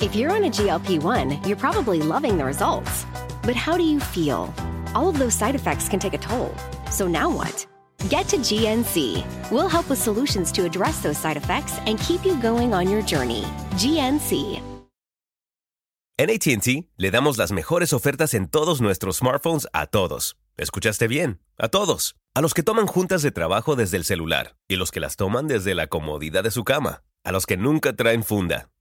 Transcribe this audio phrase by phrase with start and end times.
[0.00, 3.04] If you're on a GLP 1, you're probably loving the results.
[3.42, 4.48] But how do you feel?
[4.94, 6.54] All of those side effects can take a toll.
[6.90, 7.66] So now what?
[8.08, 9.22] Get to GNC.
[9.50, 13.02] We'll help with solutions to address those side effects and keep you going on your
[13.02, 13.44] journey.
[13.76, 14.62] GNC.
[16.16, 20.36] En ATT le damos las mejores ofertas en todos nuestros smartphones a todos.
[20.56, 21.40] ¿Escuchaste bien?
[21.58, 22.16] A todos.
[22.34, 25.46] A los que toman juntas de trabajo desde el celular y los que las toman
[25.46, 27.02] desde la comodidad de su cama.
[27.22, 28.70] A los que nunca traen funda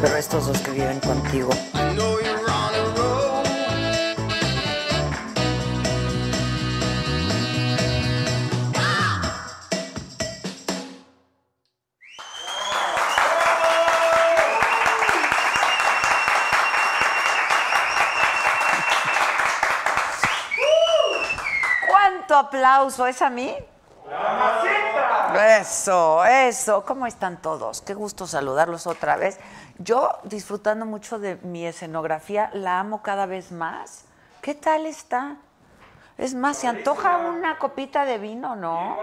[0.00, 1.50] Pero estos dos que viven contigo.
[1.74, 3.42] I know you're on a roll.
[21.88, 23.06] ¿Cuánto aplauso?
[23.06, 23.54] ¿Es a mí?
[25.60, 26.84] Eso, eso.
[26.84, 27.82] ¿Cómo están todos?
[27.82, 29.38] Qué gusto saludarlos otra vez.
[29.78, 34.04] Yo disfrutando mucho de mi escenografía, la amo cada vez más.
[34.40, 35.36] ¿Qué tal está?
[36.18, 38.96] Es más, se antoja una copita de vino, ¿no?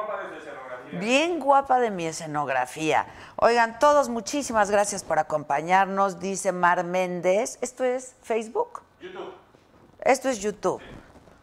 [0.93, 3.05] Bien guapa de mi escenografía.
[3.35, 6.19] Oigan, todos, muchísimas gracias por acompañarnos.
[6.19, 7.59] Dice Mar Méndez.
[7.61, 8.81] ¿Esto es Facebook?
[8.99, 9.33] YouTube.
[9.99, 10.81] Esto es YouTube.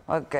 [0.09, 0.35] Ok.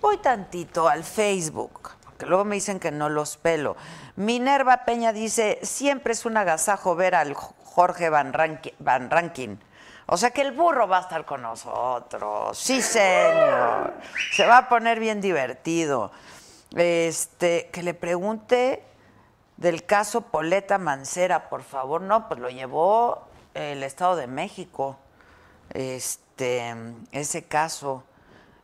[0.00, 3.76] Voy tantito al Facebook, porque luego me dicen que no los pelo.
[4.16, 7.34] Minerva Peña dice, siempre es un agasajo ver al
[7.74, 9.60] Jorge Van, Ranki- Van Rankin.
[10.06, 12.56] O sea que el burro va a estar con nosotros.
[12.56, 13.94] Sí, señor.
[14.32, 16.12] Se va a poner bien divertido.
[16.76, 18.84] Este, que le pregunte
[19.56, 22.00] del caso Poleta Mancera, por favor.
[22.00, 24.96] No, pues lo llevó el Estado de México.
[25.70, 26.74] Este,
[27.10, 28.04] ese caso.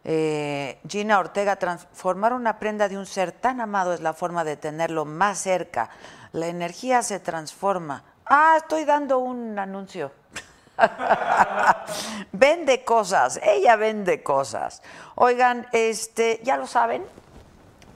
[0.05, 4.57] Eh, Gina Ortega, transformar una prenda de un ser tan amado es la forma de
[4.57, 5.91] tenerlo más cerca.
[6.33, 8.05] La energía se transforma.
[8.33, 10.13] Ah, estoy dando un anuncio.
[12.33, 14.83] vende cosas, ella vende cosas.
[15.17, 17.05] Oigan, este, ya lo saben,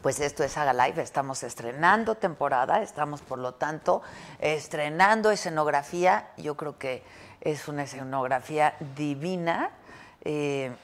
[0.02, 4.02] pues esto es Haga Live, estamos estrenando temporada, estamos por lo tanto
[4.40, 6.30] estrenando escenografía.
[6.36, 7.04] Yo creo que
[7.40, 9.70] es una escenografía divina.
[10.22, 10.74] eh,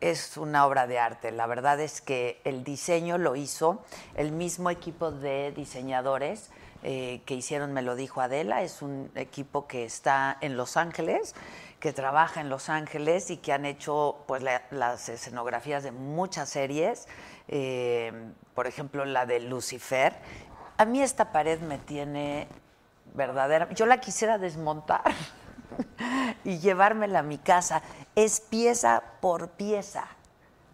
[0.00, 1.32] es una obra de arte.
[1.32, 3.82] La verdad es que el diseño lo hizo
[4.14, 6.50] el mismo equipo de diseñadores
[6.88, 8.62] eh, que hicieron Me lo dijo Adela.
[8.62, 11.34] Es un equipo que está en Los Ángeles,
[11.80, 16.48] que trabaja en Los Ángeles y que han hecho pues la- las escenografías de muchas
[16.48, 17.08] series.
[17.48, 18.12] Eh,
[18.54, 20.14] por ejemplo, la de Lucifer.
[20.78, 22.46] A mí esta pared me tiene
[23.14, 23.68] verdadera.
[23.72, 25.02] Yo la quisiera desmontar
[26.44, 27.82] y llevármela a mi casa.
[28.14, 30.06] Es pieza por pieza.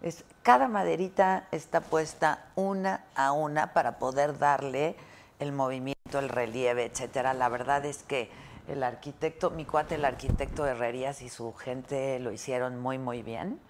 [0.03, 4.97] Es, cada maderita está puesta una a una para poder darle
[5.39, 7.35] el movimiento, el relieve, etcétera.
[7.35, 8.31] La verdad es que
[8.69, 13.61] el arquitecto, mi cuate, el arquitecto Herrerías y su gente lo hicieron muy, muy bien.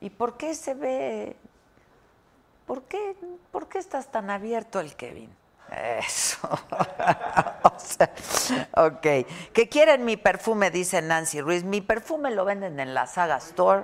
[0.00, 1.36] ¿Y por qué se ve
[2.70, 3.16] ¿Por qué,
[3.50, 5.28] ¿Por qué estás tan abierto el Kevin?
[5.72, 6.48] Eso.
[7.62, 8.14] O sea,
[8.76, 9.26] ok.
[9.52, 11.64] Que quieren mi perfume, dice Nancy Ruiz.
[11.64, 13.82] Mi perfume lo venden en la Saga Store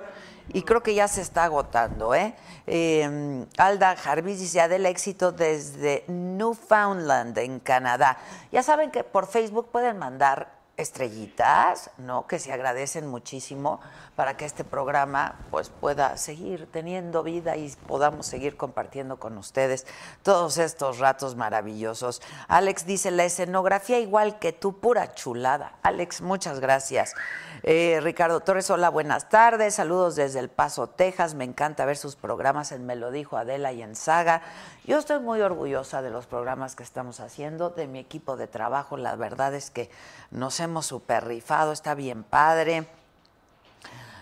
[0.53, 2.33] y creo que ya se está agotando, ¿eh?
[2.65, 8.17] Eh, Alda Jarvis dice Adela éxito desde Newfoundland, en Canadá.
[8.51, 12.27] Ya saben que por Facebook pueden mandar estrellitas, ¿no?
[12.27, 13.81] Que se agradecen muchísimo
[14.15, 19.87] para que este programa pues pueda seguir teniendo vida y podamos seguir compartiendo con ustedes
[20.21, 22.21] todos estos ratos maravillosos.
[22.47, 25.73] Alex dice, la escenografía igual que tú, pura chulada.
[25.81, 27.15] Alex, muchas gracias.
[27.63, 29.75] Eh, Ricardo Torres, hola, buenas tardes.
[29.75, 31.33] Saludos desde El Paso, Texas.
[31.33, 34.43] Me encanta ver sus programas en Me lo dijo Adela y en Saga.
[34.85, 38.95] Yo estoy muy orgullosa de los programas que estamos haciendo, de mi equipo de trabajo.
[38.95, 39.89] La verdad es que
[40.29, 42.87] nos hemos super rifado, está bien padre.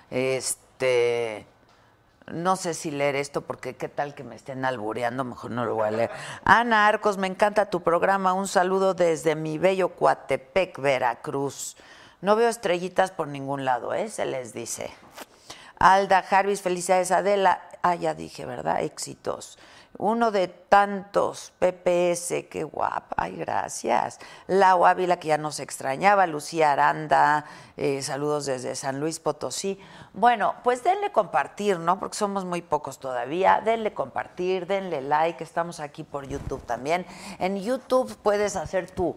[0.09, 1.45] Este.
[2.27, 5.75] No sé si leer esto porque qué tal que me estén albureando, mejor no lo
[5.75, 6.11] voy a leer.
[6.43, 8.33] Ana Arcos, me encanta tu programa.
[8.33, 11.77] Un saludo desde mi bello Coatepec, Veracruz.
[12.21, 14.09] No veo estrellitas por ningún lado, ¿eh?
[14.09, 14.91] Se les dice.
[15.77, 17.61] Alda Jarvis, felicidades Adela.
[17.83, 18.81] ah, ya dije, ¿verdad?
[18.81, 19.59] Éxitos.
[19.97, 24.19] Uno de tantos, PPS, qué guapa, ay, gracias.
[24.47, 27.45] Lau Ávila, que ya nos extrañaba, Lucía Aranda,
[27.77, 29.79] eh, saludos desde San Luis Potosí.
[30.13, 31.97] Bueno, pues denle compartir, ¿no?
[31.97, 33.61] Porque somos muy pocos todavía.
[33.63, 37.05] Denle compartir, denle like, estamos aquí por YouTube también.
[37.39, 39.15] En YouTube puedes hacer tu,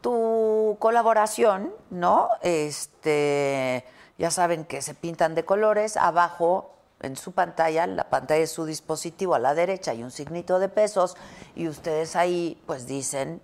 [0.00, 2.28] tu colaboración, ¿no?
[2.42, 3.84] Este,
[4.18, 8.64] ya saben que se pintan de colores, abajo en su pantalla, la pantalla de su
[8.64, 11.16] dispositivo a la derecha hay un signito de pesos
[11.56, 13.40] y ustedes ahí pues dicen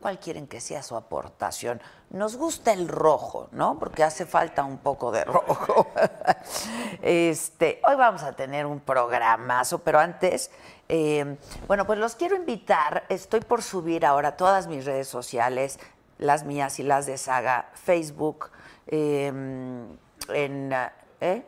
[0.00, 1.80] cuál quieren que sea su aportación.
[2.10, 3.78] Nos gusta el rojo, ¿no?
[3.78, 5.86] Porque hace falta un poco de rojo.
[7.00, 10.50] Este, hoy vamos a tener un programazo, pero antes,
[10.88, 11.36] eh,
[11.66, 13.04] bueno, pues los quiero invitar.
[13.08, 15.78] Estoy por subir ahora todas mis redes sociales,
[16.18, 18.50] las mías y las de Saga, Facebook,
[18.86, 19.26] eh,
[20.28, 20.72] en
[21.20, 21.46] ¿eh?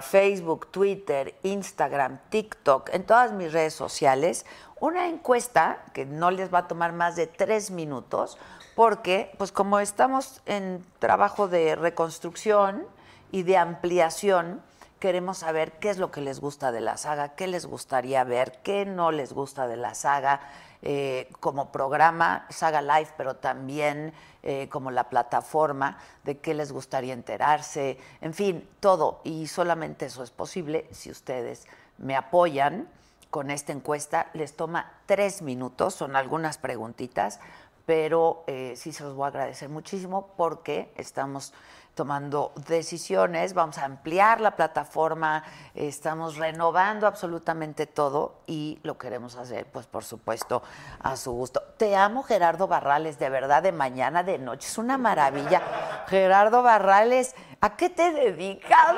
[0.00, 4.44] Facebook, Twitter, Instagram, TikTok, en todas mis redes sociales,
[4.80, 8.38] una encuesta que no les va a tomar más de tres minutos,
[8.74, 12.86] porque, pues como estamos en trabajo de reconstrucción
[13.30, 14.62] y de ampliación,
[15.00, 18.60] queremos saber qué es lo que les gusta de la saga, qué les gustaría ver,
[18.62, 20.40] qué no les gusta de la saga,
[20.82, 27.12] eh, como programa, Saga Live, pero también eh, como la plataforma de qué les gustaría
[27.12, 29.20] enterarse, en fin, todo.
[29.24, 31.66] Y solamente eso es posible si ustedes
[31.98, 32.88] me apoyan
[33.28, 34.30] con esta encuesta.
[34.32, 37.40] Les toma tres minutos, son algunas preguntitas,
[37.84, 41.52] pero eh, sí se los voy a agradecer muchísimo porque estamos
[42.00, 45.44] tomando decisiones, vamos a ampliar la plataforma,
[45.74, 50.62] estamos renovando absolutamente todo y lo queremos hacer, pues por supuesto,
[51.02, 51.60] a su gusto.
[51.76, 55.60] Te amo, Gerardo Barrales, de verdad, de mañana, de noche, es una maravilla.
[56.08, 58.96] Gerardo Barrales, ¿a qué te dedicas?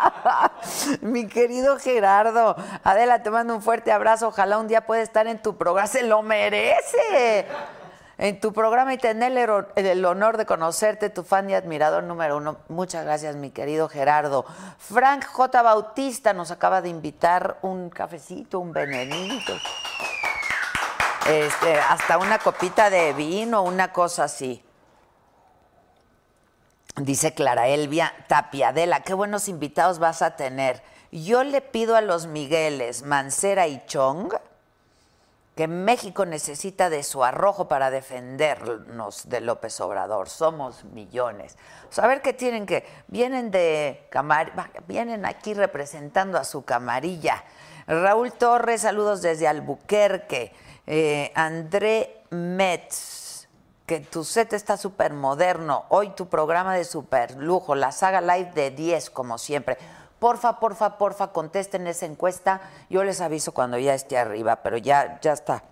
[1.00, 4.28] Mi querido Gerardo, Adela, te mando un fuerte abrazo.
[4.28, 5.86] Ojalá un día pueda estar en tu programa.
[5.86, 7.46] Se lo merece.
[8.16, 9.32] En tu programa y tener
[9.74, 12.58] el, honor de conocerte, tu fan y admirador número uno.
[12.68, 14.44] Muchas gracias, mi querido Gerardo.
[14.78, 15.62] Frank J.
[15.62, 19.52] Bautista nos acaba de invitar un cafecito, un venenito.
[21.28, 24.62] Este, hasta una copita de vino, una cosa así.
[26.96, 30.82] Dice Clara Elvia Tapiadela, qué buenos invitados vas a tener.
[31.10, 34.32] Yo le pido a los Migueles, Mancera y Chong
[35.54, 40.28] que México necesita de su arrojo para defendernos de López Obrador.
[40.28, 41.56] Somos millones.
[41.90, 44.52] Saber que tienen que vienen de camar,
[44.88, 47.44] vienen aquí representando a su camarilla.
[47.86, 50.52] Raúl Torres, saludos desde Albuquerque.
[50.86, 53.48] Eh, André Metz,
[53.86, 55.84] que tu set está súper moderno.
[55.88, 59.78] Hoy tu programa de súper lujo, la saga live de 10, como siempre.
[60.18, 62.60] Porfa, porfa, porfa, contesten esa encuesta.
[62.88, 65.62] Yo les aviso cuando ya esté arriba, pero ya, ya está.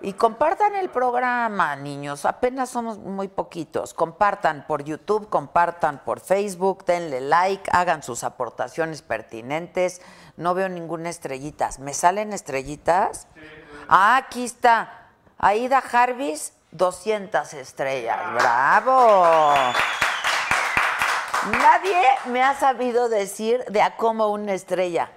[0.00, 2.24] Y compartan el programa, niños.
[2.24, 3.94] Apenas somos muy poquitos.
[3.94, 10.00] Compartan por YouTube, compartan por Facebook, denle like, hagan sus aportaciones pertinentes.
[10.36, 11.70] No veo ninguna estrellita.
[11.80, 13.26] ¿Me salen estrellitas?
[13.88, 15.08] Ah, aquí está.
[15.36, 18.18] Aida Jarvis, 200 estrellas.
[18.34, 19.54] ¡Bravo!
[21.46, 25.10] Nadie me ha sabido decir de a cómo una estrella.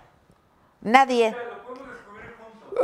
[0.81, 1.35] Nadie.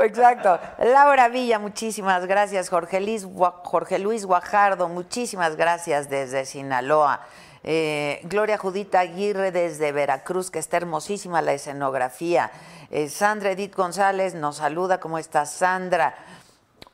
[0.01, 0.59] Exacto.
[0.79, 2.69] Laura Villa, muchísimas gracias.
[2.69, 3.27] Jorge Luis,
[3.63, 7.21] Jorge Luis Guajardo, muchísimas gracias desde Sinaloa.
[7.63, 12.51] Eh, Gloria Judita Aguirre desde Veracruz, que está hermosísima la escenografía.
[12.91, 14.99] Eh, Sandra Edith González nos saluda.
[14.99, 16.15] ¿Cómo estás, Sandra?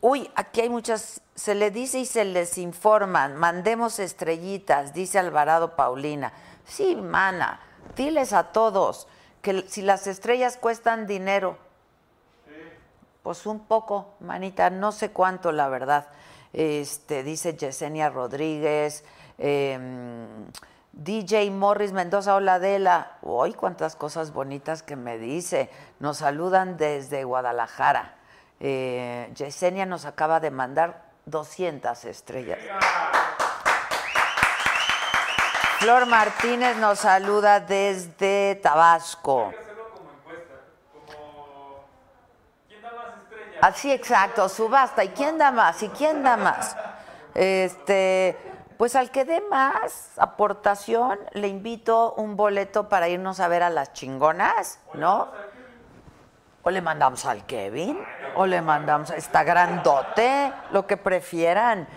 [0.05, 5.77] Uy, aquí hay muchas, se le dice y se les informan, mandemos estrellitas, dice Alvarado
[5.77, 6.33] Paulina.
[6.65, 7.61] Sí, mana,
[7.95, 9.07] diles a todos
[9.41, 11.57] que si las estrellas cuestan dinero,
[13.21, 16.09] pues un poco, manita, no sé cuánto, la verdad.
[16.51, 19.05] Este, dice Yesenia Rodríguez,
[19.37, 20.27] em,
[20.91, 23.19] DJ Morris Mendoza, hola Adela.
[23.21, 25.69] Uy, cuántas cosas bonitas que me dice.
[26.01, 28.17] Nos saludan desde Guadalajara.
[28.65, 32.59] Eh, Yesenia nos acaba de mandar 200 estrellas.
[35.79, 39.51] Flor Martínez nos saluda desde Tabasco.
[43.59, 45.03] Así exacto, subasta.
[45.03, 45.83] ¿Y quién da más?
[45.83, 46.77] ¿Y quién da más?
[47.35, 48.37] Este,
[48.77, 53.69] pues al que dé más aportación, le invito un boleto para irnos a ver a
[53.69, 55.27] las chingonas, ¿no?
[56.63, 57.99] O le mandamos al Kevin,
[58.35, 61.87] o le mandamos a esta grandote, lo que prefieran.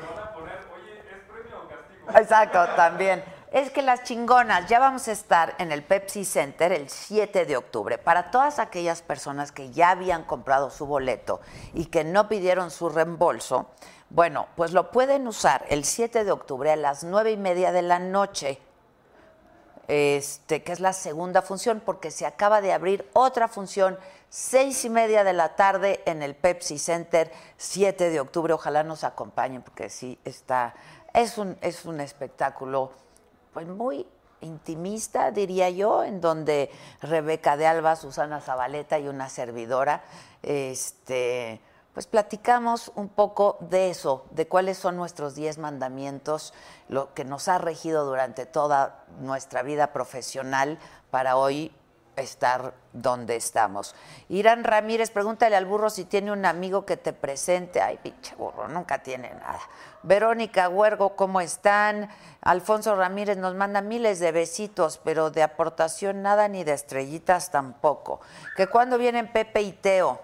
[2.15, 3.25] Exacto, también.
[3.53, 7.57] es que las chingonas, ya vamos a estar en el Pepsi Center el 7 de
[7.57, 7.97] octubre.
[7.97, 11.41] Para todas aquellas personas que ya habían comprado su boleto
[11.73, 13.71] y que no pidieron su reembolso,
[14.11, 17.83] bueno, pues lo pueden usar el 7 de octubre a las 9 y media de
[17.83, 18.61] la noche
[19.89, 23.99] este, que es la segunda función, porque se acaba de abrir otra función,
[24.37, 28.53] seis y media de la tarde en el Pepsi Center, 7 de octubre.
[28.53, 30.75] Ojalá nos acompañen, porque sí está,
[31.15, 32.93] es un, es un espectáculo
[33.55, 34.07] pues muy
[34.43, 40.05] intimista, diría yo, en donde Rebeca de Alba, Susana Zabaleta y una servidora,
[40.43, 41.63] este,
[41.95, 46.53] pues platicamos un poco de eso, de cuáles son nuestros diez mandamientos,
[46.91, 50.79] lo que nos ha regido durante toda nuestra vida profesional
[51.11, 51.73] para hoy
[52.23, 53.95] estar donde estamos.
[54.29, 57.81] Irán Ramírez, pregúntale al burro si tiene un amigo que te presente.
[57.81, 59.61] Ay, pinche burro, nunca tiene nada.
[60.03, 62.09] Verónica Huergo, ¿cómo están?
[62.41, 68.21] Alfonso Ramírez nos manda miles de besitos, pero de aportación nada ni de estrellitas tampoco.
[68.57, 70.21] Que cuando vienen Pepe y Teo,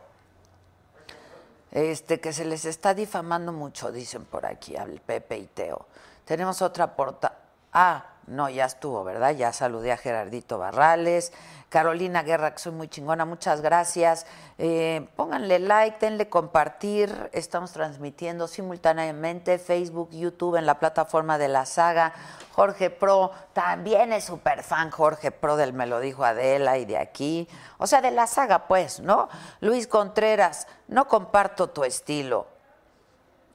[1.73, 5.87] este, que se les está difamando mucho, dicen por aquí, al Pepe y Teo.
[6.25, 7.39] Tenemos otra porta.
[7.73, 9.33] Ah, no, ya estuvo, ¿verdad?
[9.33, 11.33] Ya saludé a Gerardito Barrales.
[11.73, 14.27] Carolina Guerra, que soy muy chingona, muchas gracias.
[14.59, 17.31] Eh, pónganle like, denle compartir.
[17.33, 22.13] Estamos transmitiendo simultáneamente Facebook, YouTube en la plataforma de la saga.
[22.53, 26.99] Jorge Pro, también es súper fan Jorge Pro del Me lo dijo Adela y de
[26.99, 27.49] aquí.
[27.79, 29.31] O sea, de la saga, pues, ¿no?
[29.61, 32.49] Luis Contreras, no comparto tu estilo,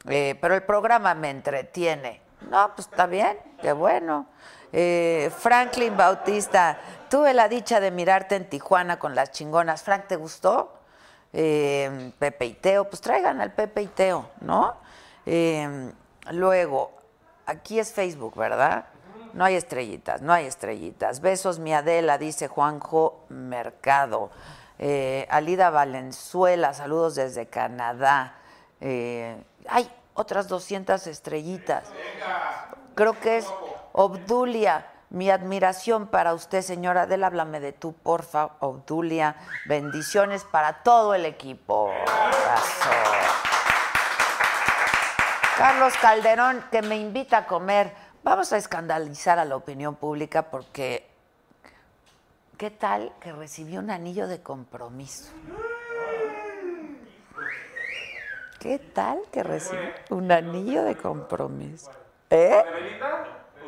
[0.08, 2.22] eh, pero el programa me entretiene.
[2.50, 4.26] No, pues está bien, qué bueno.
[4.74, 6.78] Eh, Franklin Bautista,
[7.10, 9.82] tuve la dicha de mirarte en Tijuana con las chingonas.
[9.84, 10.74] Frank, ¿te gustó?
[11.34, 14.76] Eh, Pepe y Teo, pues traigan al Pepe y Teo, ¿no?
[15.26, 15.92] Eh,
[16.32, 16.92] luego,
[17.46, 18.86] aquí es Facebook, ¿verdad?
[19.34, 21.22] No hay estrellitas, no hay estrellitas.
[21.22, 24.32] Besos, mi Adela, dice Juanjo Mercado.
[25.30, 28.36] Alida Valenzuela, saludos desde Canadá.
[28.80, 31.84] Hay otras 200 estrellitas.
[32.96, 33.48] Creo que es
[34.00, 34.86] Obdulia.
[35.10, 39.38] Mi admiración para usted, señora Adela, háblame de tú, porfa, Obdulia.
[39.66, 41.92] Bendiciones para todo el equipo.
[45.58, 47.92] Carlos Calderón, que me invita a comer.
[48.24, 51.10] Vamos a escandalizar a la opinión pública porque,
[52.58, 55.32] ¿qué tal que recibió un anillo de compromiso?
[58.60, 61.90] ¿Qué tal que recibió un anillo de compromiso?
[62.30, 62.64] ¿Eh?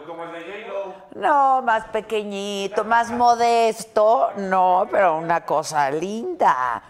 [0.06, 0.94] Como el de J-Lo.
[1.16, 4.32] No, más pequeñito, más modesto.
[4.38, 6.82] No, pero una cosa linda.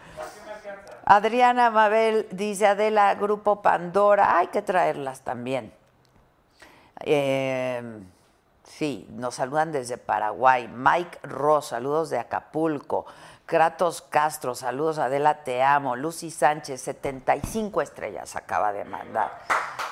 [1.06, 5.74] Adriana Mabel dice, Adela, Grupo Pandora, hay que traerlas también.
[7.01, 7.82] Eh,
[8.63, 10.68] sí, nos saludan desde Paraguay.
[10.68, 13.06] Mike Ross, saludos de Acapulco.
[13.48, 15.96] Kratos Castro, saludos Adela, te amo.
[15.96, 19.39] Lucy Sánchez, 75 estrellas acaba de mandar.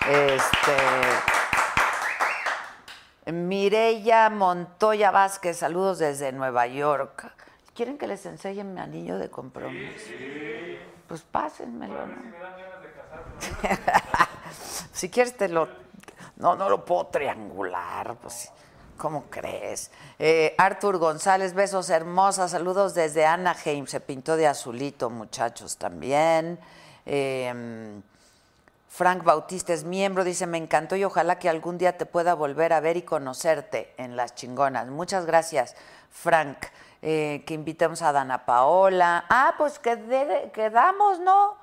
[0.08, 1.57] Este.
[3.32, 7.30] Mireya Montoya Vázquez, saludos desde Nueva York.
[7.76, 10.06] ¿Quieren que les enseñe mi anillo de compromiso?
[11.08, 12.16] Pues pásenmelo, ¿no?
[14.94, 15.68] si quieres te lo...
[16.38, 18.52] No, no lo puedo triangular, pues...
[18.98, 19.92] ¿Cómo crees?
[20.18, 26.58] Eh, Arthur González, besos hermosas, saludos desde Anaheim, se pintó de azulito, muchachos, también.
[27.06, 28.02] Eh,
[28.98, 32.74] Frank Bautista es miembro, dice, me encantó y ojalá que algún día te pueda volver
[32.74, 34.88] a ver y conocerte en Las Chingonas.
[34.88, 35.75] Muchas gracias,
[36.10, 36.58] Frank.
[37.04, 39.25] Eh, que invitemos a Dana Paola.
[39.30, 41.56] Ah, pues quedé- quedamos, ¿no?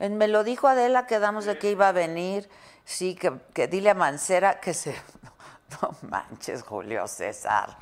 [0.00, 2.50] Me lo dijo Adela, quedamos de que iba a venir.
[2.84, 4.94] Sí, que, que dile a Mancera que se...
[5.80, 7.74] No manches, Julio César.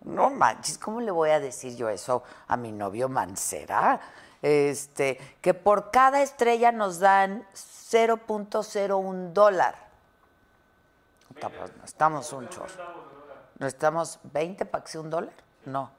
[0.00, 4.00] No manches, ¿cómo le voy a decir yo eso a mi novio Mancera?
[4.42, 9.74] Este, que por cada estrella nos dan 0.01 dólar.
[11.34, 13.06] Estamos, estamos un chorro.
[13.58, 15.32] ¿No estamos 20 para que un dólar?
[15.64, 15.90] No.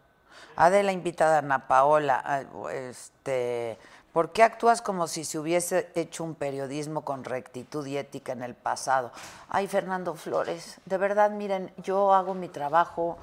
[0.55, 2.21] Adela invitada Ana Paola.
[2.23, 3.77] ah, Este,
[4.13, 8.41] ¿Por qué actúas como si se hubiese hecho un periodismo con rectitud y ética en
[8.41, 9.11] el pasado?
[9.47, 13.19] Ay, Fernando Flores, de verdad, miren, yo hago mi trabajo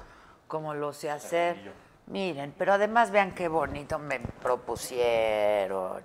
[0.47, 1.73] como lo sé hacer.
[2.07, 6.03] Miren, pero además vean qué bonito me propusieron.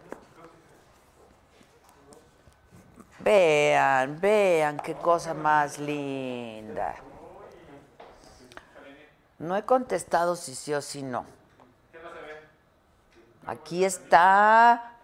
[3.19, 6.95] Vean, vean qué cosa más linda.
[9.39, 11.27] No he contestado si sí o si no.
[13.47, 14.97] Aquí está.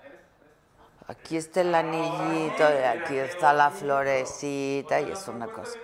[1.08, 5.78] Aquí está el anillito, aquí está la florecita y es una cosa.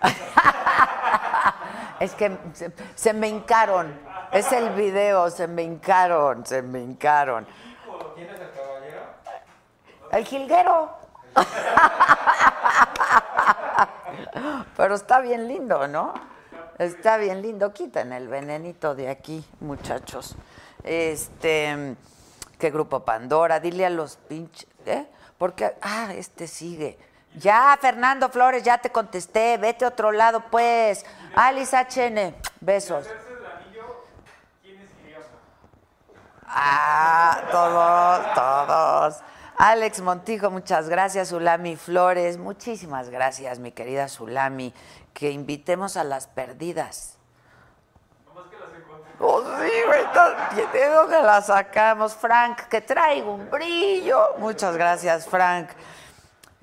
[2.00, 2.36] Es que
[2.94, 3.98] se, me hincaron.
[4.32, 7.46] Es el video, se me hincaron, se me hincaron.
[8.14, 9.00] ¿Quién es el caballero?
[10.12, 10.90] El jilguero.
[14.76, 16.14] Pero está bien lindo, ¿no?
[16.78, 17.72] Está bien lindo.
[17.72, 20.36] Quiten el venenito de aquí, muchachos.
[20.84, 21.96] Este,
[22.58, 23.58] ¿qué grupo Pandora?
[23.60, 25.06] Dile a los pinches, ¿eh?
[25.36, 26.98] Porque, ah, este sigue.
[27.36, 29.56] Ya, Fernando Flores, ya te contesté.
[29.58, 31.04] Vete a otro lado, pues.
[31.36, 33.06] Alice HN, besos.
[36.46, 39.22] Ah, todos, todos.
[39.58, 41.28] Alex Montijo, muchas gracias.
[41.28, 44.72] Zulami Flores, muchísimas gracias, mi querida Zulami.
[45.12, 47.16] Que invitemos a las perdidas.
[49.20, 52.14] Oh, sí, güey, to- ¿de dónde la sacamos?
[52.14, 54.36] Frank, que traigo un brillo.
[54.38, 55.68] Muchas gracias, Frank.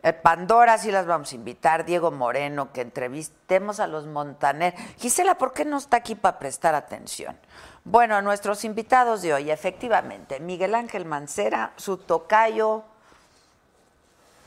[0.05, 4.75] Eh, Pandora sí las vamos a invitar, Diego Moreno, que entrevistemos a los Montaner.
[4.99, 7.35] Gisela, ¿por qué no está aquí para prestar atención?
[7.83, 12.83] Bueno, nuestros invitados de hoy, efectivamente, Miguel Ángel Mancera, su tocayo,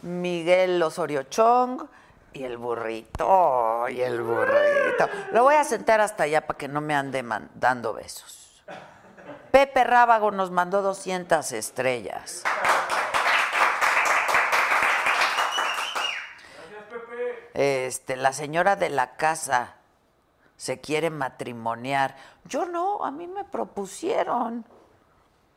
[0.03, 1.83] Miguel Osorio Chong
[2.35, 5.09] y el burrito, y el burrito.
[5.33, 7.25] Lo voy a sentar hasta allá para que no me ande
[7.57, 8.63] dando besos.
[9.51, 12.45] Pepe Rábago nos mandó 200 estrellas.
[17.59, 19.75] Este, la señora de la casa
[20.57, 22.15] se quiere matrimoniar.
[22.45, 24.65] Yo no, a mí me propusieron.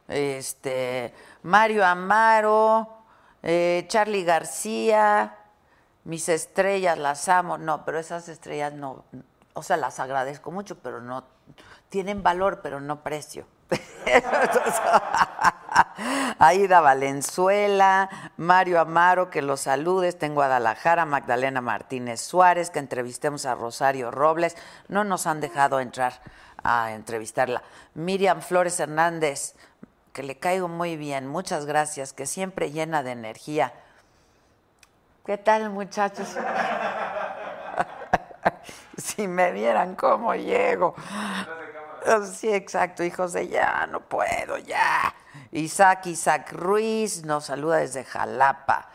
[0.07, 3.03] Este, Mario Amaro,
[3.43, 5.37] eh, Charlie García,
[6.03, 7.59] mis estrellas las amo.
[7.59, 9.05] No, pero esas estrellas no,
[9.53, 11.23] o sea, las agradezco mucho, pero no,
[11.89, 13.45] tienen valor, pero no precio.
[16.39, 23.55] Aida Valenzuela, Mario Amaro, que los saludes, tengo Guadalajara, Magdalena Martínez Suárez, que entrevistemos a
[23.55, 26.13] Rosario Robles, no nos han dejado entrar
[26.63, 27.61] a entrevistarla.
[27.93, 29.55] Miriam Flores Hernández,
[30.13, 33.73] que le caigo muy bien, muchas gracias, que siempre llena de energía.
[35.25, 36.27] ¿Qué tal, muchachos?
[38.97, 40.95] si me vieran cómo llego.
[42.33, 45.13] Sí, exacto, hijos de ya, no puedo, ya.
[45.51, 48.89] Isaac, Isaac Ruiz nos saluda desde Jalapa.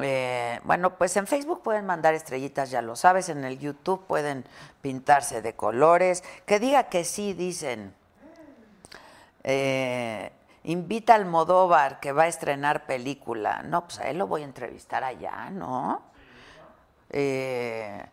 [0.00, 4.44] Eh, bueno, pues en Facebook pueden mandar estrellitas, ya lo sabes, en el YouTube pueden
[4.80, 6.24] pintarse de colores.
[6.44, 7.94] Que diga que sí, dicen.
[9.44, 10.32] Eh,
[10.64, 13.62] invita al Modóvar que va a estrenar película.
[13.62, 16.02] No, pues a él lo voy a entrevistar allá, ¿no?
[17.10, 18.04] Eh,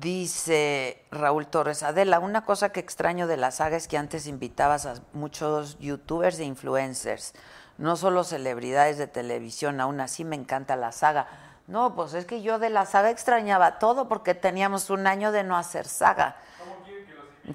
[0.00, 4.86] dice Raúl Torres Adela, una cosa que extraño de la saga es que antes invitabas
[4.86, 7.32] a muchos youtubers e influencers,
[7.78, 11.26] no solo celebridades de televisión, aún así me encanta la saga.
[11.66, 15.44] No, pues es que yo de la saga extrañaba todo porque teníamos un año de
[15.44, 16.36] no hacer saga.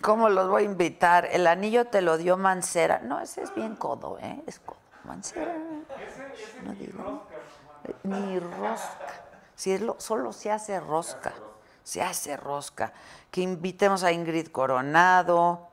[0.02, 1.28] ¿Cómo los voy a invitar?
[1.32, 3.00] El anillo te lo dio Mancera.
[3.04, 4.42] No, ese es bien codo, ¿eh?
[4.46, 4.78] Es codo.
[5.04, 5.56] Mancera.
[6.64, 7.28] No digo.
[8.04, 9.24] Ni rosca.
[9.56, 11.34] Si es lo- solo se hace rosca.
[11.90, 12.94] Se hace rosca.
[13.32, 15.70] Que invitemos a Ingrid Coronado.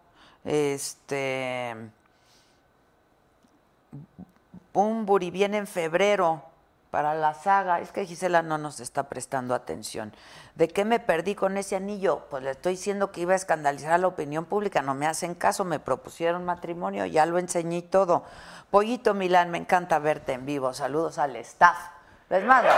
[0.46, 1.76] Este.
[4.72, 6.42] Bumburi viene en febrero
[6.90, 7.80] para la saga.
[7.80, 10.14] Es que Gisela no nos está prestando atención.
[10.54, 12.24] ¿De qué me perdí con ese anillo?
[12.30, 14.80] Pues le estoy diciendo que iba a escandalizar a la opinión pública.
[14.80, 18.24] No me hacen caso, me propusieron matrimonio, ya lo enseñé todo.
[18.70, 20.72] Pollito Milán, me encanta verte en vivo.
[20.72, 21.76] Saludos al staff.
[22.30, 22.70] Les mando.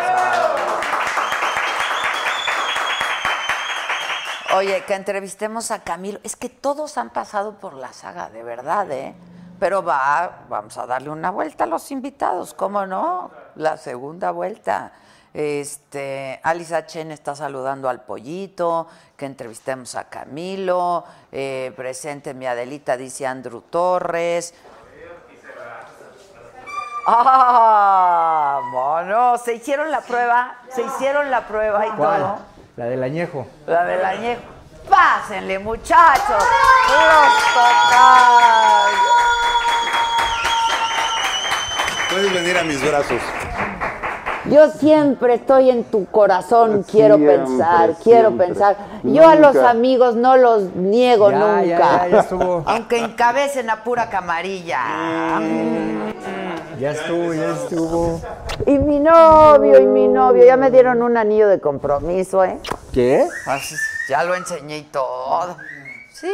[4.59, 6.18] Oye, que entrevistemos a Camilo.
[6.25, 9.14] Es que todos han pasado por la saga, de verdad, ¿eh?
[9.61, 13.31] Pero va, vamos a darle una vuelta a los invitados, ¿cómo no?
[13.55, 14.90] La segunda vuelta.
[15.33, 22.97] Este, Alice Chen está saludando al pollito, que entrevistemos a Camilo, eh, presente mi Adelita,
[22.97, 24.55] dice Andrew Torres.
[27.07, 28.61] ¡Ah!
[28.73, 30.59] Mono, ¿se hicieron la prueba?
[30.68, 32.21] ¿Se hicieron la prueba y ¿Cuál?
[32.23, 32.58] todo?
[32.79, 33.45] La del añejo.
[33.67, 34.41] La del añejo.
[34.88, 36.45] Pásenle, muchachos.
[36.88, 39.19] Los tocayos.
[42.09, 43.21] Puedes venir a mis brazos.
[44.45, 48.47] Yo siempre estoy en tu corazón, quiero Siempre, pensar, quiero siempre.
[48.47, 48.77] pensar.
[49.03, 51.64] Yo a los amigos no los niego Ya, nunca.
[51.64, 52.62] ya, ya, ya estuvo.
[52.64, 54.79] Aunque encabecen a pura camarilla.
[56.79, 58.21] Ya estuvo, ya estuvo.
[58.67, 62.61] Y mi novio, y mi novio, ya me dieron un anillo de compromiso, ¿eh?
[62.93, 63.27] ¿Qué?
[64.09, 65.57] Ya lo enseñé y todo.
[66.12, 66.33] Sí.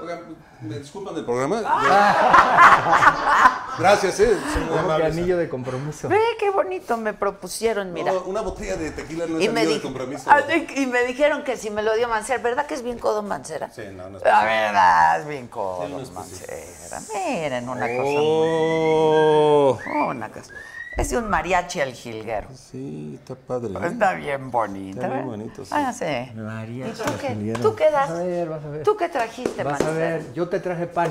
[0.00, 0.20] Oigan,
[0.64, 1.60] ¿me disculpan del programa?
[3.78, 4.36] Gracias, eh.
[4.68, 5.16] Muy amables.
[5.16, 6.08] anillo de compromiso.
[6.08, 8.12] Ve qué bonito me propusieron, mira.
[8.12, 10.30] No, una botella de tequila no es y, me anillo de compromiso.
[10.30, 10.42] Ah,
[10.76, 13.70] y- me dijeron que si me lo dio Mancera, ¿verdad que es bien codo Mancera?
[13.72, 17.00] Sí, no, no es La verdad, es bien codo no es Mancera.
[17.12, 18.16] Miren, una cosa muy...
[18.18, 19.78] Oh.
[20.08, 20.52] Una cosa.
[20.96, 22.48] Es de un mariachi al jilguero.
[22.54, 23.72] Sí, está padre.
[23.74, 23.86] ¿eh?
[23.88, 25.00] Está bien bonito.
[25.00, 25.26] Está bien ¿eh?
[25.28, 25.70] bonito, sí.
[25.74, 26.30] Ah, sí.
[26.36, 27.58] María ¿Y tú qué?
[27.60, 28.08] ¿Tú qué das?
[28.10, 28.82] Vas a ver, vas a ver.
[28.84, 30.06] ¿Tú qué trajiste, Vas a Mancera?
[30.08, 31.10] ver, yo te traje pan.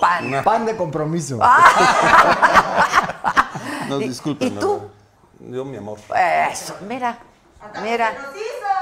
[0.00, 0.42] Pan.
[0.44, 1.38] Pan de compromiso.
[3.88, 4.48] No, ¿Y- disculpen.
[4.56, 4.90] y tú?
[5.40, 5.98] no, Yo, mi amor.
[6.50, 7.18] Eso, mira,
[7.82, 8.12] mira.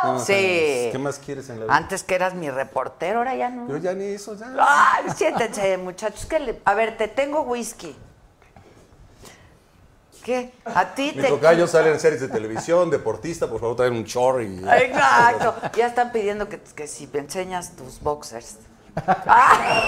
[0.03, 0.89] No, Sí.
[0.93, 1.77] ¿Qué más quieres en la vida?
[1.77, 3.67] Antes que eras mi reportero, ahora ya no.
[3.67, 4.47] Pero ya ni eso, ya.
[4.59, 6.25] Ay, siéntense, muchachos.
[6.27, 7.95] ¿qué le- A ver, te tengo whisky.
[10.25, 10.53] ¿Qué?
[10.67, 11.29] ¿A ti Mi te...?
[11.29, 14.59] tocayo sale en series de televisión, deportista, por favor, traen un chorro y...
[14.59, 15.55] Exacto.
[15.77, 18.57] Ya están pidiendo que, que si me enseñas tus boxers.
[19.07, 19.87] Ah.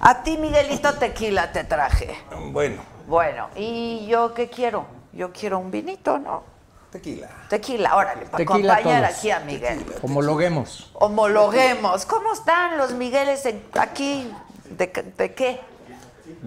[0.00, 2.16] A ti, Miguelito Tequila, te traje.
[2.52, 4.86] Bueno, Bueno, ¿y yo qué quiero?
[5.12, 6.44] Yo quiero un vinito, ¿no?
[6.90, 7.28] Tequila.
[7.48, 9.18] Tequila, órale, para Tequila acompañar todos.
[9.18, 9.86] aquí a Miguel.
[10.02, 10.90] Homologuemos.
[10.94, 12.06] Homologuemos.
[12.06, 14.30] ¿Cómo están los Migueles en- aquí?
[14.70, 15.60] ¿De, de qué?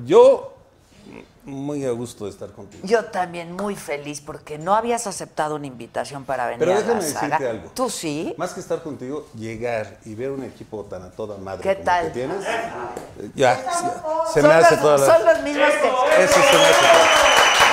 [0.05, 0.53] Yo,
[1.45, 2.81] muy a gusto de estar contigo.
[2.87, 7.01] Yo también muy feliz porque no habías aceptado una invitación para venir Pero a déjame
[7.01, 7.21] la saga.
[7.37, 7.71] decirte algo.
[7.73, 8.33] ¿Tú sí?
[8.37, 11.85] Más que estar contigo, llegar y ver un equipo tan a toda madre ¿Qué como
[11.85, 12.05] tal?
[12.07, 13.57] que tienes, eh, ya,
[14.33, 15.05] se son me hace los, toda la...
[15.17, 16.23] son los mismos que...
[16.23, 17.72] Eso se me hace todo.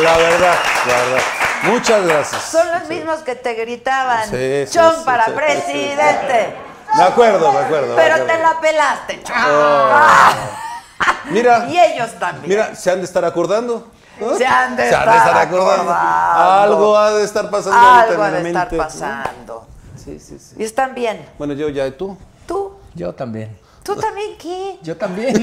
[0.00, 0.54] La verdad,
[0.86, 1.22] la verdad.
[1.64, 2.42] Muchas gracias.
[2.42, 6.56] Son los mismos que te gritaban, Sí, sí, Chon sí, para sí, sí, presidente.
[6.96, 7.88] Me acuerdo, me acuerdo.
[7.94, 8.32] me Pero acuerdo.
[8.34, 9.36] te la pelaste, Chon.
[11.32, 12.48] Mira, Y ellos también.
[12.48, 13.88] mira, se han de estar acordando.
[14.20, 14.36] ¿no?
[14.36, 15.92] Se han de estar acordando.
[15.92, 19.66] Algo ha de estar pasando Algo ha de estar pasando.
[19.96, 20.56] Sí, sí, sí.
[20.58, 21.28] Y están bien.
[21.38, 22.16] Bueno, yo ya, ¿y tú?
[22.46, 22.76] ¿Tú?
[22.94, 23.56] Yo también.
[23.82, 24.78] ¿Tú también qué?
[24.82, 25.34] Yo también.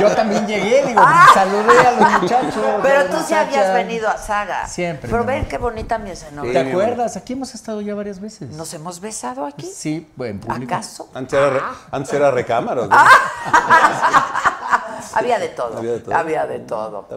[0.00, 1.02] Yo también llegué, digo,
[1.34, 2.64] saludé a los muchachos.
[2.82, 4.66] Pero tú sí habías venido a Saga.
[4.66, 6.64] Siempre, Pero ven qué bonita mi ¿Te escenografía.
[6.64, 7.16] mi acuerdas?
[7.18, 8.48] Aquí hemos estado ya varias veces.
[8.50, 9.66] ¿Nos hemos besado aquí?
[9.70, 10.74] Sí, en público.
[10.74, 11.10] ¿Acaso?
[11.12, 12.86] Antes era, re- antes era recámara.
[12.86, 12.96] ¿no?
[15.14, 15.78] Había de todo.
[15.78, 16.14] Había de todo.
[16.14, 17.08] Había de todo.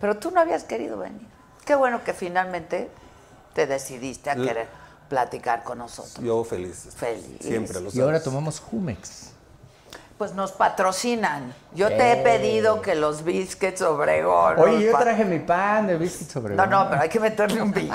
[0.00, 1.26] Pero tú no habías querido venir.
[1.64, 2.90] Qué bueno que finalmente
[3.54, 4.66] te decidiste a L- querer
[5.08, 6.18] platicar con nosotros.
[6.24, 6.88] Yo feliz.
[6.96, 7.38] Feliz.
[7.40, 8.24] Siempre lo Y ahora sabes.
[8.24, 9.30] tomamos Jumex.
[10.18, 11.52] Pues nos patrocinan.
[11.74, 14.58] Yo te he pedido que los biscuits Obregón.
[14.58, 17.70] Oye, yo traje mi pan de biscuit sobre No, no, pero hay que meterle un
[17.70, 17.94] billete.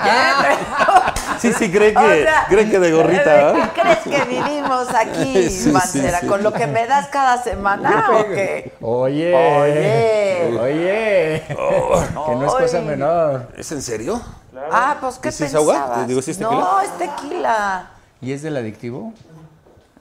[1.40, 3.70] Sí, sí, cree que, O sea, cree que de gorrita, ¿de ¿eh?
[3.74, 6.20] qué crees que vivimos aquí, Sí, Mancera?
[6.20, 6.26] sí.
[6.28, 8.72] ¿Con lo que me das cada semana o qué?
[8.80, 9.34] Oye.
[9.34, 10.58] Oye.
[10.60, 11.42] Oye.
[11.48, 13.48] que no es cosa menor.
[13.56, 14.22] ¿Es en serio?
[14.70, 15.76] Ah, pues ¿qué ¿Y si es pensabas?
[15.76, 15.94] agua?
[15.96, 17.90] Te digo, ¿si es no, es tequila.
[18.20, 19.12] ¿Y es del adictivo?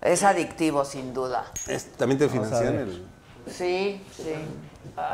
[0.02, 1.46] Es adictivo, sin duda.
[1.68, 3.06] Es- También te financian el...
[3.48, 4.34] Sí, sí.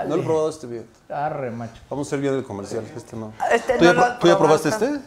[0.07, 0.87] No lo he probado este bien.
[1.09, 1.81] Arre, macho.
[1.89, 2.83] Vamos a hacer bien el comercial.
[2.95, 3.33] Este no.
[3.51, 4.99] Este ¿Tú, no ya, lo pro- has tú ya probaste este?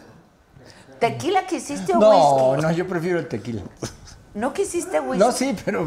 [0.99, 2.09] ¿Tequila quisiste o No,
[2.51, 2.61] whisky?
[2.67, 3.63] no, yo prefiero el tequila.
[4.35, 5.17] ¿No quisiste whisky?
[5.19, 5.85] No, sí, pero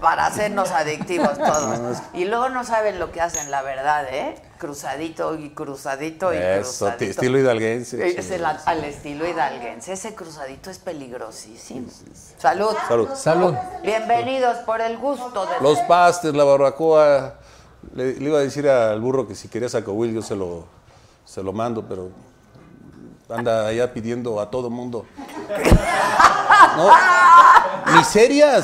[0.00, 1.98] Para hacernos adictivos todos.
[2.12, 4.36] Y luego no saben lo que hacen, la verdad, ¿eh?
[4.58, 6.98] Cruzadito y cruzadito y Eso, cruzadito.
[6.98, 8.18] ti- estilo hidalguense.
[8.18, 9.92] Es el, al estilo hidalguense.
[9.92, 11.88] Ese cruzadito es peligrosísimo.
[12.38, 12.74] Salud.
[12.88, 13.08] Salud.
[13.14, 13.54] salud.
[13.82, 17.34] Bienvenidos por el gusto de Los pastes, la barbacoa.
[17.94, 20.66] Le, le iba a decir al burro que si quería sacahuil yo se lo,
[21.24, 22.10] se lo mando, pero
[23.28, 25.06] anda allá pidiendo a todo mundo.
[26.76, 26.90] No,
[27.96, 28.58] miseria.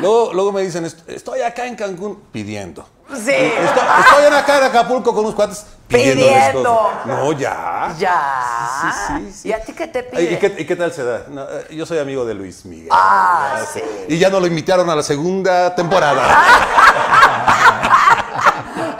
[0.00, 2.86] Luego, luego me dicen, "Est- estoy acá en Cancún pidiendo.
[3.12, 3.32] Sí.
[3.32, 6.24] Estoy, estoy acá en Acapulco con unos cuates pidiendo.
[6.26, 6.90] Pidiendo.
[7.06, 7.92] No, ya.
[7.98, 8.78] Ya.
[8.80, 9.48] Sí, sí, sí.
[9.48, 10.22] ¿Y a ti qué te pide?
[10.32, 11.24] ¿Y qué, y qué tal se da?
[11.28, 12.88] No, eh, yo soy amigo de Luis Miguel.
[12.92, 13.82] Ah, sí.
[14.08, 16.22] Y ya no lo invitaron a la segunda temporada.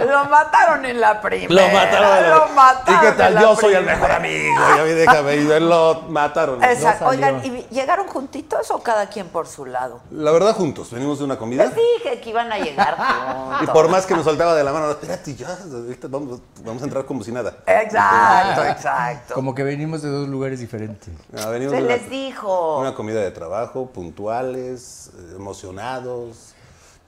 [0.07, 1.53] Lo mataron en la primera.
[1.55, 2.13] Lo mataron.
[2.13, 3.35] a la- Lo mataron ¿Y qué en tal?
[3.35, 4.55] la Yo soy el mejor amigo.
[4.77, 5.63] Ya vi, déjame ir.
[5.63, 6.63] Lo mataron.
[6.65, 7.05] Exacto.
[7.05, 7.11] No.
[7.11, 10.01] Oigan, ¿y llegaron juntitos o cada quien por su lado?
[10.11, 10.91] La verdad, juntos.
[10.91, 11.65] Venimos de una comida.
[11.67, 13.63] Les dije que iban a llegar juntos.
[13.63, 16.85] Y por más que nos saltaba de la mano, espérate, ya, ahorita vamos, vamos a
[16.87, 17.57] entrar como si nada.
[17.67, 19.35] Exacto, exacto.
[19.35, 21.09] Como que venimos de dos lugares diferentes.
[21.39, 22.79] Ah, venimos Se de una- les dijo.
[22.79, 26.50] Una comida de trabajo, puntuales, eh, emocionados.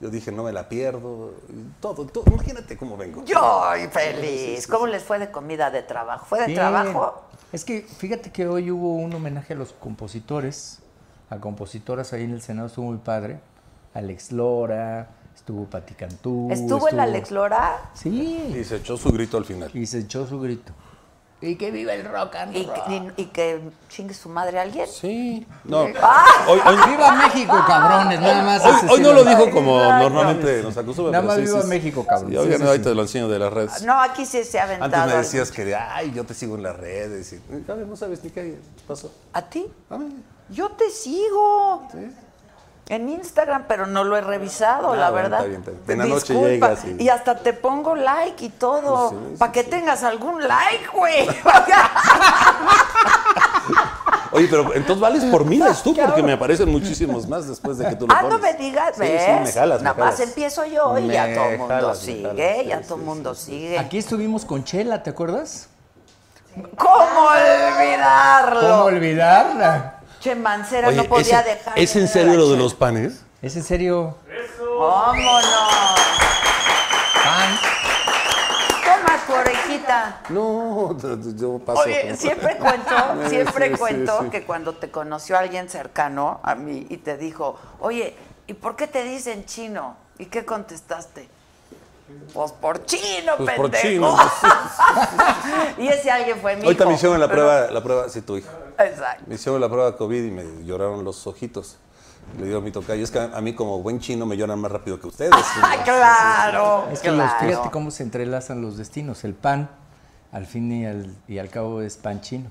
[0.03, 1.33] Yo dije, no me la pierdo.
[1.79, 2.25] Todo, todo.
[2.27, 3.23] Imagínate cómo vengo.
[3.23, 4.67] Yo feliz.
[4.67, 6.25] ¿Cómo les fue de comida de trabajo?
[6.25, 6.57] ¿Fue de Bien.
[6.59, 7.21] trabajo?
[7.53, 10.79] Es que fíjate que hoy hubo un homenaje a los compositores,
[11.29, 13.39] a compositoras ahí en el Senado, estuvo muy padre.
[13.93, 16.49] Alex Lora, estuvo Pati Cantú.
[16.51, 17.89] ¿Estuvo el Alex Lora?
[17.93, 19.71] Sí, Y se echó su grito al final.
[19.73, 20.73] y se echó su grito.
[21.45, 23.11] Y que viva el rock and Y, roll.
[23.17, 24.87] y- y que chingue su madre a alguien.
[24.87, 25.45] Sí.
[25.65, 25.85] No.
[26.01, 26.25] Ah.
[26.47, 28.21] Hoy, hoy- ¡Viva México, cabrones!
[28.21, 28.63] Nada más.
[28.63, 29.53] hoy- ese hoy sí no lo dijo Exacto.
[29.55, 31.11] como normalmente nos acostumbra.
[31.11, 32.31] Nada pero más sí, viva sí, México, cabrón.
[32.31, 32.95] Sí, Sí, sí, ahorita sí.
[32.95, 33.81] lo enseño de las redes.
[33.83, 34.85] No, aquí sí se ha aventado.
[34.85, 35.17] Antes me algo.
[35.17, 37.33] decías que, ay, yo te sigo en las redes.
[37.33, 39.11] Y, a ver, no sabes ni qué pasó.
[39.33, 39.65] ¿A ti?
[39.89, 40.15] A mí.
[40.49, 41.87] Yo te sigo.
[41.91, 42.09] Sí.
[42.89, 45.39] En Instagram, pero no lo he revisado, Ah, la bueno, verdad.
[45.39, 45.83] está bien, está bien.
[45.87, 46.49] En la noche Disculpa.
[46.49, 47.09] llegas y- y...
[47.09, 49.09] hasta te pongo like y todo.
[49.09, 49.69] Pues sí, sí, para que sí.
[49.69, 51.27] tengas algún like, güey.
[54.31, 57.95] Oye, pero entonces vales por miles tú, porque me aparecen muchísimos más después de que
[57.95, 58.31] tú lo ah, pones.
[58.37, 59.21] no me digas, ¿ves?
[59.23, 60.19] sí, me jalas, me Nada más jalas.
[60.29, 62.95] empiezo yo y ya Me todo el mundo jalas, me sigue, jalas, ya sí, todo
[62.95, 63.79] el sí, mundo sí, sigue.
[63.79, 65.69] Aquí estuvimos con Chela, ¿te acuerdas?
[66.77, 68.59] ¿Cómo olvidarlo?
[68.59, 69.92] ¿Cómo olvidarla?
[70.23, 71.77] Che, Mancera Oye, no podía ¿es, dejar.
[71.77, 73.25] ¿es en serio lo de los panes?
[73.41, 74.15] ¿Es en serio?
[74.79, 75.43] Vámonos.
[77.25, 77.59] Pan.
[78.85, 80.21] Toma tu orejita.
[80.29, 80.97] No,
[81.35, 81.81] yo paso.
[81.81, 82.95] Oye, siempre cuento,
[83.27, 84.29] siempre sí, cuento sí.
[84.29, 88.15] que cuando te conoció alguien cercano a mí y te dijo, oye,
[88.47, 89.97] ¿y por qué te dicen chino?
[90.19, 91.27] ¿Y qué contestaste?
[92.33, 93.87] Pues por chino, Pues por pendejo.
[93.87, 97.83] chino, pues y ese alguien fue mi Ahorita hijo, me hicieron la pero- prueba, la
[97.83, 98.49] prueba, sí, tu hija.
[98.79, 99.23] Exacto.
[99.27, 101.77] Me hicieron la prueba de COVID y me lloraron los ojitos.
[102.39, 103.03] Le dio mi tocayo.
[103.03, 105.31] Es que a, a mí, como buen chino, me lloran más rápido que ustedes.
[105.61, 106.87] ¡Ah, claro!
[106.91, 109.23] Es que los, fíjate cómo se entrelazan los destinos.
[109.25, 109.69] El pan,
[110.31, 112.49] al fin y al, y al cabo, es pan chino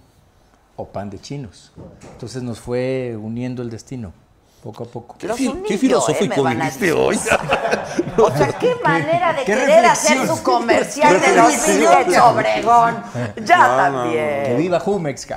[0.77, 1.73] o pan de chinos.
[2.13, 4.13] Entonces nos fue uniendo el destino,
[4.63, 5.17] poco a poco.
[5.23, 6.93] Los Qué, qué filosófico ¿eh?
[6.93, 7.19] Hoy.
[8.17, 11.67] O sea, qué manera de qué querer hacer su comercial de los.
[11.67, 13.03] Billets Obregón.
[13.45, 14.45] Ya No, no, también.
[14.45, 15.27] Que viva Jumex.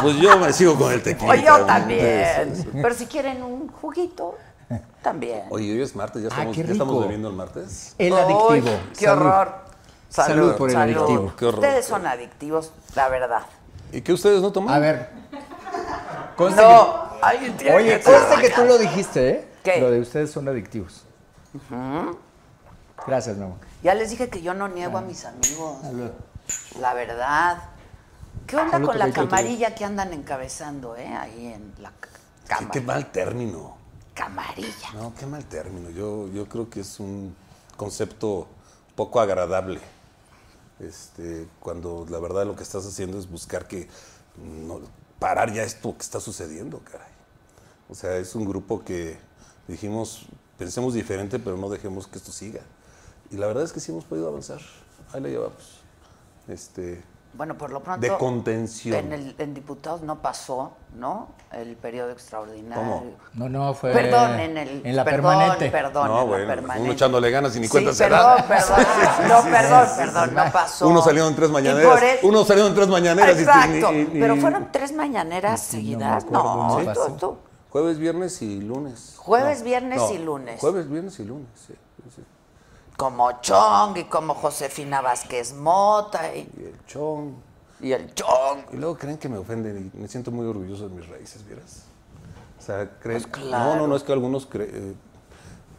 [0.00, 1.32] Pues yo me sigo con el tequila.
[1.32, 2.70] O yo también.
[2.72, 4.36] Pero si quieren un juguito,
[5.02, 5.42] también.
[5.50, 7.94] Oye, hoy es martes, ya Ah, estamos, qué ya estamos bebiendo el martes.
[7.98, 8.78] El adictivo.
[8.98, 9.22] ¡Qué Salud.
[9.22, 9.54] horror!
[10.08, 11.32] Salud por el adictivo.
[11.36, 11.60] Qué horror.
[11.60, 13.42] Ustedes son adictivos, la verdad.
[13.92, 14.74] ¿Y qué ustedes no toman?
[14.74, 15.10] A ver.
[16.36, 19.48] Conste No, alguien que, tiene oye, que conste que tú lo dijiste, ¿eh?
[19.62, 19.80] ¿Qué?
[19.80, 21.04] Lo de ustedes son adictivos.
[23.06, 23.58] Gracias, mi amor.
[23.82, 25.80] Ya les dije que yo no niego a mis amigos.
[25.82, 26.10] Salud.
[26.80, 27.58] La verdad.
[28.46, 31.06] ¿Qué onda Salud, con la camarilla que andan encabezando, eh?
[31.08, 32.70] Ahí en la Qué, cámara.
[32.72, 33.76] qué mal término.
[34.14, 34.92] Camarilla.
[34.94, 35.90] No, qué mal término.
[35.90, 37.34] Yo, yo creo que es un
[37.76, 38.46] concepto
[38.96, 39.80] poco agradable.
[40.80, 43.88] Este, cuando la verdad lo que estás haciendo es buscar que
[44.36, 44.80] no,
[45.18, 47.12] parar ya esto que está sucediendo, caray.
[47.88, 49.18] O sea, es un grupo que
[49.68, 50.26] dijimos,
[50.58, 52.60] pensemos diferente, pero no dejemos que esto siga.
[53.30, 54.60] Y la verdad es que sí hemos podido avanzar.
[55.12, 55.80] Ahí la llevamos.
[56.48, 57.02] Este,
[57.36, 58.00] Bueno, por lo pronto.
[58.00, 58.94] De contención.
[58.96, 61.30] En, el, en diputados no pasó, ¿no?
[61.52, 62.76] El periodo extraordinario.
[62.84, 63.04] ¿Cómo?
[63.34, 63.92] No, no, fue.
[63.92, 64.86] Perdón, en el.
[64.86, 65.70] En la perdón, permanente.
[65.70, 66.82] Perdón, No, en la bueno, permanente.
[66.84, 68.78] uno echándole ganas y ni Sí, cuenta se perdón, perdón.
[69.28, 70.88] No, perdón, perdón, no pasó.
[70.88, 71.92] Uno salió en tres Y mañaneras.
[71.92, 73.36] por eso- Uno salió en tres mañaneras.
[73.36, 73.92] y- Exacto.
[73.92, 76.26] y- y- Pero fueron tres mañaneras seguidas.
[76.26, 77.36] No, ¿no tú- tú-
[77.70, 79.14] Jueves, viernes y lunes.
[79.18, 80.60] Jueves, viernes y lunes.
[80.60, 81.74] Jueves, viernes y lunes, sí,
[82.14, 82.22] sí.
[82.96, 87.34] Como Chong y como Josefina Vázquez Mota y, Y el chon.
[87.80, 88.60] y el Chong.
[88.72, 91.82] Y luego creen que me ofenden y me siento muy orgulloso de mis raíces, ¿vieras?
[92.58, 93.20] O sea, creen...
[93.22, 93.74] Pues claro.
[93.74, 94.70] No, no, no, es que algunos creen...
[94.72, 94.94] eh,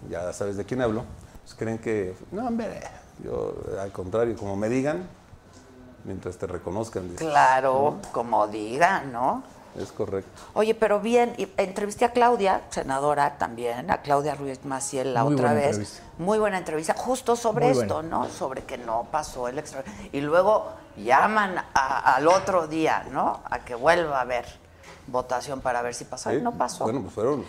[0.09, 1.03] ya sabes de quién hablo.
[1.43, 2.15] Pues creen que...
[2.31, 2.81] No, hombre,
[3.23, 5.07] yo al contrario, como me digan,
[6.03, 7.03] mientras te reconozcan.
[7.09, 9.41] dices, Claro, como digan, ¿no?
[9.79, 10.29] Es correcto.
[10.53, 15.33] Oye, pero bien, y entrevisté a Claudia, senadora también, a Claudia Ruiz Maciel la Muy
[15.33, 15.69] otra buena vez.
[15.77, 16.03] entrevista.
[16.17, 18.09] Muy buena entrevista, justo sobre Muy esto, buena.
[18.09, 18.29] ¿no?
[18.29, 19.83] Sobre que no pasó el extra.
[20.13, 23.41] Y luego llaman a- al otro día, ¿no?
[23.49, 24.45] A que vuelva a haber
[25.07, 26.33] votación para ver si pasó.
[26.33, 26.85] Y no pasó.
[26.85, 27.43] Bueno, pues fueron.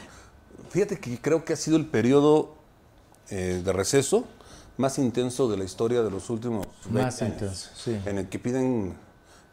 [0.70, 2.54] Fíjate que creo que ha sido el periodo
[3.30, 4.24] eh, de receso
[4.78, 8.00] más intenso de la historia de los últimos 20 Más años, intenso, sí.
[8.04, 8.96] En el que piden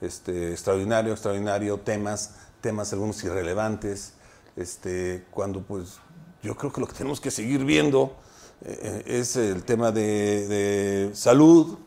[0.02, 2.32] este, extraordinario, extraordinario, temas,
[2.64, 4.14] temas algunos irrelevantes.
[4.56, 6.00] Este, cuando pues
[6.42, 8.16] yo creo que lo que tenemos que seguir viendo
[8.66, 11.78] eh, es el tema de, de salud.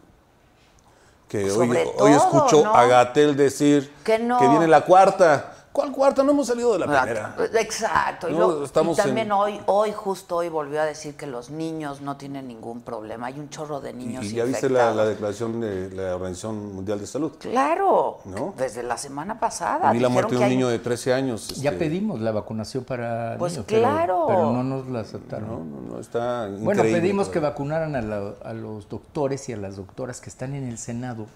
[1.29, 2.75] Que hoy, Sobre hoy todo, escucho ¿no?
[2.75, 4.39] a Gatel decir Que no.
[4.39, 5.56] viene la cuarta.
[5.77, 6.23] ¿Cuál cuarta?
[6.23, 7.37] No hemos salido de la primera.
[7.61, 8.31] Exacto.
[8.31, 11.27] Y, No, luego- y estamos también en- hoy, hoy, justo hoy volvió a decir que
[11.27, 13.27] los niños no tienen ningún problema.
[13.27, 17.07] Hay un chorro de niños Y ya viste la, declaración de la Organización Mundial de
[17.07, 17.33] Salud.
[17.39, 18.55] Claro, ¿No?
[18.57, 19.93] desde la semana pasada.
[19.93, 21.49] Vi la muerte de un hay- niño de 13 años.
[21.61, 24.25] Ya este, pedimos la vacunación para Pues niños, pero- claro.
[24.29, 25.47] Pero, no nos la aceptaron.
[25.47, 29.59] No, no, no, está Bueno, pedimos que vacunaran a, la- a los doctores y a
[29.59, 31.27] las doctoras que están en el Senado,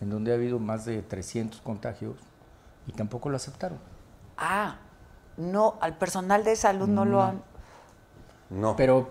[0.00, 2.14] en donde ha habido más de 300 contagios,
[2.86, 3.78] y tampoco lo aceptaron.
[4.36, 4.76] Ah,
[5.36, 7.42] no, al personal de salud no, lo han...
[8.50, 9.10] No, Pero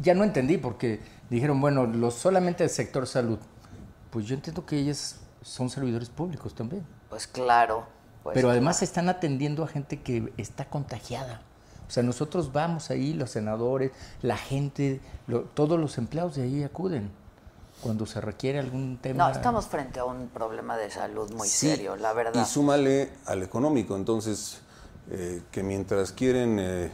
[0.00, 3.38] ya no entendí porque dijeron, bueno, los, solamente el sector salud.
[4.10, 6.84] pues yo entiendo que ellas son servidores públicos también.
[7.08, 7.86] Pues claro.
[8.22, 11.42] pues Pero además están atendiendo a gente que está contagiada.
[11.86, 16.62] O sea, nosotros vamos ahí, los senadores, la gente, lo- todos los empleados de ahí
[16.64, 17.10] acuden
[17.82, 19.26] cuando se requiere algún tema.
[19.28, 22.40] No, estamos frente a un problema de salud muy Sí, serio, la verdad.
[22.40, 24.60] Y súmale al económico, entonces,
[25.10, 26.92] eh, que mientras quieren eh,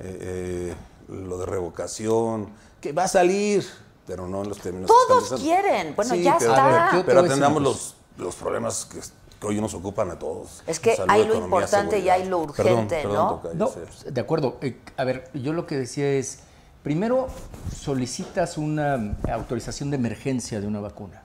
[0.00, 0.74] eh,
[1.08, 2.48] lo de revocación,
[2.80, 3.64] que va a salir,
[4.06, 4.90] pero no en los términos.
[4.90, 6.66] Todos quieren, bueno, ya pero, está.
[6.66, 9.00] A ver, ¿qué Pero atendamos los, los problemas que,
[9.40, 10.62] que hoy nos ocupan a todos.
[10.66, 13.30] Es que Salud, hay lo economía, importante y hay lo Perdón, urgente, perdón, ¿no?
[13.36, 14.10] tocayo, No, sí.
[14.10, 14.58] de acuerdo.
[14.62, 16.40] Eh, a ver, yo lo que decía es,
[16.82, 17.28] primero
[17.74, 21.22] solicitas una autorización de emergencia de una vacuna.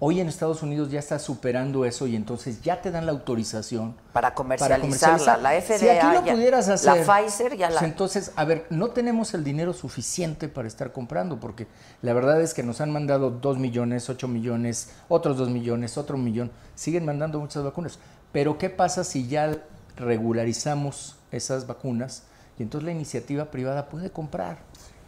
[0.00, 3.96] Hoy en Estados Unidos ya está superando eso y entonces ya te dan la autorización
[4.12, 4.80] Para comercializarla.
[4.84, 5.40] comercializar.
[5.40, 8.44] La FDA Si aquí lo ya- pudieras la hacer, Pfizer ya la- pues entonces, a
[8.44, 11.66] ver, no tenemos el dinero suficiente para estar comprando porque
[12.02, 16.16] la verdad es que nos han mandado 2 millones, 8 millones, otros 2 millones, otro
[16.16, 16.52] millón.
[16.76, 17.98] Siguen mandando muchas vacunas.
[18.30, 19.50] Pero ¿qué pasa si ya
[19.96, 22.22] regularizamos esas vacunas
[22.56, 24.58] y entonces la iniciativa privada puede comprar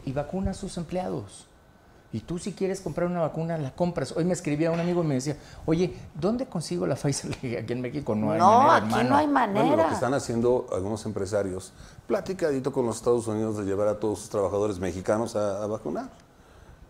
[0.05, 1.47] y vacuna a sus empleados?
[2.13, 4.13] Y tú si quieres comprar una vacuna, la compras.
[4.17, 7.31] Hoy me escribía un amigo y me decía, oye, ¿dónde consigo la Pfizer?
[7.63, 9.09] Aquí en México no hay No, manera, aquí hermano".
[9.11, 9.89] no hay Bueno, lo manera.
[9.89, 11.73] que están haciendo algunos empresarios,
[12.09, 16.09] platicadito con los Estados Unidos de llevar a todos sus trabajadores mexicanos a, a vacunar,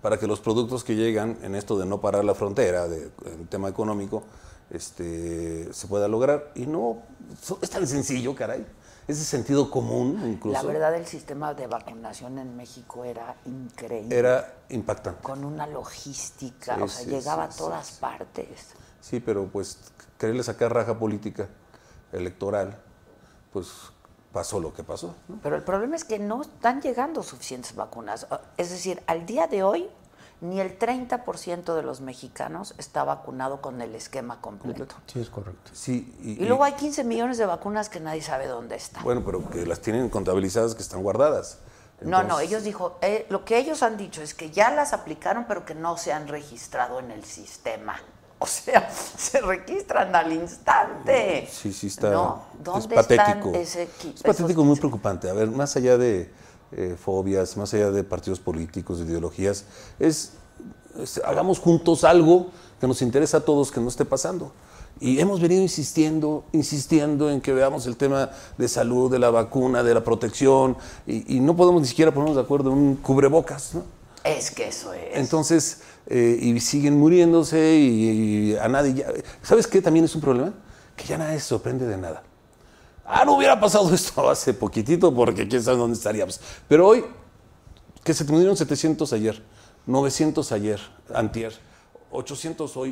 [0.01, 3.47] para que los productos que llegan en esto de no parar la frontera, de, en
[3.47, 4.23] tema económico,
[4.71, 6.51] este, se pueda lograr.
[6.55, 6.99] Y no,
[7.43, 8.65] so- es tan sencillo, caray.
[9.11, 14.17] Ese sentido común, incluso, La verdad, el sistema de vacunación en México era increíble.
[14.17, 15.21] era impactante.
[15.23, 18.69] Con una logística, Sí, o sea, sí, llegaba sí, a todas partes.
[19.01, 19.79] Sí, pero pues
[20.17, 21.49] quererle sacar raja política
[22.13, 22.79] electoral,
[23.53, 23.67] pues
[24.33, 25.17] pasó lo que pasó.
[25.27, 25.41] ¿no?
[25.43, 28.29] Pero el problema es que no están llegando suficientes vacunas.
[28.57, 29.89] Es decir, al día de hoy,
[30.41, 34.95] ni el 30% de los mexicanos está vacunado con el esquema completo.
[35.07, 35.71] Sí, es correcto.
[35.75, 39.03] Sí, Y luego hay 15 millones de vacunas que nadie sabe dónde están.
[39.05, 41.59] Bueno, pero que las tienen contabilizadas, que están guardadas.
[42.01, 45.45] No, no, ellos dijo, eh, lo que ellos han dicho es que ya las aplicaron,
[45.47, 47.97] pero que no se han registrado en el sistema.
[48.43, 51.47] O sea, se registran al instante.
[51.53, 52.11] Sí, sí, está.
[52.11, 53.49] No, es ¿dónde patético.
[53.49, 55.29] están ese es patético, muy preocupante.
[55.29, 56.33] A ver, más allá de
[56.73, 59.65] eh, fobias, más allá de partidos políticos, de ideologías,
[59.99, 60.33] es,
[61.01, 62.49] es- hagamos juntos algo
[62.81, 64.53] que nos interesa a todos que no esté pasando.
[64.99, 69.83] Y hemos venido insistiendo, insistiendo en que veamos el tema de salud, de la vacuna,
[69.83, 73.75] de la protección, y, y no podemos ni siquiera ponernos de acuerdo en un cubrebocas,
[73.75, 73.83] ¿no?
[74.25, 75.01] Es que eso es.
[75.15, 79.07] Entonces, eh, y siguen muriéndose y, y a nadie ya...
[79.43, 80.53] ¿Sabes qué también es un problema?
[80.97, 82.23] Que ya nadie se sorprende de nada.
[83.13, 86.41] Ah, no hubiera pasado esto hace poquitito porque quién sabe dónde estaríamos.
[86.69, 87.05] Pero hoy,
[88.05, 89.43] que se murieron 700 ayer,
[89.87, 90.81] 900 ayer,
[91.15, 91.53] antier,
[92.13, 92.91] 800 hoy,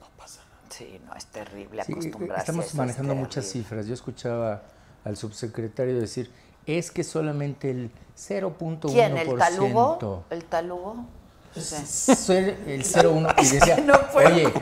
[0.00, 0.66] no pasa nada.
[0.70, 2.34] Sí, no, es terrible Sí, acostumbrarse.
[2.34, 3.86] a estamos es manejando muchas cifras.
[3.86, 4.62] Yo escuchaba
[5.04, 6.30] al subsecretario decir,
[6.66, 8.92] es que solamente el 0.1%.
[8.92, 9.16] ¿Quién?
[9.18, 10.24] ¿El talugo?
[10.30, 11.06] ¿El talugo?
[11.54, 12.14] Sí.
[12.16, 12.36] Soy
[12.66, 14.52] el 0.1 y decía, no puedo oye,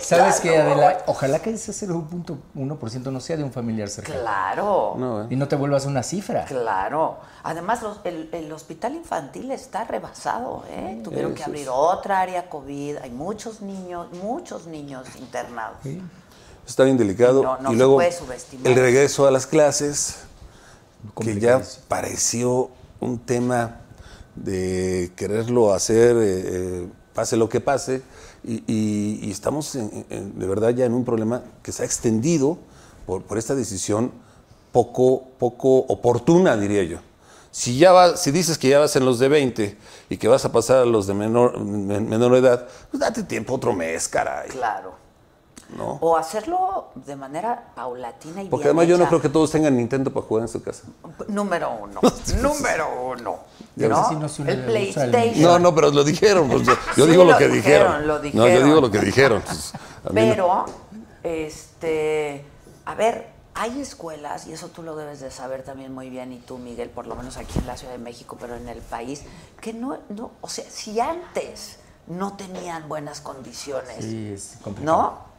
[0.00, 0.72] ¿sabes qué, talugo".
[0.72, 1.04] Adela?
[1.06, 4.20] Ojalá que ese 0.1% no sea de un familiar cercano.
[4.20, 4.94] Claro.
[4.98, 5.26] No, ¿eh?
[5.30, 6.44] Y no te vuelvas una cifra.
[6.46, 7.18] Claro.
[7.44, 11.00] Además, los- el, el hospital infantil está rebasado, ¿eh?
[11.04, 11.68] Tuvieron que abrir es.
[11.72, 12.96] otra área COVID.
[13.02, 15.78] Hay muchos niños, muchos niños internados.
[16.66, 17.42] Está bien delicado.
[17.42, 18.66] No, no y se luego puede subestimar.
[18.66, 20.24] el regreso a las clases,
[21.20, 23.79] que ya pareció un tema
[24.44, 28.02] de quererlo hacer, eh, eh, pase lo que pase,
[28.42, 30.06] y, estamos en-
[30.38, 32.58] de verdad ya en un problema que se ha extendido
[33.06, 34.12] por, por esta decisión
[34.72, 36.98] poco, poco oportuna, diría yo.
[37.50, 39.76] Si, ya va, si dices que ya vas en los de 20
[40.08, 43.54] y que vas a pasar a los de menor, men- menor edad, pues date tiempo
[43.54, 44.48] otro mes, caray.
[44.50, 44.94] Claro.
[45.76, 45.98] ¿No?
[46.00, 49.76] O hacerlo de manera paulatina y Porque bien además yo no creo que todos tengan
[49.76, 50.84] Nintendo para jugar en su casa.
[51.28, 52.00] Número uno.
[52.42, 53.38] número uno.
[53.76, 53.98] Ya ¿no?
[53.98, 55.42] ves si no se el PlayStation.
[55.42, 56.48] No, no, pero lo dijeron.
[56.48, 58.06] pues, yo yo Sí, digo lo, lo que dijeron, dijeron.
[58.06, 58.64] lo No, yo dijeron.
[58.68, 59.42] digo lo que dijeron.
[59.46, 59.72] pues,
[60.04, 60.10] no.
[60.14, 60.64] Pero,
[61.22, 62.44] este,
[62.84, 66.38] a ver, hay escuelas, y eso tú lo debes de saber también muy bien, y
[66.38, 69.22] tú, Miguel, por lo menos aquí en la Ciudad de México, pero en el país,
[69.60, 74.96] que no, no o sea, si antes no tenían buenas condiciones, Sí, es complicado.
[74.96, 75.29] ¿no?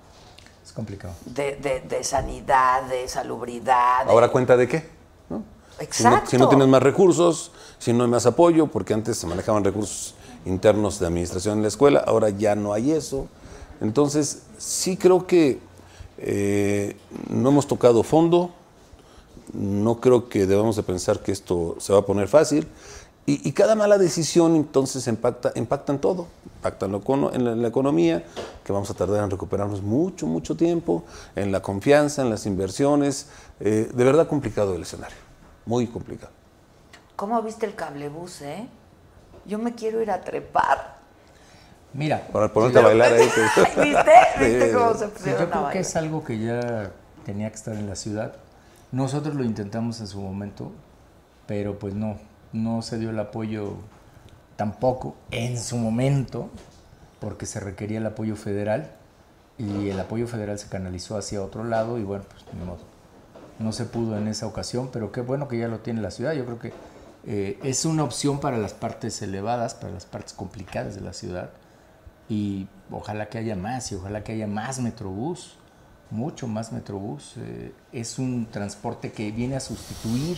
[0.72, 1.14] Es complicado.
[1.26, 4.06] De, de- de sanidad, de salubridad.
[4.06, 4.86] de- Ahora cuenta de qué.
[5.30, 5.40] ¿no?
[5.40, 5.44] Si
[5.76, 6.30] no, Exacto.
[6.30, 10.16] si no tienes más recursos, si no hay más apoyo, porque antes se manejaban recursos
[10.46, 13.28] internos de administración en la escuela, ahora ya no hay eso.
[13.82, 15.60] Entonces, sí creo que
[16.20, 16.96] eh,
[17.30, 18.52] no hemos tocado fondo,
[19.52, 22.66] no creo que debamos de pensar que esto se va a poner fácil
[23.26, 27.02] Y, y cada mala decisión entonces impacta, impacta en todo, impacta en, lo
[27.34, 28.24] en la, en la economía,
[28.64, 31.04] que vamos a tardar en recuperarnos mucho, mucho tiempo,
[31.36, 33.28] en la confianza, en las inversiones.
[33.60, 35.18] Eh, de verdad complicado el escenario,
[35.66, 36.32] muy complicado.
[37.16, 38.68] ¿Cómo viste el cablebús, eh?
[39.46, 41.00] Yo me quiero ir a trepar.
[41.94, 43.28] Mira, Para ponerte a bailar ahí.
[43.30, 44.12] que- ¿Viste?
[44.40, 46.92] ¿Viste cómo se Sí, yo creo que es algo que ya
[47.26, 48.34] tenía que estar en la ciudad.
[48.92, 50.72] Nosotros lo intentamos en su momento,
[51.48, 52.18] pero pues no,
[52.54, 53.76] no se dio el apoyo
[54.56, 56.50] tampoco en su momento,
[57.20, 58.92] porque se requería el apoyo federal
[59.58, 62.46] y el apoyo federal se canalizó hacia otro lado y bueno, pues.
[63.60, 66.34] No se pudo en esa ocasión, pero qué bueno que ya lo tiene la ciudad.
[66.34, 66.74] Yo creo que
[67.26, 71.52] eh, es una opción para las partes elevadas, para las partes complicadas de la ciudad
[72.28, 75.58] y ojalá que haya más y ojalá que haya más Metrobús,
[76.10, 77.36] mucho más Metrobús.
[77.38, 80.38] Eh, es un transporte que viene a sustituir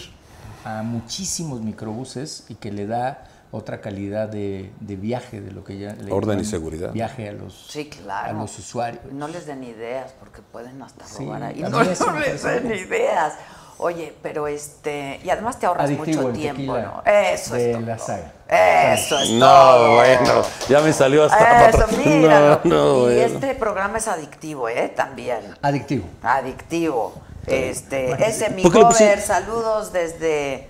[0.66, 5.78] a muchísimos microbuses y que le da otra calidad de, de viaje de lo que
[5.78, 6.91] ya le Orden y seguridad.
[6.91, 8.30] Viaje a los, Sí, claro.
[8.30, 9.04] a los usuarios.
[9.12, 11.62] No les den ideas porque pueden hasta Sí, robar ahí.
[11.64, 13.34] a No, les den ideas.
[13.80, 15.20] Oye, pero este.
[15.24, 17.12] Y además te ahorras Adictivo mucho tiempo, tequila ¿no?
[17.12, 17.86] Eso de es todo.
[17.86, 18.32] la saga.
[18.94, 19.96] Eso es No, todo.
[19.96, 22.62] bueno, ya me salió hasta Eso, míralo.
[22.64, 23.22] No, no, y bueno.
[23.22, 24.94] este programa es adictivo, ¿eh?
[24.96, 25.40] También.
[25.62, 26.06] Adictivo.
[26.22, 27.14] Adictivo.
[27.48, 30.70] Este, ese mi ¿Por qué le pusieron- cover, saludos desde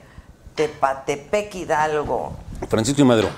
[0.55, 2.33] Tepatepec Hidalgo.
[2.69, 3.29] Francisco y Madero.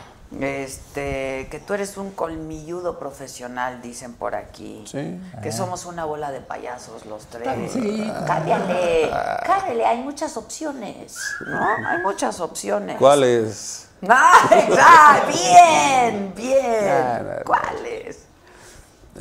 [0.42, 4.84] Este, que tú eres un colmilludo profesional, dicen por aquí.
[4.86, 5.20] Sí.
[5.42, 7.72] Que somos una bola de payasos los tres.
[7.72, 8.12] Sí.
[8.26, 9.10] Cámbiale,
[9.46, 11.62] cámbiale, hay muchas opciones, ¿no?
[11.88, 12.98] Hay muchas opciones.
[12.98, 13.88] ¿Cuál es?
[14.10, 15.28] ¡Ah, exacto!
[15.28, 17.44] bien, bien.
[17.46, 18.26] ¿Cuáles?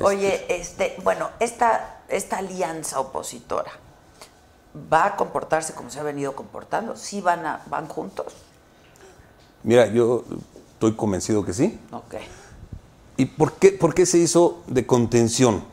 [0.02, 3.70] Oye, este, bueno, esta, esta alianza opositora
[4.92, 6.96] va a comportarse como se ha venido comportando.
[6.96, 8.34] ¿Sí van a, van juntos?
[9.62, 10.24] Mira, yo
[10.74, 11.78] estoy convencido que sí.
[11.90, 12.14] Ok.
[13.16, 15.64] ¿Y por qué, por qué se hizo de contención?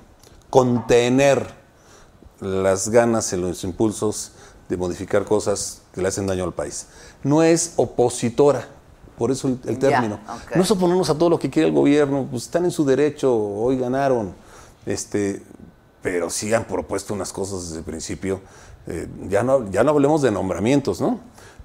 [0.50, 1.54] Contener
[2.40, 4.34] las ganas y los impulsos
[4.70, 6.88] de modificar cosas que le hacen daño al país.
[7.24, 8.68] No es opositora,
[9.18, 10.20] por eso el, término.
[10.56, 13.36] No es oponernos a todo lo que quiere el gobierno, pues están en su derecho,
[13.36, 14.34] hoy ganaron.
[14.86, 15.44] Este,
[16.02, 18.42] pero sí han propuesto unas cosas desde el principio.
[18.88, 21.20] Eh, ya, no, ya no hablemos de nombramientos, ¿no?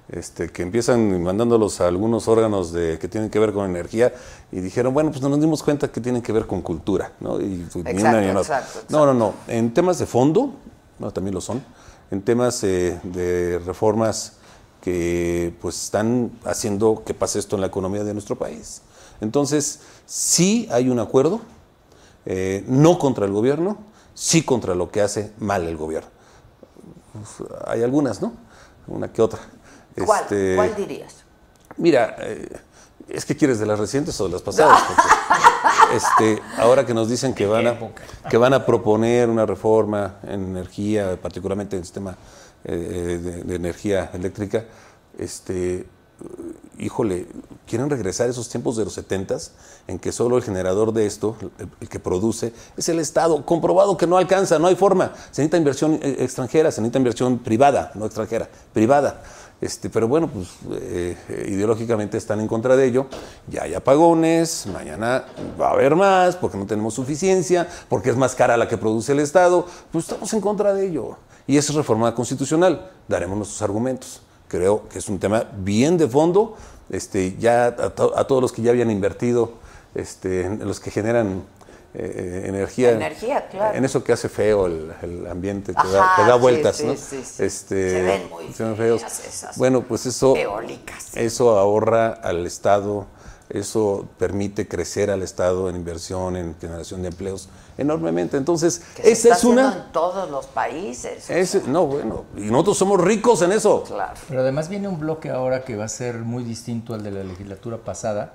[0.09, 4.13] Este, que empiezan mandándolos a algunos órganos de, que tienen que ver con energía
[4.53, 7.41] y dijeron, bueno, pues no nos dimos cuenta que tienen que ver con cultura, ¿no?
[7.41, 9.33] Y, pues, ni Exacto, una exacto, No, no, no.
[9.47, 10.53] En temas de fondo,
[10.97, 11.61] bueno, también lo son,
[12.09, 14.37] en temas eh, de reformas
[14.81, 18.83] que pues están haciendo que pase esto en la economía de nuestro país.
[19.19, 21.41] Entonces, sí hay un acuerdo,
[22.25, 23.77] eh, no contra el gobierno,
[24.13, 26.09] sí contra lo que hace mal el gobierno.
[27.65, 28.31] Hay algunas, ¿no?
[28.87, 29.39] Una que otra.
[30.05, 31.15] ¿Cuál, Este, ¿Cuál dirías?
[31.77, 32.49] Mira, eh,
[33.09, 34.81] es que quieres de las recientes o de las pasadas.
[34.87, 37.77] Porque, este, ahora que nos dicen que van, a,
[38.29, 42.17] que van a proponer una reforma en energía, particularmente en el sistema
[42.63, 44.65] eh, de, de energía eléctrica,
[45.17, 45.85] este, eh,
[46.79, 47.27] híjole,
[47.65, 49.37] quieren regresar a esos tiempos de los 70
[49.87, 53.45] en que solo el generador de esto, el, el que produce, es el Estado.
[53.45, 55.13] Comprobado que no alcanza, no hay forma.
[55.31, 59.23] Se necesita inversión eh, extranjera, se necesita inversión privada, no extranjera, privada.
[59.59, 63.07] Este, pero bueno, pues eh, eh, ideológicamente están en contra de ello.
[63.47, 65.25] Ya hay apagones, mañana
[65.59, 69.13] va a haber más porque no tenemos suficiencia, porque es más cara la que produce
[69.13, 69.65] el Estado.
[69.91, 71.17] Pues estamos en contra de ello.
[71.47, 72.91] Y eso es reforma constitucional.
[73.07, 74.21] Daremos nuestros argumentos.
[74.47, 76.55] Creo que es un tema bien de fondo.
[76.89, 79.53] Este, ya a, a todos los que ya habían invertido,
[79.95, 81.43] este, los que generan
[81.99, 83.75] eh, energía, Energía, claro.
[83.75, 86.85] en eso que hace feo el, el ambiente, que, Ajá, da, que da vueltas, sí,
[86.85, 86.95] ¿no?
[86.95, 87.43] sí, sí.
[87.43, 89.01] Este, Se ven muy se ven feos.
[89.03, 91.17] esas Bueno, pues eso, eólicas.
[91.17, 93.07] eso ahorra al Estado,
[93.49, 98.37] eso permite crecer al Estado en inversión, en generación de empleos enormemente.
[98.37, 99.73] Entonces, Que se esa está es una...
[99.85, 101.27] en todos los países.
[101.55, 103.83] o no, bueno, y nosotros somos ricos en eso.
[103.85, 104.13] Claro.
[104.29, 107.23] Pero además viene un bloque ahora que va a ser muy distinto al de la
[107.23, 108.33] legislatura pasada.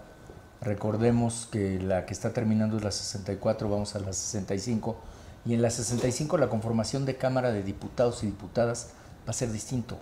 [0.63, 4.97] Recordemos que la que está terminando es la 64, vamos a la 65.
[5.45, 8.91] Y en la 65 la conformación de Cámara de Diputados y Diputadas
[9.27, 9.97] va a ser distinto.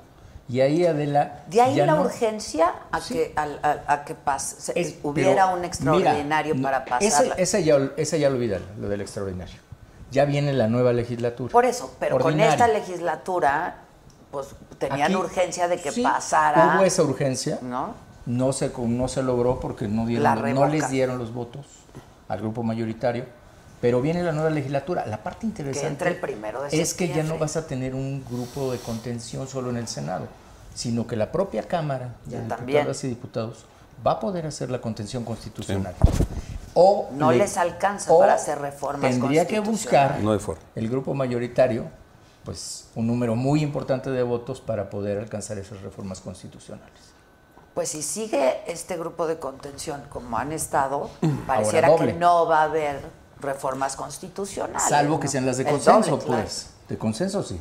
[0.50, 1.44] Y ahí Adela...
[1.48, 5.46] De ahí ya la no- urgencia a que, al- al- a, que pase, es- hubiera
[5.46, 7.34] un extraordinario mira, para pasarla.
[7.36, 9.56] Ese, ya, ese ya lo olvidan, lo del extraordinario.
[10.10, 11.52] Ya viene la nueva legislatura.
[11.52, 12.50] Por eso, pero Ordinario.
[12.56, 13.76] con esta legislatura,
[14.32, 14.48] pues
[14.78, 16.74] tenían Aquí, urgencia de que sí, pasara.
[16.76, 17.58] Hubo esa urgencia.
[17.62, 17.94] ¿No?
[18.26, 21.66] No se, no se logró porque no, dieron, no les dieron los votos
[22.28, 23.24] al grupo mayoritario.
[23.80, 25.06] Pero viene la nueva legislatura.
[25.06, 28.22] La parte interesante entre el primero de es que ya no vas a tener un
[28.28, 30.28] grupo de contención solo en el Senado.
[30.74, 32.78] sino que la propia Cámara Ya, de también.
[32.78, 33.64] Diputadas y Diputados
[34.06, 35.94] va a poder hacer la contención constitucional.
[36.74, 40.38] O No les alcanza para hacer reformas Tendría que buscar No
[40.76, 41.86] el grupo mayoritario,
[42.44, 47.09] pues un número muy importante de votos para poder alcanzar esas reformas constitucionales.
[47.74, 51.10] Pues si sigue este grupo de contención como han estado,
[51.46, 53.00] pareciera que no va a haber
[53.40, 54.88] reformas constitucionales.
[54.88, 55.20] Salvo ¿no?
[55.20, 56.42] que sean las de El consenso, doble, claro.
[56.42, 56.70] pues.
[56.88, 57.58] De consenso, sí.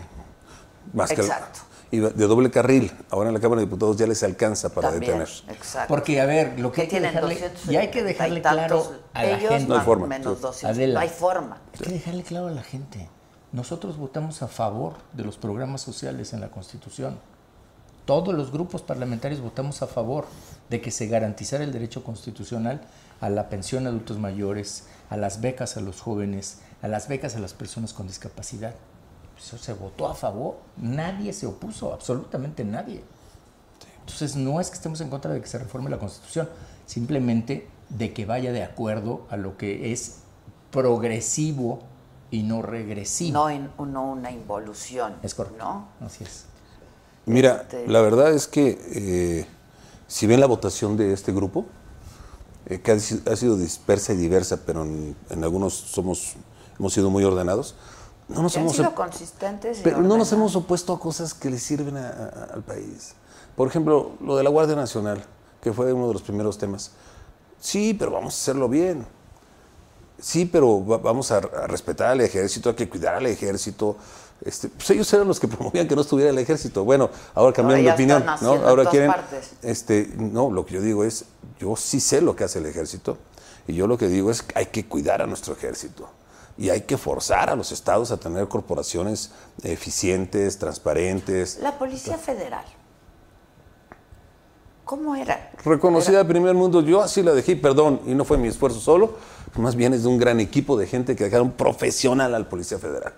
[0.93, 1.59] Más que Exacto.
[1.91, 2.91] y de doble carril.
[3.11, 5.55] Ahora en la Cámara de Diputados ya les alcanza para También, detener.
[5.55, 5.87] exacto.
[5.87, 8.87] Porque, a ver, lo que hay que tienen dejarle, 200 y hay que dejarle tantos
[8.87, 9.67] claro a la ellos, gente.
[9.67, 10.41] No hay más forma, menos sí.
[10.41, 10.77] 200.
[10.77, 10.93] Adela.
[10.95, 11.57] No hay forma.
[11.73, 13.07] Hay que dejarle claro a la gente.
[13.51, 17.19] Nosotros votamos a favor de los programas sociales en la Constitución.
[18.09, 20.25] Todos los grupos parlamentarios votamos a favor
[20.71, 22.81] de que se garantizara el derecho constitucional
[23.21, 27.35] a la pensión a adultos mayores, a las becas a los jóvenes, a las becas
[27.35, 28.73] a las personas con discapacidad.
[29.37, 30.55] Eso se votó a favor.
[30.77, 33.03] Nadie se opuso, absolutamente nadie.
[33.99, 36.49] Entonces no es que estemos en contra de que se reforme la Constitución,
[36.87, 40.21] simplemente de que vaya de acuerdo a lo que es
[40.71, 41.83] progresivo
[42.31, 43.33] y no regresivo.
[43.33, 45.13] No, en, no una involución.
[45.21, 45.63] es correcto.
[45.63, 45.87] ¿no?
[46.03, 46.48] Así es.
[47.29, 49.45] Mira, Este- la verdad es que eh,
[50.07, 51.65] si ven la votación de este grupo,
[52.65, 56.33] eh, que ha, si- ha sido dispersa y diversa, pero en, en algunos somos,
[56.79, 57.75] hemos sido muy ordenados,
[58.27, 60.33] no nos hemos sido op- consistentes y pero no nos ordenados.
[60.33, 63.13] hemos opuesto a cosas que le sirven a- a- al país.
[63.55, 65.23] Por ejemplo, lo de la Guardia Nacional,
[65.61, 66.91] que fue uno de los primeros temas.
[67.59, 69.05] Sí, pero vamos a hacerlo bien.
[70.19, 73.97] Sí, pero va- vamos a, a respetar al ejército, hay que cuidar al ejército.
[74.45, 76.83] Este, pues ellos eran los que promovían que no estuviera el ejército.
[76.83, 78.25] Bueno, ahora cambiaron de opinión.
[78.41, 78.53] ¿no?
[78.53, 79.11] Ahora quieren.
[79.11, 79.51] partes.
[79.61, 81.25] Este, no, lo que yo digo es,
[81.59, 83.17] yo sí sé lo que hace el ejército.
[83.67, 86.09] Y yo lo que digo es que hay que cuidar a nuestro ejército.
[86.57, 89.31] Y hay que forzar a los estados a tener corporaciones
[89.63, 91.59] eficientes, transparentes.
[91.61, 92.65] La Policía Federal.
[94.89, 95.51] ¿Cómo era?
[95.63, 99.13] Reconocida primer mundo, yo así la dejé, perdón, y no fue mi esfuerzo solo,
[99.55, 103.13] más bien es de un gran equipo de gente que dejaron profesional al Policía Federal.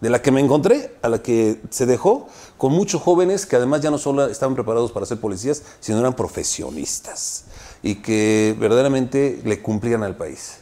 [0.00, 2.26] De la que me encontré, a la que se dejó,
[2.56, 6.14] con muchos jóvenes que además ya no solo estaban preparados para ser policías, sino eran
[6.14, 7.44] profesionistas
[7.82, 10.58] y que verdaderamente le cumplían al país.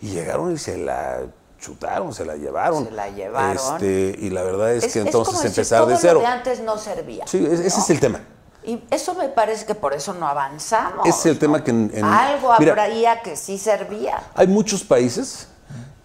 [0.00, 1.22] Y llegaron y se la
[1.58, 2.84] chutaron, se la llevaron.
[2.84, 3.56] Se la llevaron.
[3.74, 6.20] Este, y la verdad es, que es entonces como decir, empezar todo de lo cero.
[6.20, 7.26] de antes no servía.
[7.26, 8.20] Sí, ese es el tema.
[8.64, 11.06] Y eso me parece que por eso no avanzamos.
[11.06, 11.38] Ese es el ¿no?
[11.40, 14.22] tema que en- en- Algo mira- habría que sí servía.
[14.34, 15.48] Hay muchos países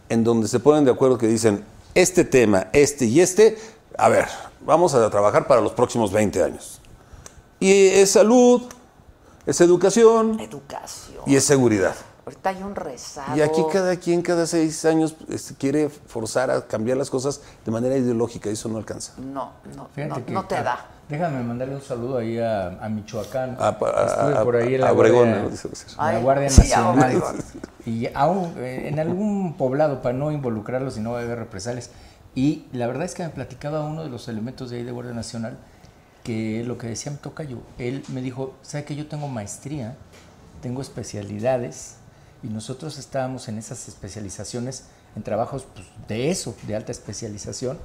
[0.09, 1.63] en donde se ponen de acuerdo que dicen,
[1.93, 3.57] este tema, este y este,
[3.97, 4.27] a ver,
[4.61, 6.81] vamos a trabajar para los próximos 20 años.
[7.59, 8.63] Y es salud,
[9.45, 11.23] es educación Educación.
[11.25, 11.95] y es seguridad.
[12.25, 13.35] Ahorita hay un rezago.
[13.35, 17.71] Y aquí cada quien cada seis años este, quiere forzar a cambiar las cosas de
[17.71, 19.13] manera ideológica y eso no alcanza.
[19.17, 20.85] No, no, no, no te da.
[21.11, 23.57] Déjame mandarle un saludo ahí a, a Michoacán.
[23.59, 23.71] A- a-
[24.07, 25.67] Estuve a- por ahí en la a Obregón, Guardia, sí.
[25.97, 26.97] la Guardia sí, Nacional.
[27.17, 27.35] Obregón.
[27.85, 31.89] Y aún eh, en algún poblado, para no involucrarlos y no haber represalias.
[32.33, 35.13] Y la verdad es que me platicaba uno de los elementos de ahí de Guardia
[35.13, 35.57] Nacional,
[36.23, 39.97] que lo que decía mi tocayo, él me dijo, ¿sabe que yo tengo maestría,
[40.61, 41.95] tengo especialidades?
[42.41, 44.85] Y nosotros estábamos en esas especializaciones,
[45.17, 47.77] en trabajos pues, de eso, de alta especialización.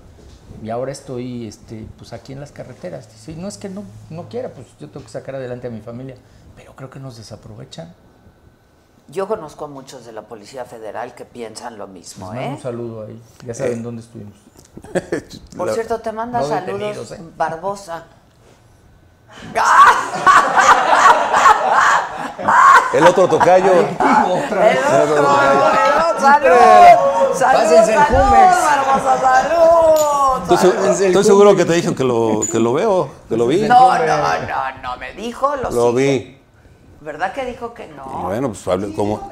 [0.62, 3.10] Y ahora estoy este, pues, aquí en las carreteras.
[3.12, 5.70] Dice, "Y no es que no, no quiera, pues yo tengo que sacar adelante a
[5.70, 6.16] mi familia.
[6.56, 7.94] Pero creo que nos desaprovechan.
[9.08, 12.48] Yo conozco a muchos de la Policía Federal que piensan lo Les mismo, mando ¿eh?
[12.48, 13.22] un saludo ahí.
[13.44, 14.34] Ya saben dónde estuvimos.
[15.56, 17.20] Por cierto, te manda no saludos ¿eh?
[17.36, 18.04] Barbosa.
[22.92, 23.72] El otro tocayo.
[23.72, 25.26] El otro, el otro,
[26.20, 26.56] salud,
[27.34, 28.64] salud, el salud, Jumex.
[28.64, 30.05] Barbosa, salud.
[30.54, 33.62] Estoy, seguro que te dijo que lo, que lo veo, que lo vi.
[33.62, 36.34] No, no, no, no, me dijo, lo, Lo vi.
[37.00, 38.04] ¿Verdad que dijo que no?
[38.24, 39.28] Bueno, pues hable como.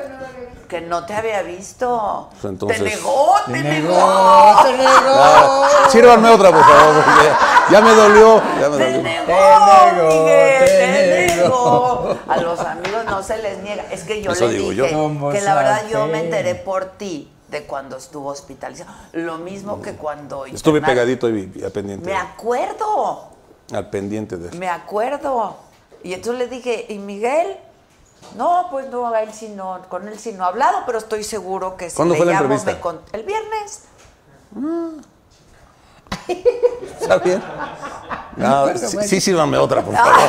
[0.69, 2.29] Que no te había visto.
[2.41, 3.89] Pues entonces- Te negó, te, Te negó.
[3.91, 4.91] negó, te negó.
[5.17, 7.05] Ah, sírvanme otra, por favor.
[7.05, 7.29] porque
[7.71, 8.43] Ya me dolió.
[8.61, 9.03] Ya me Te dolió.
[9.03, 12.17] negó, Te negó, Miguel, te te negó.
[12.29, 13.85] A los amigos no se les niega.
[13.91, 14.97] Es que yo Eso le digo dije yo.
[14.99, 18.91] ¿Cómo que la verdad yo me enteré por ti de cuando estuvo hospitalizado.
[19.13, 20.45] Lo mismo que cuando...
[20.47, 22.05] Estuve pegadito y, al pendiente.
[22.05, 23.29] Me acuerdo,
[23.73, 24.57] Al pendiente de.
[24.59, 25.57] me acuerdo.
[26.03, 27.57] Y entonces le dije, ¿y Miguel?
[28.37, 31.23] No, pues no, a él sí no, con él sí no he hablado, pero estoy
[31.23, 32.73] seguro que si ¿Cuándo le fue la llamo, entrevista?
[32.73, 33.83] me cont- El viernes.
[37.01, 37.43] ¿Está bien?
[38.37, 39.09] No, Bueno, sí, bueno.
[39.09, 40.13] sí, sírvanme otra, por favor.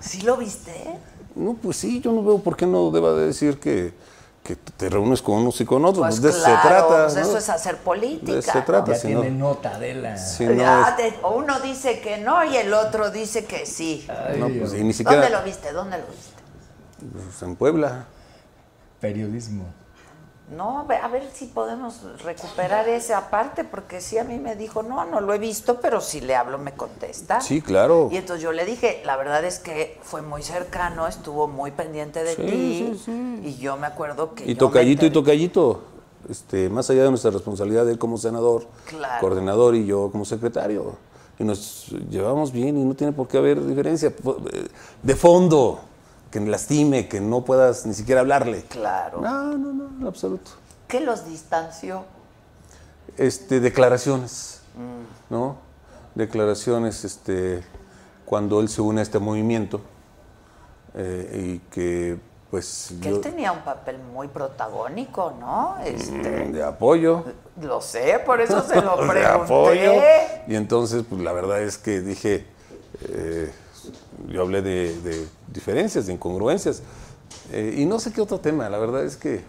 [0.00, 0.98] ¿Sí lo viste?
[1.34, 3.94] No, pues sí, yo no veo por qué no deba de decir que,
[4.42, 6.04] que te reúnes con unos y con otros.
[6.04, 7.02] Pues de eso claro, se trata.
[7.04, 7.20] pues ¿no?
[7.22, 8.32] eso es hacer política.
[8.32, 8.64] De eso se ¿no?
[8.64, 8.92] trata.
[8.92, 10.16] Ya si tiene no- nota de la...
[10.18, 14.06] si no Ya, es- de- uno dice que no y el otro dice que sí.
[14.38, 15.72] no, pues, y ni siquiera ¿Dónde lo viste?
[15.72, 16.42] ¿Dónde lo viste?
[17.12, 18.04] pues, en Puebla.
[19.00, 19.64] Periodismo.
[20.56, 25.04] No, a ver- si podemos recuperar esa parte, porque sí a mí me dijo, no,
[25.04, 27.40] no lo he visto, pero si le hablo me contesta.
[27.40, 28.08] Sí, claro.
[28.12, 32.22] Y entonces yo le dije, la verdad es que fue muy cercano, estuvo muy pendiente
[32.22, 32.92] de Sí, ti.
[32.96, 33.40] sí, sí.
[33.48, 34.50] Y yo me acuerdo que...
[34.50, 35.82] Y tocallito y tocallito.
[36.28, 39.20] Este, más allá de nuestra responsabilidad de él como senador, Claro.
[39.20, 40.94] coordinador y yo como secretario.
[41.38, 44.08] Y nos llevamos bien y no tiene por qué haber diferencia.
[44.10, 44.68] Eh,
[45.02, 45.80] De fondo,
[46.32, 48.62] que lastime, que no puedas ni siquiera hablarle.
[48.62, 49.20] Claro.
[49.20, 50.50] No, no, no, en absoluto.
[50.88, 52.04] ¿Qué los distanció?
[53.16, 55.32] Este, declaraciones, Mm.
[55.32, 55.56] ¿no?
[56.14, 57.62] Declaraciones, este,
[58.24, 59.82] cuando él se une a este movimiento
[60.94, 62.18] eh, y que,
[62.50, 65.76] pues, Que yo, él tenía un papel muy protagónico, ¿no?
[65.84, 67.24] Este, de apoyo.
[67.60, 69.24] lo sé, por eso se lo de pregunté.
[69.26, 69.92] apoyo.
[70.48, 72.46] Y entonces, pues la verdad es que dije,
[73.08, 73.52] eh,
[74.28, 76.82] yo hablé de, de diferencias, de incongruencias,
[77.50, 79.42] eh, y no sé qué otro tema, la verdad es que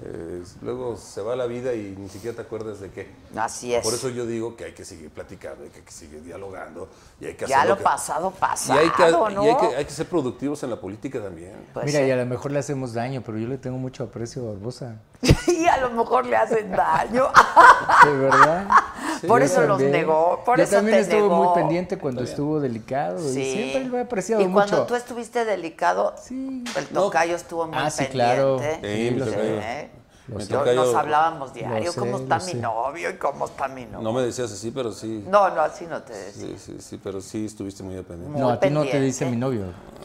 [0.00, 3.08] eh, luego se va la vida y ni siquiera te acuerdas de qué.
[3.36, 3.82] Así es.
[3.82, 6.88] Por eso yo digo que hay que seguir platicando, y que hay que seguir dialogando,
[7.20, 9.44] y hay que ya hacer lo que- pasado, y pasado, hay que, ¿no?
[9.44, 11.52] y hay que, hay que ser productivos en la política también.
[11.74, 12.04] Pues Mira, sí.
[12.06, 15.00] y a lo mejor le hacemos daño, pero yo le tengo mucho aprecio a Barbosa.
[15.48, 17.26] y a lo mejor le hacen daño.
[18.04, 18.68] De verdad.
[19.26, 21.42] Por eso los negó, por Yo eso también te estuve negó.
[21.42, 23.18] muy pendiente cuando estuvo delicado.
[23.18, 24.86] Y siempre lo he apreciado y cuando mucho.
[24.86, 26.62] tú estuviste delicado, Sí.
[26.76, 28.12] el tocayo estuvo muy Ah, sí, pendiente.
[28.14, 28.58] claro.
[28.60, 29.60] Sí, Sí, tocayo.
[29.60, 29.90] ¿eh?
[30.28, 30.52] Lo Mi sé.
[30.52, 32.54] Yo- tocayo- nos hablábamos diario, sé, cómo está mi sé.
[32.58, 34.02] novio y cómo está mi novio.
[34.02, 35.24] No me decías así, pero sí.
[35.28, 36.46] No, no, así no te decía.
[36.46, 38.30] Sí, sí, sí, pero sí estuviste muy dependiente.
[38.30, 39.00] Muy No, a ti no te pendiente.
[39.06, 39.64] dice mi novio.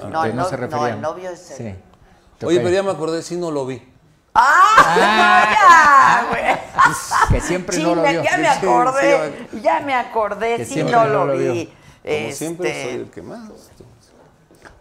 [0.10, 0.90] No, el no- se no, refería.
[0.96, 1.58] el novio es el-
[2.40, 2.46] Sí.
[2.48, 3.93] Oye, pero ya me acordé, sí no lo vi.
[4.36, 6.26] ¡Ah!
[6.28, 7.32] ya, güey!
[7.32, 8.24] Que siempre no lo vio.
[8.24, 11.66] Ya me Sí, sí, acordé, ya me acordé, Que sí no no lo vi.
[11.66, 13.50] Como Este, siempre soy el que más.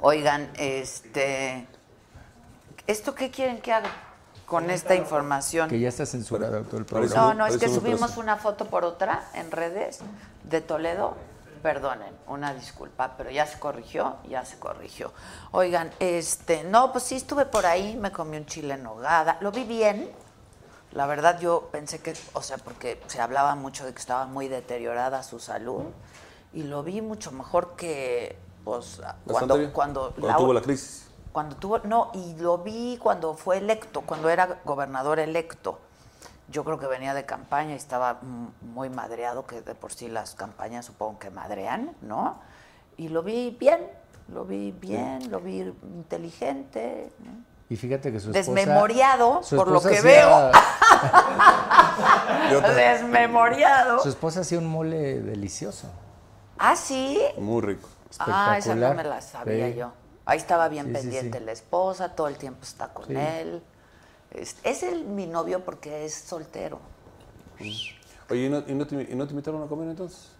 [0.01, 1.67] Oigan, este.
[2.87, 3.91] ¿Esto qué quieren que haga
[4.47, 5.69] con esta información?
[5.69, 7.15] Que ya está censurado todo el programa.
[7.15, 10.01] No, no, es que subimos una foto por otra en redes
[10.45, 11.17] de Toledo.
[11.63, 15.13] Perdonen, una disculpa, pero ya se corrigió, ya se corrigió.
[15.53, 19.53] Oigan, este, no, pues sí estuve por ahí, me comí un chile en nogada, lo
[19.53, 20.11] vi bien.
[20.93, 24.49] La verdad yo pensé que, o sea, porque se hablaba mucho de que estaba muy
[24.49, 25.85] deteriorada su salud
[26.53, 31.09] y lo vi mucho mejor que, pues, cuando, cuando, Cuando tuvo la crisis.
[31.33, 35.79] cuando tuvo, no, y lo vi cuando fue electo, cuando era gobernador electo.
[36.49, 40.09] Yo creo que venía de campaña y estaba mm, muy madreado, que de por sí
[40.09, 42.41] las campañas supongo que madrean, ¿no?
[42.97, 43.89] Y lo vi bien,
[44.29, 47.53] lo vi bien, lo vi inteligente, ¿no?
[47.69, 48.53] Y fíjate que su esposa...
[48.53, 49.99] Desmemoriado, su por lo que
[52.55, 53.99] otra, desmemoriado.
[54.01, 55.89] Su esposa hacía un mole delicioso.
[56.59, 57.19] Ah, sí.
[57.39, 57.89] Muy rico.
[58.19, 59.75] Ah, esa no me la sabía Sí.
[59.77, 59.93] yo.
[60.27, 61.45] Ahí estaba bien Sí, sí, pendiente sí.
[61.45, 63.15] la esposa, todo el tiempo está con Sí.
[63.17, 63.63] él.
[64.35, 66.81] Es, es el, mi novio porque es soltero.
[68.31, 70.31] Oye, ¿y no, y no te, y no te invitaron a comer entonces?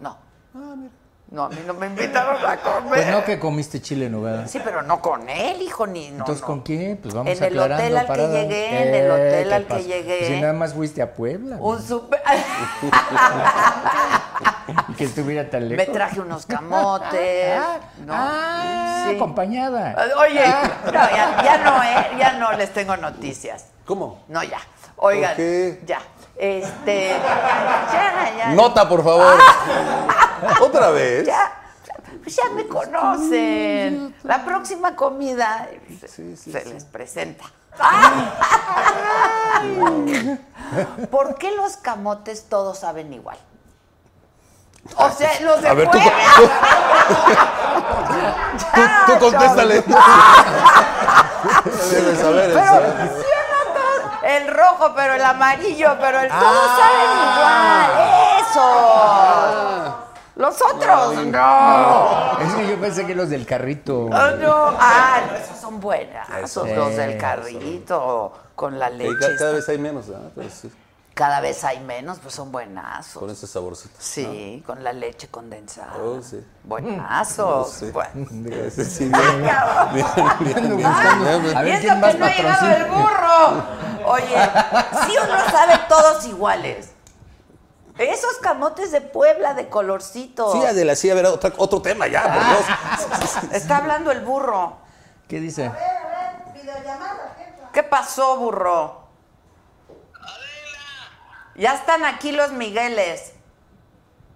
[0.00, 0.16] No.
[0.54, 0.92] Ah, mira.
[1.30, 2.88] No, a mí no me invitaron a comer.
[2.88, 4.48] Pues no que comiste chile en nogada.
[4.48, 6.18] Sí, pero no con él, hijo, ni no.
[6.18, 6.46] Entonces, no.
[6.46, 6.96] ¿con quién?
[6.96, 9.84] Pues vamos En el aclarando hotel al que llegué, en el hotel ¿qué al que
[9.84, 10.16] llegué.
[10.20, 11.56] Pues si nada más fuiste a Puebla.
[11.60, 12.20] Un super...
[14.88, 15.92] Y que estuviera tan me lejos.
[15.94, 17.58] traje unos camotes.
[17.58, 18.12] Ah, ¿no?
[18.14, 19.16] ah, Sí.
[19.16, 19.96] acompañada.
[20.18, 20.44] Oye,
[20.86, 22.10] no, ya, ya no, ¿eh?
[22.18, 23.66] Ya no les tengo noticias.
[23.86, 24.22] ¿Cómo?
[24.28, 24.58] No, ya.
[24.96, 25.80] Oigan, ¿Por qué?
[25.86, 26.00] ya.
[26.38, 27.08] Este.
[27.10, 28.48] Ya, ya.
[28.54, 29.34] Nota, por favor.
[30.60, 31.26] ¿Otra vez?
[31.26, 31.52] Ya.
[32.22, 34.14] Pues ya me conocen.
[34.22, 35.68] La próxima comida
[36.06, 36.72] Sí, sí, se sí.
[36.72, 37.44] les presenta.
[41.10, 43.38] ¿Por qué los camotes todos saben igual?
[44.96, 45.98] O sea, los de A ver, tú,
[48.74, 49.82] tú, tú contéstale.
[51.90, 52.58] Debes saber eso.
[52.58, 52.66] ¿sí o
[53.52, 54.02] no todos?
[54.28, 56.76] El rojo, pero el amarillo, pero el todos Ah.
[56.78, 57.10] saben
[57.96, 58.40] igual.
[58.42, 60.04] Eso.
[60.36, 62.38] Los otros, no.
[62.40, 64.08] Es que yo pensé que los del carrito.
[64.12, 64.76] Ah, no.
[64.78, 66.28] Ah, no, esos son buenas.
[66.44, 66.64] Eso.
[66.66, 69.16] los del carrito, con la leche.
[69.18, 70.04] ca- cada vez hay menos,
[71.18, 73.18] Cada vez hay menos, pues son buenazos.
[73.20, 73.96] con ese saborcito.
[73.98, 75.96] Sí, con la leche condensada.
[76.00, 76.46] Oh, sí.
[76.62, 77.72] Buenazos.
[77.72, 77.90] Sí.
[77.92, 78.54] Bueno.
[78.54, 80.06] Ese sí, bien, bien,
[80.40, 83.64] bien, bien, A y ver, eso ¿quién más que no ha llegado el burro.
[84.06, 84.50] Oye,
[85.08, 86.90] sí uno sabe todos iguales.
[87.98, 90.52] Esos camotes de Puebla de colorcito.
[90.52, 93.52] Sí, Adela, sí, a ver, otra- otro tema ya, por Dios.
[93.54, 94.76] Está hablando el burro.
[95.26, 95.72] ¿Qué dice?
[97.72, 99.07] ¿Qué pasó, burro?
[101.58, 103.32] Ya están aquí los Migueles.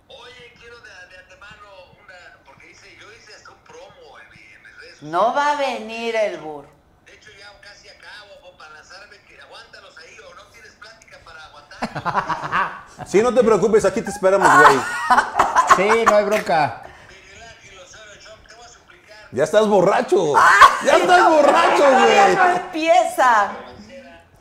[0.08, 1.62] Oye, quiero de, de antemano
[2.02, 2.38] una.
[2.44, 5.10] Porque hice, yo hice hasta un promo en, mi- en.
[5.10, 6.68] No va a venir el burro.
[7.06, 9.16] De hecho, ya casi acabo para lanzarme.
[9.28, 12.82] Que aguántalos ahí o no tienes plática para aguantar.
[13.06, 14.78] Sí, no te preocupes, aquí te esperamos, güey.
[15.76, 16.82] Sí, no hay bronca.
[17.08, 19.28] Miguel Ángel Chong, te voy a suplicar.
[19.32, 20.34] Ya estás borracho.
[20.36, 20.50] Ah,
[20.84, 22.56] Ya estás borracho, Todavía no güey.
[22.56, 23.52] empieza.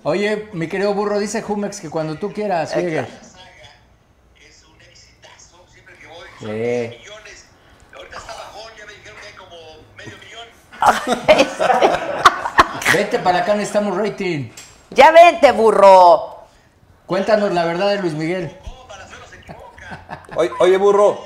[0.04, 3.02] Oye, mi querido burro, dice Jumex que cuando tú quieras, llegue.
[3.02, 3.22] La saga
[4.40, 5.64] es un exitazo.
[5.72, 6.98] Siempre que voy, son Sí.
[7.00, 7.46] millones.
[7.96, 9.58] Ahorita está bajón, ya me dijeron que hay como
[9.96, 10.48] medio millón.
[12.94, 14.50] Vete para acá, necesitamos rating.
[14.90, 16.46] Ya vente, burro.
[17.06, 18.58] Cuéntanos la verdad de Luis Miguel.
[20.60, 21.24] Oye, burro.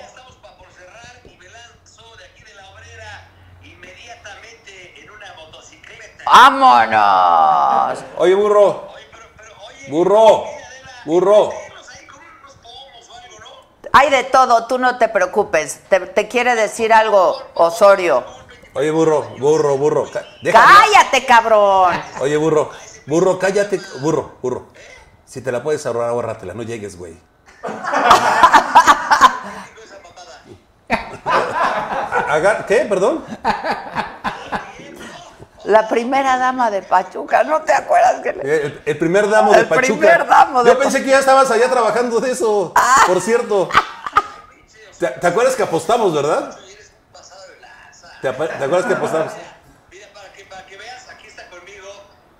[6.25, 8.03] ¡Vámonos!
[8.17, 8.89] Oye, burro.
[8.93, 10.43] Oye, pero, pero, oye, Burro.
[11.05, 11.53] Burro.
[13.93, 15.79] Hay de todo, tú no te preocupes.
[15.87, 18.25] Te, te quiere decir algo, Osorio.
[18.73, 20.05] Oye, burro, burro, burro.
[20.41, 20.65] Déjame.
[20.65, 21.95] ¡Cállate, cabrón!
[22.19, 22.71] Oye, burro.
[23.05, 23.79] Burro, cállate.
[24.01, 24.67] Burro, burro.
[25.25, 26.53] Si te la puedes ahorrar, ahórratela.
[26.53, 27.17] No llegues, güey.
[32.67, 32.85] ¿Qué?
[32.89, 33.23] ¿Perdón?
[35.65, 38.65] La primera dama de Pachuca, ¿no te acuerdas que le...
[38.67, 39.85] El, el primer damo de El Pachuca.
[39.87, 42.73] primer damo de Yo pensé que ya estabas allá trabajando de eso.
[43.07, 43.69] Por cierto.
[44.99, 46.57] ¿Te, te acuerdas que apostamos, verdad?
[46.69, 48.07] Eres pasado de lanza.
[48.21, 49.33] ¿Te, te acuerdas que apostamos?
[49.91, 51.87] Mira, para que, para que veas, aquí está conmigo,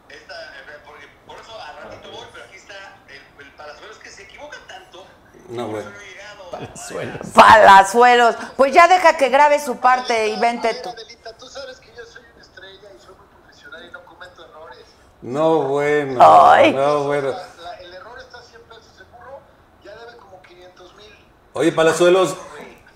[0.08, 2.74] esta, eh, porque por eso al ratito voy, pero aquí está
[3.10, 5.06] el, el palazuelos que se equivoca tanto.
[5.50, 5.84] No, güey.
[5.84, 7.22] Llegado.
[7.34, 8.36] Palazuelos.
[8.56, 10.90] Pues ya deja que grabe su parte y vente tú.
[10.90, 14.46] Adelita, tú sabes que yo soy una estrella y soy muy profesional y no cometo
[14.46, 14.86] errores.
[15.26, 16.20] No, bueno.
[16.22, 16.72] Ay.
[16.74, 17.30] No, bueno.
[17.32, 19.40] La- la- el error está a 100 pesos seguro,
[19.84, 21.16] ya debe como 500 mil.
[21.54, 22.36] Oye, Palazuelos.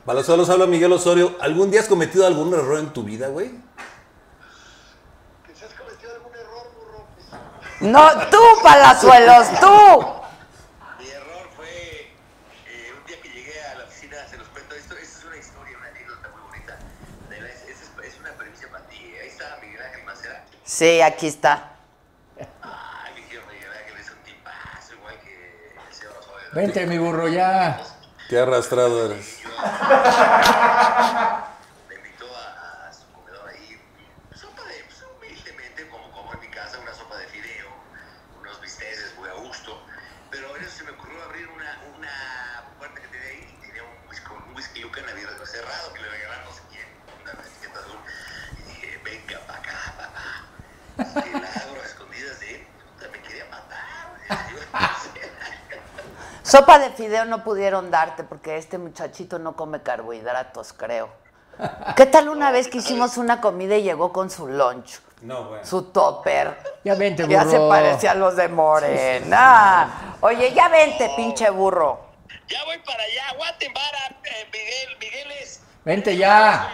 [0.06, 1.36] Palazuelos, habla Miguel Osorio.
[1.42, 3.50] ¿Algún día has cometido algún error en tu vida, güey?
[5.46, 10.06] Que si has cometido algún error, burro, pues No, tú, Palazuelos, tú.
[11.00, 11.68] Mi error fue
[12.68, 15.38] eh, un día que llegué a la oficina, se los cuento esto, esta es una
[15.38, 16.78] historia, una anécdota muy bonita.
[17.30, 18.98] De la- es, es- es una premisa para ti.
[19.20, 20.46] Ahí está Miguel Ángel Macera.
[20.64, 21.74] Sí, aquí está.
[22.62, 26.38] Ay, mi tío Miguel Ángel es un tipazo, igual que el señor Osorio.
[26.39, 26.39] ¿no?
[26.54, 27.80] Vente, mi burro, ya.
[28.28, 29.40] Qué arrastrado eres.
[31.88, 33.80] Me invitó a, a su comedor ahí,
[34.34, 37.68] sopa de, pues, humildemente, como como en mi casa, una sopa de fideo,
[38.42, 39.80] unos bisteces muy a gusto.
[40.32, 43.84] Pero en eso se me ocurrió abrir una, una puerta que tenía ahí y tenía
[43.84, 46.88] un whisky, un whisky Lucan abierto, cerrado que le regalaron no sé quién,
[47.22, 48.00] una etiqueta azul.
[48.58, 50.46] Y dije, venga para acá, papá.
[51.28, 53.86] Y la abro a escondidas de él, puta, me quería matar.
[54.50, 55.10] Yo no sé.
[56.50, 61.10] Sopa de fideo no pudieron darte porque este muchachito no come carbohidratos, creo.
[61.96, 65.00] ¿Qué tal una vez que hicimos una comida y llegó con su lunch?
[65.22, 65.64] No, bueno.
[65.64, 66.58] Su topper.
[66.84, 67.34] Ya vente, burro.
[67.34, 70.16] Ya se parecía a los de Morena.
[70.22, 72.00] Oye, ya vente, pinche burro.
[72.48, 75.62] Ya voy para allá, aguanten vara, eh, Miguel, Miguel es.
[75.86, 76.74] Vente ya.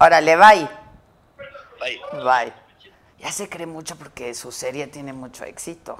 [0.00, 0.68] Órale, bye.
[1.80, 2.22] Bye.
[2.22, 2.52] Bye.
[3.20, 5.96] Ya se cree mucho porque su serie tiene mucho éxito.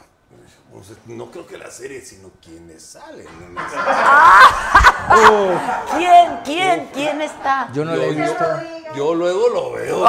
[0.72, 3.26] Pues, no creo que la serie, sino quienes salen.
[3.54, 3.60] ¿no?
[5.98, 6.38] ¿Quién?
[6.44, 6.88] ¿Quién?
[6.92, 7.68] ¿Quién está?
[7.72, 8.44] Yo no le he Yo- visto.
[8.96, 10.04] Yo luego lo veo.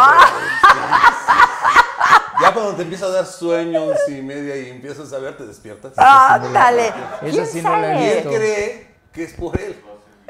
[2.41, 5.45] Ya cuando te empieza a dar sueño, once y media, y empiezas a ver, te
[5.45, 5.93] despiertas.
[5.97, 6.87] Ándale.
[6.87, 8.29] Esa ¿Quién sí no la he Y él visto.
[8.31, 9.81] cree que es por él.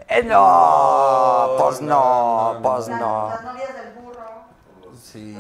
[0.08, 3.30] Eh, no, pues no, pues no.
[3.30, 4.26] Las novias del burro.
[5.02, 5.36] Sí,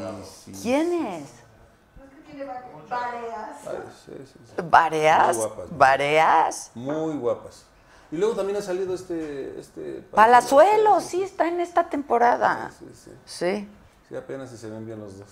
[0.45, 0.51] sí.
[0.63, 1.25] ¿Quién es?
[2.33, 3.61] Tiene va- varias.
[4.05, 4.53] Sí, sí, sí.
[4.69, 5.37] ¿Vareas?
[5.37, 5.77] Muy guapas.
[5.77, 6.71] ¿Vareas?
[6.73, 7.65] Muy guapas.
[8.11, 9.59] Y luego también ha salido este.
[9.59, 12.71] este Palazuelo, sí, está en esta temporada.
[12.77, 13.11] Sí, sí.
[13.25, 13.69] Sí.
[14.09, 15.27] Sí, apenas si se ven bien los dos.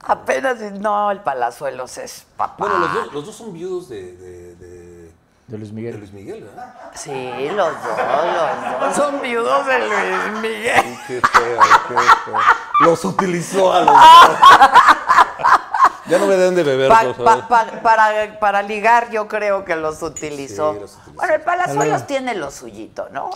[0.00, 2.56] Apenas, no, el Palazuelos es papá.
[2.58, 5.12] Bueno, los dos, los dos son viudos de, de, de,
[5.46, 5.98] De Luis de Miguel.
[5.98, 6.74] Luis Miguel, ¿verdad?
[6.94, 10.98] Sí, los dos, los dos son viudos de Luis Miguel.
[11.06, 11.94] Qué feo, qué
[12.24, 12.38] feo.
[12.80, 14.96] Los utilizó a los dos.
[16.08, 17.14] Ya no me den de beber, Pa-
[17.48, 20.74] pa- para, para ligar yo creo que los utilizó.
[20.74, 21.12] Sí, los utilizó.
[21.14, 23.30] Bueno, el Palazuelos tiene lo suyito, ¿no?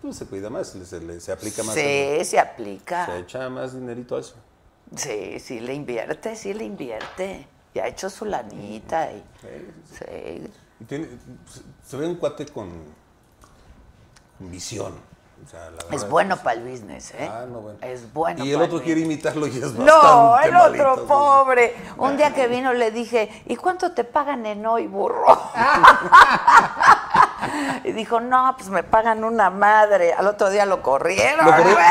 [0.00, 1.74] Pues se cuida más, se, le- se aplica más.
[1.74, 3.06] Sí, se aplica.
[3.06, 4.34] Se echa más dinerito a eso.
[4.96, 7.46] Sí, sí le invierte, sí le invierte.
[7.74, 9.22] Ya ha hecho su lanita y...
[9.98, 10.50] Sí.
[10.80, 11.08] Y tiene-
[11.84, 12.70] se ve un cuate con,
[14.38, 14.94] con visión.
[15.44, 17.30] O sea, la Es bueno para el business, ¿eh?
[17.30, 17.78] Ah, no, bueno.
[17.82, 21.02] Es bueno Y el otro quiere imitarlo y es bastante No, el malito, otro ¿no?
[21.04, 21.76] pobre.
[21.98, 25.26] Un día que vino le dije, ¿y cuánto te pagan en hoy, burro?
[27.84, 30.14] y dijo, no, pues me pagan una madre.
[30.14, 31.44] Al otro día lo corrieron.
[31.44, 31.82] ¿Lo corrieron?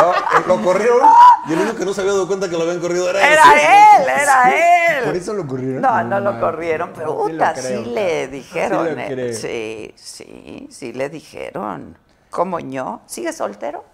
[0.00, 1.08] No, lo corrieron
[1.46, 3.32] y el único que no se había dado cuenta que lo habían corrido era, ese.
[3.32, 5.04] Era él, era él.
[5.04, 5.82] ¿Por eso lo corrieron?
[5.82, 8.88] No, no lo corrieron, pero puta, sí, creo, le dijeron.
[8.88, 9.06] Sí lo eh.
[9.06, 9.34] creo.
[9.34, 11.98] Sí, sí, sí le dijeron.
[12.30, 13.00] ¿Cómo yo?
[13.06, 13.84] ¿Sigues soltero?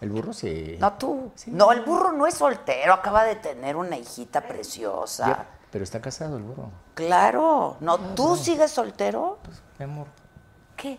[0.00, 0.76] El burro sí.
[0.78, 1.32] No tú.
[1.46, 5.46] No, el burro no es soltero, acaba de tener una hijita preciosa.
[5.70, 6.70] Pero está casado el burro.
[6.94, 7.76] Claro.
[7.80, 9.38] No, ¿tú sigues soltero?
[9.78, 10.06] Mi amor,
[10.76, 10.98] ¿Qué?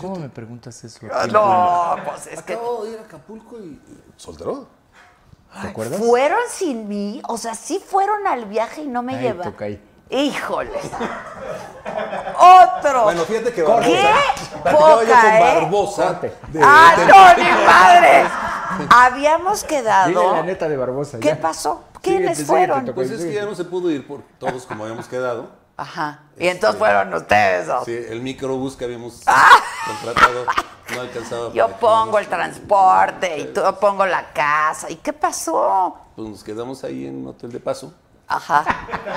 [0.00, 1.06] ¿Cómo me preguntas eso?
[1.12, 3.80] Ah, No, pues es que Acabo de ir a Acapulco y...
[4.16, 4.66] ¿Soltero?
[5.62, 5.98] ¿Te acuerdas?
[5.98, 9.54] fueron sin mí, o sea, sí fueron al viaje y no me llevaron.
[10.10, 10.78] Híjole.
[12.38, 13.04] Otro.
[13.04, 13.86] Bueno, fíjate que Barbosa...
[13.90, 14.60] ¿Qué?
[14.62, 15.40] Platicaba yo Poca, con ¿eh?
[15.40, 18.28] Barbosa de- ¡Ah, de- no, ni madres!
[18.90, 20.32] Habíamos Dile quedado.
[20.34, 21.18] la neta de Barbosa.
[21.18, 21.40] ¿Qué ya.
[21.40, 21.82] pasó?
[22.02, 22.92] ¿Quiénes síguete, fueron?
[22.94, 25.48] Pues es que ya no se pudo ir por todos como habíamos quedado.
[25.78, 26.24] Ajá.
[26.36, 27.84] Y entonces fueron ustedes dos.
[27.84, 29.22] Sí, el microbús que habíamos
[29.86, 30.44] contratado
[30.92, 31.52] no alcanzaba.
[31.52, 34.90] Yo para pongo el transporte y tú pongo la casa.
[34.90, 35.96] ¿Y qué pasó?
[36.16, 37.94] Pues nos quedamos ahí en un hotel de paso.
[38.28, 38.64] Ajá,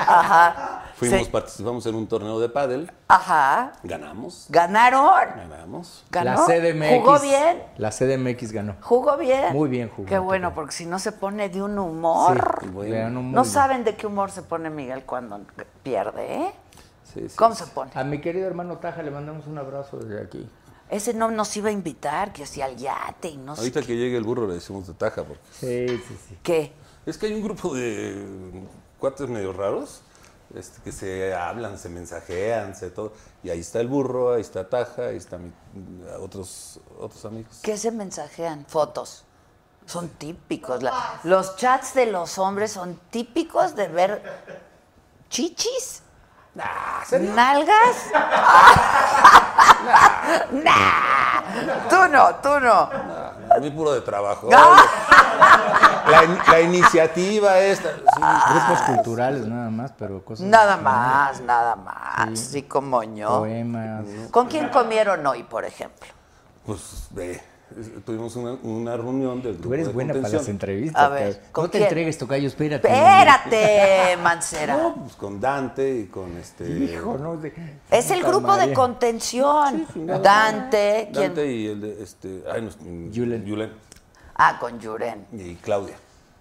[0.07, 0.78] ajá.
[0.95, 1.30] Fuimos, Sí.
[1.32, 2.91] participamos en un torneo de pádel.
[3.07, 3.74] Ajá.
[3.84, 4.45] Ganamos.
[4.49, 5.30] ¿Ganaron?
[5.36, 6.05] Ganamos.
[6.12, 6.32] ¿Ganó?
[6.32, 6.99] La CDMX.
[6.99, 7.64] ¿Jugó bien?
[7.78, 8.76] La CDMX ganó.
[8.82, 9.51] ¿Jugó bien?
[9.53, 10.07] Muy bien jugó.
[10.07, 12.59] Qué bueno, porque si no se pone de un humor.
[12.62, 13.22] Sí, Bueno.
[13.22, 13.51] muy no bien.
[13.53, 15.41] saben de qué humor se pone Miguel cuando
[15.84, 16.51] pierde, ¿eh?
[17.03, 17.64] Sí, sí, ¿Cómo sí.
[17.66, 17.91] se pone?
[17.95, 20.47] A mi querido hermano Taja le mandamos un abrazo desde aquí.
[20.89, 23.95] Ese no nos iba a invitar, que hacía al yate y no sé Ahorita que
[23.97, 25.24] llegue el burro le decimos de taja.
[25.24, 26.38] Porque Sí, sí, sí.
[26.43, 26.74] qué.
[27.05, 28.64] es que hay un grupo de
[29.02, 30.02] cuates medio raros
[30.56, 33.14] este, que se hablan, se mensajean, se todo.
[33.43, 35.54] Y ahí está el burro, ahí está Taja, ahí están
[36.20, 37.60] otros, otros amigos.
[37.64, 38.66] ¿Qué se mensajean?
[38.68, 39.26] Fotos.
[39.86, 40.84] Son típicos.
[40.84, 44.22] la- los chats de los hombres son típicos de ver
[45.30, 46.04] chichis.
[46.54, 47.97] ¿Nalgas?
[50.52, 51.89] nah.
[51.89, 52.89] Tú no, tú no.
[53.56, 54.49] A mí puro de trabajo.
[55.43, 56.04] Ah.
[56.10, 57.89] La, in- la iniciativa esta.
[57.95, 58.22] sí.
[58.22, 60.45] Grupos culturales nada más, pero cosas.
[60.45, 62.39] Nada más, nada más.
[62.39, 63.39] Sí, como yo.
[63.39, 64.06] Poemas.
[64.30, 66.08] ¿Con quién comieron hoy, por ejemplo?
[66.66, 67.41] Pues ve, es-
[68.06, 70.42] tuvimos una, una reunión del grupo Tú eres de buena para contención.
[70.42, 71.02] las entrevistas.
[71.04, 71.50] A ver, cabrón.
[71.52, 71.84] ¿con no te quién?
[71.88, 72.88] entregues, Tocayo, espérate.
[72.88, 74.78] Espérate, Mancera.
[74.78, 76.70] No, pues con Dante y con este.
[76.70, 77.38] Hijo, no.
[77.38, 77.54] de-
[77.90, 78.74] Es el grupo de madre.
[78.74, 79.88] contención.
[79.94, 80.20] chingada.
[80.20, 81.26] Dante, ¿quién?
[81.34, 82.44] Dante y el de este.
[82.52, 83.46] Ay, no, Yulen.
[83.46, 83.72] Yulen.
[84.36, 85.96] Ah, con Yuren Y Claudia.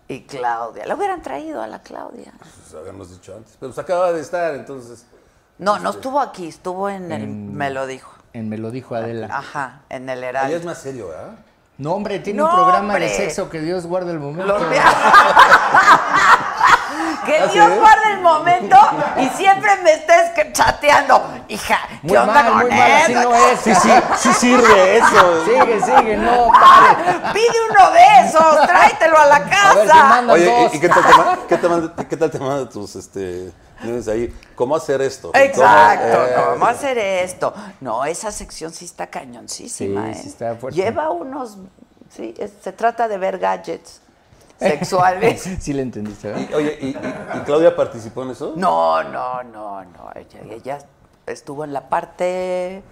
[0.09, 0.87] y Claudia.
[0.87, 2.33] La hubieran traído a la Claudia.
[2.39, 3.57] Pues habíamos dicho antes.
[3.61, 5.05] Pero se acaba de estar, entonces.
[5.59, 7.23] No, no estuvo aquí, estuvo en el.
[7.23, 8.13] En- Me lo dijo.
[8.33, 9.29] En Me lo dijo Adela.
[9.31, 10.67] Ajá, en el Allá es Heraldo.
[10.67, 11.33] más serio, ¿verdad?
[11.79, 13.07] No, hombre, tiene No, un programa hombre.
[13.09, 14.47] de sexo que Dios guarde el momento.
[14.47, 14.63] Los
[17.31, 17.79] que ¿Ah, Dios sí?
[17.79, 18.77] guarde el momento
[19.19, 21.23] y siempre me estés chateando.
[21.49, 23.61] Hija, ¿qué Muy onda mal, con muy mal, así no es.
[23.61, 25.45] Sí, sí, Sí sirve eso.
[25.45, 27.33] Sigue, sigue, no, pare.
[27.33, 29.49] Pide uno de esos, tráetelo a la A ver
[29.83, 30.05] si casa.
[30.05, 30.75] manda Oye, dos.
[30.75, 33.53] ¿y, y qué, tal te, qué, te manda- qué tal te manda tus este,
[34.09, 34.35] ahí?
[34.55, 35.31] ¿Cómo hacer esto?
[35.35, 37.55] Exacto, ¿Cómo, eh, ¿cómo hacer esto?
[37.81, 40.07] No, esa sección sí está cañoncísima.
[40.07, 40.21] Sí, ¿eh?
[40.23, 40.81] sí está fuerte.
[40.81, 41.57] Lleva unos,
[42.15, 44.01] sí, es- se trata de ver gadgets
[44.61, 45.43] sexuales.
[45.61, 46.47] Sí le entendiste, ¿verdad?
[46.51, 48.53] Y, oye, ¿y, y- y Claudia participó en eso?
[48.57, 50.11] No, no, no, no.
[50.15, 50.79] Ella, ella
[51.27, 52.83] estuvo en la parte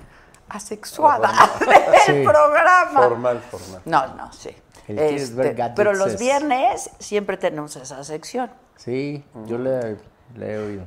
[0.49, 1.29] asexuada
[1.61, 2.25] del Sí.
[2.25, 3.03] programa.
[3.03, 3.83] Formal, formal.
[3.85, 4.51] No, no, sí.
[4.89, 8.51] Este, pero los es- viernes siempre tenemos esa sección.
[8.77, 9.97] Sí, yo le,
[10.37, 10.85] le he oído.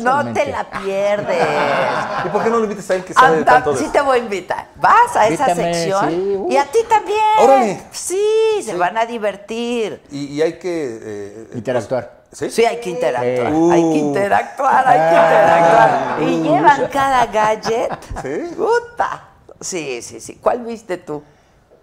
[0.00, 1.46] No te la pierdes.
[2.24, 4.00] ¿Y por qué no lo invitas a él que sabe Anda, tanto de sí te
[4.00, 4.68] voy a invitar.
[4.76, 6.48] Vas a esa sección sí, uh.
[6.50, 7.18] y a ti también.
[7.40, 7.82] Órale.
[7.92, 10.02] Sí, se van a divertir.
[10.10, 10.98] Y, y hay que...
[11.02, 12.24] eh, Interactuar.
[12.32, 12.50] ¿Sí?
[12.50, 13.52] Sí, hay que interactuar.
[13.52, 13.72] Eh.
[13.72, 16.22] Hay que interactuar, hay que interactuar.
[16.22, 17.92] Y llevan cada gadget.
[18.22, 18.54] ¿Sí?
[18.56, 19.28] Puta.
[19.60, 20.36] Sí, sí, sí.
[20.42, 21.22] ¿Cuál viste tú?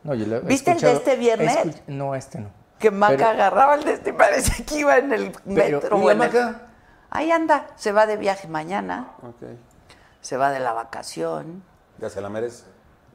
[0.04, 1.58] No, yo lo he ¿Viste el de este viernes?
[1.88, 2.50] No, este no.
[2.80, 5.98] Que Maca Pero- agarraba el de este y parece que iba en el metro.
[5.98, 6.62] ¿y o la en el- Maca?
[7.12, 9.44] Ahí anda, se va de viaje mañana, Ok.
[10.22, 11.62] se va de la vacación.
[12.00, 12.64] Ya se la merece.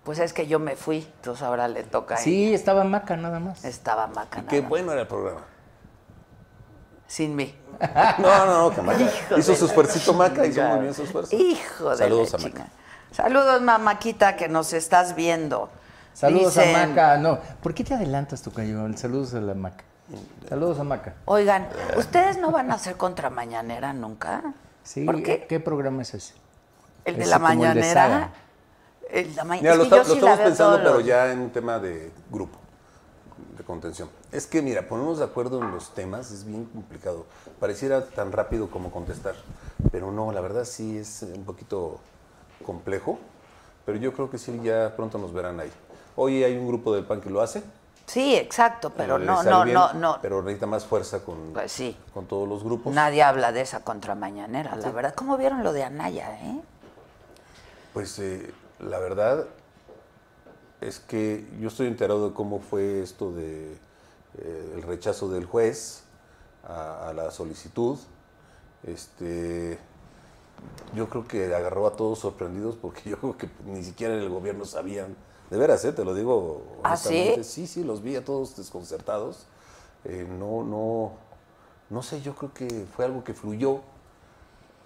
[0.04, 3.40] Pues es que yo me fui, entonces ahora le toca a Sí, estaba Maca nada
[3.40, 3.64] más.
[3.64, 4.42] Estaba Maca.
[4.46, 4.68] Qué nada.
[4.68, 5.40] bueno era el programa.
[7.06, 7.54] Sin mí.
[8.18, 9.00] No, no, no, que Maca.
[9.02, 11.34] Hijo Hizo de su la esfuerzo Maca, hizo muy bien su esfuerzo.
[11.36, 12.66] Hijo de Saludos la a Maca.
[13.12, 15.70] Saludos, mamáquita, que nos estás viendo.
[16.12, 17.16] Saludos Dicen, a Maca.
[17.18, 18.78] No, ¿por qué te adelantas, Tocayo?
[18.96, 19.84] Saludos a la Maca.
[20.48, 21.14] Saludos a Maca.
[21.24, 24.54] Oigan, ¿ustedes no van a hacer contramañanera nunca?
[24.84, 25.46] Sí, ¿Por qué?
[25.48, 26.34] ¿qué programa es ese?
[27.04, 28.30] El de Es la como el de mañanera.
[29.36, 31.32] La ma- Mira, es lo, que está- yo lo sí estamos pensando, pero los- ya
[31.32, 32.58] en un tema de grupo,
[33.56, 34.08] de contención.
[34.32, 37.26] Es que, mira, ponernos de acuerdo en los temas es bien complicado.
[37.60, 39.34] Pareciera tan rápido como contestar,
[39.92, 42.00] pero no, la verdad sí es un poquito
[42.64, 43.18] complejo,
[43.84, 45.70] pero yo creo que sí ya pronto nos verán ahí.
[46.16, 47.62] Hoy hay un grupo del PAN que lo hace.
[48.06, 50.18] Sí, exacto, pero no, no, bien, no, no.
[50.22, 51.96] Pero necesita más fuerza con, Pues sí.
[52.14, 52.94] con todos los grupos.
[52.94, 55.14] Nadie habla de esa contramañanera, la verdad.
[55.14, 56.60] ¿Cómo vieron lo de Anaya, eh?
[57.92, 59.46] Pues eh, la verdad
[60.80, 63.72] es que yo estoy enterado de cómo fue esto de
[64.38, 66.04] eh, el rechazo del juez
[66.68, 67.98] a, a la solicitud.
[68.84, 69.78] Este,
[70.94, 74.28] yo creo que agarró a todos sorprendidos porque yo creo que ni siquiera en el
[74.28, 75.16] gobierno sabían.
[75.50, 75.92] De veras, ¿eh?
[75.92, 76.62] te lo digo.
[76.82, 77.08] ¿Ah, sí?
[77.08, 77.44] honestamente.
[77.44, 79.46] Sí, sí, los vi a todos desconcertados.
[80.04, 81.12] Eh, no, no,
[81.90, 83.80] no sé, yo creo que fue algo que fluyó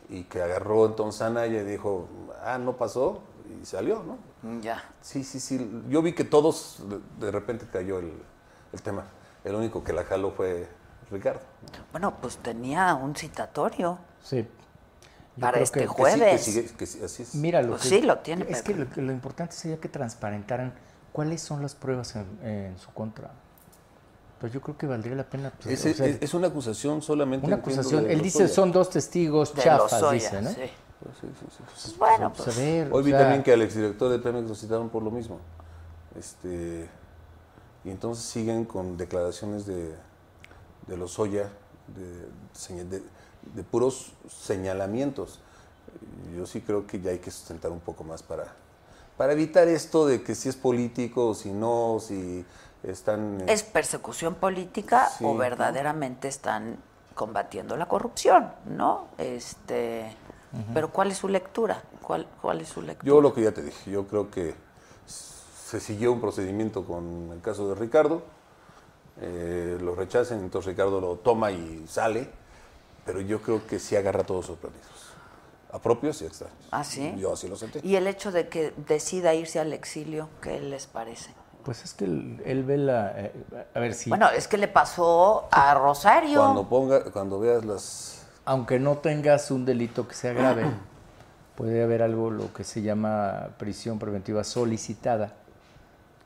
[0.09, 2.09] y que agarró entonces a Anaya y dijo,
[2.45, 3.21] ah, no pasó,
[3.61, 4.61] y salió, ¿no?
[4.61, 4.83] Ya.
[5.01, 5.83] Sí, sí, sí.
[5.89, 8.13] Yo vi que todos, de, de repente cayó el,
[8.73, 9.05] el tema.
[9.45, 10.69] El único que la jaló fue
[11.11, 11.41] Ricardo.
[11.93, 14.47] Bueno, pues tenía un citatorio Sí.
[15.41, 16.41] Para este que- Que sí, que jueves.
[16.45, 17.35] sigue- que sí, así es.
[17.35, 20.73] Mira, lo Pues que, sí, lo tiene, Es que lo, importante sería que transparentaran
[21.13, 23.31] cuáles son las pruebas en, en su contra.
[24.41, 25.53] Pues yo creo que valdría la pena.
[25.63, 27.47] pues, Es, o sea, es- es una acusación solamente.
[27.47, 28.05] una acusación.
[28.05, 28.55] de Él dice Lozoya.
[28.55, 30.51] son dos testigos de chafas, Lozoya, dice, ¿no?
[30.51, 30.57] sí.
[31.03, 31.63] Pues sí, sí, sí.
[31.67, 34.19] Pues bueno, Pues, pues, a ver, Hoy o vi sea, también que al exdirector de
[34.19, 35.39] Pemex lo citaron por lo mismo.
[36.19, 36.89] Este,
[37.85, 39.95] y entonces siguen con declaraciones de,
[40.87, 41.49] de Lozoya,
[41.89, 43.03] de, seña- de,
[43.55, 45.41] de puros señalamientos.
[46.37, 48.53] Yo sí creo que ya hay que sustentar un poco más para,
[49.17, 52.45] para evitar esto de que si es político o si no, si
[52.83, 53.43] están...
[53.49, 55.39] ¿Es persecución política Sí, o ¿no?
[55.39, 56.79] verdaderamente están
[57.15, 59.09] combatiendo la corrupción, no?
[59.19, 60.17] Este,
[60.73, 61.83] pero ¿cuál es su lectura?
[62.01, 63.07] ¿Cuál, cuál es su lectura?
[63.07, 64.55] Yo lo que ya te dije, yo creo que
[65.07, 68.23] se siguió un procedimiento con el caso de Ricardo,
[69.21, 72.31] eh, lo rechacen, entonces Ricardo lo toma y sale,
[73.05, 74.89] pero yo creo que sí agarra todos sorprendidos,
[75.73, 76.57] a propios y extraños.
[76.71, 77.15] ¿Ah, sí?
[77.19, 77.81] Yo así lo sentí.
[77.83, 81.31] Y el hecho de que decida irse al exilio, ¿qué les parece?
[81.65, 83.13] Pues es que él, él ve la.
[83.17, 83.33] eh,
[83.75, 84.09] a ver si.
[84.09, 86.41] Bueno, es que le pasó a Rosario.
[86.41, 88.27] Cuando ponga, cuando veas las...
[88.45, 90.65] aunque no tengas un delito que sea grave,
[91.57, 95.35] puede haber algo lo que se llama prisión preventiva solicitada.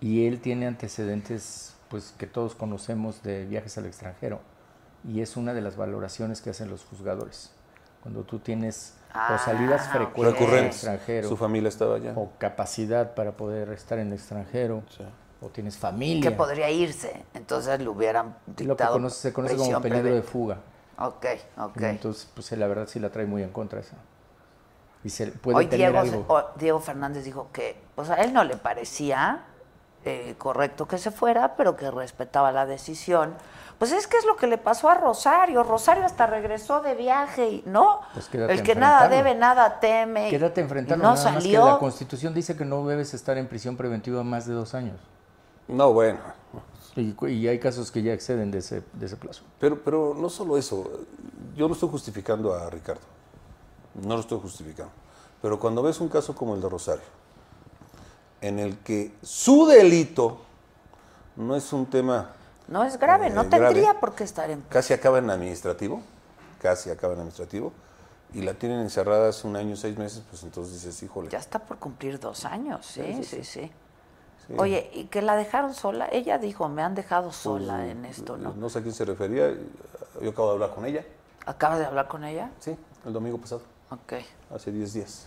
[0.01, 4.41] Y él tiene antecedentes, pues que todos conocemos de viajes al extranjero.
[5.07, 7.53] Y es una de las valoraciones que hacen los juzgadores.
[8.03, 10.75] Cuando tú tienes o salidas Ah, frecuentes al recurrentes.
[10.77, 12.13] extranjero, Su familia estaba allá.
[12.17, 15.05] o capacidad para poder estar en el extranjero, Sí.
[15.41, 16.31] o tienes familia.
[16.31, 20.23] que podría irse, entonces le hubieran lo que dictado conoce- se conoce como peligro de
[20.23, 20.59] fuga.
[20.99, 21.27] Ok,
[21.59, 21.81] ok.
[21.83, 23.97] Entonces, pues la verdad sí la trae muy en contra esa.
[25.03, 26.25] Y se puede Hoy tener Diego, algo.
[26.35, 29.45] o- Diego Fernández dijo que, pues a él no le parecía
[30.07, 33.35] eh, correcto que se fuera, pero que respetaba la decisión.
[33.79, 35.63] Pues es que es lo que le pasó a Rosario.
[35.63, 38.01] Rosario hasta regresó de viaje y no.
[38.13, 40.31] Pues el que nada debe, nada teme.
[40.31, 41.03] Quédate enfrentarlo.
[41.03, 41.67] No nada más que salió.
[41.67, 45.01] la Constitución dice que no debes estar en prisión preventiva más de dos años.
[45.69, 46.19] No, bueno.
[46.97, 49.43] Y, y hay casos que ya exceden de ese, de ese plazo.
[49.59, 50.89] Pero, pero no solo eso,
[51.57, 53.01] yo no estoy justificando a Ricardo,
[53.95, 54.93] no lo estoy justificando.
[55.43, 57.05] Pero cuando ves un caso como el de Rosario,
[58.41, 60.39] en el que su delito
[61.37, 62.31] no es un tema
[62.69, 63.67] No es grave, no Eh, grave.
[63.67, 66.01] tendría por qué estar en casi acaba en administrativo,
[66.61, 67.73] casi acaba en administrativo,
[68.33, 71.29] y la tienen encerrada hace un año, seis meses, pues entonces dices, híjole.
[71.31, 73.45] Ya está por cumplir dos años, sí, sí, sí.
[73.45, 73.73] sí.
[74.47, 74.55] Sí.
[74.59, 76.07] Oye, ¿y que la dejaron sola?
[76.13, 78.53] Ella dijo, me han dejado Pues, sola en esto, ¿no?
[78.53, 79.55] No sé a quién se refería,
[80.21, 81.03] yo acabo de hablar con ella,
[81.47, 82.51] ¿Acabas de hablar con ella?
[82.61, 83.63] sí, el domingo pasado.
[83.91, 84.15] Ok.
[84.55, 85.27] hace 10 días,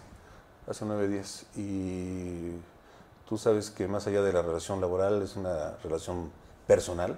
[0.68, 1.46] hace 9 días.
[1.56, 2.52] Y
[3.28, 6.32] tú sabes que más allá de la relación laboral es una relación
[6.68, 7.18] personal.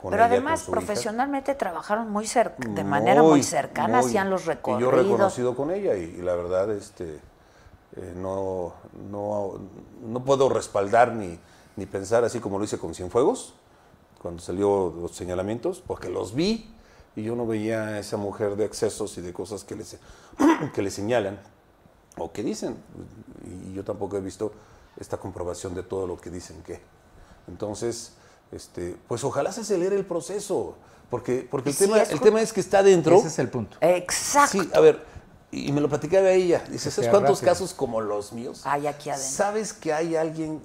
[0.00, 0.72] con Pero ella, con además, hija.
[0.72, 4.06] profesionalmente trabajaron muy cer- de manera muy cercana, muy.
[4.08, 4.94] hacían los Y yo recorridos.
[4.94, 7.20] reconocido con ella y, y la verdad este,
[7.96, 8.74] eh, no,
[9.10, 9.54] no,
[10.02, 11.38] no puedo respaldar ni,
[11.76, 13.54] ni pensar así como lo hice con Cienfuegos,
[14.20, 16.72] cuando salió los señalamientos, porque los vi
[17.16, 19.84] y yo no veía a esa mujer de excesos y de cosas que le,
[20.72, 21.38] que le señalan
[22.16, 22.76] o que dicen.
[23.68, 24.52] Y yo tampoco he visto
[24.96, 26.80] esta comprobación de todo lo que dicen que.
[27.48, 28.12] Entonces,
[28.52, 30.76] este, pues ojalá se acelere el proceso,
[31.10, 33.16] porque, porque el, Sí, tema, es el tema es que está dentro.
[33.18, 33.76] Ese es el punto.
[33.80, 34.62] Exacto.
[34.62, 35.04] Sí, a ver,
[35.50, 36.62] y me lo platicaba ella.
[36.70, 37.52] Dice, ¿sabes cuántos rápido.
[37.52, 38.62] casos como los míos?
[38.64, 39.30] Hay aquí adentro.
[39.30, 40.60] ¿Sabes que hay alguien,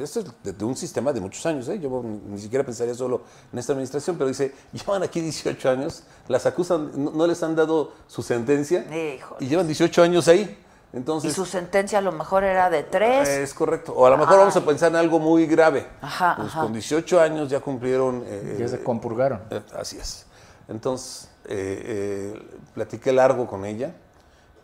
[0.00, 1.78] esto es de, de un sistema de muchos años, ¿eh?
[1.78, 3.22] yo ni, ni siquiera pensaría solo
[3.52, 7.54] en esta administración, pero dice, llevan aquí 18 años, las acusan, no, no les han
[7.54, 9.44] dado su sentencia Híjole.
[9.44, 10.58] y llevan 18 años ahí.
[10.92, 13.26] Entonces, y su sentencia a lo mejor era de tres.
[13.28, 13.94] es correcto.
[13.94, 15.86] O a lo mejor vamos a pensar en algo muy grave.
[16.02, 16.60] Ajá, Pues ajá.
[16.62, 18.22] con 18 años ya cumplieron.
[18.26, 19.40] eh, Ya se eh, compurgaron.
[19.50, 20.26] eh, así es.
[20.68, 23.94] Entonces, eh, eh, platiqué largo con ella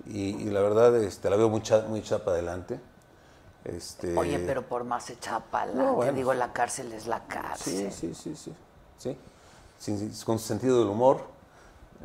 [0.06, 2.78] y, y la verdad este, la veo muy, cha- muy chapa adelante.
[3.64, 6.12] Este, Oye, pero por más echada pa'lante, No, bueno.
[6.12, 7.90] digo, la cárcel es la cárcel.
[7.92, 8.54] Sí, sí, sí, sí.
[8.98, 9.18] sí.
[9.78, 11.22] Sin- con sentido del humor.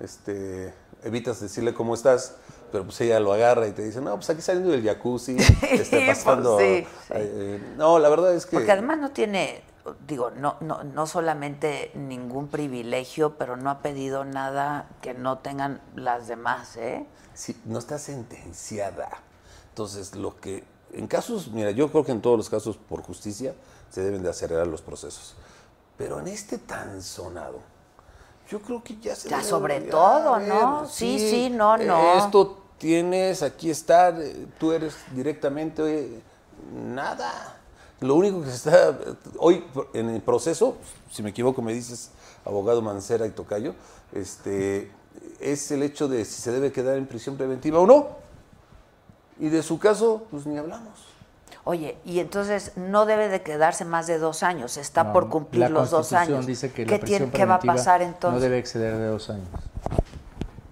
[0.01, 2.35] Este, evitas decirle cómo estás,
[2.73, 6.05] pero pues ella lo agarra y te dice, no, pues aquí saliendo del jacuzzi, este,
[6.05, 6.57] Pues pasando.
[6.57, 7.13] sí, sí.
[7.13, 8.55] eh, no, la verdad es que.
[8.57, 9.61] Porque además no tiene,
[10.07, 15.81] digo, no, no, no solamente ningún privilegio, pero no ha pedido nada que no tengan
[15.95, 17.05] las demás, ¿eh?
[17.35, 19.07] Sí, no está sentenciada.
[19.69, 20.63] Entonces, lo que,
[20.93, 23.53] en casos, mira, yo creo que en todos los casos, por justicia,
[23.91, 25.35] se deben de acelerar los procesos.
[25.95, 27.59] Pero en este tan sonado,
[28.49, 30.87] yo creo que ya se Ya sobre todo, ver, ¿no?
[30.87, 32.17] Sí, sí, no, no.
[32.17, 34.13] Esto tienes, aquí está,
[34.59, 36.19] tú eres directamente, oye,
[36.75, 37.55] nada.
[38.01, 38.97] Lo único que se está,
[39.39, 39.63] hoy
[39.93, 40.75] en el proceso,
[41.09, 42.11] si me equivoco me dices,
[42.43, 43.73] abogado Mancera y Tocayo,
[44.11, 44.91] este,
[45.39, 48.07] es el hecho de si se debe quedar en prisión preventiva o no.
[49.39, 51.05] Y de su caso, pues ni hablamos.
[51.63, 55.61] Oye, y entonces no debe de quedarse más de dos años, está No, por cumplir
[55.61, 56.45] la los dos años.
[56.45, 58.35] dice que ¿Qué, la prisión tiene- qué va a preventiva pasar entonces?
[58.35, 59.47] No debe exceder de dos años.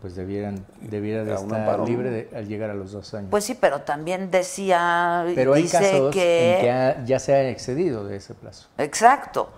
[0.01, 3.27] Pues debieran, debiera de estar libre de- al llegar a los dos años.
[3.29, 6.55] Pues sí, pero también decía, Pero hay casos que...
[6.55, 8.67] en que ha- ya se ha excedido de ese plazo.
[8.79, 9.49] Exacto.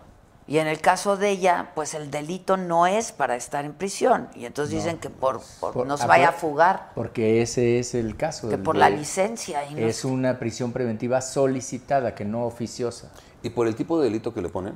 [0.46, 4.28] Y en el caso de ella, pues el delito no es para estar en prisión.
[4.36, 7.80] Y entonces dicen que por, por- Por- no se ah, vaya a fugar, Porque ese
[7.80, 8.50] es el caso.
[8.50, 9.64] que del por de- la licencia.
[9.70, 13.10] Y no Es una prisión preventiva solicitada, que no oficiosa.
[13.42, 14.74] Y por el tipo de delito que le ponen,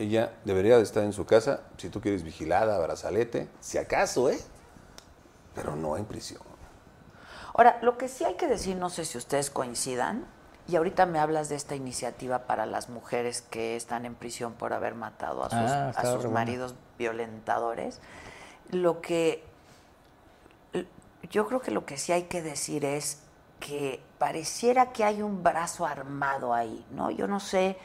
[0.00, 4.38] ella debería de estar en su casa, si tú quieres vigilada, brazalete, si acaso, ¿eh?
[5.54, 6.40] Pero no en prisión.
[7.54, 10.26] Ahora, lo que sí hay que decir, no sé si ustedes coincidan,
[10.66, 14.72] y ahorita me hablas de esta iniciativa para las mujeres que están en prisión por
[14.72, 18.00] haber matado a sus, Ah, a sus maridos violentadores.
[18.70, 19.44] Lo que
[21.28, 23.18] yo creo que lo que sí hay que decir es
[23.58, 27.10] que pareciera que hay un brazo armado ahí, ¿no?
[27.10, 27.76] Yo no sé,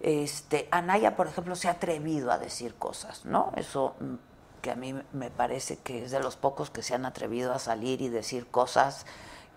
[0.00, 3.52] este, Anaya, por ejemplo, se ha atrevido a decir cosas, ¿no?
[3.56, 4.14] Eso mm,
[4.62, 7.58] que a mí me parece que es de los pocos que se han atrevido a
[7.58, 9.06] salir y decir cosas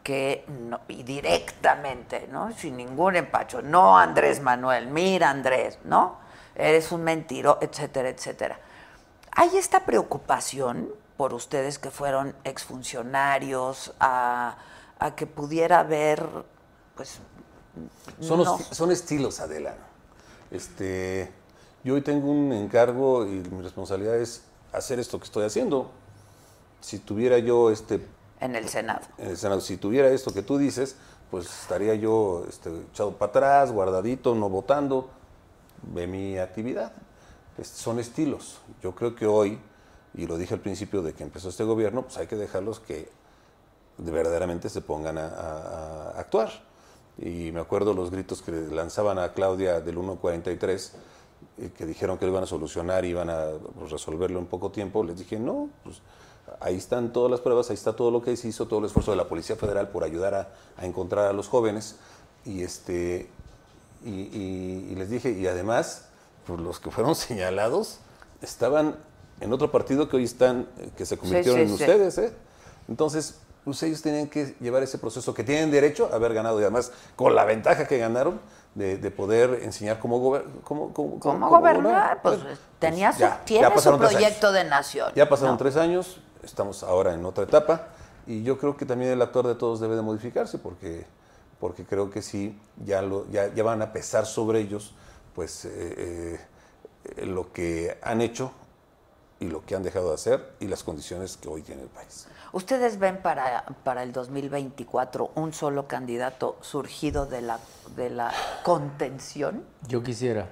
[0.03, 2.51] que no, y directamente, ¿no?
[2.53, 3.61] Sin ningún empacho.
[3.61, 6.17] No, Andrés Manuel, mira, Andrés, ¿no?
[6.55, 8.59] Eres un mentiro, etcétera, etcétera.
[9.31, 14.57] ¿Hay esta preocupación por ustedes que fueron exfuncionarios a,
[14.99, 16.27] a que pudiera haber,
[16.95, 17.19] pues,
[18.19, 18.57] Son, no.
[18.59, 19.75] son estilos, Adela.
[20.53, 21.29] Este,
[21.83, 25.89] yo hoy tengo un encargo y mi responsabilidad es hacer esto que estoy haciendo.
[26.79, 28.05] Si tuviera yo este
[28.39, 29.01] en el Senado?
[29.17, 30.95] en el Senado, si tuviera esto que tú dices,
[31.31, 35.09] pues estaría yo este, echado para atrás, guardadito, no votando
[35.81, 36.91] de mi actividad.
[37.63, 38.59] Son estilos.
[38.81, 39.59] Yo creo que hoy,
[40.13, 43.09] y lo dije al principio de que empezó este gobierno, pues hay que dejarlos que
[43.97, 46.51] de- verdaderamente se pongan a, a- a actuar.
[47.17, 50.93] Y me acuerdo los gritos que le lanzaban a Claudia del 143,
[51.59, 53.45] eh, que dijeron que lo iban a solucionar y iban a
[53.77, 55.03] pues, resolverlo en poco tiempo.
[55.03, 56.01] Les dije, no, pues
[56.59, 59.11] ahí están todas las pruebas, ahí está todo lo que se hizo, todo el esfuerzo
[59.11, 61.97] de la Policía Federal por ayudar a, a encontrar a los jóvenes.
[62.45, 63.29] Y, este,
[64.03, 66.05] y, y- y les dije, y además,
[66.47, 67.99] pues los que fueron señalados
[68.41, 68.95] estaban
[69.39, 71.83] en otro partido que hoy están, eh, que se convirtieron sí, en sí.
[71.83, 72.17] ustedes.
[72.17, 72.33] ¿eh?
[72.87, 76.63] Entonces, pues ellos tienen que llevar ese proceso que tienen derecho a haber ganado y
[76.63, 78.41] además con la ventaja que ganaron
[78.75, 82.21] de, de poder enseñar cómo, gober- cómo, cómo- ¿Cómo gobernar?
[82.21, 85.11] Pues Bueno, tenía pues su, ya, tiene ya su proyecto de nación.
[85.15, 85.57] Ya pasaron ¿no?
[85.59, 87.87] tres años, estamos ahora en otra etapa
[88.27, 91.05] y yo creo que también el actuar de todos debe de modificarse porque,
[91.59, 94.93] porque creo que sí, ya, lo, ya, ya van a pesar sobre ellos
[95.35, 96.39] pues eh,
[97.15, 98.51] eh, lo que han hecho
[99.39, 102.27] y lo que han dejado de hacer y las condiciones que hoy tiene el país.
[102.53, 107.57] ¿Ustedes ven para, para el 2024 un solo candidato surgido de la,
[107.95, 108.31] de la
[108.61, 109.63] contención?
[109.87, 110.49] Yo quisiera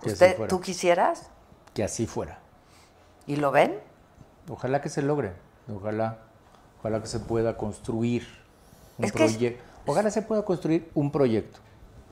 [0.00, 0.50] que así ¿Usted, fuera.
[0.50, 1.30] ¿Tú quisieras?
[1.72, 2.40] Que así fuera.
[3.28, 3.78] ¿Y lo ven?
[4.48, 5.32] Ojalá que se logre.
[5.72, 6.18] Ojalá,
[6.80, 8.26] ojalá que se pueda construir
[8.98, 9.62] un proyecto.
[9.86, 11.60] Ojalá se pueda construir un proyecto.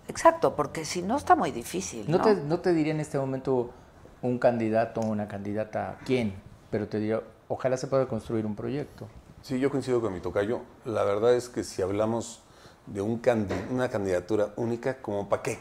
[0.06, 2.08] Exacto, porque si no está muy difícil.
[2.08, 2.24] No, ¿no?
[2.24, 3.72] te, no te diría en este momento
[4.22, 6.34] un candidato o una candidata quién,
[6.70, 9.08] pero te diría, ojalá se pueda construir un proyecto.
[9.42, 10.60] Sí, yo coincido con mi tocayo.
[10.84, 12.40] La verdad es que si hablamos
[12.86, 15.58] de un candi- una candidatura única, ¿como para qué?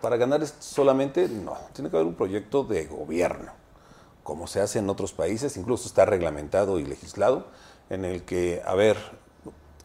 [0.00, 1.56] Para ganar solamente, no.
[1.74, 3.52] Tiene que haber un proyecto de gobierno,
[4.24, 7.46] como se hace en otros países, incluso está reglamentado y legislado,
[7.88, 8.96] en el que, a ver,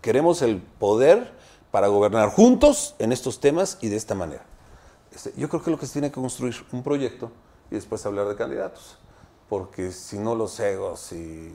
[0.02, 1.32] queremos el poder
[1.70, 4.44] para gobernar juntos en estos temas y de esta manera.
[5.14, 7.32] Este, yo creo que lo que se tiene que construir un proyecto
[7.70, 8.98] y después hablar de candidatos.
[9.50, 11.54] Porque si no los egos y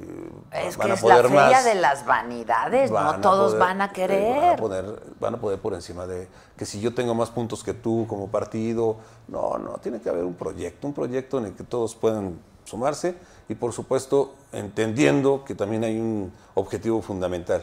[0.51, 3.53] Es van que a es la poder feria más, de las vanidades, van no todos
[3.53, 4.59] poder- van a eh, Van a, querer.
[4.59, 8.07] poder, van a poder por encima de que si yo tengo más puntos que tú
[8.09, 8.97] como partido.
[9.29, 13.15] No, no, tiene que haber un proyecto, un proyecto en el que todos puedan sumarse
[13.49, 17.63] y por supuesto entendiendo que también hay un objetivo fundamental,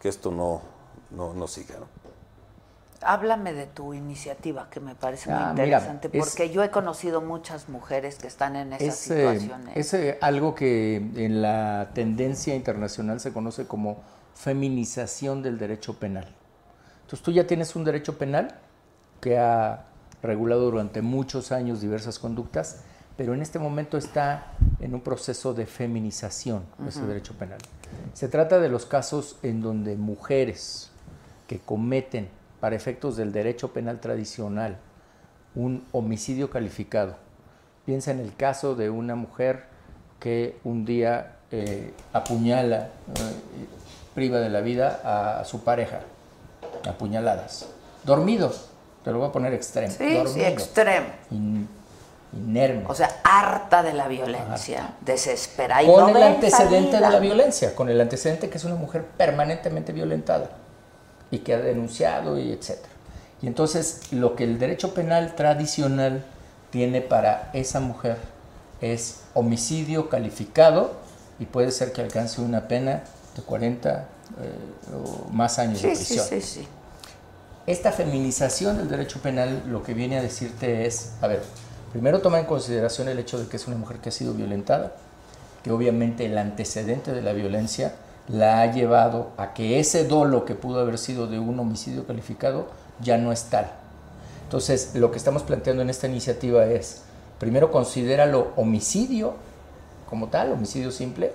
[0.00, 0.60] que esto no,
[1.10, 1.76] no, no siga.
[1.78, 1.86] ¿no?
[3.00, 6.70] Háblame de tu iniciativa, que me parece muy Ah, mira, interesante, es- porque yo he
[6.70, 9.76] conocido muchas mujeres que están en esas Es, situaciones.
[9.76, 14.02] es, eh, algo que en la tendencia internacional se conoce como
[14.34, 16.26] feminización del derecho penal.
[17.02, 18.56] Entonces tú ya tienes un derecho penal
[19.20, 19.84] que ha
[20.22, 22.80] regulado durante muchos años diversas conductas,
[23.16, 27.58] pero en este momento está en un proceso de feminización ese derecho penal.
[28.12, 30.90] Se trata de los casos en donde mujeres
[31.46, 32.28] que cometen
[32.60, 34.76] para efectos del derecho penal tradicional
[35.54, 37.16] un homicidio calificado.
[37.86, 39.64] Piensa en el caso de una mujer
[40.20, 42.88] que un día eh, apuñala, eh,
[44.14, 46.00] priva de la vida a su pareja,
[46.88, 47.66] apuñaladas.
[48.04, 48.52] Dormido,
[49.04, 49.90] te lo voy a poner extremo.
[49.92, 51.06] sí, sí, dormido, extremo.
[51.30, 51.68] in-
[52.34, 52.84] inerme.
[52.88, 55.82] O sea, harta de la violencia, desesperada.
[55.82, 57.06] y con no el antecedente salida.
[57.08, 60.50] de la violencia, con el antecedente que es una mujer permanentemente violentada
[61.30, 62.88] y que ha denunciado y etcétera.
[63.42, 66.24] Y entonces lo que el derecho penal tradicional
[66.70, 68.16] tiene para esa mujer
[68.80, 70.92] es homicidio calificado
[71.38, 73.02] y puede ser que alcance una pena
[73.36, 74.04] de 40 eh,
[74.94, 76.26] o más años de Sí, prisión.
[76.28, 76.68] sí, sí.
[77.66, 81.42] Esta feminización del derecho penal lo que viene a decirte es, a ver,
[81.92, 84.92] primero toma en consideración el hecho de que es una mujer que ha sido violentada,
[85.62, 87.94] que obviamente el antecedente de la violencia
[88.28, 92.66] la ha llevado a que ese dolo que pudo haber sido de un homicidio calificado
[93.00, 93.70] ya no es tal.
[94.44, 97.02] Entonces, lo que estamos planteando en esta iniciativa es,
[97.38, 99.34] primero considéralo homicidio
[100.08, 101.32] como tal, homicidio simple,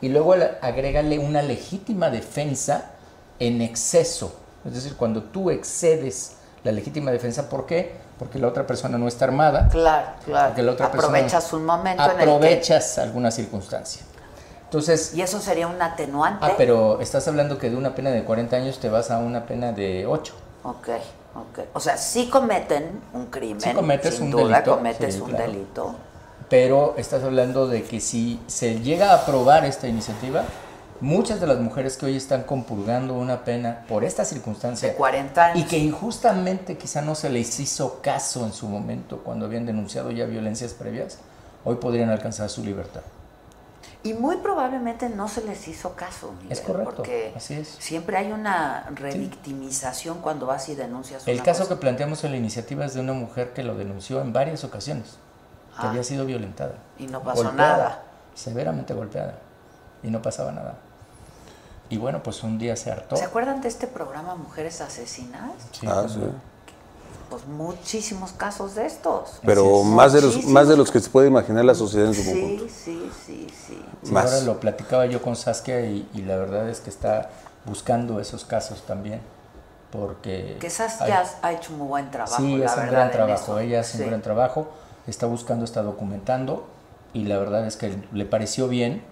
[0.00, 2.90] y luego al- agrégale una legítima defensa
[3.38, 4.34] en exceso.
[4.66, 7.92] Es decir, cuando tú excedes la legítima defensa, ¿por qué?
[8.18, 9.68] Porque la otra persona no está armada.
[9.70, 10.48] Claro, claro.
[10.48, 12.22] porque la otra persona- Aprovechas un momento en el que...
[12.22, 14.02] Aprovechas alguna circunstancia.
[14.64, 16.44] Entonces, Y eso sería un atenuante.
[16.44, 19.46] ah, pero estás hablando que de una pena de 40 años te vas a una
[19.46, 20.34] pena de 8.
[20.64, 20.88] Ok,
[21.34, 21.58] ok.
[21.74, 23.60] O sea, sí cometen un crimen.
[23.60, 25.46] Sí cometes sin un duda delito, cometes sí, un claro.
[25.52, 25.94] delito.
[26.48, 30.44] Pero estás hablando de que si se llega a aprobar esta iniciativa,
[31.00, 35.44] muchas de las mujeres que hoy están compurgando una pena por esta circunstancia De 40
[35.44, 35.58] años.
[35.58, 40.10] y que injustamente quizá no se les hizo caso en su momento cuando habían denunciado
[40.10, 41.18] ya violencias previas,
[41.64, 43.02] hoy podrían alcanzar su libertad.
[44.04, 47.68] Y muy probablemente no se les hizo caso, Miguel, Es correcto, porque así es.
[47.80, 51.80] siempre hay una revictimización cuando vas y denuncias El una caso que cosa.
[51.80, 55.16] planteamos en la iniciativa es de una mujer que lo denunció en varias ocasiones,
[55.80, 55.90] que Ah.
[55.90, 56.74] había sido violentada.
[56.98, 58.02] Y no pasó nada.
[58.34, 59.38] Severamente golpeada.
[60.02, 60.74] Y no pasaba nada.
[61.88, 63.16] Y bueno, pues un día se hartó.
[63.16, 65.52] ¿Se acuerdan de este programa Mujeres Asesinas?
[65.72, 66.20] Sí, Ah, sí.
[67.34, 69.40] Pues muchísimos casos de estos.
[69.44, 69.86] Pero es.
[69.86, 72.30] más de, los, más de los que se puede imaginar la sociedad en su Sí,
[72.30, 72.64] conjunto.
[72.68, 73.84] sí, sí, sí.
[74.04, 74.26] Sí, Más.
[74.32, 77.30] ahora lo platicaba yo con Saskia y, y la verdad es que está
[77.64, 79.20] buscando esos casos también.
[79.90, 80.56] Porque.
[80.60, 82.36] Que hay- ya ha hecho muy buen trabajo.
[82.36, 83.42] Sí, la es un gran trabajo.
[83.42, 83.58] eso.
[83.58, 84.02] Ella hace Sí.
[84.04, 84.68] un gran trabajo.
[85.06, 86.66] Está buscando, está documentando.
[87.12, 89.02] Y la verdad es que le pareció bien.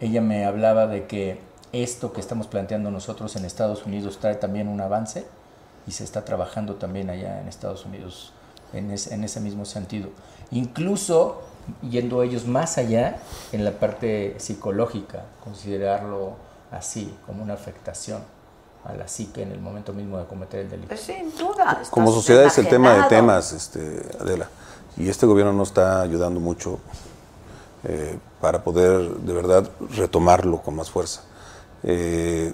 [0.00, 1.40] Ella me hablaba de que
[1.72, 5.26] esto que estamos planteando nosotros en Estados Unidos trae también un avance.
[5.86, 8.32] Y se está trabajando también allá en Estados Unidos
[8.72, 10.10] en, es- en ese mismo sentido.
[10.50, 11.42] Incluso
[11.88, 13.18] yendo ellos más allá
[13.52, 16.34] en la parte psicológica, considerarlo
[16.70, 18.22] así, como una afectación
[18.84, 20.88] a la psique en el momento mismo de cometer el delito.
[20.88, 21.82] Pues sin duda.
[21.90, 24.48] Como sociedad es el tema de temas, este, Adela.
[24.96, 26.78] Y este gobierno no está ayudando mucho
[27.84, 31.22] eh, para poder de verdad retomarlo con más fuerza.
[31.82, 32.52] Eh,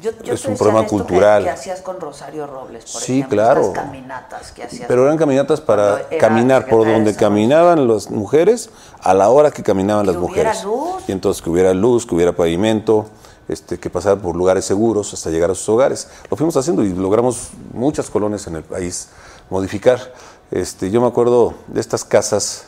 [0.00, 1.44] Yo, yo es un problema cultural.
[1.44, 3.60] Que, hacías con Rosario Robles, por Sí, ejemplo, claro.
[3.62, 4.86] estas caminatas que hacías.
[4.88, 8.70] Pero eran caminatas para caminar por donde caminaban las mujeres
[9.00, 10.64] a la hora que caminaban Que las mujeres.
[10.64, 11.02] luz.
[11.06, 13.06] Y entonces que hubiera luz, que hubiera pavimento,
[13.48, 16.08] este, que pasar por lugares seguros hasta llegar a sus hogares.
[16.30, 19.08] Lo fuimos haciendo y logramos muchas colonias en el país
[19.50, 20.14] modificar.
[20.50, 22.66] Este, yo me acuerdo de estas casas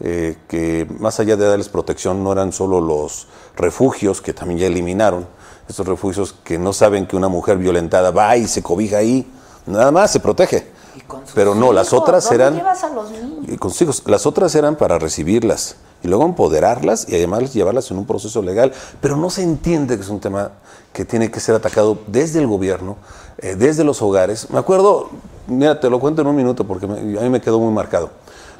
[0.00, 3.26] eh, que más allá de darles protección no eran solo los
[3.56, 5.26] refugios que también ya eliminaron,
[5.70, 9.26] estos refugios que no saben que una mujer violentada va y se cobija ahí,
[9.66, 10.66] nada más se protege.
[10.96, 13.44] Y con sus Pero no, las otras ¿dónde eran llevas a los niños?
[13.48, 14.02] y con sus hijos.
[14.06, 18.72] Las otras eran para recibirlas y luego empoderarlas y además llevarlas en un proceso legal,
[19.00, 20.50] pero no se entiende que es un tema
[20.92, 22.96] que tiene que ser atacado desde el gobierno,
[23.38, 24.50] eh, desde los hogares.
[24.50, 25.10] Me acuerdo,
[25.46, 28.10] mira, te lo cuento en un minuto porque me- a mí me quedó muy marcado.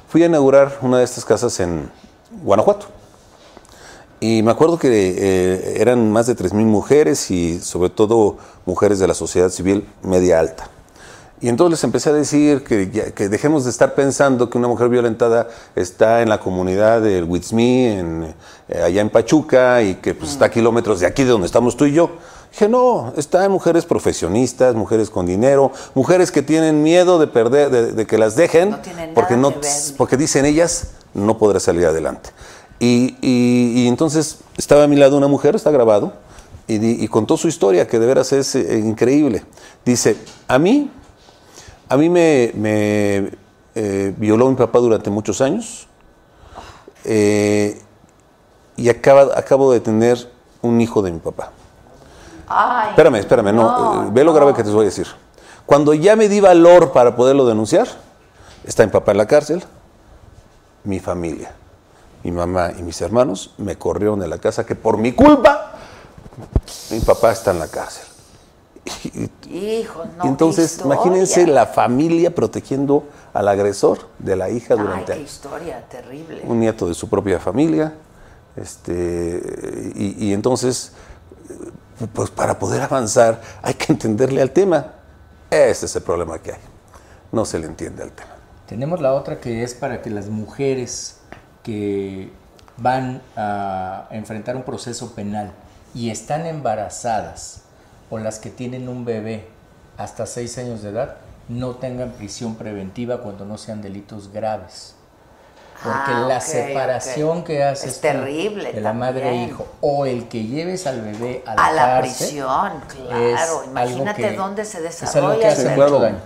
[0.08, 1.90] Fui a inaugurar una de estas casas en
[2.44, 2.86] Guanajuato.
[4.20, 8.36] Y me acuerdo que eh, eran más de 3.000 mujeres y sobre todo
[8.66, 10.68] mujeres de la sociedad civil media alta.
[11.42, 14.68] Y entonces les empecé a decir que, ya- que dejemos de estar pensando que una
[14.68, 18.34] mujer violentada está en la comunidad del en,
[18.68, 21.78] eh, allá en Pachuca, y que pues, está a kilómetros de aquí de donde estamos
[21.78, 22.10] tú y yo.
[22.52, 27.70] Dije, no, está en mujeres profesionistas, mujeres con dinero, mujeres que tienen miedo de perder,
[27.70, 28.78] de, de que las dejen, No
[29.14, 29.54] porque, no,
[29.96, 32.30] porque dicen ellas, no podrá salir adelante.
[32.80, 36.14] Y, y- y entonces estaba a mi lado una mujer, está grabado,
[36.66, 39.44] y, contó su historia, que de veras es eh, increíble.
[39.84, 40.16] Dice,
[40.48, 40.88] a mí,
[41.88, 43.30] a mí me, me,
[43.74, 45.88] eh, violó mi papá durante muchos años,
[47.04, 47.80] eh,
[48.76, 50.30] y acaba- acabo de tener
[50.62, 51.50] un hijo de mi papá.
[52.48, 55.06] Ay, Espérame, espérame, no, no, ve lo grave que te voy a decir.
[55.66, 57.88] Cuando ya me di valor para poderlo denunciar,
[58.64, 59.64] está mi papá en la cárcel,
[60.84, 61.52] mi familia,
[62.22, 65.72] mi mamá y mis hermanos me corrieron de la casa que por mi culpa
[66.90, 68.04] mi papá está en la cárcel.
[69.04, 69.30] Y,
[69.80, 70.24] Hijo, no.
[70.24, 70.94] y entonces, historia.
[70.94, 76.42] imagínense la familia protegiendo al agresor de la hija Ay, durante qué años historia terrible.
[76.44, 77.92] un nieto de su propia familia,
[78.56, 80.92] este, y, y entonces,
[82.14, 84.94] pues para poder avanzar hay que entenderle al tema.
[85.50, 86.60] Ese es el problema que hay.
[87.32, 88.30] No se le entiende al tema.
[88.66, 91.16] Tenemos la otra que es para que las mujeres
[91.62, 92.30] que
[92.76, 95.52] van a enfrentar un proceso penal
[95.94, 97.62] y están embarazadas
[98.10, 99.46] o las que tienen un bebé
[99.98, 101.16] hasta seis años de edad
[101.48, 104.94] no tengan prisión preventiva cuando no sean delitos graves.
[105.82, 110.04] Porque Ah, la separación que haces Es tú terrible de la madre e hijo o
[110.04, 113.64] el que lleves al bebé a la, A la cárcel, prisión, claro.
[113.64, 116.18] Imagínate que- dónde se es algo desarrolla que hace el mucho daño.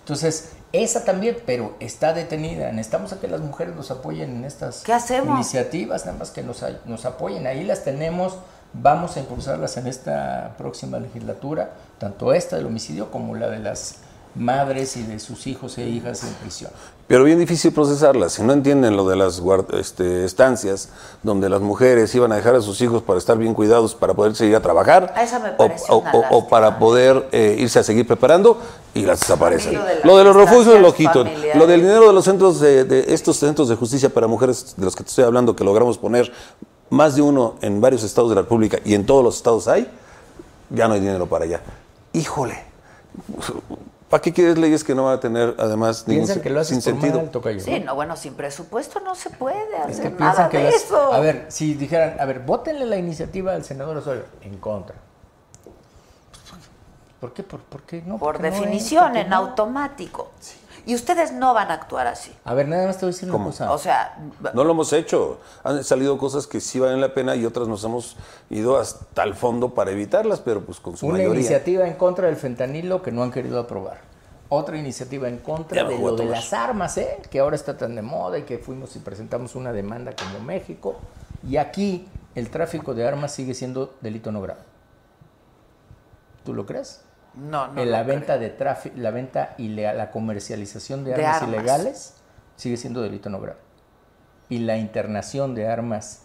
[0.00, 0.50] Entonces,
[0.82, 2.72] esa también, pero está detenida.
[2.72, 5.34] Necesitamos a que las mujeres nos apoyen en estas ¿Qué hacemos?
[5.36, 7.46] iniciativas, nada más que nos, nos apoyen.
[7.46, 8.36] Ahí las tenemos,
[8.72, 13.98] vamos a impulsarlas en esta próxima legislatura, tanto esta del homicidio como la de las
[14.34, 16.72] madres y de sus hijos e hijas en prisión.
[17.06, 18.32] Pero bien difícil procesarlas.
[18.32, 19.42] Si no entienden lo de las
[19.78, 20.88] este, estancias
[21.22, 24.34] donde las mujeres iban a dejar a sus hijos para estar bien cuidados, para poder
[24.34, 25.14] seguir a trabajar,
[26.30, 28.58] o, para poder eh, irse a seguir preparando
[28.94, 29.74] y las desaparecen.
[29.74, 31.56] Lo de las Lo de los refugios lo familiares.
[31.56, 34.84] Lo del dinero de los centros de, de estos centros de justicia para mujeres de
[34.84, 36.32] los que te estoy hablando, que logramos poner
[36.88, 39.90] más de uno en varios estados de la República y en todos los estados hay,
[40.70, 41.60] ya no hay dinero para allá.
[42.14, 42.64] Híjole.
[44.08, 46.76] ¿Para qué quieres leyes que no van a tener además ningún Piensan que lo haces
[46.82, 47.20] sin por sentido?
[47.22, 47.86] mal, tocayo, Sí, ¿no?
[47.86, 50.74] no, bueno, sin presupuesto no se puede hacer Es que nada piensan que de las-
[50.74, 51.12] eso.
[51.12, 54.94] A ver, si dijeran, a ver, votenle la iniciativa al senador Osorio, en contra.
[57.20, 57.42] ¿Por qué?
[57.42, 58.18] ¿Por, por qué no?
[58.18, 58.60] Por ¿Por qué no es?
[58.60, 59.36] definición, ¿Por qué en no?
[59.36, 60.30] automático.
[60.86, 62.30] Y ustedes no van a actuar así.
[62.44, 63.50] A ver, nada más te voy a decir una ¿Cómo?
[63.50, 63.72] cosa.
[63.72, 64.18] O sea,
[64.52, 65.40] No lo hemos hecho.
[65.62, 68.16] Han salido cosas que sí valen la pena y otras nos hemos
[68.50, 71.40] ido hasta el fondo para evitarlas, pero pues con su Una mayoría.
[71.40, 73.98] iniciativa en contra del fentanilo que no han querido aprobar.
[74.50, 77.16] Otra iniciativa en contra de lo de las armas, ¿eh?
[77.30, 80.96] que ahora está tan de moda y que fuimos y presentamos una demanda como México.
[81.48, 84.60] Y aquí el tráfico de armas sigue siendo delito no grave.
[86.44, 87.00] ¿Tú lo crees?
[87.36, 87.80] No, no.
[87.80, 91.48] En la venta de tráfico, la venta y la comercialización de armas.
[91.48, 92.14] ilegales
[92.56, 93.58] sigue siendo delito no grave.
[94.48, 96.22] Y la internación de armas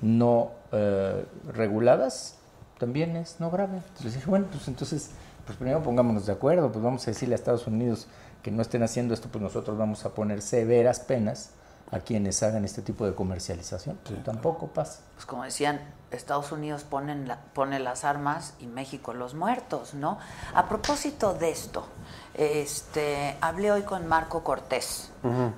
[0.00, 2.36] no eh, reguladas
[2.78, 3.78] también es no grave.
[3.78, 5.10] Entonces dije, bueno, pues entonces,
[5.46, 8.06] pues primero pongámonos de acuerdo, pues vamos a decirle a Estados Unidos
[8.42, 11.52] que no estén haciendo esto, pues nosotros vamos a poner severas penas
[11.94, 13.98] a quienes hagan este tipo de comercialización.
[14.24, 15.00] Tampoco pasa.
[15.14, 15.80] Pues como decían,
[16.10, 20.18] Estados Unidos ponen la- pone las armas y México los muertos, ¿no?
[20.54, 21.86] A propósito de esto,
[22.34, 25.10] este, hablé hoy con Marco Cortés,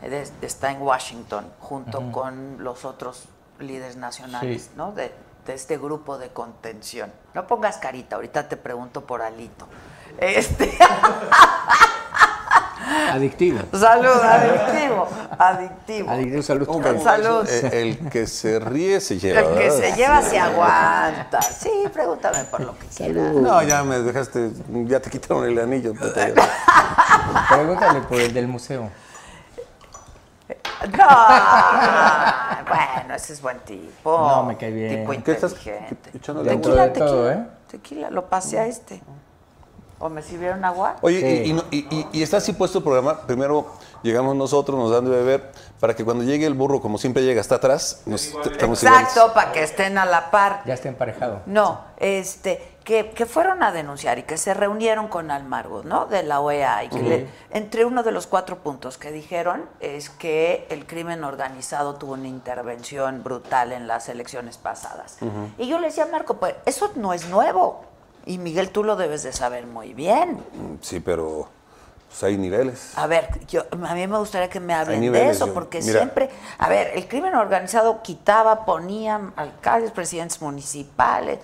[0.02, 3.24] de- está en Washington, junto con los otros
[3.58, 4.70] líderes nacionales, Sí.
[4.76, 4.92] ¿no?
[4.92, 5.14] De,
[5.46, 7.12] de este grupo de contención.
[7.34, 9.66] No pongas carita, ahorita te pregunto por Alito.
[10.18, 10.76] Este,
[12.86, 13.58] Adictivo.
[13.72, 15.08] salud, adictivo,
[15.38, 16.10] adictivo.
[16.10, 17.02] Adictivo, salud.
[17.02, 17.48] Salud.
[17.48, 19.40] Eh, El que se ríe se lleva.
[19.40, 19.76] El que ¿verdad?
[19.78, 21.42] se lleva se aguanta.
[21.42, 23.32] Sí, pregúntame por lo que quieras.
[23.34, 24.50] No, ya me dejaste,
[24.86, 25.94] ya te quitaron el anillo.
[27.50, 28.88] Pregúntale por el del museo.
[30.96, 31.08] No,
[32.68, 34.16] bueno, ese es buen tipo.
[34.16, 35.00] No, me cae bien.
[35.06, 36.10] Tipo ¿Qué estás inteligente.
[36.14, 37.32] echándole Tequila, de todo, tequila.
[37.32, 37.46] ¿eh?
[37.70, 39.00] Tequila, lo pasé a este.
[39.98, 40.96] ¿O me sirvieron agua?
[41.00, 41.26] Oye, Sí.
[41.26, 43.22] y, y no- y- y- y está así puesto el programa.
[43.22, 43.66] Primero
[44.02, 45.50] llegamos nosotros, nos dan de beber,
[45.80, 49.08] para que cuando llegue el burro, como siempre llega hasta atrás, nos estamos iguales.
[49.08, 50.62] Exacto, para que estén a la par.
[50.66, 51.40] Ya está emparejado.
[51.46, 56.04] No, este, que, que fueron a denunciar y que se reunieron con Almargo, ¿no?
[56.06, 56.84] De la OEA.
[56.84, 61.24] Y que le- entre uno de los cuatro puntos que dijeron es que el crimen
[61.24, 65.16] organizado tuvo una intervención brutal en las elecciones pasadas.
[65.58, 67.84] Y yo le decía a Marco, pues eso no es nuevo.
[68.26, 70.42] Y Miguel, tú lo debes de saber muy bien.
[70.82, 71.48] Sí, pero
[72.08, 72.92] pues, hay niveles.
[72.98, 76.00] A ver, yo, a mí me gustaría que me hablen de eso, yo- porque mira.
[76.00, 76.28] siempre,
[76.58, 81.38] a ver, el crimen organizado quitaba, ponía alcaldes, presidentes municipales.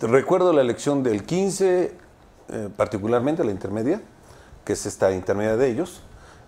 [0.00, 1.96] Recuerdo la elección del 15,
[2.48, 4.00] eh, particularmente la intermedia,
[4.64, 6.02] que es esta intermedia de ellos,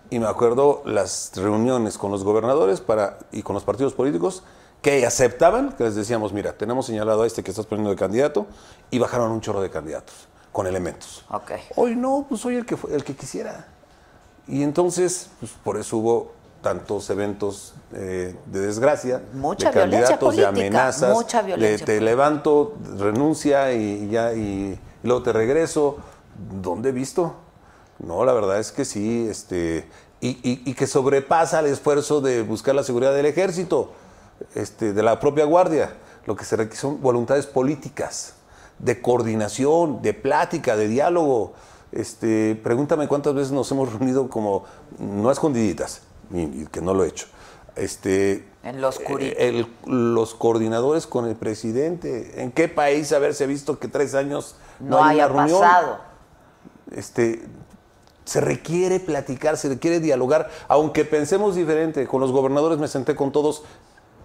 [0.09, 4.43] y me acuerdo las reuniones con los gobernadores para, y con los partidos políticos
[4.81, 8.47] que aceptaban, que les decíamos, mira, tenemos señalado a este que estás poniendo de candidato,
[8.91, 10.15] y bajaron un chorro de candidatos
[10.51, 11.25] con elementos.
[11.29, 11.51] Ok.
[11.75, 13.67] Hoy no, pues soy el que, fue- el que quisiera.
[14.47, 16.31] Y entonces, pues, por eso hubo
[16.61, 22.01] tantos eventos eh, de desgracia, Mucha de candidatos, de política, amenazas, mucha de violencia te
[22.01, 25.97] levanto, renuncia y ya y luego te regreso.
[26.61, 27.35] ¿Dónde he visto?
[27.99, 29.87] No, la verdad es que sí, este,
[30.21, 33.91] y, y- y que sobrepasa el esfuerzo de buscar la seguridad del ejército,
[34.55, 35.93] este, de la propia guardia.
[36.25, 38.33] Lo que se requiere son voluntades políticas,
[38.77, 41.53] de coordinación, de plática, de diálogo.
[41.91, 44.63] Este, pregúntame cuántas veces nos hemos reunido como,
[44.99, 46.01] no a escondiditas,
[46.31, 47.25] y, y que no lo he hecho.
[47.75, 49.35] Este, En lo oscurito.
[49.39, 52.43] eh, el- los coordinadores con el presidente.
[52.43, 55.59] ¿En qué país haberse visto que tres años no, No, hay haya una reunión?
[55.61, 55.97] pasado.
[56.91, 57.43] Este,
[58.25, 62.05] se requiere platicar, se requiere dialogar, aunque pensemos diferente.
[62.07, 63.63] Con los gobernadores me senté con todos.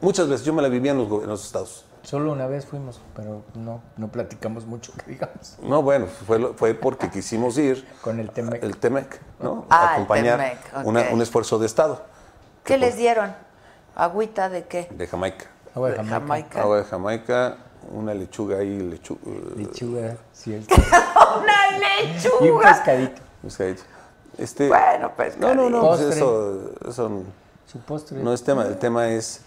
[0.04, 1.84] Muchas veces yo me la vivía en los, go- en los estados.
[2.02, 5.56] Solo una vez fuimos, pero no, no platicamos mucho, que digamos.
[5.62, 7.86] No, bueno, fue, fue porque quisimos ir.
[8.02, 8.62] Con el Temec.
[8.62, 9.64] El TEMEC, ¿no?
[9.70, 12.04] Ah, el Acompañar Temec, una- un esfuerzo de Estado.
[12.62, 13.34] ¿Qué les dieron?
[13.96, 14.88] ¿Agüita de qué?
[14.90, 15.46] De Jamaica.
[15.74, 16.20] Agua de De Jamaica.
[16.20, 16.60] Jamaica.
[16.62, 17.56] Agua de Jamaica,
[17.92, 21.54] una lechuga ahí, lechu- eh, Lechuga, sí, ¡Una
[22.02, 22.68] Y un lechuga!
[22.68, 23.22] pescadito.
[23.42, 23.82] pescadito.
[24.36, 25.38] Este, Bueno, pues.
[25.38, 27.22] no, no, no, pues eso, eso
[27.74, 28.22] Su postre.
[28.22, 28.64] no es tema.
[28.66, 29.40] El tema es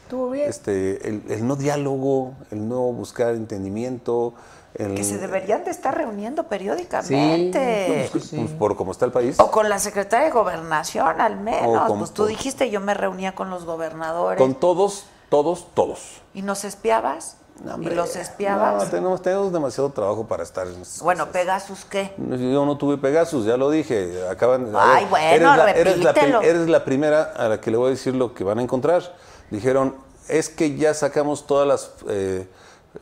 [0.45, 4.33] este, el, el no diálogo, el no buscar entendimiento.
[4.75, 8.09] El, Que se deberían de estar reuniendo periódicamente.
[8.11, 8.35] Sí, sí.
[8.37, 9.39] pues, por cómo está el país.
[9.39, 11.87] O con la secretaria de Gobernación, al menos.
[11.87, 14.37] con- pues tú dijiste, yo me reunía con los gobernadores.
[14.39, 16.21] Con todos, todos, todos.
[16.33, 17.37] ¿Y nos espiabas?
[17.63, 18.83] No, ¿Y los espiabas?
[18.83, 21.33] No, tenemos, tenemos demasiado trabajo para estar en bueno, cosas.
[21.41, 22.13] Pegasus, ¿qué?
[22.17, 24.27] Yo no tuve Pegasus, ya lo dije.
[24.29, 26.41] Acaban, Ay, bueno, eres la, eres, la, pri- repítelo.
[26.43, 29.15] eres la primera a la que le voy a decir lo que van a encontrar.
[29.49, 29.95] Dijeron,
[30.27, 32.47] es que ya sacamos todas las eh,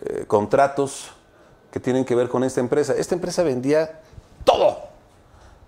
[0.05, 1.11] eh, contratos
[1.71, 2.93] que tienen que ver con esta empresa.
[2.97, 3.99] Esta empresa vendía
[4.45, 4.77] todo.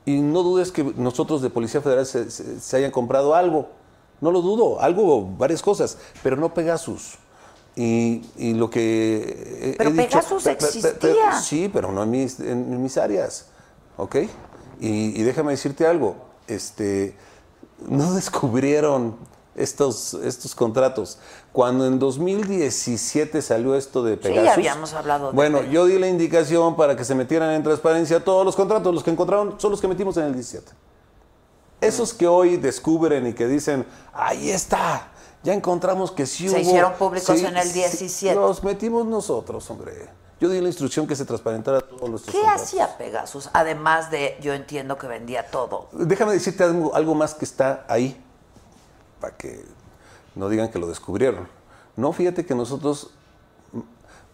[0.06, 3.68] Y no dudes que nosotros de Policía Federal se, se- se hayan comprado algo.
[4.22, 7.18] No lo dudo, algo, varias cosas, pero no Pegasus.
[7.80, 11.40] Y, y lo que he- he Pero dicho- Pegasus pe- pe- pe- existía.
[11.40, 13.50] sí, pero no en mis, en- mis áreas.
[13.98, 14.16] ¿Ok?
[14.80, 16.16] Y, y déjame decirte algo.
[16.48, 17.16] Este,
[17.88, 19.16] no descubrieron
[19.56, 21.20] estos, estos contratos.
[21.52, 24.44] Cuando en 2017 salió esto de Sí, Pegasus.
[24.46, 25.74] ya habíamos hablado de Bueno, Pegasus.
[25.76, 28.92] yo di la indicación para que se metieran en transparencia todos los contratos.
[28.92, 30.72] Los que encontraron son los que metimos en el 17.
[31.80, 35.12] Esos que hoy descubren y que dicen, ahí está,
[35.44, 36.62] ya encontramos que sí Se hubo.
[36.62, 38.36] hicieron públicos Sí, en el sí, 17.
[38.36, 40.10] los metimos nosotros, hombre.
[40.40, 43.50] Yo di la instrucción que se transparentara todos los ¿Qué hacía Pegasus?
[43.54, 45.88] Además de, yo entiendo que vendía todo.
[45.94, 48.24] Déjame decirte algo, algo más que está ahí,
[49.20, 49.66] para que
[50.36, 51.48] no digan que lo descubrieron.
[51.96, 53.10] No, fíjate que nosotros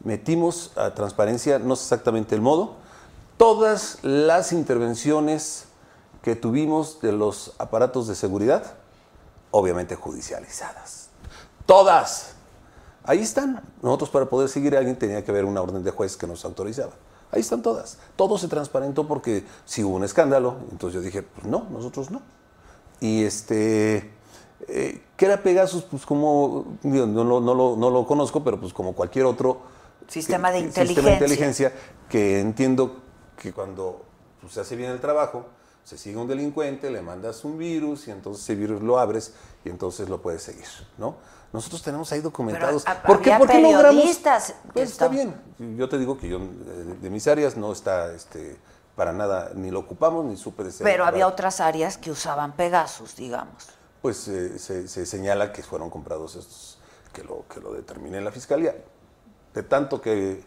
[0.03, 2.75] metimos a transparencia, no sé exactamente el modo,
[3.37, 5.65] todas las intervenciones
[6.21, 8.75] que tuvimos de los aparatos de seguridad,
[9.53, 11.09] obviamente judicializadas.
[11.67, 12.33] Todas.
[13.03, 13.61] Ahí están.
[13.83, 16.43] Nosotros para poder seguir a alguien tenía que haber una orden de juez que nos
[16.43, 16.93] autorizaba.
[17.31, 17.99] Ahí están todas.
[18.15, 22.21] Todo se transparentó porque si hubo un escándalo, entonces yo dije, pues no, nosotros no.
[22.99, 24.11] Y este,
[24.67, 25.83] eh, ¿qué era Pegasus?
[25.83, 29.61] Pues como, no, lo- no lo, no lo conozco, pero pues como cualquier otro
[30.07, 31.73] Sistema de Sistema inteligencia
[32.09, 32.97] que entiendo
[33.37, 34.03] que cuando
[34.41, 35.45] pues, se hace bien el trabajo,
[35.83, 39.33] se sigue un delincuente, le mandas un virus y entonces ese virus lo abres
[39.65, 41.15] y entonces lo puedes seguir, ¿no?
[41.51, 42.83] Nosotros tenemos ahí documentados.
[42.83, 43.83] Pero, ah, ¿Por qué, por qué logramos?
[43.83, 45.35] periodistas Pues está bien.
[45.77, 48.57] Yo te digo que yo eh, de mis áreas no está este,
[48.95, 50.83] para nada, ni lo ocupamos, ni supe de ser.
[50.83, 53.67] Pero había otras áreas que usaban Pegasus, digamos.
[54.01, 56.79] Pues eh, se, se señala que fueron comprados estos,
[57.13, 58.75] que lo, que lo determine la fiscalía.
[59.53, 60.43] De tanto que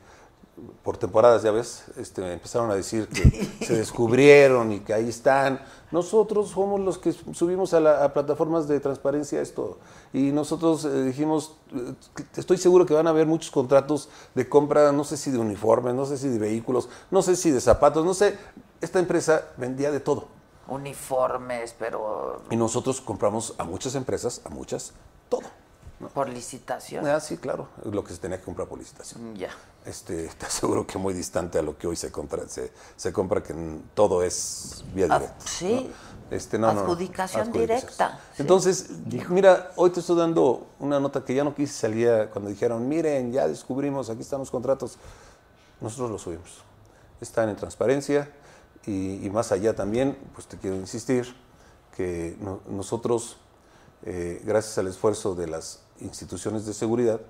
[0.83, 3.23] por temporadas, ya ves, este, empezaron a decir que
[3.65, 5.61] se descubrieron y que ahí están.
[5.91, 9.79] Nosotros somos los que subimos a, la- a plataformas de transparencia esto.
[10.15, 11.93] Y nosotros eh, dijimos, eh,
[12.37, 15.95] estoy seguro que van a haber muchos contratos de compra, no sé si de uniformes,
[15.95, 18.39] no sé si de vehículos, no sé si de zapatos, no sé.
[18.81, 20.29] Esta empresa vendía de todo.
[20.69, 24.93] Uniformes, pero Y nosotros compramos a muchas empresas, a muchas,
[25.29, 25.43] todo.
[26.15, 27.07] por licitación.
[27.07, 29.35] Ah, sí, claro, lo que se tenía que comprar por licitación.
[29.37, 29.51] Ya.
[29.87, 32.49] Este, te aseguro que muy distante a lo que hoy se compra.
[32.49, 33.55] Se, se compra que
[33.95, 35.47] todo es vía Ah, directa.
[35.47, 35.89] sí.
[35.91, 36.17] ¿no?
[36.29, 38.43] Este, no, no, no, Adjudicación directa, sí.
[38.43, 38.87] Entonces,
[39.29, 43.33] mira, hoy te estoy dando una nota que ya no quise salir cuando dijeron, miren,
[43.33, 44.99] ya descubrimos, aquí están los contratos.
[45.81, 46.63] Nosotros los subimos.
[47.21, 48.29] Están en transparencia
[48.87, 51.33] y, y más allá también, pues te quiero insistir
[51.97, 53.37] que no- nosotros,
[54.03, 57.21] eh, gracias al esfuerzo de las instituciones de seguridad,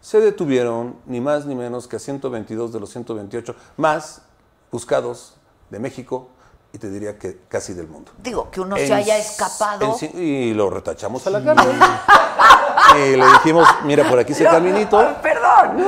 [0.00, 4.22] se detuvieron ni más ni menos que a 122 de los 128 más
[4.72, 5.34] buscados
[5.70, 6.28] de México
[6.72, 8.12] y te diría que casi del mundo.
[8.22, 9.96] Digo, que uno En se haya escapado.
[10.00, 11.76] en y lo retachamos a la cárcel.
[12.96, 14.96] y le dijimos, mira, por aquí ese caminito.
[15.22, 15.78] Perdón.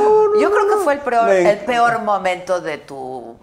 [0.41, 3.37] Yo creo que fue el peor, Me- el peor momento de tu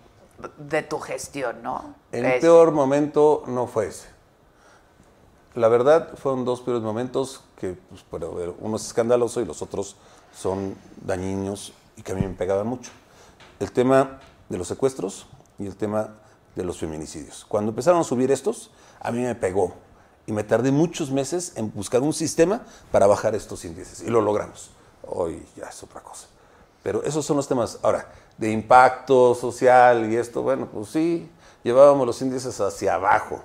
[0.57, 1.95] de tu gestión, ¿no?
[2.13, 4.07] El Es- peor momento no fue ese.
[5.55, 9.97] La verdad, fueron dos peores momentos que, pues, bueno, uno es escandaloso y los otros
[10.39, 12.91] son dañinos y que a mí me pegaban mucho.
[13.59, 16.15] El tema de los secuestros y el tema
[16.55, 17.45] de los feminicidios.
[17.45, 18.71] Cuando empezaron a subir estos,
[19.01, 19.73] a mí me pegó
[20.25, 22.61] y me tardé muchos meses en buscar un sistema
[22.91, 24.71] para bajar estos índices y lo logramos.
[25.05, 26.27] Hoy ya es otra cosa.
[26.83, 27.79] Pero esos son los temas.
[27.81, 31.29] Ahora, de impacto social y esto, bueno, pues sí,
[31.63, 33.43] llevábamos los índices hacia abajo.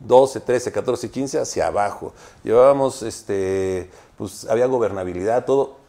[0.00, 2.12] 12, 13, 14 y 15 hacia abajo.
[2.42, 3.88] Llevábamos, este,
[4.18, 5.83] pues había gobernabilidad, todo.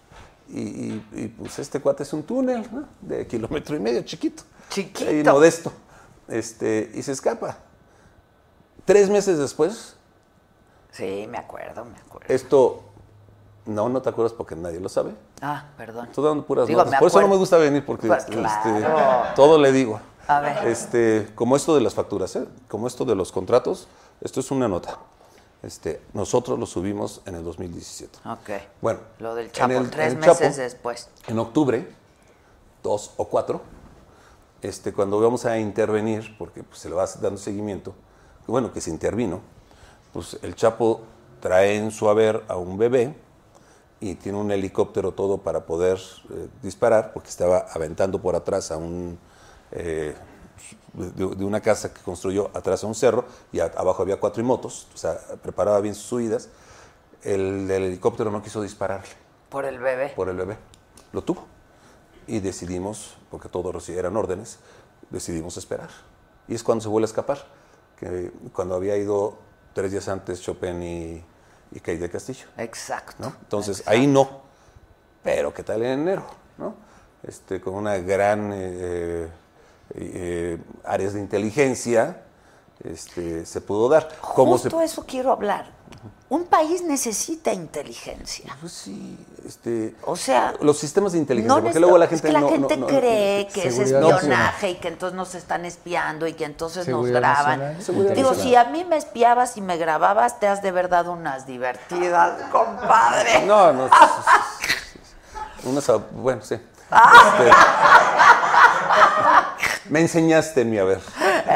[0.48, 2.86] Y, y- y, pues este cuate es un túnel ¿no?
[3.02, 4.44] de kilómetro y medio, chiquito.
[4.70, 5.10] Chiquito.
[5.10, 5.72] Ahí modesto.
[6.28, 7.58] Este, y se escapa.
[8.86, 9.96] Tres meses después,
[10.92, 12.34] Sí, me acuerdo, me acuerdo.
[12.34, 12.84] esto,
[13.66, 15.12] no, no te acuerdas porque nadie lo sabe.
[15.42, 16.06] Ah, perdón.
[16.08, 17.00] Estoy dando puras Digo, notas.
[17.00, 19.34] Por eso no me gusta venir porque Pues, este, claro.
[19.36, 20.00] todo le digo.
[20.28, 20.68] A ver.
[20.68, 22.46] Este, como esto de las facturas, ¿eh?
[22.70, 23.88] como esto de los contratos,
[24.22, 24.98] esto es una nota.
[25.66, 28.20] Este, nosotros lo subimos en el 2017.
[28.30, 28.50] Ok.
[28.82, 31.10] Bueno, Lo del en Chapo, el- tres en el Chapo, meses después.
[31.28, 31.88] En octubre,
[32.84, 33.62] dos o cuatro,
[34.62, 37.96] este, cuando vamos a intervenir, porque pues, se le va dando seguimiento,
[38.46, 39.42] que bueno, que se intervino,
[40.14, 41.02] pues el Chapo
[41.40, 43.16] trae en su haber a un bebé
[44.00, 45.98] y tiene un helicóptero todo para poder
[46.30, 49.18] eh, disparar, porque estaba aventando por atrás a un,
[49.72, 50.14] eh,
[50.94, 54.44] de, de una casa que construyó atrás a un cerro y a- abajo había cuatro
[54.44, 56.50] motos, o sea, preparaba bien sus huidas.
[57.24, 59.10] El del helicóptero no quiso dispararle
[59.50, 60.10] Por el bebé.
[60.16, 60.58] por el bebé.
[61.12, 61.46] Lo tuvo.
[62.28, 64.60] Y decidimos, porque todos eran órdenes,
[65.10, 65.90] decidimos esperar.
[66.48, 67.46] Y es cuando se vuelve a escapar,
[68.00, 69.38] que cuando había ido
[69.74, 71.24] tres días antes Chopin y,
[71.72, 72.46] y Kate de Castillo.
[72.58, 73.16] Exacto.
[73.20, 73.34] ¿no?
[73.42, 74.42] Entonces, ahí no.
[75.24, 76.26] Pero ¿qué tal en enero?
[76.58, 76.76] ¿no?
[77.24, 79.28] Este, con una gran eh,
[79.94, 82.22] eh, áreas de inteligencia
[82.84, 84.10] este, se pudo dar.
[84.22, 85.74] ¿Cómo se- Justo eso quiero hablar.
[86.28, 88.58] Un país necesita inteligencia.
[88.60, 89.16] Pues sí,
[89.48, 92.40] este, O sea, los sistemas de inteligencia, No porque luego la es gente que la
[92.42, 96.34] no- no- gente no- cree que es espionaje y que entonces nos están espiando y
[96.34, 97.60] que entonces Seguridad nos graban.
[97.78, 101.12] nacional, Digo, si a mí me espiabas y me grababas, te has de verdad dado
[101.14, 103.46] unas divertidas, compadre.
[103.46, 103.88] No, no.
[105.64, 106.56] Unas, ah, bueno, sí.
[106.92, 107.40] Ah.
[109.58, 111.00] Este, me enseñaste en mi haber.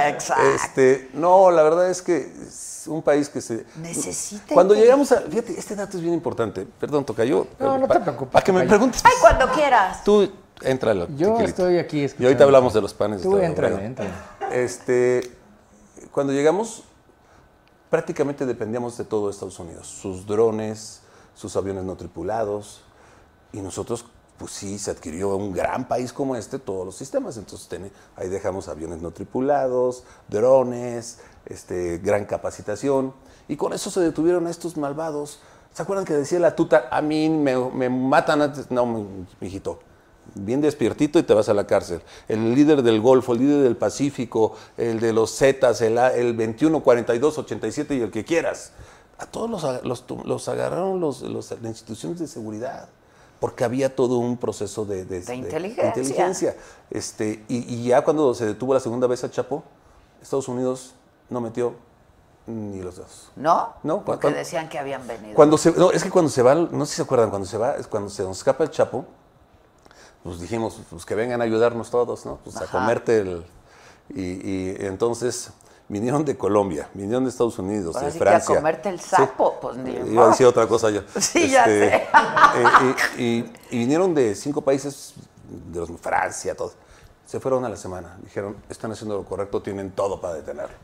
[0.08, 0.44] Exacto.
[0.56, 5.22] Este, no, la verdad es que es un país que se Necesita Cuando llegamos a,
[5.22, 6.66] fíjate, este dato es bien importante.
[6.80, 7.48] Perdón, toca yo.
[7.60, 9.02] No, no te preocupes, Para que me preguntes.
[9.06, 10.04] Ay, cuando quieras.
[10.04, 10.32] Tú
[10.62, 11.44] entra Yo chiquilito.
[11.44, 13.22] estoy aquí Y ahorita hablamos de los panes.
[13.22, 14.06] Tú entra, entra.
[14.52, 15.38] Este,
[16.12, 16.84] cuando llegamos,
[17.90, 19.88] prácticamente dependíamos de todo Estados Unidos.
[19.88, 21.02] Sus drones,
[21.36, 22.82] sus aviones no tripulados.
[23.52, 24.06] Y nosotros,
[24.40, 27.38] pues sí, se adquirió un gran país como este, todos los sistemas.
[27.38, 33.14] Entonces ten- ahí dejamos aviones no tripulados, drones, este, gran capacitación.
[33.48, 35.40] Y con eso se detuvieron a estos malvados.
[35.74, 38.72] ¿Se acuerdan que decía la tuta, a mí me, matan antes?
[38.72, 39.80] No, mi- mijito
[40.36, 42.02] bien despiertito y te vas a la cárcel.
[42.28, 46.84] El líder del Golfo, el líder del Pacífico, el de los Zetas, el, el 21,
[46.84, 48.72] 42, 87 y el que quieras.
[49.18, 49.50] A todos
[49.84, 52.90] los, los, agarraron los- las instituciones de seguridad.
[53.40, 55.88] Porque había todo un proceso de, de- de- inteligencia.
[55.88, 56.56] inteligencia.
[56.90, 59.64] Este, y, y ya cuando se detuvo la segunda vez a Chapo,
[60.22, 60.94] Estados Unidos
[61.30, 61.74] no metió
[62.48, 63.32] ni los dedos.
[63.36, 63.74] ¿No?
[63.84, 65.36] No, Porque cuando- decían que habían venido.
[65.36, 67.58] Cuando se, no, es que cuando se va, no sé si se acuerdan, cuando se
[67.58, 69.06] va, es cuando se nos escapa el Chapo,
[70.24, 72.40] pues dijimos, pues que vengan a ayudarnos todos, ¿no?
[72.44, 73.46] Pues a comerte el...
[74.10, 75.52] Y, y entonces
[75.90, 78.56] vinieron de Colombia, vinieron de Estados Unidos, Ahora de sí que a Francia.
[78.56, 79.10] comerte el Sí.
[79.10, 80.24] sapo, pues ni Iba modo.
[80.28, 81.02] a decir otra cosa yo.
[81.20, 81.96] Sí, ya sé.
[81.96, 82.08] eh,
[83.18, 85.14] y, y- y vinieron de cinco países,
[85.72, 86.72] de los- Francia, todo.
[87.26, 88.18] Se fueron a la semana.
[88.24, 90.76] Dijeron, están haciendo lo correcto, tienen todo para detenerlo.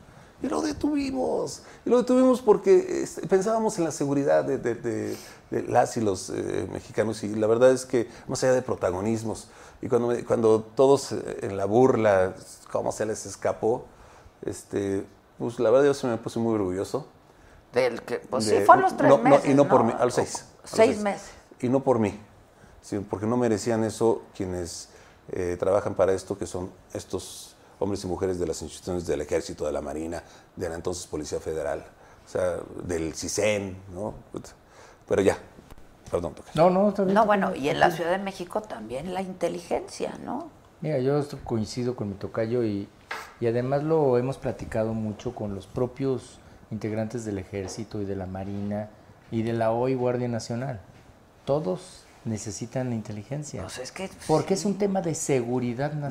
[0.42, 1.62] Y lo detuvimos.
[1.84, 5.16] Y lo detuvimos porque este, pensábamos en la seguridad de, de- de-
[5.50, 7.22] de las y los eh, mexicanos.
[7.24, 9.48] Y la verdad es que, más allá de protagonismos,
[9.82, 12.34] y cuando, me- cuando todos eh, en la burla,
[12.70, 13.86] cómo se les escapó,
[14.46, 15.04] este,
[15.38, 17.06] pues la verdad yo se me puse muy orgulloso.
[17.72, 19.50] Del que, pues De- sí, fue a los tres no, no, meses.
[19.50, 20.46] y no, por mí, a los seis.
[20.58, 21.30] a los Seis meses.
[21.60, 22.18] Y no por mí,
[22.80, 24.88] sino porque no merecían eso quienes
[25.32, 29.66] eh, trabajan para esto, que son estos hombres y mujeres de las instituciones del Ejército,
[29.66, 30.22] de la Marina,
[30.54, 31.84] de la entonces Policía Federal,
[32.24, 34.14] o sea, del CISEN, ¿no?
[35.06, 35.36] Pero ya,
[36.10, 36.34] perdón.
[36.54, 37.12] No, no, bien.
[37.12, 40.48] No, bueno, y en la Ciudad de México también la inteligencia, ¿no?
[40.86, 42.88] Mira, yo coincido con mi tocayo y,
[43.40, 46.38] y además lo hemos platicado mucho con los propios
[46.70, 48.88] integrantes del ejército y de la marina
[49.32, 50.78] y de la hoy Guardia Nacional.
[51.44, 53.62] Todos necesitan inteligencia.
[53.62, 56.10] Pues es que porque es un tema de seguridad nacional.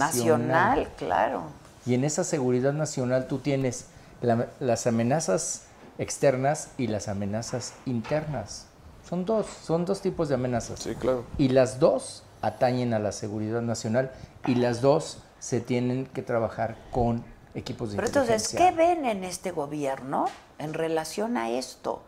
[0.82, 1.44] nacional, claro.
[1.86, 3.86] Y en esa seguridad nacional tú tienes
[4.22, 5.68] la- las amenazas
[6.00, 8.66] externas y las amenazas internas.
[9.08, 10.82] Son dos, son dos tipos de amenazas.
[10.82, 11.24] Sí, claro.
[11.38, 14.12] Y las dos atañen a la seguridad nacional
[14.48, 17.24] y las dos se tienen que trabajar con
[17.54, 18.50] equipos de Pero entonces.
[18.50, 20.26] ¿qué ven en este gobierno
[20.58, 22.02] en relación a esto?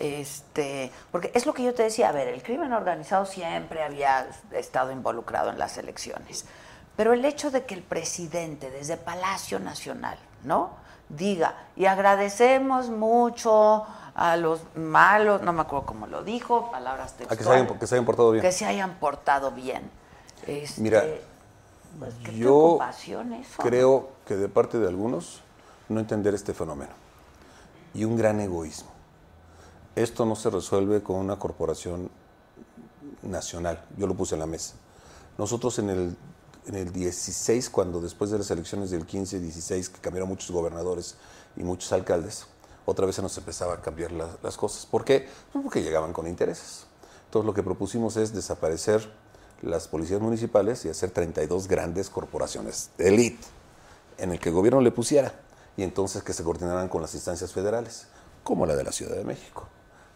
[0.00, 4.26] Este, porque es lo que yo te decía, a ver, el crimen organizado siempre había
[4.52, 6.46] estado involucrado en las elecciones.
[6.96, 10.70] Pero el hecho de que el presidente desde Palacio Nacional, ¿no?
[11.08, 13.84] Diga, y agradecemos mucho
[14.14, 17.38] a los malos, no me acuerdo cómo lo dijo, palabras A textuales.
[17.38, 18.42] que se hayan, que se hayan portado bien.
[18.42, 19.90] que se hayan portado bien.
[20.46, 21.04] Este, Mira,
[21.98, 22.78] pues, qué Yo
[23.40, 23.62] eso.
[23.62, 25.40] creo que de parte de algunos
[25.88, 26.92] no entender este fenómeno
[27.92, 28.90] y un gran egoísmo.
[29.96, 32.10] Esto no se resuelve con una corporación
[33.22, 34.74] nacional, yo lo puse en la mesa.
[35.38, 36.16] Nosotros en el,
[36.66, 41.16] en el 16, cuando después de las elecciones del 15, 16, que cambiaron muchos gobernadores
[41.56, 42.46] y muchos alcaldes,
[42.86, 44.84] otra vez se nos empezaba a cambiar la- las cosas.
[44.86, 45.28] ¿Por qué?
[45.52, 46.86] Pues porque llegaban con intereses.
[47.26, 49.10] Entonces lo que propusimos es desaparecer
[49.64, 53.44] las policías municipales y hacer 32 grandes corporaciones de élite
[54.18, 55.32] en el que el gobierno le pusiera
[55.76, 58.06] y entonces que se coordinaran con las instancias federales,
[58.44, 59.66] como la de la Ciudad de México.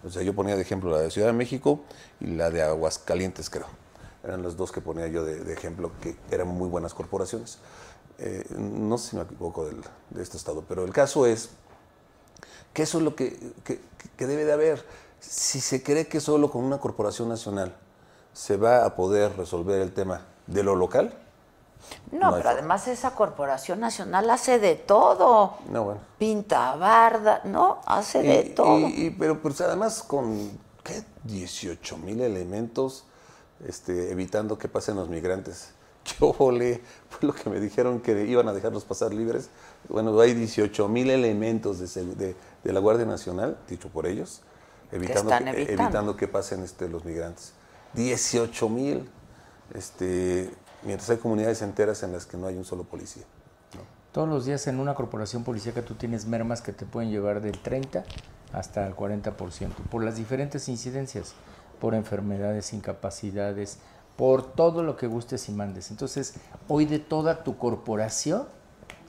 [0.05, 1.81] O sea, yo ponía de ejemplo la de Ciudad de México
[2.21, 3.67] y la de Aguascalientes, creo.
[4.23, 7.59] Eran las dos que ponía yo de, de ejemplo, que eran muy buenas corporaciones.
[8.19, 11.51] Eh, no sé si me equivoco del- de este estado, pero el caso es
[12.73, 13.81] que eso es lo que, que-
[14.17, 14.85] que debe de haber.
[15.21, 17.75] Si se cree que solo con una corporación nacional
[18.39, 21.13] se va a poder resolver el tema de lo local,
[22.13, 25.57] No, pero además esa corporación nacional hace de todo.
[25.71, 26.01] no, bueno.
[26.19, 27.81] Pinta barda, ¿no?
[27.85, 28.79] Hace de todo.
[28.79, 30.51] y- y- pero pues además con,
[30.85, 31.03] ¿qué?
[31.25, 33.05] 18 mil elementos
[33.67, 35.71] este, evitando que pasen los migrantes.
[36.21, 39.51] Yo volé, fue lo que me dijeron que iban a dejarlos pasar libres.
[39.89, 44.43] Bueno, hay 18 mil elementos de, de- de la Guardia Nacional, dicho por ellos,
[44.93, 45.83] evitando que, evitando.
[45.83, 47.53] evitando que pasen este, los migrantes.
[47.95, 49.09] 18 mil,
[49.75, 50.51] este,
[50.83, 53.25] mientras hay comunidades enteras en las que no hay un solo policía.
[54.13, 57.59] Todos los días en una corporación policíaca tú tienes mermas que te pueden llevar del
[57.59, 58.05] 30
[58.53, 59.35] hasta el 40%
[59.91, 61.35] por las diferentes incidencias,
[61.79, 63.79] por enfermedades, incapacidades,
[64.17, 65.91] por todo lo que gustes y mandes.
[65.91, 66.35] Entonces,
[66.67, 68.47] hoy de toda tu corporación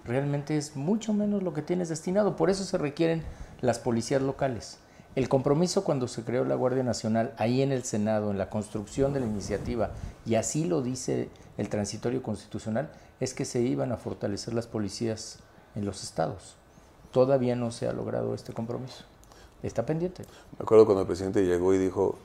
[0.06, 2.36] realmente es mucho menos lo que tienes destinado.
[2.36, 3.24] Por eso se requieren
[3.62, 4.78] las policías locales.
[5.16, 9.12] El compromiso cuando se creó la Guardia Nacional, ahí en el Senado, en la construcción
[9.14, 9.92] de la iniciativa,
[10.26, 15.40] y así lo dice el transitorio constitucional, es que se iban a fortalecer las policías
[15.76, 16.56] en los estados.
[17.12, 19.04] Todavía no se ha logrado este compromiso.
[19.64, 20.24] Está pendiente.
[20.58, 22.18] Me acuerdo cuando el presidente llegó y dijo,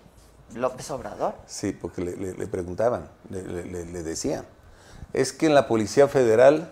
[0.54, 1.34] López Obrador.
[1.46, 4.44] Sí, porque le, le- le preguntaban, le, le- le- le decían.
[5.12, 6.68] Es que en la Policía Federal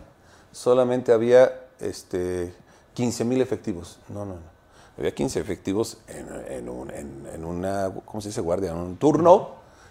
[0.53, 2.55] solamente había este,
[2.95, 3.99] 15 mil efectivos.
[4.09, 4.53] No, no, no.
[4.99, 8.41] Había 15 efectivos en, en un- en- en una, ¿cómo se dice?
[8.41, 9.51] Guardia, en un turno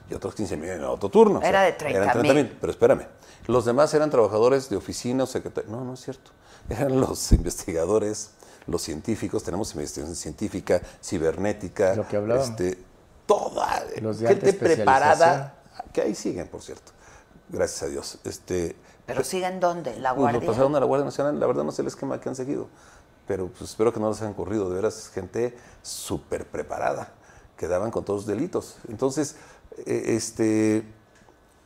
[0.10, 1.42] y otros 15 mil en otro turno.
[1.42, 2.12] Era de eran 30,000.
[2.12, 3.08] 30,000, Pero espérame,
[3.48, 5.72] los demás eran trabajadores de oficina o secretarios.
[5.72, 6.32] No, no es cierto.
[6.70, 8.32] Eran los investigadores,
[8.68, 11.96] los científicos, tenemos investigación científica, cibernética.
[11.96, 12.50] Lo que hablábamos.
[12.52, 12.78] este,
[13.26, 15.56] toda Los de gente preparada,
[15.94, 16.92] que ahí siguen, por cierto,
[17.50, 18.20] gracias a Dios.
[18.26, 18.76] Este,
[19.08, 19.98] Pero siguen dónde?
[20.00, 20.50] La pues, lo Guardia.
[20.52, 22.68] pasaron a la Guardia Nacional, la verdad no sé el esquema que han seguido,
[23.32, 27.14] pero pues espero que no les hayan corrido, de veras, gente súper preparada,
[27.56, 28.76] que daban con todos los delitos.
[28.90, 29.38] Entonces,
[29.86, 30.86] eh, este,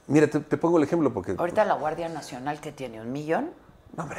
[0.05, 1.33] Mira, te, te pongo el ejemplo porque...
[1.35, 3.49] Ahorita la Guardia Nacional que tiene un millón.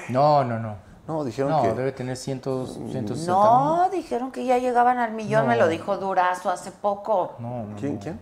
[0.08, 0.74] No, no, no.
[1.06, 1.72] No, dijeron No, que...
[1.74, 5.62] debe tener cientos, 160 No, dijeron que ya llegaban al millón, me No.
[5.66, 7.36] lo dijo Durazo hace poco.
[7.38, 8.00] No, no, ¿Quién, no.
[8.00, 8.20] quién?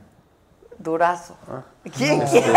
[0.79, 1.35] Durazo.
[1.51, 1.63] Ah.
[1.97, 2.53] ¿Quién, quién?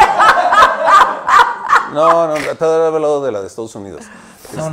[1.93, 4.03] No, no, te había hablado de la de Estados Unidos.
[4.53, 4.69] No,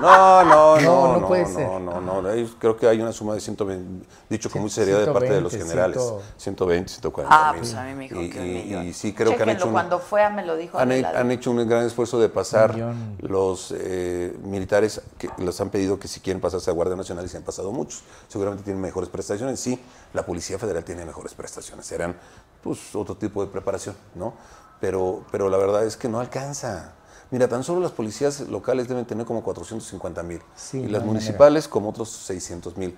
[0.00, 0.44] no.
[0.44, 1.66] No, no, no, No, no, no puede no, ser.
[1.68, 5.12] no, no, no, creo que hay una suma de 120, dicho con mucha seriedad de
[5.12, 6.02] parte de los 120, generales,
[6.38, 6.56] 100.
[6.56, 7.60] 120, 140 Ah, mil.
[7.60, 8.86] pues a mí me dijo y, que un y- millón.
[8.86, 11.68] y sí creo que han hecho, un, cuando fue me lo dijo han, hecho un
[11.68, 12.74] gran esfuerzo de pasar
[13.20, 17.28] los eh, militares que les han pedido que si quieren pasarse a Guardia Nacional y
[17.28, 18.02] se han pasado muchos.
[18.28, 19.60] Seguramente tienen mejores prestaciones.
[19.60, 19.80] Sí,
[20.12, 21.86] la Policía Federal tiene mejores prestaciones.
[21.86, 22.16] Serán
[22.62, 24.34] pues otro tipo de preparación, ¿no?
[24.80, 26.92] Pero, pero la verdad es que no alcanza.
[27.30, 31.68] Mira, tan solo las policías locales deben tener como 450 mil Sí, y las municipales
[31.68, 32.96] como otros 600 mil.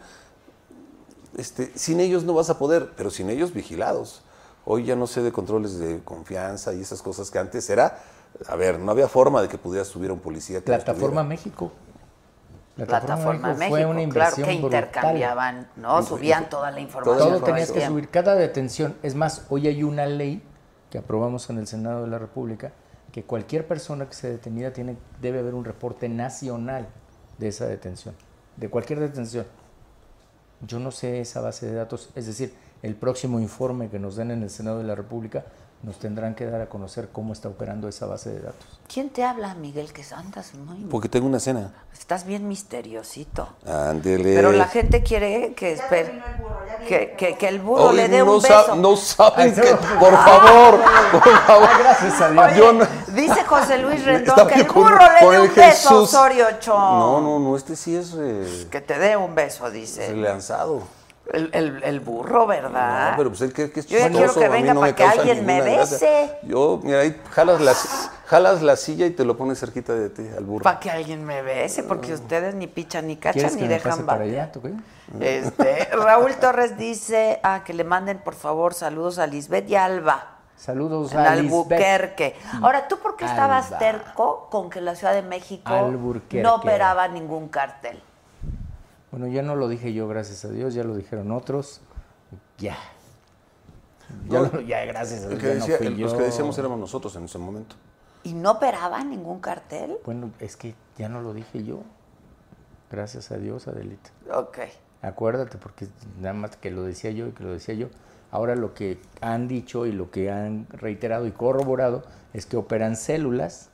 [1.36, 4.22] Este, sin ellos no vas a poder, pero sin ellos vigilados.
[4.64, 7.98] Hoy ya no sé de controles de confianza y esas cosas que antes era,
[8.48, 10.58] a ver, no había forma de que pudieras subir a un policía.
[10.58, 11.22] que Plataforma.
[11.22, 11.72] México.
[12.76, 14.80] Plataforma México, fue una claro, inversión que brutal.
[14.84, 16.02] intercambiaban, ¿no?
[16.02, 17.28] Subían toda la información.
[17.28, 18.96] Todo tenías que subir, cada detención.
[19.02, 20.42] Es más, hoy hay una ley
[20.90, 22.72] que aprobamos en el Senado de la República
[23.16, 26.86] que cualquier persona que sea detenida tiene, debe haber un reporte nacional
[27.38, 28.14] de esa detención,
[28.58, 29.46] de cualquier detención.
[30.60, 32.52] Yo no sé esa base de datos, es decir,
[32.82, 35.46] el próximo informe que nos den en el Senado de la República
[35.82, 38.66] nos tendrán que dar a conocer cómo está operando esa base de datos.
[38.92, 39.92] ¿Quién te habla, Miguel?
[39.92, 40.78] Que andas muy...
[40.90, 41.72] Porque tengo una cena.
[41.92, 43.48] Estás bien misteriosito.
[43.66, 44.34] Ándele.
[44.34, 46.22] Pero la gente quiere que espere...
[46.88, 47.38] Que, el que, burro.
[47.38, 48.76] que el burro Ay, le dé no un sa- beso.
[48.76, 49.98] no saben Ay, que, no.
[50.00, 50.80] por favor,
[51.12, 51.68] por favor.
[51.78, 52.44] Gracias a Dios.
[52.46, 55.42] Oye, Yo no- Dice José Luis Rendón que el con- burro le con dé el
[55.48, 56.14] un beso a Jesús.
[56.14, 56.98] Osorio Chong.
[56.98, 60.14] No, no, no, este sí es, eh, Que te dé un beso, es dice.
[60.14, 60.82] lanzado.
[61.32, 63.10] El, el- el burro, ¿verdad?
[63.10, 64.96] No, pero pues él cree que es Yo ya quiero que venga no para me
[64.96, 65.78] que alguien me gracia.
[65.80, 66.38] bese.
[66.44, 67.74] Yo, mira, ahí jalas la,
[68.26, 70.62] jalas la silla y te lo pones cerquita de ti, al burro.
[70.62, 73.74] Para que alguien me bese, porque ustedes ni pichan ni ¿Quieres cachan que ni me
[73.74, 74.42] dejan pase para batear.
[74.44, 74.52] allá?
[74.52, 74.72] ¿Tú qué?
[75.20, 80.32] Este, Raúl Torres dice ah, que le manden por favor saludos a Lisbeth y Alba.
[80.56, 81.72] Saludos En a Lisbeth.
[81.72, 82.36] Albuquerque.
[82.62, 83.78] Ahora, ¿tú por qué estabas Alba.
[83.78, 85.70] terco con que la Ciudad de México
[86.32, 88.00] no operaba ningún cartel?
[89.16, 91.80] Bueno, ya no lo dije yo, gracias a Dios, ya lo dijeron otros.
[92.58, 92.76] Ya.
[94.28, 95.40] Ya, No, lo- ya, gracias a Dios.
[95.40, 97.76] que ya no decía- fui el- los que decíamos éramos nosotros en ese momento.
[98.24, 99.96] ¿Y no operaba ningún cartel?
[100.04, 101.80] Bueno, es que ya no lo dije yo.
[102.90, 104.10] Gracias a Dios, Adelita.
[104.34, 104.58] Ok.
[105.00, 105.88] Acuérdate, porque
[106.20, 107.88] nada más que lo decía yo y que lo decía yo.
[108.30, 112.02] Ahora lo que han dicho y lo que han reiterado y corroborado
[112.34, 113.70] es que operan células,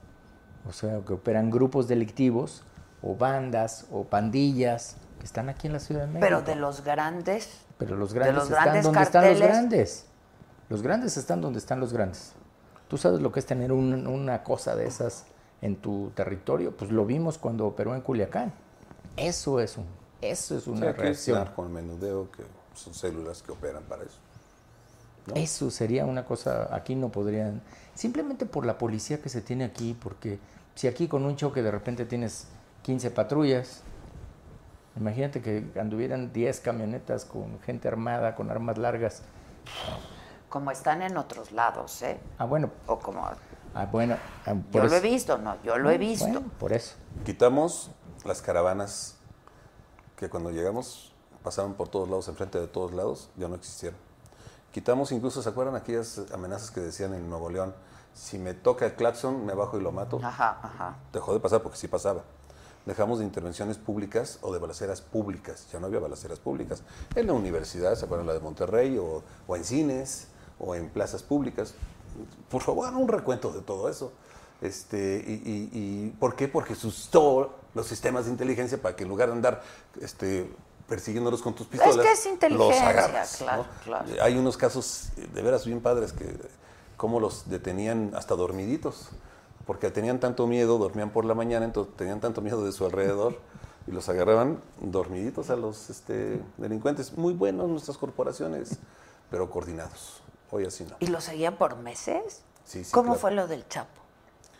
[0.68, 2.62] o sea, que operan grupos delictivos
[3.02, 6.20] o bandas o pandillas que están aquí en la Ciudad de México.
[6.26, 10.06] Pero de los grandes, Pero los de grandes los están grandes donde están los grandes.
[10.68, 12.32] Los grandes están donde están los grandes.
[12.88, 15.26] Tú sabes lo que es tener un- una cosa de esas
[15.60, 16.76] en tu territorio.
[16.76, 18.52] Pues lo vimos cuando operó en Culiacán.
[19.16, 19.86] Eso es un,
[20.20, 21.48] eso es O una sea, que es reacción.
[21.56, 22.42] el menudeo, que
[22.74, 24.18] son células que operan para eso.
[25.36, 27.62] Eso sería una cosa, aquí no podrían,
[27.94, 30.40] simplemente por la policía que se tiene aquí, porque
[30.74, 32.48] si aquí con un choque de repente tienes
[32.82, 33.82] 15 patrullas,
[34.96, 39.22] imagínate que anduvieran 10 camionetas con gente armada, con armas largas.
[40.48, 42.18] como están en otros lados, ¿eh?
[42.38, 43.24] Ah, bueno, O como...
[43.74, 44.16] ah, bueno,
[44.46, 46.26] ah, por Yo lo he visto, no, yo lo he visto.
[46.26, 46.96] Bueno, por eso.
[47.24, 47.90] Quitamos
[48.24, 49.16] las caravanas
[50.16, 51.12] que cuando llegamos
[51.42, 53.98] pasaban por todos lados, enfrente de todos lados, ya no existieron.
[54.72, 57.74] Quitamos incluso, ¿se acuerdan aquellas amenazas que decían en Nuevo León?
[58.14, 60.20] Si me toca el claxon, me bajo y lo mato.
[60.22, 60.96] Ajá, ajá.
[61.12, 62.22] Dejó de pasar porque sí pasaba.
[62.86, 65.66] Dejamos de intervenciones públicas o de balaceras públicas.
[65.72, 66.82] Ya no había balaceras públicas.
[67.14, 68.98] En la universidad, ¿se acuerdan la de Monterrey?
[68.98, 70.26] O, o en cines,
[70.58, 71.74] o en plazas públicas.
[72.50, 74.12] Por favor, hagan un recuento de todo eso.
[74.60, 76.48] Este, y, y- y- ¿Por qué?
[76.48, 79.62] Porque asustó los sistemas de inteligencia para que en lugar de andar
[80.00, 80.48] este,
[80.88, 83.36] persiguiéndolos con tus pistolas, que es los inteligencia, agarras.
[83.38, 83.84] claro, ¿no?
[83.84, 84.06] claro.
[84.22, 86.26] Hay unos casos de veras bien padres que
[86.96, 89.08] cómo los detenían hasta dormiditos,
[89.66, 93.38] porque tenían tanto miedo, dormían por la mañana, entonces tenían tanto miedo de su alrededor
[93.86, 97.16] y los agarraban dormiditos a los este, delincuentes.
[97.16, 98.78] Muy buenos nuestras corporaciones,
[99.30, 100.22] pero coordinados.
[100.50, 100.96] Hoy así no.
[101.00, 102.42] ¿Y lo seguían por meses?
[102.64, 103.20] Sí, sí, ¿Cómo claro.
[103.20, 104.00] fue lo del Chapo?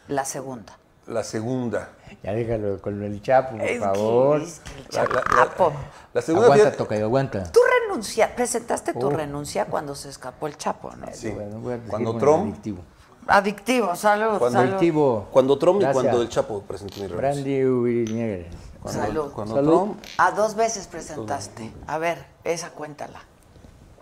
[0.09, 0.79] La segunda.
[1.07, 1.91] La segunda.
[2.23, 4.41] Ya déjalo con el Chapo, por Es que- favor.
[4.41, 5.73] es que el La, la- la- Chapo.
[6.15, 7.53] la segunda Aguanta, fíjate- toca y aguanta.
[7.53, 9.11] Tú renuncia, presentaste tu Oh.
[9.11, 11.07] renuncia cuando se escapó el Chapo, ¿no?
[11.13, 11.31] Sí.
[11.31, 12.79] Bueno, voy a decir Cuando Trump- adictivo.
[13.27, 14.71] Adictivo, salud, Cuando salud.
[14.75, 15.29] Adictivo.
[15.31, 17.17] Cuando Trump y cuando el Chapo presentó mi renuncia.
[17.21, 18.51] Brandy Uriñegue.
[18.83, 19.33] Cuando, Salud.
[19.33, 19.71] cuando Salud.
[19.71, 21.73] Trump A dos veces presentaste.
[21.87, 23.21] A ver, esa cuéntala.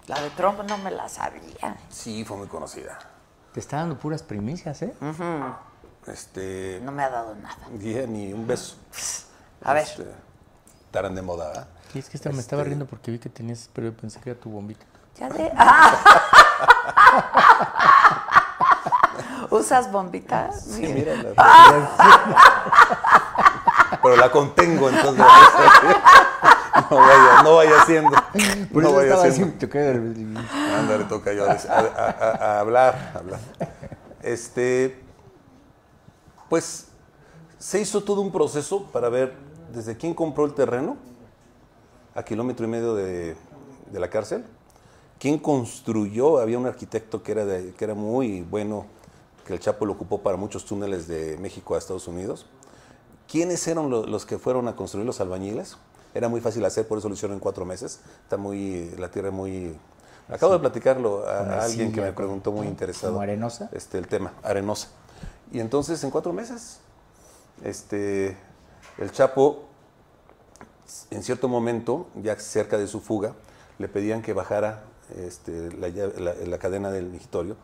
[0.07, 1.77] La de Trump no me la sabía.
[1.91, 2.99] Sí, fue muy conocida.
[3.53, 4.95] Te está dando puras primicias, ¿eh?
[6.07, 7.59] Este, No me ha dado nada.
[8.09, 8.77] ni un beso.
[9.63, 9.83] A ver.
[9.85, 10.07] Este,
[10.87, 11.69] estarán de moda, ¿verdad?
[11.93, 14.19] Y es que esta me estaba Este- riendo porque vi que tenías, pero yo pensé
[14.21, 14.87] que era tu bombita.
[15.19, 15.53] Ya de.
[15.57, 15.97] ¡Ah!
[19.51, 20.63] ¿Usas bombitas?
[20.63, 21.15] Sí, mira.
[21.17, 21.91] la-
[24.03, 25.25] Pero la contengo, entonces.
[26.91, 28.11] no vaya, no vaya haciendo.
[28.73, 29.23] Por no vaya queda-
[30.79, 33.41] Ándale, toca yo a, a- a- a hablar, a hablar.
[34.23, 35.03] Este,
[36.49, 36.89] pues
[37.59, 39.35] se hizo todo un proceso para ver
[39.73, 40.97] desde quién compró el terreno
[42.15, 43.37] a kilómetro y medio de,
[43.91, 44.45] de la cárcel,
[45.19, 48.87] quién construyó, había un arquitecto que era, de- que era muy bueno,
[49.51, 52.47] que el Chapo lo ocupó para muchos túneles de México a Estados Unidos.
[53.29, 55.77] ¿Quiénes eran lo- los que fueron a construir los albañiles?
[56.15, 57.99] Era muy fácil hacer, por eso lo hicieron en cuatro meses.
[58.23, 59.77] Está muy, la tierra muy...
[60.29, 63.13] Acabo de platicarlo a, alguien que me preguntó muy interesado.
[63.15, 63.69] ¿como arenosa?
[63.73, 64.87] Este, el tema, arenosa.
[65.51, 66.79] Y entonces, en cuatro meses,
[67.65, 68.37] este,
[68.99, 69.65] el Chapo,
[71.11, 73.33] en cierto momento, ya cerca de su fuga,
[73.79, 74.85] le pedían que bajara
[75.17, 77.57] este, la, llave- la- la cadena del migitorio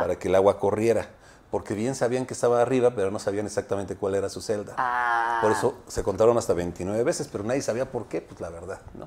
[0.00, 1.08] para que el agua corriera.
[1.52, 4.74] Porque bien sabían que estaba arriba, pero no sabían exactamente cuál era su celda.
[4.78, 5.38] Ah.
[5.42, 8.80] Por eso se contaron hasta 29 veces, pero nadie sabía por qué, pues la verdad,
[8.94, 9.06] ¿no?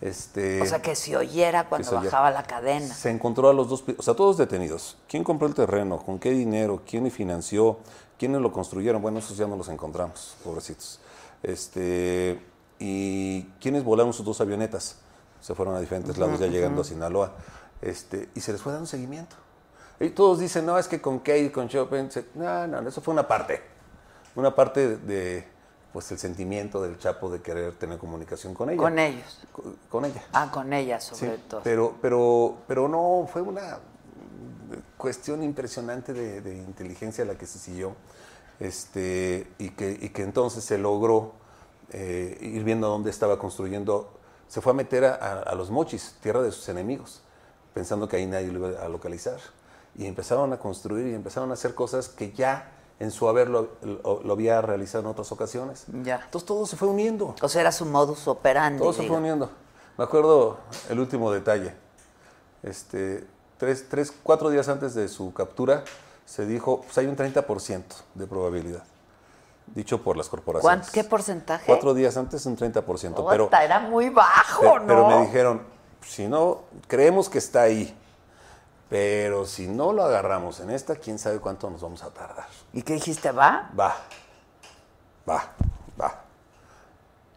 [0.00, 2.10] Este, O sea, que se oyera cuando se oyera.
[2.10, 2.94] bajaba la cadena.
[2.94, 4.96] se encontró a los dos, o sea, todos detenidos.
[5.08, 5.98] ¿Quién compró el terreno?
[5.98, 6.82] ¿Con qué dinero?
[6.88, 7.78] ¿Quién le financió?
[8.16, 9.02] ¿Quiénes lo construyeron?
[9.02, 11.00] Bueno, esos ya no los encontramos, pobrecitos.
[11.42, 12.40] Este,
[12.78, 14.98] ¿Y quiénes volaron sus dos avionetas?
[15.40, 17.32] Se fueron a diferentes lados, ya llegando a Sinaloa.
[17.80, 19.34] Este, y se les fue dando seguimiento.
[20.00, 23.12] Y todos dicen, no, es que con Kate, con Chopin, se- no, no, eso fue
[23.12, 23.62] una parte.
[24.34, 25.46] Una parte de,
[25.92, 28.78] pues, el sentimiento del Chapo de querer tener comunicación con ella.
[28.78, 29.40] Con ellos.
[29.52, 30.22] Con- con ella.
[30.32, 31.60] Ah, con ella sobre Sí, todo.
[31.62, 33.78] Pero, pero, pero no, fue una
[34.96, 37.94] cuestión impresionante de, de inteligencia la que se siguió.
[38.60, 41.32] Este, y, que, y que entonces se logró
[41.90, 44.18] eh, ir viendo dónde estaba construyendo.
[44.48, 47.22] Se fue a meter a, a- a los mochis, tierra de sus enemigos,
[47.74, 49.38] pensando que ahí nadie lo iba a localizar.
[49.96, 53.70] Y empezaron a construir y empezaron a hacer cosas que ya en su haber lo,
[53.82, 55.84] lo- lo había realizado en otras ocasiones.
[56.02, 56.20] Ya.
[56.24, 57.34] Entonces todo se fue uniendo.
[57.42, 58.78] O sea, era su modus operandi.
[58.80, 59.14] Todo se digo.
[59.14, 59.50] fue uniendo.
[59.98, 60.58] Me acuerdo
[60.88, 61.74] el último detalle.
[62.62, 63.26] Este,
[63.58, 65.84] tres, tres, cuatro días antes de su captura,
[66.24, 67.82] se dijo, pues hay un 30%
[68.14, 68.84] de probabilidad.
[69.66, 70.80] Dicho por las corporaciones.
[70.86, 71.64] ¿Cuán- ¿Qué porcentaje?
[71.66, 73.24] Cuatro días antes un 30%.
[73.28, 74.86] Pero, Ota, era muy bajo, pe- ¿no?
[74.86, 75.62] pero me dijeron,
[76.06, 77.96] si no, creemos que está ahí.
[78.92, 82.46] Pero si no lo agarramos en esta, quién sabe cuánto nos vamos a tardar.
[82.74, 83.32] ¿Y qué dijiste?
[83.32, 83.70] ¿Va?
[83.78, 83.96] Va,
[85.26, 85.44] va,
[85.98, 86.14] va.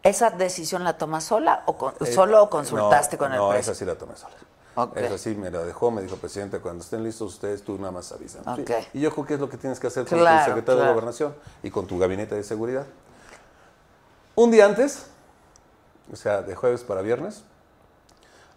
[0.02, 3.48] ¿Esa decisión la tomas sola o con- Eh, solo o consultaste no, con el No,
[3.48, 3.70] presidente?
[3.72, 4.34] esa sí la tomé sola.
[4.74, 4.98] Ok.
[4.98, 8.12] Esa sí me la dejó, me dijo, presidente, cuando estén listos ustedes, tú nada más
[8.12, 8.42] avisan.
[8.56, 8.64] Sí.
[8.92, 10.88] Y yo creo que es lo que tienes que hacer con Claro, tu secretario claro.
[10.88, 12.84] de Gobernación y con tu gabinete de seguridad.
[14.34, 15.06] Un día antes,
[16.12, 17.44] o sea, de jueves para viernes,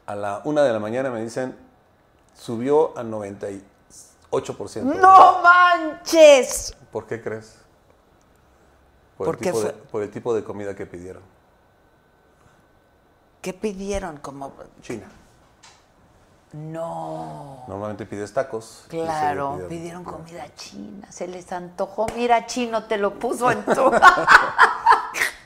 [0.06, 1.69] a la una de la mañana me dicen,
[2.40, 3.62] subió al 98%.
[4.84, 6.76] ¡No manches!
[6.92, 7.56] ¿Por qué crees?
[9.18, 9.82] Por, ¿Por el qué tipo de, fue?
[9.92, 11.22] por el tipo de comida que pidieron.
[13.42, 14.18] ¿Qué pidieron?
[14.18, 14.52] Como...
[14.82, 15.08] China.
[16.54, 17.64] No.
[17.68, 18.86] Normalmente pides tacos.
[18.88, 22.08] Claro, pidieron comida china, se les antojó.
[22.16, 23.92] Mira, chino, te lo puso en tu...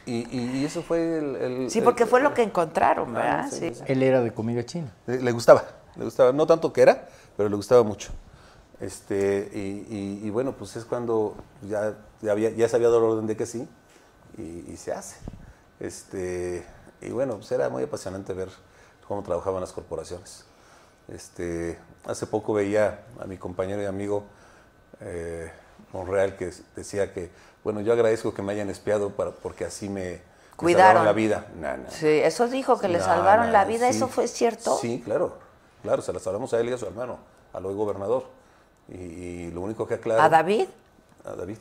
[0.06, 1.36] Y, y- y eso fue el...
[1.38, 3.48] el- sí, el- porque fue lo que encontraron, Ah, ¿verdad?
[3.50, 3.70] sí, Sí.
[3.70, 3.84] sí, sí.
[3.88, 4.92] Él era de comida china.
[5.08, 5.64] Le, le gustaba,
[5.96, 7.08] le gustaba, no tanto que era,
[7.38, 8.12] pero le gustaba mucho.
[8.80, 9.60] Este, y,
[9.96, 13.28] y- y bueno, pues es cuando ya, ya, había, ya se había dado la orden
[13.28, 13.68] de que sí,
[14.38, 15.16] y, y se hace.
[15.80, 16.66] Este,
[17.02, 18.50] y bueno, pues era muy apasionante ver
[19.08, 20.46] cómo trabajaban las corporaciones.
[21.08, 24.24] Este, hace poco veía a mi compañero y amigo
[25.02, 25.52] eh,
[25.92, 27.30] Monreal que decía que,
[27.64, 30.22] bueno, yo agradezco que me hayan espiado para, porque así me, me
[30.56, 30.86] Cuidaron.
[30.88, 31.48] salvaron la vida.
[31.60, 31.90] No, no.
[31.90, 33.98] Sí, eso dijo que le salvaron la vida, sí.
[33.98, 34.78] ¿eso fue cierto?
[34.78, 35.38] Sí, claro.
[35.84, 37.20] Claro, se la salvamos a él y a su hermano,
[37.54, 38.26] al hoy gobernador.
[38.90, 40.22] Y, y lo único que aclaro...
[40.22, 40.68] ¿A David?
[41.26, 41.58] A David.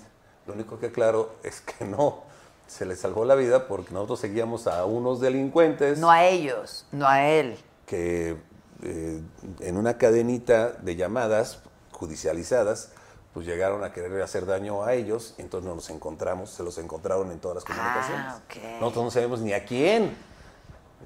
[0.47, 2.23] Lo único que aclaro es que no
[2.67, 7.07] se le salvó la vida porque nosotros seguíamos a unos delincuentes No a ellos, no
[7.07, 7.59] a él.
[7.87, 8.37] que
[8.83, 9.21] eh,
[9.61, 11.59] en una cadenita de llamadas
[11.93, 12.91] judicializadas
[13.35, 16.77] pues llegaron a querer hacer daño a ellos y entonces nos los encontramos, se los
[16.79, 18.27] encontraron en todas las comunicaciones.
[18.27, 18.81] Ah, ok.
[18.81, 20.15] Nosotros no sabemos ni a quién.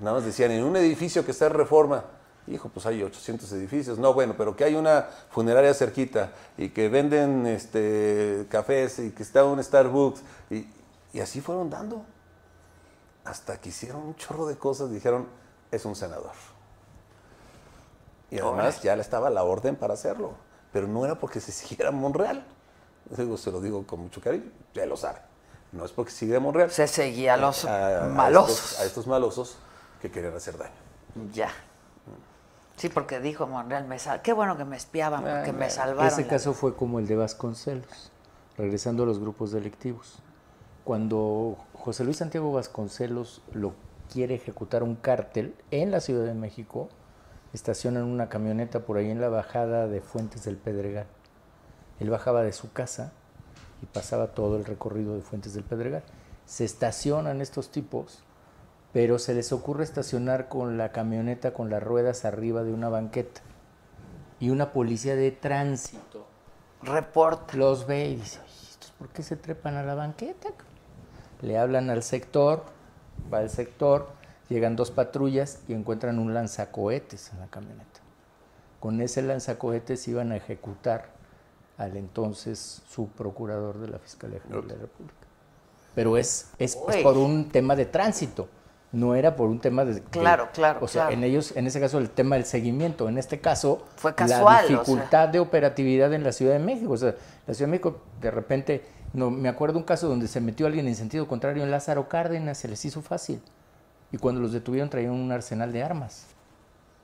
[0.01, 2.05] Nada más decían, en un edificio que está en reforma.
[2.49, 3.99] Hijo, pues hay 800 edificios.
[3.99, 9.23] No, bueno, pero que hay una funeraria cerquita y que venden este, cafés y que
[9.25, 10.21] está un Starbucks.
[10.51, 10.67] Y,
[11.13, 12.05] y así fueron dando.
[13.25, 15.27] Hasta que hicieron un chorro de cosas, dijeron,
[15.73, 16.31] es un senador.
[18.31, 20.35] Y además ya le estaba la orden para hacerlo.
[20.73, 22.45] pero no era porque se siguiera Monreal.
[23.17, 25.19] Digo, se lo digo con mucho cariño, ya lo sabe.
[25.73, 26.71] No es porque siguiera Monreal.
[26.71, 28.59] Se seguía a los a- a malosos.
[28.61, 29.57] estos- A estos, malosos
[30.01, 30.75] que querían hacer daño.
[31.33, 31.49] Ya.
[32.77, 34.21] Sí, porque dijo Monreal, me sal...
[34.23, 36.07] qué bueno que me espiaban, porque me salvaron.
[36.13, 38.13] Ese la- caso fue como el de Vasconcelos,
[38.59, 40.19] regresando a los grupos delictivos.
[40.85, 43.73] Cuando José Luis Santiago Vasconcelos lo
[44.13, 46.89] quiere ejecutar un cártel en la Ciudad de México,
[47.53, 51.07] estacionan una camioneta por ahí en la bajada de Fuentes del Pedregal.
[51.99, 53.13] Él bajaba de su casa
[53.83, 56.03] y pasaba todo el recorrido de Fuentes del Pedregal.
[56.45, 58.23] Se estacionan estos tipos,
[58.97, 63.43] pero se les ocurre estacionar con la camioneta con las ruedas arriba de una banqueta.
[64.41, 66.27] Y una policía de tránsito
[66.81, 67.59] Reporta.
[67.59, 70.49] los ve y dice, "Oye, ¿estos por qué se trepan a la banqueta?
[71.43, 72.65] Le hablan al sector,
[73.31, 74.09] va al sector,
[74.49, 78.01] llegan dos patrullas y encuentran un lanzacohetes en la camioneta.
[78.81, 81.11] Con ese lanzacohetes iban a ejecutar
[81.77, 85.27] al entonces subprocurador de la Fiscalía General de la República.
[85.95, 88.49] Pero es, es, por un tema de tránsito,
[88.97, 89.95] no era por un tema de...
[89.95, 91.15] de- Claro, claro, O sea, claro.
[91.17, 93.09] en ellos, en ese caso, el tema del seguimiento.
[93.09, 94.79] En este caso, Fue la casual, o sea.
[94.79, 96.93] dificultad de operatividad en la Ciudad de México.
[96.93, 97.15] O sea,
[97.47, 100.89] la Ciudad de México, de repente, no, me acuerdo un caso donde se metió alguien
[100.89, 103.43] en sentido contrario en Lázaro Cárdenas, se les hizo fácil.
[104.13, 106.27] Y cuando los detuvieron traían un arsenal de armas.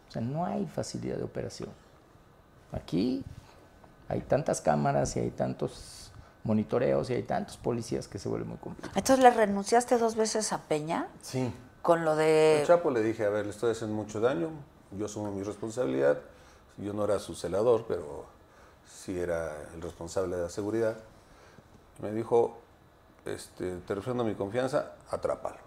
[0.09, 1.69] O sea, no hay facilidad de operación.
[2.73, 3.23] Aquí
[4.09, 6.10] hay tantas cámaras y hay tantos
[6.44, 8.93] monitoreos y hay tantos policías que se vuelve muy complicado.
[8.97, 11.52] Entonces le renunciaste dos veces a Peña Sí.
[11.82, 12.62] Con lo de...
[12.66, 14.50] Chapo le dije, a ver, le estoy haciendo mucho daño,
[14.92, 16.18] yo asumo mi responsabilidad,
[16.78, 18.24] yo no era su celador, pero
[18.86, 20.96] sí era el responsable de la seguridad.
[22.00, 22.59] Me dijo,
[23.24, 25.59] este, te refrendo mi confianza, atrápalo.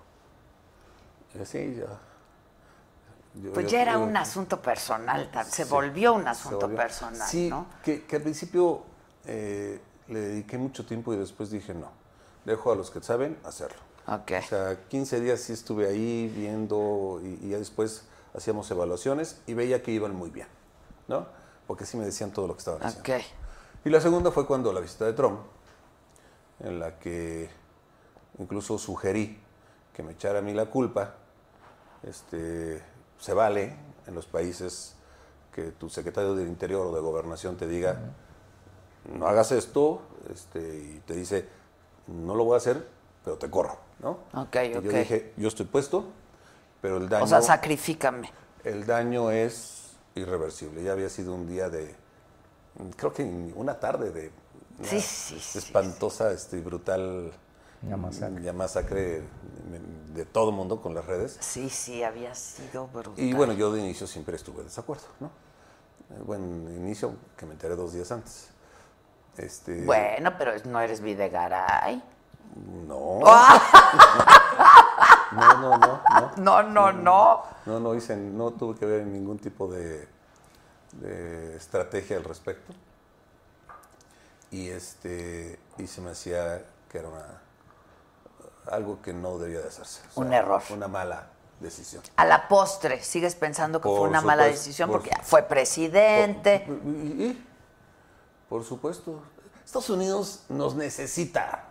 [1.38, 1.88] Y así ya.
[3.42, 6.78] yo- Pues yo- ya era yo- un asunto personal, se Sí, volvió un asunto volvió.
[6.78, 7.68] personal, Sí, ¿no?
[7.84, 8.84] que, que al principio
[9.26, 11.90] eh, le dediqué mucho tiempo y después dije no.
[12.46, 13.80] Dejo a los que saben hacerlo.
[14.46, 18.04] O sea, 15 días sí estuve ahí viendo y, y ya después
[18.36, 20.48] hacíamos evaluaciones y veía que iban muy bien,
[21.08, 21.26] ¿no?
[21.68, 23.04] Porque sí me decían todo lo que estaban haciendo.
[23.84, 25.40] Y la segunda fue cuando la visita de Trump,
[26.60, 27.50] en la que
[28.40, 29.40] incluso sugerí
[29.94, 31.16] que me echara a mí la culpa.
[32.04, 32.84] Este,
[33.20, 33.76] se vale
[34.06, 34.96] en los países
[35.54, 37.98] que tu secretario del Interior o de Gobernación te diga,
[39.14, 40.02] no hagas esto,
[40.32, 41.48] este, y te dice,
[42.08, 42.86] no lo voy a hacer,
[43.24, 44.20] pero te corro, ¿no?
[44.34, 44.84] Ok, Y ok.
[44.84, 46.06] yo dije, yo estoy puesto,
[46.82, 48.32] pero el daño, O sea, sacrifícame.
[48.64, 50.84] el daño es irreversible.
[50.84, 51.96] Ya había sido un día de,
[52.98, 53.24] creo que
[53.56, 54.32] una tarde de
[54.80, 57.32] una Sí, sí, sí, espantosa este, y brutal
[57.82, 58.42] Una masacre.
[58.44, 59.22] ya masacre
[60.14, 61.38] de, todo el mundo con las redes.
[61.40, 63.14] Sí, sí, había sido brutal.
[63.24, 65.28] Y bueno, yo de inicio siempre estuve de desacuerdo, ¿no?
[65.28, 68.50] Eh, Bueno, inicio que me enteré dos días antes.
[69.38, 72.02] Este, Bueno, pero no eres Videgaray.
[72.88, 73.20] No.
[75.32, 76.32] No, no, no, no.
[76.38, 77.44] No, no, no.
[77.66, 80.08] No, no hice, no tuve que ver ningún tipo de,
[80.94, 82.74] de estrategia al respecto.
[84.52, 87.42] Y este, y se me hacía que era una,
[88.72, 90.02] algo que no debía de hacerse.
[90.16, 90.62] O Un error.
[90.70, 91.28] Una mala
[91.60, 92.02] decisión.
[92.16, 95.44] A la postre, sigues pensando que Por fue una mala supuesto, decisión por porque fue
[95.44, 96.66] presidente.
[96.86, 97.48] Y, y-
[98.48, 99.22] por supuesto,
[99.66, 101.66] Estados Unidos nos necesita.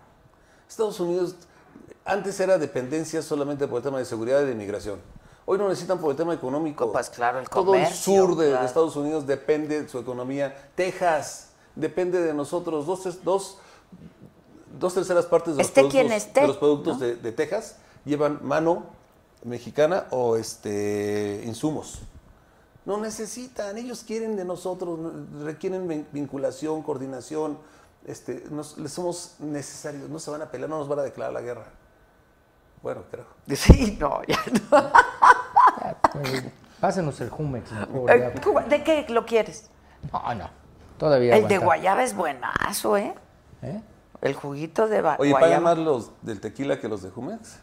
[0.75, 1.37] Estados Unidos
[2.05, 4.99] antes era dependencia solamente por el tema de seguridad y de inmigración.
[5.47, 6.91] Hoy no necesitan por el tema económico.
[6.91, 8.53] Pues claro, el Todo el sur de.
[8.65, 10.71] Estados Unidos depende de su economía.
[10.75, 12.87] Texas depende de nosotros.
[12.87, 13.59] Dos, dos,
[14.79, 17.07] dos terceras partes de los Esté productos, esté, de, los productos ¿no?
[17.07, 18.87] de, de Texas llevan mano
[19.45, 22.01] mexicana o este insumos.
[22.85, 27.59] No necesitan, ellos quieren de nosotros, no- requieren vin- vinculación, coordinación,
[28.07, 31.33] este, nos- les somos necesarios, no se van a pelear, no nos van a declarar
[31.33, 31.65] la guerra.
[32.83, 33.25] Bueno, creo.
[33.57, 34.39] Sí, no, ya
[34.71, 34.91] no.
[36.81, 37.71] Pásenos el Jumex.
[37.73, 39.71] mejor, ¿De qué lo quieres?
[40.13, 40.51] No, no.
[40.99, 43.15] Todavía El de guayaba es buenazo, ¿eh?
[43.63, 43.81] ¿Eh?
[44.21, 45.41] El juguito de Oye, guayaba.
[45.41, 47.59] ¿pagan más los del tequila que los de Jumex?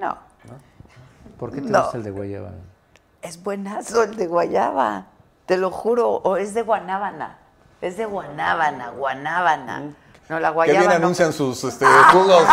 [0.00, 0.16] No,
[1.38, 1.82] ¿Por qué te No.
[1.82, 2.50] gusta el de guayaba?
[3.22, 5.06] es buenazo el de guayaba.
[5.46, 6.10] Te lo juro.
[6.10, 7.38] O es de guanábana.
[7.80, 9.94] Es de guanábana, guanábana.
[10.28, 10.96] No, la Que guayaba bien no.
[10.96, 12.44] anuncian sus este, jugos.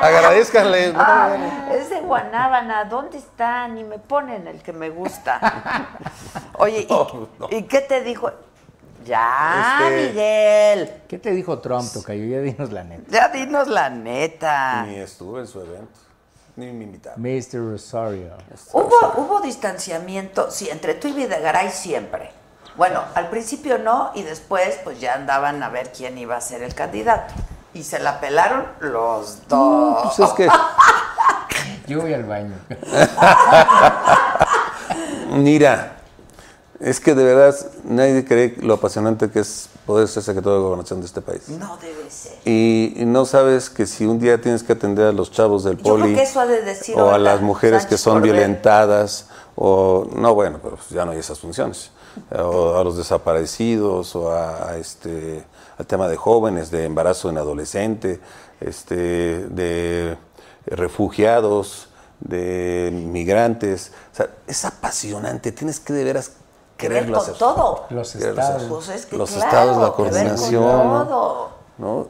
[0.00, 0.92] Agradezcanle.
[0.92, 1.34] ¿no?
[1.72, 2.84] Es de guanábana.
[2.84, 3.78] ¿Dónde están?
[3.78, 5.40] Y me ponen el que me gusta.
[6.58, 7.48] Oye, ¿y, No, no.
[7.50, 8.30] ¿y qué te dijo?
[9.04, 11.02] Ya, Este- Miguel.
[11.08, 12.24] ¿Qué te dijo Trump, Tocayo?
[12.24, 13.04] Ya dinos la neta.
[13.10, 14.84] Ya dinos la neta.
[14.86, 16.00] Ni estuve en su evento,
[16.56, 17.20] ni me invitaron.
[17.20, 17.70] Mr.
[17.72, 18.32] Rosario.
[18.72, 22.30] ¿Hubo, hubo distanciamiento, sí, entre tú y Videgaray siempre.
[22.76, 26.62] Bueno, al principio no y después pues ya andaban a ver quién iba a ser
[26.62, 27.32] el candidato.
[27.72, 30.14] Y se la pelaron los dos.
[30.16, 30.48] Pues es que,
[31.86, 32.54] Yo voy al baño.
[35.32, 35.96] mira,
[36.80, 41.00] es que de verdad nadie cree lo apasionante que es poder ser secretario de gobernación
[41.00, 41.48] de este país.
[41.48, 42.38] No debe ser.
[42.46, 45.76] Y, y no sabes que si un día tienes que atender a los chavos del
[45.76, 49.26] Yo poli creo que eso ha de decir o a las mujeres que son violentadas
[49.56, 51.90] o no bueno, pero pues ya no hay esas funciones.
[52.38, 55.44] O a los desaparecidos o a, a este
[55.78, 58.20] al tema de jóvenes, de embarazo en adolescente,
[58.60, 60.16] este de
[60.66, 61.88] refugiados,
[62.20, 66.32] de migrantes, o sea, es apasionante, tienes que de veras
[66.76, 67.38] Que ver quererlo con hacer.
[67.38, 67.86] todo.
[67.90, 68.68] Los Quererlo estados, hacer.
[68.68, 71.08] Pues es que los claro, estados, la coordinación,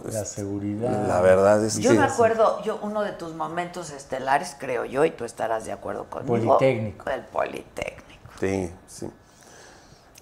[0.05, 1.09] la seguridad.
[1.09, 5.05] La verdad es Yo que me acuerdo, yo uno de tus momentos estelares, creo yo,
[5.05, 6.59] y tú estarás de acuerdo conmigo.
[6.59, 7.11] Politécnico.
[7.11, 8.31] El Politécnico.
[8.39, 9.11] Sí, sí.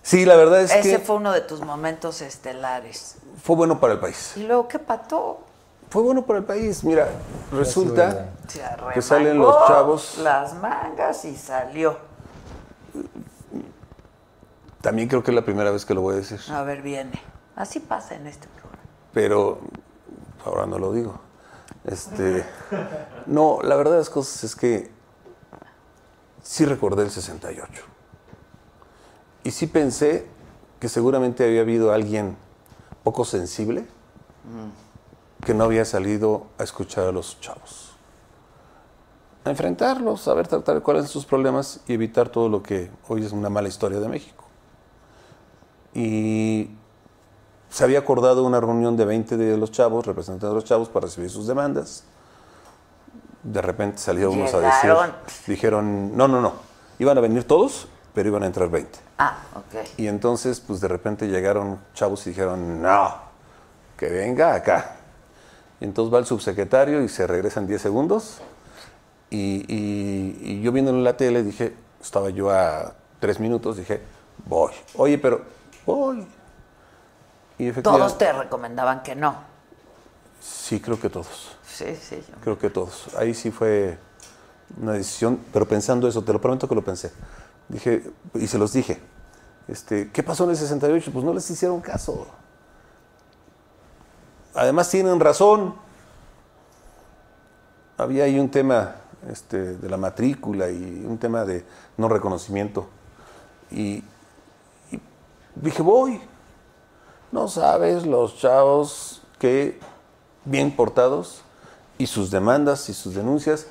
[0.02, 3.16] Sí, la verdad es Ese que fue uno de tus momentos estelares.
[3.42, 4.32] fue bueno para el país.
[4.36, 5.40] Y luego, ¿qué pató?
[5.90, 6.82] Fue bueno para el país.
[6.84, 7.08] Mira,
[7.52, 8.30] resulta
[8.94, 10.18] que salen los chavos.
[10.18, 11.98] Las mangas y salió.
[14.80, 16.40] También creo que es la primera vez que lo voy a decir.
[16.50, 17.20] A ver, viene.
[17.54, 18.82] Así pasa en este programa.
[19.12, 19.60] Pero
[20.44, 21.20] ahora no lo digo.
[21.84, 22.44] Este,
[23.26, 24.90] no, la verdad de las cosas es que
[26.42, 27.91] sí recordé el 68.
[29.44, 30.26] Y sí pensé
[30.80, 32.36] que seguramente había habido alguien
[33.02, 33.84] poco sensible
[35.44, 37.92] que no había salido a escuchar a los chavos.
[39.44, 43.32] A enfrentarlos, saber tratar cuáles son sus problemas y evitar todo lo que hoy es
[43.32, 44.44] una mala historia de México.
[45.94, 46.70] Y
[47.68, 51.06] se había acordado una reunión de 20 de los chavos, representantes de los chavos, para
[51.06, 52.04] recibir sus demandas.
[53.42, 54.92] De repente salieron unos a decir,
[55.48, 56.52] dijeron, no, no, no,
[57.00, 58.98] iban a venir todos, pero iban a entrar 20.
[59.18, 59.86] Ah, ok.
[59.96, 63.14] Y entonces, pues de repente llegaron chavos y dijeron, no,
[63.96, 64.96] que venga acá.
[65.80, 68.38] Y entonces va el subsecretario y se regresan 10 segundos.
[69.30, 74.02] Y, y- y yo viendo en la tele dije, estaba yo a 3 minutos, dije,
[74.46, 74.72] voy.
[74.96, 75.42] Oye, pero
[75.86, 76.26] voy.
[77.58, 79.34] Y efectivamente, Todos te recomendaban que no.
[80.40, 81.56] Sí, creo que todos.
[81.66, 82.22] Sí, sí.
[82.28, 83.08] yo- Creo que todos.
[83.16, 83.96] Ahí sí fue
[84.80, 87.12] una decisión, pero pensando eso, te lo prometo que lo pensé.
[87.68, 89.00] Dije, y se los dije,
[89.68, 91.10] este, ¿qué pasó en el 68?
[91.12, 92.26] Pues no les hicieron caso.
[94.54, 95.74] Además tienen razón.
[97.96, 98.96] Había ahí un tema
[99.30, 101.64] este, de la matrícula y un tema de
[101.96, 102.88] no reconocimiento.
[103.70, 104.04] Y,
[104.90, 105.00] y
[105.54, 106.20] dije, voy.
[107.30, 109.80] No sabes los chavos que
[110.44, 111.42] bien portados
[111.96, 113.66] y sus demandas y sus denuncias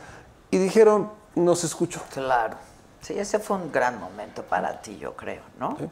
[0.49, 2.01] y dijeron, nos escucho.
[2.11, 2.57] Claro.
[3.01, 5.75] Sí, ese fue un gran momento para ti, yo creo, ¿no?
[5.79, 5.89] Sí,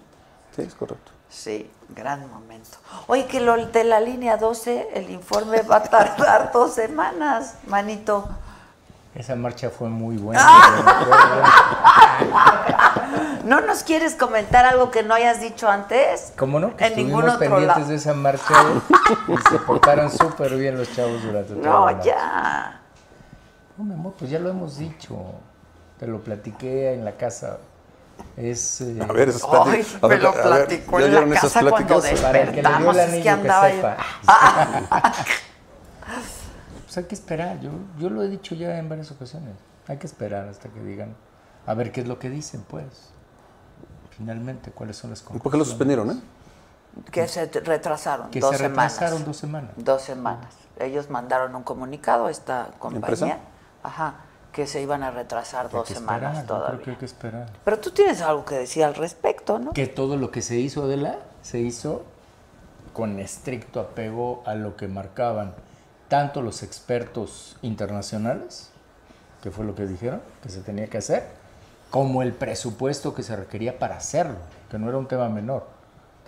[0.56, 1.12] sí, es correcto.
[1.30, 2.78] Sí, gran momento.
[3.08, 8.28] Oye, que lo de la línea 12, el informe va a tardar dos semanas, manito.
[9.16, 10.40] Esa marcha fue muy buena.
[10.44, 11.44] acuerdo.
[13.46, 16.34] ¿No nos quieres comentar algo que no hayas dicho antes?
[16.38, 16.76] ¿Cómo no?
[16.78, 17.90] Que En ningún estuvimos otro pendientes lado.
[17.90, 18.54] de esa marcha
[19.28, 22.04] y se portaron súper bien los chavos durante toda la No, marcha.
[22.04, 22.82] ya.
[23.78, 25.16] No, mi amor, pues ya lo hemos dicho.
[26.00, 27.58] Te lo platiqué en la casa.
[28.38, 28.82] Es.
[28.82, 31.40] eh, A ver, esas Ay, a me ver, lo a ver, platicó ¿ya en la
[31.42, 32.22] casa cuando pláticas?
[32.22, 32.98] para el que le dio despertamos.
[32.98, 33.98] el es que andaba sepa.
[36.86, 37.60] Pues hay que esperar.
[37.60, 39.54] Yo, yo lo he dicho ya en varias ocasiones.
[39.88, 41.16] Hay que esperar hasta que digan.
[41.68, 42.86] A ver qué es lo que dicen, pues.
[44.18, 45.44] Finalmente, cuáles son las ¿Y conclusiones.
[45.44, 46.20] por qué lo suspendieron, eh?
[47.12, 48.94] Que se retrasaron Que dos se semanas.
[48.94, 49.72] retrasaron dos semanas.
[49.78, 50.56] Dos semanas.
[50.80, 53.08] Ellos mandaron un comunicado a esta compañía.
[53.08, 53.38] empresa?
[53.84, 54.14] Ajá.
[54.52, 56.84] Que se iban a retrasar dos semanas esperar, yo creo todavía.
[56.84, 57.50] que hay que esperar.
[57.64, 59.74] Pero tú tienes algo que decir al respecto, ¿no?
[59.74, 62.04] Que todo lo que se hizo de la se hizo
[62.94, 65.54] con estricto apego a lo que marcaban
[66.08, 68.72] tanto los expertos internacionales,
[69.44, 71.28] que fue lo que dijeron que se tenía que hacer,
[71.92, 74.38] como el presupuesto que se requería para hacerlo,
[74.70, 75.68] que no era un tema menor.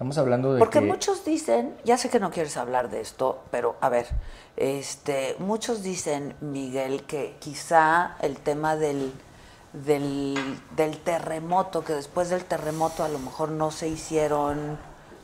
[0.02, 3.44] Estamos hablando de Porque que muchos dicen, ya sé que no quieres hablar de esto,
[3.52, 4.08] pero a ver,
[4.58, 9.14] este, muchos dicen, Miguel, que quizá el tema del,
[9.74, 10.40] del,
[10.76, 14.80] del terremoto, que después del terremoto a lo mejor no se hicieron,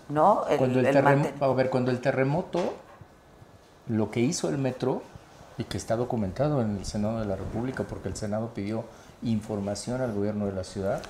[0.09, 0.45] ¿no?
[0.47, 2.59] El- cuando el, el terremoto, a ver, cuando el terremoto,
[3.87, 5.01] lo que hizo el metro,
[5.57, 8.83] y que está documentado en el Senado de la República, porque el Senado pidió
[9.23, 11.01] información al gobierno de la ciudad,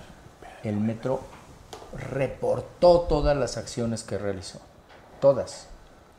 [0.63, 1.19] el metro
[1.97, 4.59] reportó todas las acciones que realizó.
[5.19, 5.69] Todas.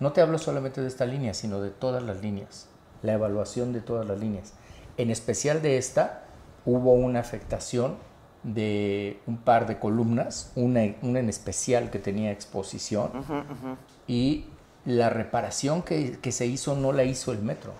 [0.01, 2.69] No te hablo solamente de esta línea, sino de todas las líneas.
[3.03, 4.55] La evaluación de todas las líneas.
[4.97, 6.25] En especial de esta,
[6.65, 7.97] hubo una afectación
[8.43, 13.11] de un par de columnas, una, una en especial que tenía exposición,
[14.07, 14.47] y
[14.85, 17.73] la reparación que, que se hizo no la hizo el metro,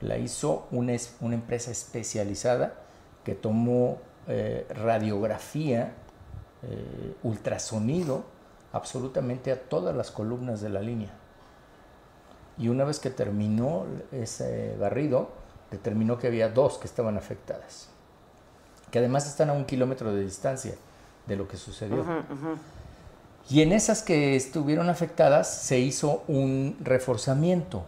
[0.00, 0.94] la hizo una
[1.34, 2.74] empresa especializada
[3.24, 3.98] que tomó
[4.28, 5.94] eh, radiografía,
[6.62, 8.24] eh, ultrasonido,
[8.72, 11.10] absolutamente a todas las columnas de la línea.
[12.58, 15.30] Y una vez que terminó ese barrido,
[15.70, 17.88] determinó que había dos que estaban afectadas,
[18.90, 20.74] que además están a un kilómetro de distancia
[21.26, 22.04] de lo que sucedió.
[23.48, 27.84] Y en esas que estuvieron afectadas se hizo un reforzamiento.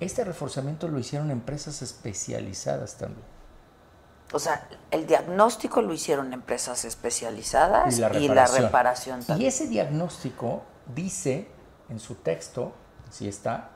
[0.00, 3.37] Este reforzamiento lo hicieron empresas especializadas también.
[4.32, 8.60] O sea, el diagnóstico lo hicieron empresas especializadas Y la y reparación.
[8.62, 10.62] la reparación Y ese diagnóstico
[10.94, 11.48] dice
[11.88, 12.72] en su texto,
[13.10, 13.70] si está,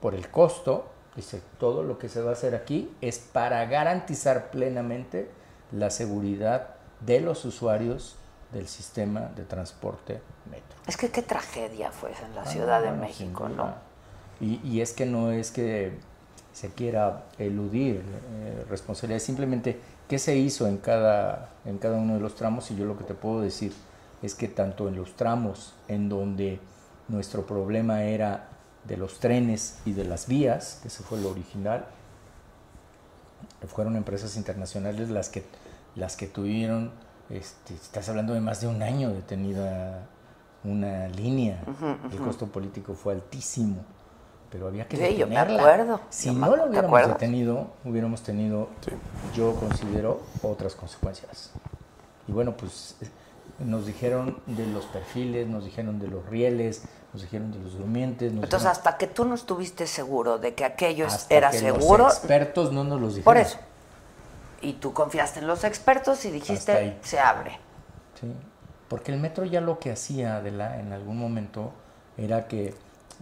[0.00, 4.50] por el costo, dice, todo lo que se va a hacer aquí es para garantizar
[4.50, 5.30] plenamente
[5.70, 6.70] la seguridad
[7.00, 8.16] de los usuarios
[8.52, 10.20] del sistema de transporte
[10.50, 10.76] metro.
[10.86, 13.74] Es que qué tragedia fue en la Ah, Ciudad de México, ¿no?
[14.40, 15.98] Y, y es que no es que
[16.54, 22.20] se quiera eludir eh, responsabilidad, simplemente qué se hizo en cada, en cada uno de
[22.20, 23.72] los tramos y yo lo que te puedo decir
[24.22, 26.60] es que tanto en los tramos en donde
[27.08, 28.48] nuestro problema era
[28.84, 31.86] de los trenes y de las vías, que ese fue lo original,
[33.66, 35.44] fueron empresas internacionales las que,
[35.96, 36.92] las que tuvieron,
[37.30, 40.06] este, estás hablando de más de un año detenida
[40.62, 41.62] una línea,
[42.12, 43.84] el costo político fue altísimo,
[44.54, 45.58] pero había que Sí, yo me detenerla.
[45.58, 48.68] acuerdo, Si yo me no acu- lo ¿te hubiéramos detenido, hubiéramos tenido,
[49.34, 51.50] yo considero, otras consecuencias.
[52.28, 53.08] Y bueno, pues eh,
[53.58, 58.32] nos dijeron de los perfiles, nos dijeron de los rieles, nos dijeron de los durmientes.
[58.32, 61.58] Nos Entonces, dijeron- hasta que tú no estuviste seguro de que aquello hasta era que
[61.58, 63.24] seguro, Los expertos no nos los dijeron.
[63.24, 63.58] por eso.
[64.60, 67.58] Y tú confiaste en los expertos y dijiste, se abre.
[68.20, 68.32] Sí,
[68.88, 71.72] porque el metro ya lo que hacía Adela, en algún momento
[72.16, 72.72] era que,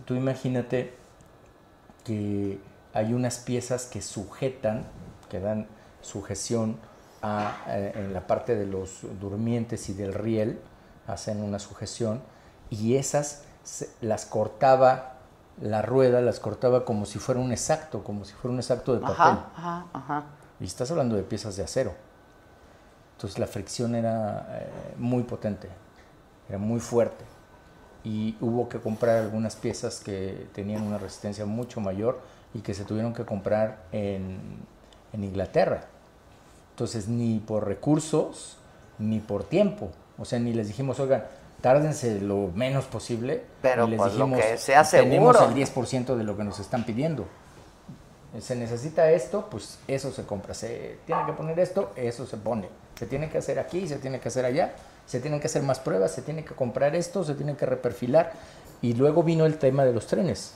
[0.05, 1.01] tú imagínate
[2.05, 2.61] que
[2.95, 4.85] hay unas piezas que sujetan,
[5.31, 5.67] que dan
[6.01, 6.77] sujeción
[7.23, 10.61] a, eh, en la parte de los durmientes y del riel,
[11.07, 12.21] hacen una sujeción,
[12.71, 15.15] y esas se- las cortaba
[15.61, 19.01] la rueda, las cortaba como si fuera un exacto, como si fuera un exacto de
[19.01, 19.17] papel.
[19.17, 20.25] Ajá, ajá, ajá.
[20.61, 21.95] Y estás hablando de piezas de acero.
[23.17, 25.69] Entonces la fricción era eh, muy potente,
[26.49, 27.25] era muy fuerte.
[28.05, 32.21] Y hubo que comprar algunas piezas que tenían una resistencia mucho mayor
[32.55, 34.39] y que se tuvieron que comprar en,
[35.13, 35.85] en Inglaterra.
[36.71, 38.57] Entonces ni por recursos
[38.99, 39.91] ni por tiempo.
[40.19, 41.25] O sea, ni les dijimos, oigan,
[41.61, 43.45] tárdense lo menos posible.
[43.63, 45.57] Pero, les pues, lo dijimos, que sea tenemos seguro".
[45.57, 47.27] el 10% de lo que nos están pidiendo
[48.41, 50.55] se necesita esto, pues eso se compra.
[50.55, 52.69] Se tiene que poner esto, eso se pone.
[52.99, 54.75] Se tiene que hacer aquí, se tiene que hacer allá,
[55.07, 58.33] se tienen que hacer más pruebas, se tiene que comprar esto, se tiene que reperfilar.
[58.81, 60.55] Y luego vino el tema de los trenes.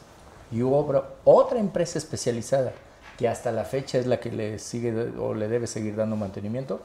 [0.50, 0.78] Y hubo
[1.24, 2.72] otra- empresa especializada
[3.18, 6.80] que hasta la fecha es la que le sigue o le debe seguir dando mantenimiento,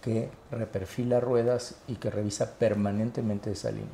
[0.00, 3.86] que reperfila ruedas y que revisa permanentemente esa línea.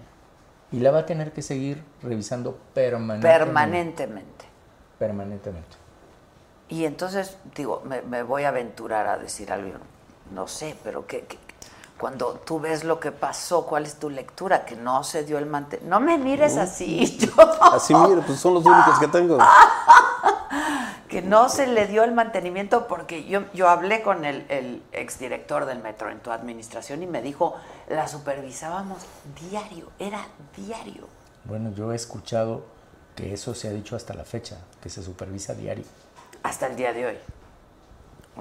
[0.70, 3.44] Y la va a tener que seguir revisando permanentemente.
[3.46, 4.44] Permanentemente.
[4.98, 5.76] Permanentemente.
[6.68, 9.78] Y entonces, digo, me, me voy a aventurar a decir algo,
[10.34, 11.24] no sé, pero que-
[11.98, 14.64] cuando tú ves lo que pasó, ¿cuál es tu lectura?
[14.64, 15.98] Que no se dio el mantenimiento.
[15.98, 17.32] No me mires así, yo.
[17.60, 19.38] Así, mira, pues son los únicos que tengo.
[21.08, 25.64] que no se le dio el mantenimiento porque yo, yo hablé con el, el exdirector
[25.64, 27.56] del metro en tu administración y me dijo,
[27.88, 28.98] la supervisábamos
[29.50, 30.26] diario, era
[30.56, 31.08] diario.
[31.44, 32.64] Bueno, yo he escuchado
[33.16, 35.84] que eso se ha dicho hasta la fecha, que se supervisa diario.
[36.42, 37.18] Hasta el día de hoy.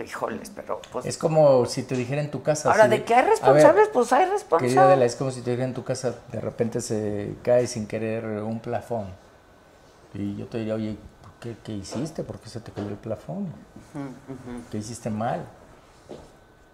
[0.02, 1.06] Híjoles, pero pues...
[1.06, 2.72] Es como si te dijera en tu casa.
[2.72, 4.78] Ahora, si de que hay ver, responsables, pues hay Querida responsables.
[4.78, 8.26] Adela, es como si te dijera en tu casa, de repente se cae sin querer
[8.26, 9.07] un plafón.
[10.14, 10.98] Y yo te diría, oye,
[11.40, 12.24] ¿qué, qué hiciste?
[12.24, 13.48] ¿Por qué se te cayó el plafón?
[14.72, 15.45] ¿Qué hiciste mal?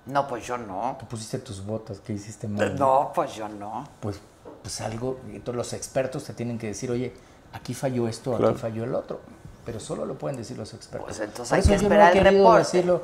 [0.06, 0.98] No, pues yo no.
[1.00, 2.78] Tú pusiste tus botas, ¿qué hiciste mal?
[2.78, 3.88] No, pues yo no.
[4.02, 4.20] Pues,
[4.62, 7.14] pues algo, entonces los expertos te tienen que decir, oye,
[7.54, 8.50] aquí falló esto, Claro.
[8.50, 9.22] aquí falló el otro.
[9.66, 11.08] Pero solo lo pueden decir los expertos.
[11.08, 12.60] Pues entonces hay que yo esperar no he el reporte.
[12.60, 13.04] decirlo,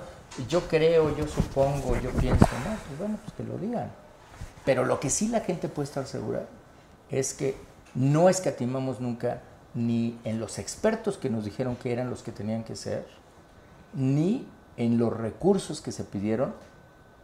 [0.50, 3.92] yo creo, yo supongo, yo pienso, no, pues bueno, pues que lo digan.
[4.66, 6.46] Pero lo que sí la gente puede estar segura
[7.10, 7.56] es que
[7.96, 9.42] no escatimamos nunca
[9.74, 13.08] ni en los expertos que nos dijeron que eran los que tenían que ser,
[13.94, 16.54] ni en los recursos que se pidieron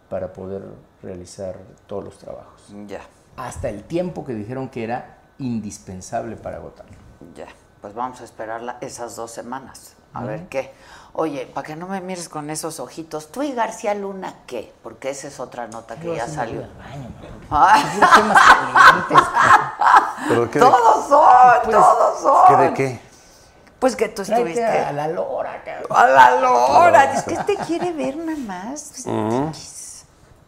[0.09, 0.63] para poder
[1.03, 1.57] realizar
[1.87, 2.61] todos los trabajos.
[2.87, 3.01] Ya,
[3.35, 6.95] Hasta el tiempo que dijeron que era indispensable para agotarlo.
[7.35, 7.47] ya.
[7.85, 9.93] Pues vamos a esperar esas dos semanas.
[10.11, 10.73] A ver qué.
[11.13, 14.73] Oye, para que no me mires con esos ojitos, ¿tú y García Luna qué?
[14.81, 16.61] Porque esa es otra nota que ya salió.
[20.59, 21.27] todos son,
[21.63, 22.47] Pues, todos son.
[22.47, 22.99] ¿Qué de qué?
[23.77, 24.65] Pues que tú estuviste.
[24.65, 25.85] a la lora, cabrón.
[25.91, 27.13] A la lora.
[27.13, 29.05] Es que este quiere ver nada más.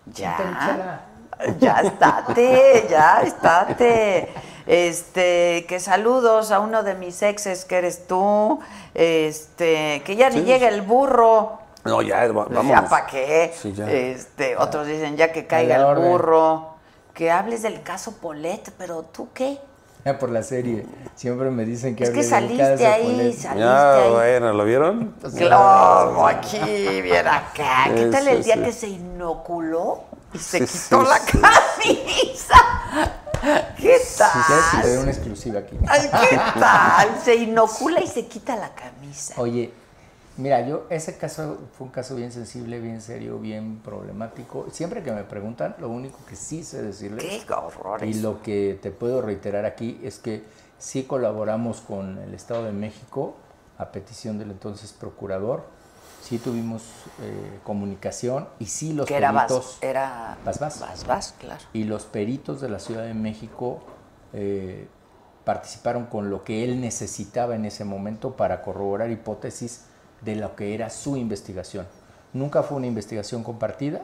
[0.08, 1.04] Ya.
[1.60, 4.34] Ya estate, ya estate.
[4.68, 8.60] Este, que saludos a uno de mis exes que eres tú.
[8.94, 10.76] Este, que ya ni Sí, llega sí.
[10.76, 11.60] el burro.
[11.85, 12.72] No, ya, va- Pues vamos.
[12.72, 13.53] ya para qué.
[13.60, 13.89] Sí, ya.
[13.89, 16.76] Este, otros dicen ya que caiga el burro.
[17.14, 19.57] Que hables del caso Polet, pero tú qué?
[20.06, 20.85] Ah, por la serie.
[21.15, 24.11] Siempre me dicen que Es que saliste ahí, saliste Ya, ahí.
[24.11, 25.15] bueno, ¿lo vieron?
[25.35, 27.85] Claro, aquí, bien acá.
[27.94, 28.61] ¿Qué tal el día sí.
[28.61, 30.03] que se inoculó
[30.38, 31.38] y se Sí, quitó sí, la sí.
[31.40, 32.56] camisa?
[33.78, 34.98] ¿Qué tal?
[35.00, 35.78] una exclusiva aquí.
[35.88, 37.20] Ay, ¿Qué tal?
[37.24, 39.36] Se inocula y se quita la camisa.
[39.38, 39.72] Oye,
[40.38, 44.68] mira, yo, ese caso fue un caso bien sensible, bien serio, bien problemático.
[44.72, 48.16] Siempre que me preguntan, lo único que sí sé decirles Qué horrores.
[48.16, 50.44] y lo que te puedo reiterar aquí es que
[50.80, 53.36] sí colaboramos con el Estado de México
[53.78, 55.64] a petición del entonces procurador.
[56.28, 56.84] Sí tuvimos
[57.22, 60.82] eh, comunicación y sí los que peritos era Vas, Vas.
[60.82, 61.64] Vas, Vas, claro.
[61.72, 63.80] y los peritos de la Ciudad de México
[64.34, 64.90] eh,
[65.45, 69.86] participaron con lo que él necesitaba en ese momento para corroborar hipótesis
[70.20, 71.88] de lo que era su investigación.
[72.34, 74.02] Nunca fue una investigación compartida,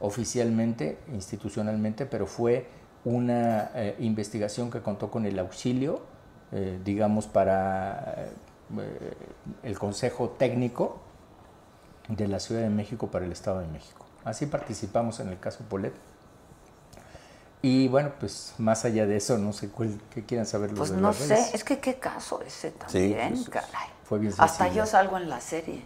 [0.00, 2.66] oficialmente, institucionalmente, pero fue
[3.04, 6.00] una eh, investigación que contó con el auxilio,
[6.84, 8.26] digamos, para
[9.62, 11.00] el Consejo Técnico
[12.10, 14.04] de la Ciudad de México para el Estado de México.
[14.24, 15.94] Así participamos en el caso Polet.
[17.62, 20.90] Y bueno, pues más allá de eso, no sé cuál, qué quieran saber los Pues
[20.92, 21.54] de no las sé, redes.
[21.54, 23.50] es que qué caso ese también, sí, sí.
[23.50, 23.88] caray.
[24.04, 25.82] Fue bien Hasta yo salgo en la serie.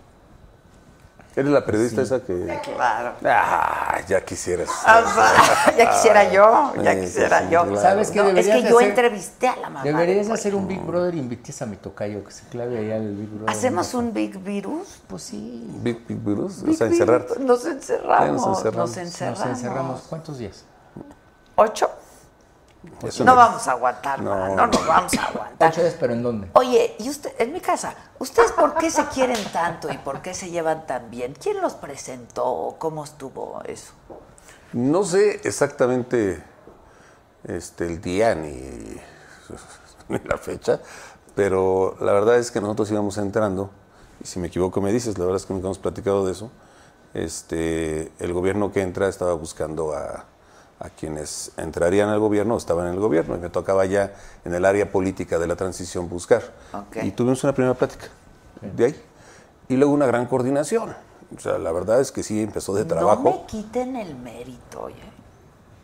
[1.36, 2.60] ¿Eres la periodista esa que.?
[2.62, 3.14] Claro.
[3.24, 4.68] Ah, ya quisieras.
[4.70, 7.62] O sea, ya quisiera yo, ya sí, quisiera sí, yo.
[7.64, 7.80] claro.
[7.80, 8.88] ¿Sabes qué No, es que yo hacer?
[8.90, 9.82] entrevisté a la mamá.
[9.82, 12.96] Deberías de hacer un Big Brother y invites a mi tocayo, que se clave allá
[12.96, 13.50] el Big Brother.
[13.50, 15.00] ¿Hacemos un Big Virus?
[15.08, 15.66] Pues sí.
[15.82, 17.40] Big, Big Virus, o sea, encerrarte.
[17.40, 18.62] Nos encerramos, nos
[18.96, 18.96] encerramos.
[18.96, 20.02] Nos encerramos.
[20.08, 20.64] ¿Cuántos días?
[21.56, 21.90] ¿Ocho?
[23.02, 24.30] Eso No vamos a aguantar, No.
[24.30, 25.70] man, no nos vamos a aguantar.
[25.72, 26.50] Ocho días, pero ¿en dónde?
[26.54, 30.34] Oye, y usted, en mi casa, ¿ustedes por qué se quieren tanto y por qué
[30.34, 31.34] se llevan tan bien?
[31.40, 32.76] ¿Quién los presentó?
[32.78, 33.92] ¿Cómo estuvo eso?
[34.72, 36.42] No sé exactamente
[37.44, 38.50] este, el día ni,
[40.08, 40.80] ni la fecha,
[41.34, 43.70] pero la verdad es que nosotros íbamos entrando,
[44.22, 46.50] y si me equivoco me dices, la verdad es que nunca hemos platicado de eso,
[47.12, 50.24] este, el gobierno que entra estaba buscando a,
[50.80, 54.12] a quienes entrarían al gobierno o estaban en el gobierno, y me tocaba ya
[54.44, 56.42] en el área política de la transición buscar.
[57.02, 58.06] Y tuvimos una primera plática
[58.60, 59.02] de ahí,
[59.68, 60.94] y luego una gran coordinación.
[61.36, 63.22] O sea, la verdad es que sí empezó de trabajo.
[63.24, 64.94] No me quiten el mérito, oye.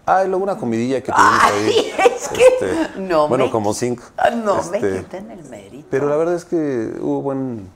[0.07, 1.93] Ah, y luego una comidilla que tuvimos ahí.
[1.99, 4.03] Ay, es que este, no bueno, me- como cinco.
[4.17, 5.87] Ah, No me Este, quiten el mérito.
[5.91, 7.69] Pero la verdad es que hubo buen,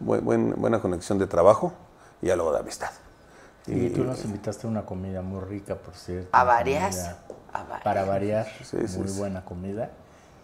[0.00, 1.72] buen- buen- buena conexión de trabajo
[2.22, 2.90] y ya luego de amistad.
[3.66, 6.28] Y tú nos invitaste a una comida muy rica, por cierto.
[6.32, 7.18] A una varias, comida
[7.52, 7.82] a varias.
[7.82, 9.18] Para variar, Sí, sí, muy sí.
[9.18, 9.90] buena comida.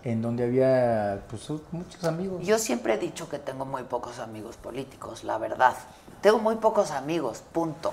[0.02, 2.44] En donde había pues, muchos amigos.
[2.46, 5.74] Yo siempre he dicho que tengo muy pocos amigos políticos, la verdad.
[6.22, 7.92] Tengo muy pocos amigos, punto.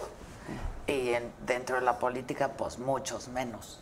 [0.87, 3.81] Y en- dentro de la política, pues muchos menos.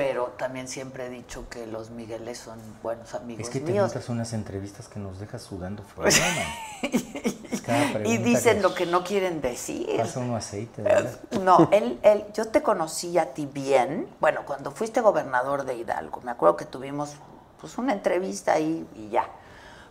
[0.00, 3.84] Pero también siempre he dicho que los Migueles son buenos amigos es que te míos.
[3.84, 6.10] montas unas entrevistas que nos dejas sudando fuera,
[8.06, 9.98] Y dicen lo que no quieren decir.
[9.98, 11.20] Pasa uno aceite, ¿verdad?
[11.42, 14.08] No, él, él, yo te conocí a ti bien.
[14.20, 17.16] Bueno, cuando fuiste gobernador de Hidalgo, me acuerdo que tuvimos
[17.60, 19.28] pues una entrevista ahí y ya.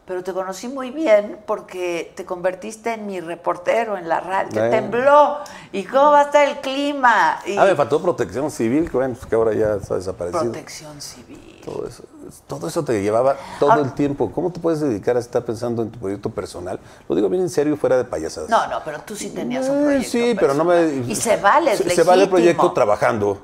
[0.10, 4.49] Pero te conocí muy bien porque te convertiste en mi reportero en la radio.
[4.49, 5.38] Que tembló.
[5.72, 7.38] ¿Y cómo va a estar el clima?
[7.45, 10.41] Y Ah, me faltó protección civil, que bueno, pues que ahora ya está desaparecido.
[10.45, 11.61] protección civil.
[11.64, 12.03] Todo eso,
[12.48, 13.80] todo eso te llevaba todo Ah.
[13.81, 14.31] el tiempo.
[14.31, 16.80] ¿Cómo te puedes dedicar a estar pensando en tu proyecto personal?
[17.07, 18.49] Lo digo bien en serio, fuera de payasadas.
[18.49, 20.10] No, no, pero tú sí tenías un Eh, proyecto.
[20.10, 20.73] Sí, pero no me...
[20.86, 21.11] personal.
[21.11, 22.31] Y se vale, es se, se vale el legítimo.
[22.31, 23.38] proyecto trabajando.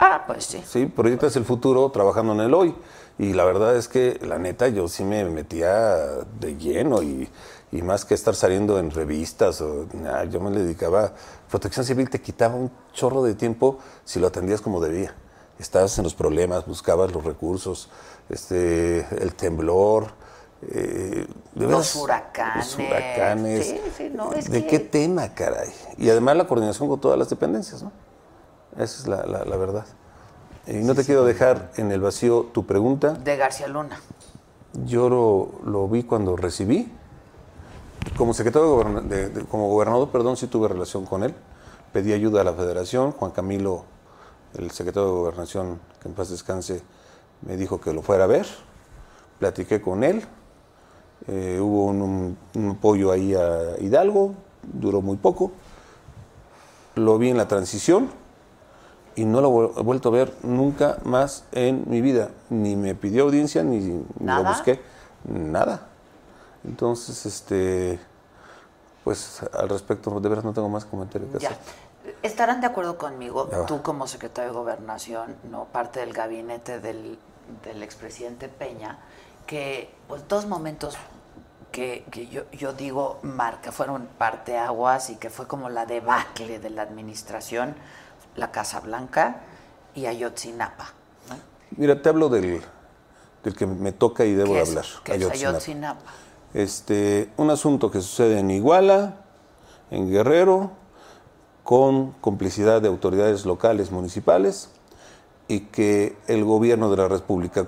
[0.00, 0.60] Ah, pues sí.
[0.66, 2.74] Sí, proyectas el futuro trabajando en el hoy.
[3.18, 5.96] Y la verdad es que, la neta, yo sí me metía
[6.40, 7.28] de lleno y,
[7.70, 11.12] y más que estar saliendo en revistas, o, nah, yo me dedicaba.
[11.50, 15.14] Protección Civil te quitaba un chorro de tiempo si lo atendías como debía.
[15.58, 17.90] Estabas en los problemas, buscabas los recursos,
[18.28, 20.06] este, el temblor.
[20.70, 22.76] eh, de Los huracanes.
[22.78, 23.66] Los huracanes.
[23.66, 25.68] Sí, sí, no, es ¿De que- qué tema, caray?
[25.98, 27.90] Y además la coordinación con todas las dependencias, ¿no?
[28.76, 29.84] Esa es la, la- la verdad.
[30.66, 33.14] Y no te quiero dejar en el vacío tu pregunta.
[33.14, 33.98] De García Luna.
[34.84, 36.90] Yo lo, lo vi cuando recibí
[38.16, 41.34] como secretario de goberna- de- de- como gobernador, perdón, sí tuve relación con él.
[41.92, 43.12] Pedí ayuda a la federación.
[43.12, 43.84] Juan Camilo,
[44.56, 46.82] el secretario de gobernación, que en paz descanse,
[47.42, 48.46] me dijo que lo fuera a ver.
[49.38, 50.24] Platiqué con él.
[51.28, 55.52] Eh, hubo un, un- un apoyo ahí a Hidalgo, duró muy poco.
[56.94, 58.10] Lo vi en la transición
[59.16, 62.30] y no lo he vuelto a ver nunca más en mi vida.
[62.50, 64.80] Ni me pidió audiencia, ni, ni lo busqué.
[65.24, 65.86] Nada.
[66.64, 67.98] Entonces, este,
[69.04, 71.50] pues al respecto, de veras no tengo más comentario que Ya.
[71.50, 71.60] hacer.
[72.22, 73.66] ¿Estarán de acuerdo conmigo, Ya va.
[73.66, 77.18] tú como secretario de Gobernación, no parte del gabinete del,
[77.64, 78.98] del expresidente Peña,
[79.46, 80.96] que pues dos momentos
[81.70, 86.70] que, que yo, yo digo marca, fueron parteaguas y que fue como la debacle de
[86.70, 87.74] la administración,
[88.36, 89.40] la Casa Blanca
[89.94, 90.92] y Ayotzinapa.
[91.28, 91.36] ¿no?
[91.76, 92.62] Mira, te hablo del,
[93.44, 94.84] del que me toca y debo ¿Qué de es- hablar.
[95.04, 95.48] qué es Ayotzinapa.
[95.50, 96.00] Ayotzinapa?
[96.54, 99.16] Este, un asunto que sucede en Iguala,
[99.90, 100.70] en Guerrero,
[101.64, 104.70] con complicidad de autoridades locales, municipales,
[105.48, 107.66] y que el gobierno de la República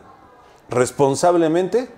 [0.69, 1.91] responsablemente...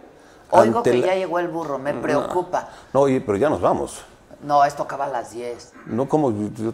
[0.50, 2.68] Oigo que la- ya llegó el burro, me preocupa.
[2.92, 4.02] No, oye, pero ya nos vamos.
[4.42, 5.72] No, esto acaba a las 10.
[5.86, 6.30] No como...
[6.30, 6.72] yo-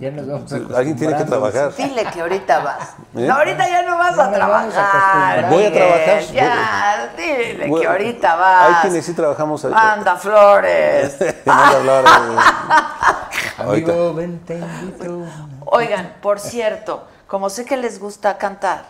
[0.00, 1.72] Ya nos vamos alguien tiene que trabajar.
[1.76, 2.94] Dile que ahorita vas.
[3.14, 3.26] ¿Eh?
[3.26, 5.48] No, ahorita ya no vas Ya a a trabajar.
[5.50, 6.20] Voy a trabajar.
[6.32, 8.68] Ya, dile Voy- que ahorita vas.
[8.68, 9.70] Hay quienes sí trabajamos ahí.
[9.72, 11.16] Manda flores.
[13.58, 13.92] Ahorita.
[13.92, 15.22] Amigo, ven, te invito.
[15.66, 18.84] Oigan, por cierto, como sé que les gusta cantar,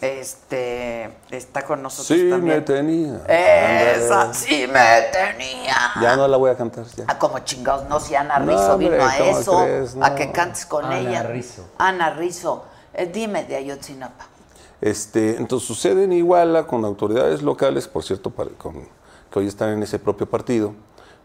[0.00, 3.20] este está con nosotros Sí, me tenía.
[3.28, 5.74] Esa sí me tenía.
[6.00, 6.84] Ya no la voy a cantar.
[6.96, 7.04] ya.
[7.08, 9.96] Ah, como chingados, no, si Ana No, Rizo hombre, vino a ¿cómo eso, crees?
[10.00, 11.22] a que cantes con Ana ella.
[11.24, 11.64] Rizzo.
[11.78, 12.64] Ana Rizo.
[12.94, 14.26] Eh, dime de Ayotzinapa.
[14.80, 18.88] Este, entonces sucede en Iguala con autoridades locales, por cierto, para- con-
[19.30, 20.72] que hoy están en ese propio partido,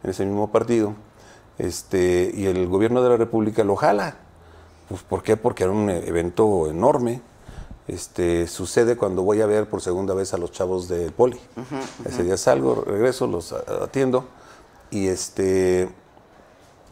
[0.04, 0.94] en ese mismo partido,
[1.58, 4.16] este, y el gobierno de la República lo jala.
[4.90, 5.38] Pues, ¿Por qué?
[5.38, 7.22] Porque era un evento enorme.
[7.88, 11.40] Este, sucede cuando voy a ver por segunda vez a los chavos del poli.
[12.04, 14.26] Ese día salgo, regreso, los atiendo
[14.90, 15.90] y este,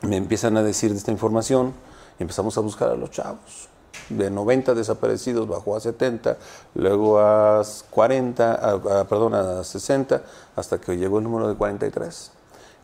[0.02, 1.74] me empiezan a decir de esta información
[2.20, 3.70] y empezamos a buscar a los chavos.
[4.10, 6.38] De 90 desaparecidos bajó a 70,
[6.76, 10.22] luego a 40, a- a- perdón, a 60,
[10.56, 12.32] hasta que llegó el número de 43.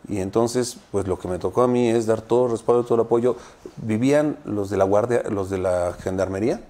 [0.08, 2.96] Y entonces, pues lo que me tocó a mí es dar todo el respaldo, todo
[2.96, 3.36] el apoyo.
[3.78, 6.62] Vivían los de la guardia, los de la gendarmería,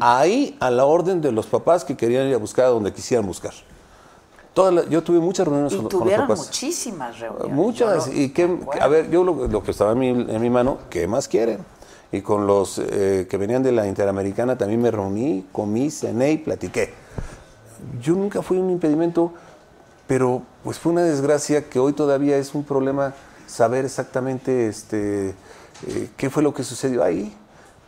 [0.00, 3.26] ahí a la orden de los papás que querían ir a buscar a donde quisieran
[3.26, 3.52] buscar.
[4.56, 6.46] La- yo tuve muchas reuniones Y con, con los tuvieron papás.
[6.46, 7.52] muchísimas reuniones.
[7.54, 8.08] Muchas.
[8.12, 8.82] Y qué, recuerdo.
[8.82, 11.58] a ver, yo lo, lo que estaba en mi, en mi mano, ¿qué más quieren?
[12.10, 16.38] Y con los eh, que venían de la Interamericana también me reuní, comí, cené y
[16.38, 16.92] platiqué.
[18.02, 19.32] Yo nunca fui un impedimento,
[20.08, 23.14] pero pues fue una desgracia que hoy todavía es un problema
[23.46, 25.34] saber exactamente este,
[25.86, 27.32] eh, qué fue lo que sucedió ahí.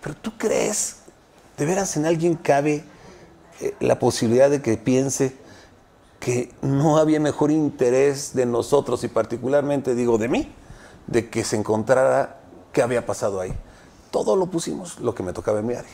[0.01, 0.99] Pero tú crees,
[1.59, 2.85] de veras en alguien cabe
[3.61, 5.35] eh, la posibilidad de que piense
[6.21, 10.53] que no había mejor interés de nosotros y particularmente digo de mí,
[11.07, 12.41] de que se encontrara
[12.73, 13.53] qué había pasado ahí.
[14.11, 15.91] Todo lo pusimos, lo que me tocaba en mi área.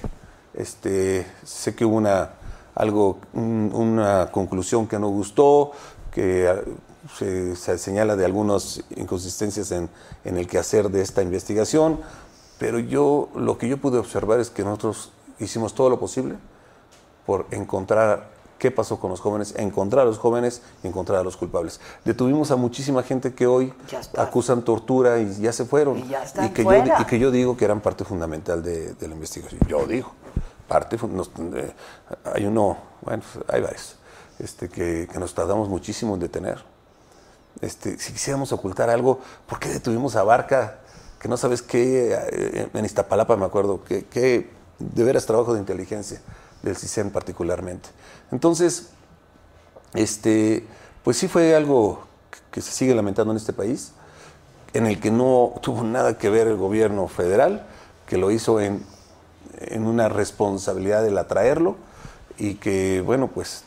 [0.55, 2.31] Este, sé que hubo una,
[2.75, 5.73] algo, un- una conclusión que no gustó,
[6.17, 6.63] que ah,
[7.15, 9.91] se, se señala de algunas inconsistencias en,
[10.25, 12.01] en el quehacer de esta investigación,
[12.59, 16.37] pero yo lo que yo pude observar es que nosotros hicimos todo lo posible
[17.27, 21.37] por encontrar qué pasó con los jóvenes, encontrar a los jóvenes y encontrar a los
[21.37, 21.81] culpables.
[22.07, 23.75] Detuvimos a muchísima gente que hoy
[24.17, 25.99] acusan tortura y ya se fueron.
[25.99, 26.97] Y ya están que fuera.
[26.97, 29.61] Yo, y que yo digo que eran parte fundamental de, de la investigación.
[29.69, 30.13] Yo digo,
[30.67, 31.73] parte, eh,
[32.33, 33.97] hay uno, bueno, pues, hay varios,
[34.39, 36.63] este, que, nos tardamos muchísimo en detener.
[37.61, 40.79] Este, si quisiéramos ocultar algo, ¿por qué detuvimos a Barca?
[41.19, 45.61] Que no sabes qué, eh, en Iztapalapa me acuerdo, que, que de veras trabajo de
[45.61, 46.21] inteligencia,
[46.63, 47.89] del CISEN particularmente.
[48.31, 48.89] Entonces,
[49.95, 50.67] este,
[51.03, 53.93] pues sí fue algo que- que se sigue lamentando en este país,
[54.75, 57.67] en el que no tuvo nada que ver el gobierno federal,
[58.07, 58.85] que lo hizo en,
[59.59, 61.77] en una responsabilidad del atraerlo
[62.37, 63.65] y que, bueno, pues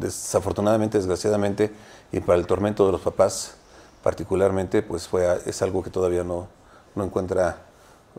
[0.00, 1.72] desafortunadamente, desgraciadamente,
[2.12, 3.54] y para el tormento de los papás
[4.02, 6.46] particularmente, pues fue, a- es algo que todavía no,
[6.94, 7.56] no encuentra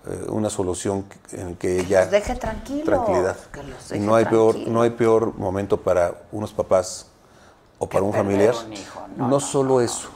[0.08, 2.02] eh, una solución en que ella...
[2.02, 3.38] los deje tranquilos, Tranquilidad.
[3.52, 7.08] que los Y deje no hay, peor, no hay peor momento para unos papás
[7.78, 8.56] o para un familiar.
[8.66, 9.00] un hijo.
[9.16, 10.10] No, No, no, solo eso,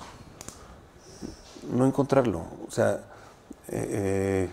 [1.71, 2.41] no encontrarlo.
[2.67, 2.93] O sea,
[3.67, 4.49] eh, eh,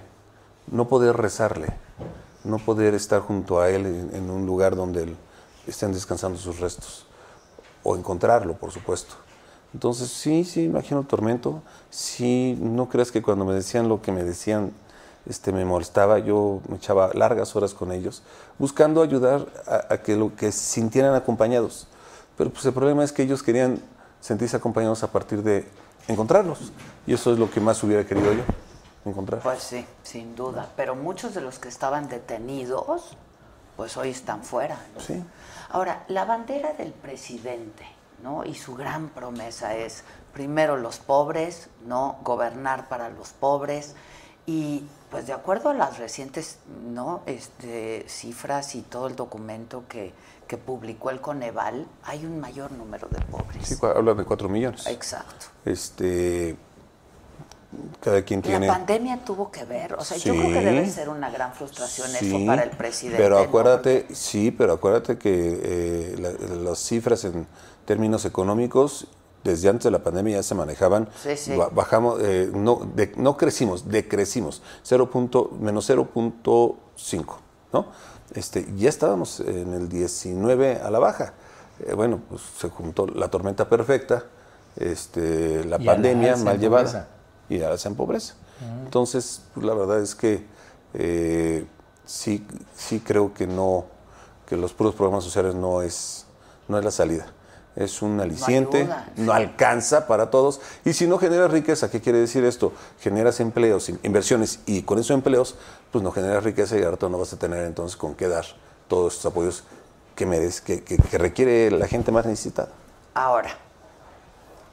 [0.71, 1.69] no poder rezarle,
[2.45, 5.17] no poder estar junto a él en, en un lugar donde él-
[5.67, 7.07] estén descansando sus restos,
[7.83, 9.15] o encontrarlo, por supuesto.
[9.75, 11.63] Entonces, sí, sí, imagino el tormento.
[11.91, 14.73] Sí, no creas que cuando me decían lo que me decían,
[15.27, 16.19] este, me molestaba.
[16.19, 18.23] Yo me echaba largas horas con ellos,
[18.59, 21.89] buscando ayudar a, a que lo que se sintieran acompañados.
[22.39, 23.81] Pero pues el problema es que ellos querían
[24.21, 25.69] sentirse acompañados a partir de
[26.09, 26.73] encontrarlos.
[27.07, 28.43] Y eso es lo que más hubiera querido yo,
[29.05, 29.41] encontrar.
[29.43, 30.69] Pues sí, sin duda.
[30.77, 33.17] Pero muchos de los que estaban detenidos,
[33.77, 34.79] pues hoy están fuera.
[34.95, 35.01] ¿no?
[35.01, 35.23] Sí.
[35.71, 37.85] Ahora, la bandera del presidente,
[38.23, 38.45] ¿no?
[38.45, 42.19] Y su gran promesa es primero los pobres, ¿no?
[42.23, 43.95] Gobernar para los pobres.
[44.47, 47.23] Y pues de acuerdo a las recientes ¿no?
[47.27, 50.13] este, cifras y todo el documento que,
[50.47, 53.67] que publicó el Coneval, hay un mayor número de pobres.
[53.67, 54.87] Sí, hablan de cuatro millones.
[54.87, 55.47] Exacto.
[55.65, 56.57] Este,
[58.01, 58.67] cada quien tiene...
[58.67, 62.09] La pandemia tuvo que ver, o sea, yo creo que debe ser una gran frustración
[62.15, 63.23] eso para el presidente.
[63.23, 63.43] Pero ¿no?
[63.45, 66.33] acuérdate, sí, pero acuérdate que eh, la-
[66.71, 67.47] las cifras en
[67.85, 69.09] términos económicos
[69.45, 71.09] desde antes de la pandemia ya se manejaban.
[71.23, 71.55] Sí, sí.
[71.57, 77.37] Ba- Bajamos, eh, no, de- no crecimos, decrecimos, 0 punto- menos 0.5,
[77.73, 77.87] ¿no?
[78.35, 81.35] Este, ya estábamos en el 19 a la baja.
[81.87, 84.25] Eh, bueno, pues se juntó la tormenta perfecta,
[84.77, 87.09] este, la Y la pandemia mal llevada pobreza.
[87.49, 88.35] Y ahora se en pobreza.
[88.85, 90.45] Entonces, pues, la verdad es que
[90.95, 91.67] eh,
[92.07, 92.47] sí,
[92.77, 93.85] sí creo que no,
[94.47, 96.25] que los puros programas sociales no es,
[96.69, 97.27] no es la salida.
[97.75, 100.61] Es un aliciente, no alcanza para todos.
[100.87, 102.73] Y si no generas riqueza, ¿qué quiere decir esto?
[103.01, 105.57] Generas empleos, in- inversiones, y con esos empleos,
[105.93, 108.47] pues no generas riqueza y ahora no vas a tener entonces con qué dar
[108.89, 109.65] todos estos apoyos
[110.15, 112.71] que, merece, que, que- que requiere la gente más necesitada.
[113.13, 113.51] Ahora,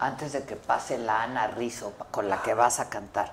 [0.04, 3.32] antes de que pase la Ana Rizzo pa- con la que vas a cantar,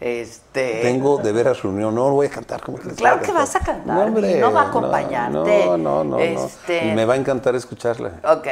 [0.00, 0.80] este...
[0.82, 4.10] Tengo de veras reunión, no voy a cantar como que Claro que vas a cantar,
[4.10, 6.20] no va a acompañarte, No, no, no, no.
[6.20, 8.12] este- Y me va a encantar escucharla.
[8.24, 8.46] Ok,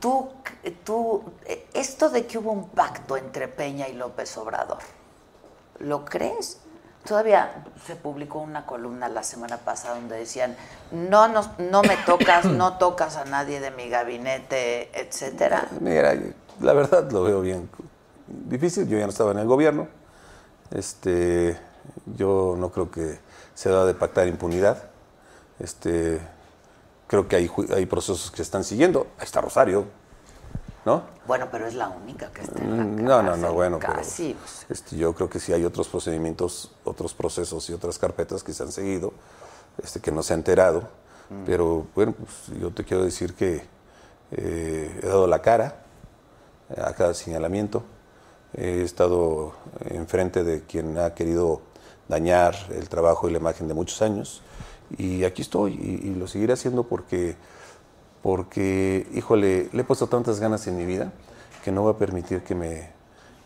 [0.00, 0.30] tú,
[0.84, 1.24] tú,
[1.74, 4.78] esto de que hubo un pacto entre Peña y López Obrador,
[5.78, 6.60] ¿lo crees?
[7.06, 10.56] Todavía se publicó una columna la semana pasada donde decían,
[10.90, 15.68] no, nos, no me tocas, no tocas a nadie de mi gabinete, etcétera.
[15.80, 16.14] Mira,
[16.60, 17.68] la verdad lo veo bien
[18.26, 18.88] difícil.
[18.88, 19.88] Yo ya no estaba en el gobierno.
[20.70, 21.58] Este,
[22.16, 23.18] yo no creo que
[23.54, 24.84] se da de pactar impunidad.
[25.58, 26.20] Este,
[27.06, 29.08] creo que hay, hay procesos que se están siguiendo.
[29.18, 29.86] Ahí está Rosario,
[30.84, 31.02] ¿no?
[31.26, 33.94] Bueno, pero es la única que está en la Mm, No, no, no, bueno, pero
[33.94, 34.66] casi, o sea.
[34.70, 38.62] este, yo creo que sí hay otros procedimientos, otros procesos y otras carpetas que se
[38.62, 39.12] han seguido,
[39.82, 40.82] este, que no se ha enterado.
[41.30, 41.44] Mm.
[41.44, 43.62] Pero bueno, pues, yo te quiero decir que
[44.32, 45.84] eh, he dado la cara
[46.76, 47.82] a cada señalamiento.
[48.54, 49.52] He estado
[49.90, 51.60] enfrente de quien ha querido
[52.08, 54.42] dañar el trabajo y la imagen de muchos años.
[54.96, 57.36] Y aquí estoy y, lo seguiré haciendo porque
[58.22, 61.12] porque, híjole, le he puesto tantas ganas en mi vida
[61.64, 62.90] que no voy a permitir que me,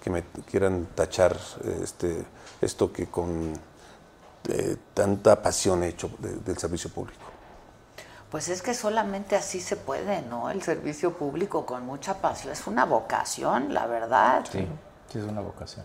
[0.02, 1.36] que me quieran tachar
[1.82, 2.24] este,
[2.60, 3.52] esto que con
[4.48, 7.21] eh, tanta pasión he hecho de- del servicio público.
[8.32, 10.48] Pues es que solamente así se puede, ¿no?
[10.50, 12.50] El servicio público con mucha pasión.
[12.54, 14.44] Es una vocación, la verdad.
[14.50, 14.66] Sí,
[15.12, 15.84] sí es una vocación.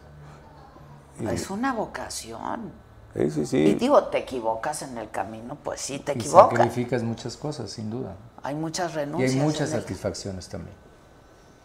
[1.30, 2.72] Es una vocación.
[3.14, 3.74] Sí, sí, Y sí.
[3.74, 6.57] digo, te equivocas en el camino, pues sí, te Y equivocas.
[6.57, 8.15] sacrificas muchas cosas, sin duda.
[8.44, 9.32] Hay muchas Y renuncias.
[9.34, 10.76] hay muchas el- satisfacciones también.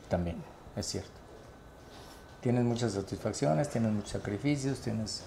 [0.08, 0.42] También,
[0.74, 1.10] es cierto.
[2.40, 5.22] Tienes muchas satisfacciones, tienes muchos sacrificios, tienes...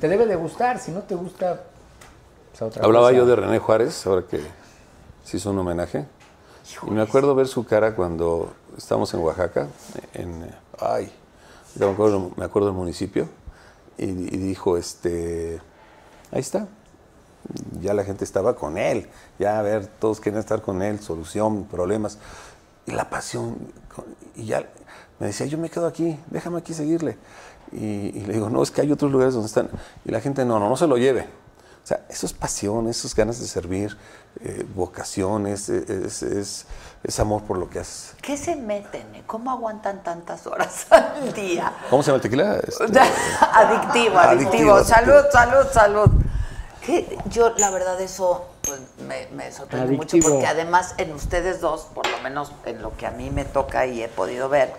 [0.00, 1.64] Te debe de gustar, si no te gusta...
[2.58, 3.18] pues, Hablaba cosa.
[3.18, 4.40] yo de René Juárez, ahora que
[5.24, 6.06] se hizo un homenaje.
[6.86, 9.68] Y me acuerdo ver su cara cuando estábamos en Oaxaca,
[10.14, 10.50] en,
[10.80, 11.12] ay,
[11.74, 13.28] me acuerdo, me acuerdo del municipio,
[13.98, 15.60] y, y dijo, este,
[16.32, 16.66] ahí está,
[17.80, 19.08] ya la gente estaba con él,
[19.38, 22.18] ya a ver, todos querían estar con él, solución, problemas,
[22.86, 23.56] y la pasión,
[24.34, 24.66] y ya
[25.20, 27.18] me decía, yo me quedo aquí, déjame aquí seguirle.
[27.72, 29.68] Y, y le digo, no, es que hay otros lugares donde están,
[30.04, 31.26] y la gente, no, no, no se lo lleve.
[31.84, 33.94] O sea, eso es pasión, eso es ganas de servir,
[34.40, 36.64] eh, vocación, es, es, es-
[37.02, 38.14] es amor por lo que haces.
[38.22, 39.14] ¿Qué se meten?
[39.14, 39.22] eh?
[39.26, 41.70] ¿Cómo aguantan tantas horas al día?
[41.90, 42.56] ¿Cómo se llama el tequila?
[42.66, 45.30] Este, adictivo, adictivo, Adictivo, Salud, adictivo.
[45.32, 46.10] salud, salud.
[47.30, 52.06] Yo, la verdad, eso pues, me, me sorprende mucho porque además en ustedes dos, por
[52.08, 54.72] lo menos en lo que a mí me toca y he podido ver,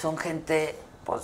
[0.00, 1.22] son gente, pues,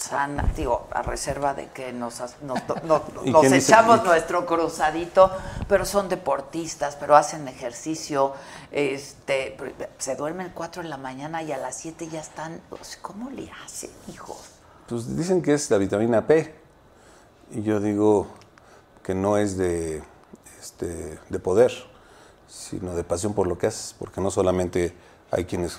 [0.00, 4.46] sana, digo, a reserva de que nos, nos, nos- ¿Y nos quién dice- echamos nuestro
[4.46, 5.30] cruzadito,
[5.68, 8.32] pero son deportistas, pero hacen ejercicio,
[8.72, 9.56] este,
[9.98, 13.50] se duermen 4 de la mañana y a las 7 ya están, pues, ¿cómo le
[13.64, 14.38] hacen, hijos?
[14.88, 16.54] Pues dicen que es la vitamina P.
[17.52, 18.26] Y yo digo
[19.02, 20.02] que no es de,
[20.60, 21.72] este, de poder,
[22.48, 23.94] sino de pasión por lo que haces.
[23.98, 24.94] Porque no solamente
[25.30, 25.78] hay quienes,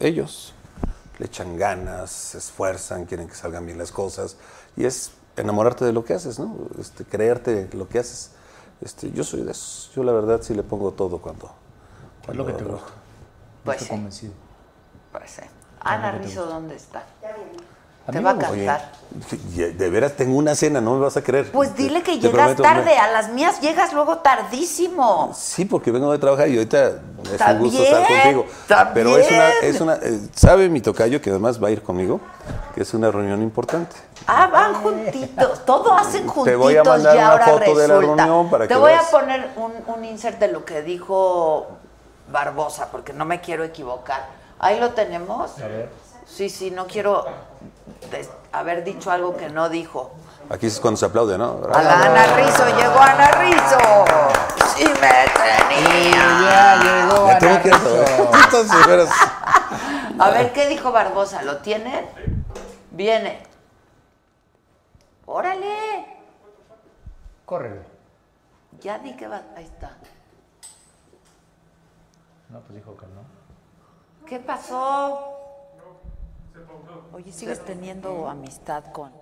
[0.00, 0.54] ellos,
[1.20, 4.36] le echan ganas, se esfuerzan, quieren que salgan bien las cosas.
[4.74, 6.56] Y es enamorarte de lo que haces, ¿no?
[6.78, 8.30] Este, creerte lo que haces.
[8.80, 9.92] Este, yo soy de esos.
[9.94, 11.50] Yo la verdad sí le pongo todo cuando...
[12.26, 12.92] Es lo que te cuando- gusta.
[13.64, 13.90] Pues Estoy sí.
[14.00, 14.32] convencido.
[15.12, 15.42] Pues sí.
[15.80, 17.04] Ana Rizzo, ¿dónde está?
[18.10, 18.50] A Te va a.
[18.50, 18.70] Oye,
[19.28, 21.50] sí, de veras tengo una cena, no me vas a creer.
[21.50, 22.96] Pues dile que Te llegas tarde.
[22.96, 25.32] A las mías llegas luego tardísimo.
[25.34, 28.46] Sí, porque vengo de trabajar y ahorita es un gusto estar contigo.
[28.94, 32.20] Pero es una, es una, eh, sabe mi tocayo que además va a ir conmigo,
[32.74, 33.96] que es una reunión importante.
[34.26, 35.64] Ah, van juntitos.
[35.64, 38.24] Todo hacen juntitos Te voy a mandar una foto de la resulta.
[38.24, 39.06] reunión para Te que voy veas.
[39.08, 41.68] a poner un, un insert de lo que dijo
[42.30, 44.26] Barbosa, porque no me quiero equivocar.
[44.58, 45.58] Ahí lo tenemos.
[45.58, 45.88] A ver.
[46.26, 47.24] Sí, sí, no quiero
[48.52, 50.12] haber dicho algo que no dijo.
[50.48, 51.60] Aquí es cuando se aplaude, ¿no?
[51.72, 53.78] A la Ana Rizzo, llegó Ana Rizzo.
[54.76, 56.40] Sí me tenía.
[56.50, 57.70] Ya llegó Me Ana que
[60.18, 61.42] A ver, ¿qué dijo Barbosa?
[61.42, 62.08] ¿Lo tienen?
[62.90, 63.42] Viene.
[65.24, 66.06] Órale.
[67.46, 67.82] Córrele.
[68.80, 69.42] Ya di que va.
[69.56, 69.96] Ahí está.
[72.48, 73.22] No, pues dijo que no.
[74.26, 75.39] ¿Qué pasó?
[77.12, 79.12] Oye, ¿sigues teniendo amistad con...?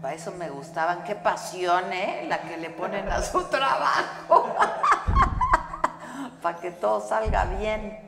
[0.00, 1.04] Para eso me gustaban.
[1.04, 2.26] Qué pasión, ¿eh?
[2.28, 4.54] La que le ponen a su trabajo.
[6.42, 7.98] Para que todo salga bien.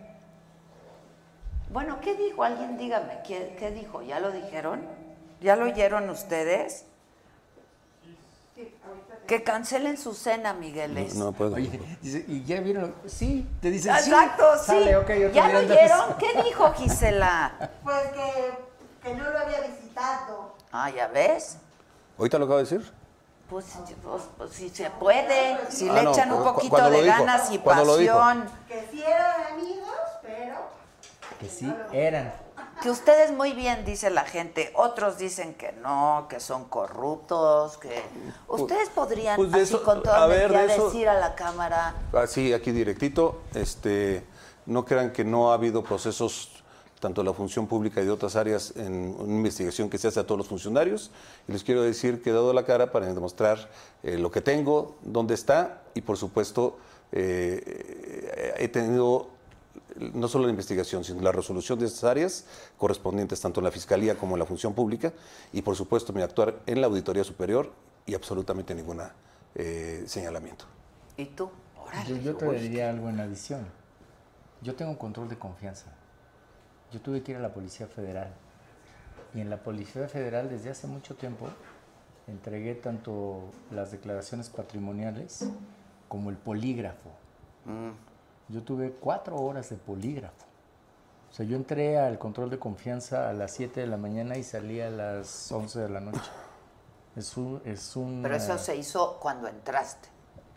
[1.70, 2.44] Bueno, ¿qué dijo?
[2.44, 4.02] Alguien dígame, ¿qué, qué dijo?
[4.02, 4.86] ¿Ya lo dijeron?
[5.40, 6.86] ¿Ya lo oyeron ustedes?
[9.28, 11.14] Que cancelen su cena, Migueles.
[11.14, 11.54] no puedo.
[11.56, 12.94] Oye, dice, ¿y ya vieron?
[13.06, 14.10] Sí, te dicen sí.
[14.10, 14.64] Exacto, sí.
[14.66, 16.14] Sale, otro ¿Ya lo oyeron?
[16.18, 17.70] ¿Qué dijo Gisela?
[17.84, 18.52] Pues que,
[19.02, 20.54] que no lo había visitado.
[20.72, 21.58] Ah, ¿ya ves?
[22.18, 22.92] ¿Ahorita lo acabo de decir?
[23.50, 23.66] Pues,
[24.02, 27.50] pues, pues, si se puede, si Ah, le no, echan un poquito de dijo, ganas
[27.50, 28.16] y cuando lo dijo.
[28.18, 28.48] pasión.
[28.66, 29.88] Que sí eran amigos,
[30.22, 30.56] pero
[31.38, 32.32] Que sí, eran.
[32.82, 34.70] Que ustedes muy bien, dice la gente.
[34.74, 38.02] Otros dicen que no, que son corruptos, que...
[38.46, 41.34] Ustedes podrían, pues de así eso- con a toda ver, de eso- decir a la
[41.34, 41.94] cámara...
[42.12, 44.22] Así, aquí directito, este,
[44.66, 46.52] no crean que no ha habido procesos
[47.00, 50.18] tanto de la función pública y de otras áreas en una investigación que se hace
[50.20, 51.10] a todos los funcionarios.
[51.46, 53.68] Y les quiero decir que he dado la cara para demostrar
[54.02, 56.76] eh, lo que tengo, dónde está y por supuesto
[57.12, 59.28] eh, he tenido
[59.98, 62.44] no solo la investigación, sino la resolución de estas áreas
[62.76, 65.12] correspondientes tanto en la Fiscalía como en la función pública
[65.52, 67.72] y por supuesto mi actuar en la Auditoría Superior
[68.06, 69.00] y absolutamente ningún
[70.06, 70.64] señalamiento.
[71.16, 71.50] ¿Y tú?
[72.06, 73.66] Yo, yo te diría algo en adición.
[74.62, 75.86] Yo tengo un control de confianza.
[76.92, 78.32] Yo tuve que ir a la Policía Federal.
[79.34, 81.48] Y en la Policía Federal desde hace mucho tiempo
[82.26, 85.44] entregué tanto las declaraciones patrimoniales
[86.08, 87.10] como el polígrafo.
[88.48, 90.46] Yo tuve cuatro horas de polígrafo.
[91.30, 94.42] O sea, yo entré al control de confianza a las 7 de la mañana y
[94.44, 96.20] salí a las 11 de la noche.
[97.16, 97.60] Es un...
[97.64, 100.08] Es un Pero eso se hizo cuando entraste.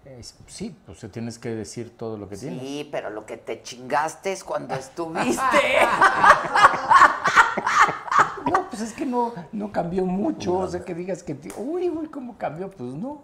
[0.05, 2.61] es- sí, pues tienes que decir todo lo que tienes.
[2.61, 5.41] Sí, pero lo que te chingaste es cuando estuviste.
[8.51, 10.57] No, pues es que no, no cambió mucho.
[10.57, 12.69] O sea, que digas que, uy, uy, ¿cómo cambió?
[12.69, 13.21] Pues no.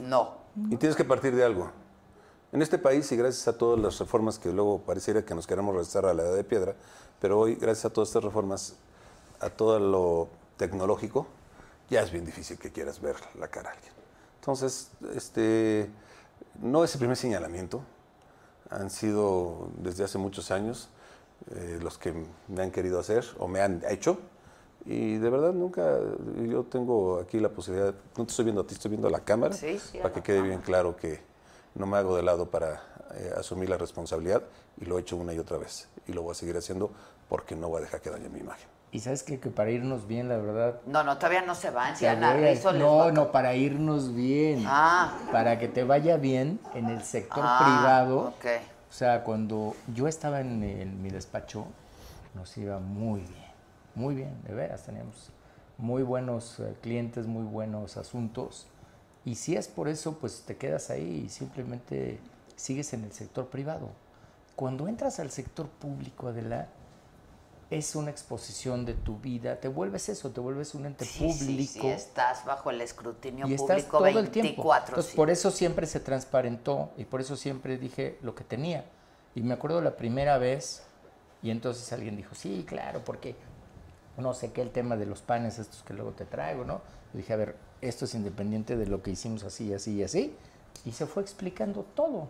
[0.00, 0.34] no.
[0.70, 1.70] Y tienes que partir de algo.
[2.50, 5.74] En este país, y gracias a todas las reformas que luego pareciera que nos queremos
[5.74, 6.74] regresar a la edad de piedra,
[7.20, 8.76] pero hoy, gracias a todas estas reformas,
[9.40, 11.26] a todo lo tecnológico,
[11.90, 13.92] ya es bien difícil que quieras ver la cara a alguien.
[14.40, 15.90] Entonces, este,
[16.62, 17.82] no es el primer señalamiento.
[18.70, 20.88] Han sido desde hace muchos años
[21.54, 22.14] eh, los que
[22.48, 24.18] me han querido hacer o me han hecho.
[24.86, 25.98] Y de verdad nunca,
[26.46, 29.20] yo tengo aquí la posibilidad, no te estoy viendo a ti, estoy viendo a la
[29.20, 31.27] cámara, Sí, sí, a para que quede bien claro que
[31.78, 32.82] no me hago de lado para
[33.14, 34.42] eh, asumir la responsabilidad
[34.80, 35.88] y lo he hecho una y otra vez.
[36.06, 36.90] Y lo voy a seguir haciendo
[37.28, 38.68] porque no voy a dejar que dañe mi imagen.
[38.90, 39.38] Y sabes qué?
[39.38, 40.80] que para irnos bien, la verdad.
[40.86, 41.94] No, no, todavía no se van.
[41.96, 44.64] Si Ana Rizzo no, no, para irnos bien.
[44.66, 45.12] Ah.
[45.30, 48.18] Para que te vaya bien en el sector Ah, privado.
[48.28, 48.46] ok.
[48.88, 51.66] O sea, cuando yo estaba en, en mi despacho,
[52.34, 53.48] nos iba muy bien.
[53.94, 54.84] Muy bien, de veras.
[54.84, 55.30] Teníamos
[55.76, 58.66] muy buenos eh, clientes, muy buenos asuntos.
[59.24, 62.18] Y si es por eso, pues te quedas ahí y simplemente
[62.56, 63.88] sigues en el sector privado.
[64.56, 66.68] Cuando entras al sector público, Adela,
[67.70, 69.60] es una exposición de tu vida.
[69.60, 71.80] Te vuelves eso, te vuelves un ente Sí, sí, público.
[71.82, 74.48] sí, estás bajo el escrutinio y estás público todo el tiempo.
[74.48, 78.84] 24 Entonces, por eso siempre se transparentó y por eso siempre dije lo que tenía.
[79.34, 80.82] Y me acuerdo la primera vez,
[81.42, 83.36] y entonces alguien dijo, sí, claro, porque
[84.16, 86.80] no sé qué, el tema de los panes estos que luego te traigo, ¿no?
[87.14, 90.34] Y dije, a ver, esto es independiente de lo que hicimos así, así y así.
[90.84, 92.28] Y se fue explicando todo,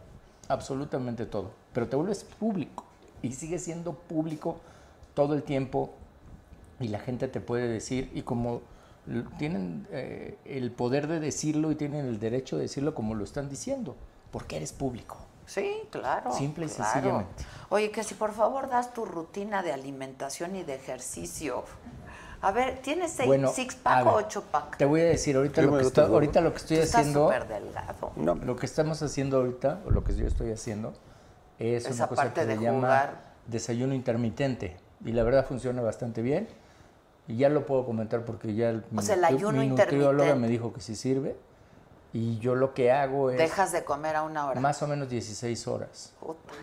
[0.48, 1.50] absolutamente todo.
[1.72, 2.84] Pero te vuelves público.
[3.20, 4.60] y sigue siendo público
[5.14, 5.90] todo el tiempo
[6.78, 8.60] y la gente te puede decir y como
[9.38, 13.48] tienen eh, el poder de decirlo y tienen el derecho de decirlo como lo están
[13.48, 13.96] diciendo,
[14.30, 15.16] porque eres público.
[15.46, 16.30] Sí, claro.
[16.32, 16.92] Simple y claro.
[16.92, 17.44] sencillamente.
[17.70, 21.64] Oye, que si por favor das tu rutina de alimentación y de ejercicio.
[22.40, 24.76] A ver, ¿tienes seis, Bueno, six pack o ver, ocho pack?
[24.76, 26.14] Te voy a decir ahorita lo que, tengo.
[26.14, 27.24] ahorita lo que estoy Tú estás haciendo.
[27.24, 28.12] súper delgado.
[28.16, 30.92] No, Lo que estamos haciendo ahorita, o lo que yo estoy haciendo,
[31.58, 33.20] es Esa una cosa parte que de se llama jugar.
[33.46, 34.76] desayuno intermitente.
[35.04, 36.48] Y la verdad funciona bastante bien.
[37.26, 40.48] Y ya lo puedo comentar porque ya el, O sea, el ayuno mi nutrióloga me
[40.48, 41.36] dijo que sí sirve.
[42.12, 44.60] Y yo lo que hago es Dejas de comer a una hora.
[44.60, 46.54] más o menos 16 horas Puta.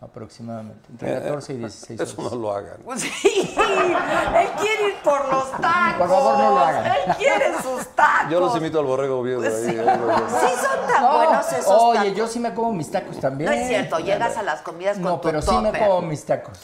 [0.00, 0.88] Aproximadamente.
[0.90, 2.12] Entre 14 y 16 horas.
[2.12, 2.76] Eso no lo hagan.
[2.84, 5.98] Pues sí, él quiere ir por los tacos.
[5.98, 6.86] Por favor, no lo hagan.
[6.86, 8.30] Él quiere sus tacos.
[8.30, 9.50] Yo los invito al borrego los veo.
[9.60, 12.14] Sí son tan No, buenos esos Oye, tacos.
[12.16, 13.50] yo sí me como mis tacos también.
[13.50, 16.24] No es cierto, llegas a las comidas con No, tu pero sí me como mis
[16.24, 16.58] tacos.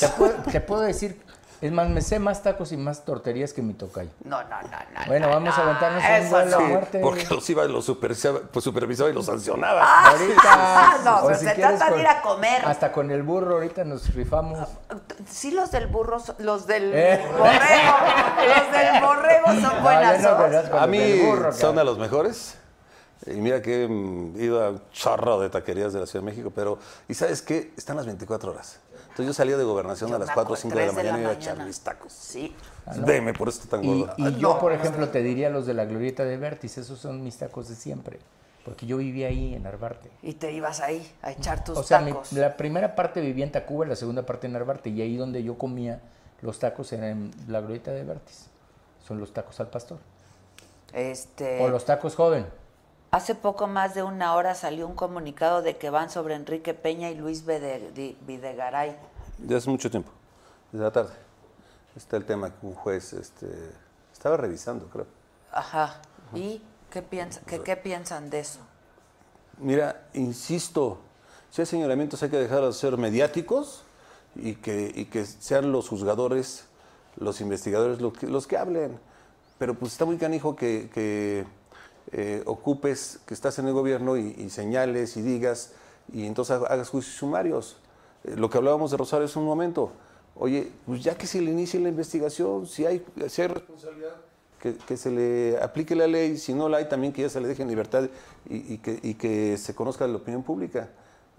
[0.00, 1.23] Te puedo, te puedo decir,
[1.60, 4.10] es más, me sé más tacos y más torterías que mi tocayo.
[4.24, 5.06] No, no, no, no.
[5.06, 6.60] Bueno, no, vamos a no, aventarnos un eso a no.
[6.60, 6.98] muerte.
[7.00, 10.10] Porque los iba y los supervisaba, pues supervisaba y los sancionaba.
[10.10, 10.98] Ahorita.
[11.04, 12.64] No, o pero se quieres trata de ir a comer.
[12.66, 14.68] Hasta con el burro ahorita nos rifamos.
[15.30, 17.24] Sí, los del burro, son- los del Eh.
[17.38, 20.20] borrego, los del borrego son buenas.
[20.70, 22.56] no, A mí del burro, son de los mejores.
[23.26, 26.52] Y mira que he ido a un chorro de taquerías de la Ciudad de México,
[26.54, 27.72] pero ¿y sabes qué?
[27.76, 28.80] Están las 24 horas.
[29.14, 30.92] Entonces yo salía de gobernación Yo a las me 4 o acuerdo, 5 de la
[30.92, 32.12] mañana y iba a echar mis tacos.
[32.12, 32.52] Sí.
[33.06, 34.14] Deme, por eso está tan Y, gordo.
[34.16, 34.58] y yo, no.
[34.58, 37.76] por ejemplo, te diría los de la glorieta de Vértiz, esos son mis tacos de
[37.76, 38.18] siempre.
[38.64, 40.10] Porque yo vivía ahí en Narvarte.
[40.22, 42.32] Y te ibas ahí a echar tus O sea, mi- tacos.
[42.32, 44.90] la primera parte vivía en Tacuba, la segunda parte en Narvarte.
[44.90, 46.00] Y ahí donde yo comía
[46.42, 48.46] los tacos era en la glorieta de Vértiz.
[49.06, 49.98] Son los tacos al pastor.
[50.92, 52.46] Este, O los tacos joven.
[53.14, 57.12] Hace poco más de una hora salió un comunicado de que van sobre Enrique Peña
[57.12, 58.96] y Luis Videgaray.
[59.46, 60.10] Ya hace mucho tiempo,
[60.72, 61.12] desde la tarde.
[61.94, 63.46] Está el tema que un juez este,
[64.12, 65.06] estaba revisando, creo.
[65.52, 66.00] Ajá.
[66.34, 66.60] ¿Y
[66.90, 68.58] qué, piensa, qué piensan de eso?
[69.58, 70.98] Mira, insisto,
[71.50, 73.84] si hay señalamientos hay que dejarlos de ser mediáticos
[74.34, 76.64] y que, y que sean los juzgadores,
[77.14, 78.98] los investigadores los que, los que hablen.
[79.56, 81.46] Pero pues está muy canijo que, que,
[82.16, 85.72] eh, ocupes, que estás en el gobierno y, señales y digas
[86.12, 87.76] y entonces hagas juicios sumarios.
[88.22, 89.90] Eh, lo que hablábamos de Rosario hace un momento.
[90.36, 94.14] Oye, pues ya que se le inicie la investigación, si hay, si hay responsabilidad,
[94.60, 97.48] que, se le aplique la ley, si no la hay, también que ya se le
[97.48, 98.08] deje en libertad
[98.48, 100.90] y, que, y que se conozca la opinión pública.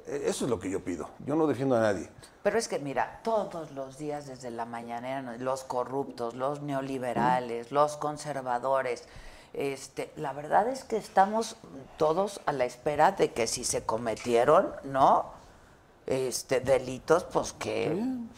[0.07, 1.09] Eh, Eso es lo que yo pido.
[1.25, 2.09] Yo no defiendo a nadie.
[2.43, 7.95] Pero es que, mira, todos los días desde la mañanera, los corruptos, los neoliberales, los
[7.97, 9.05] conservadores,
[9.57, 11.57] este, la verdad es que estamos
[11.97, 15.33] todos a la espera de que si se cometieron, ¿no?
[16.05, 17.89] Este, delitos, pues que,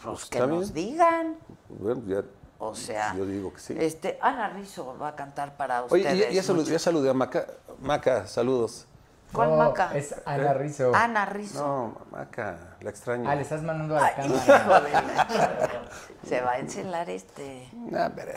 [0.02, 0.90] pues pues que nos bien.
[0.92, 1.36] digan.
[1.68, 2.22] Bueno, ya,
[2.58, 3.74] O sea, yo digo que sí.
[3.78, 6.18] este, Ana Rizzo va a cantar para Oye, ustedes.
[6.28, 6.72] ya, ya saludé, mucho.
[6.72, 7.46] ya saludé a Maca.
[7.80, 8.86] Maca, saludos.
[9.32, 9.94] ¿Cuál No, Maca?
[9.94, 10.92] Es Ana Rizzo.
[10.94, 11.58] Ana Rizzo.
[11.66, 13.28] No, Maca, la extraño.
[13.28, 14.58] Ah, le estás mandando a la Ay, cámara.
[14.58, 15.82] hijo de la-
[16.26, 17.68] Se va a encelar este
[18.16, 18.32] pero-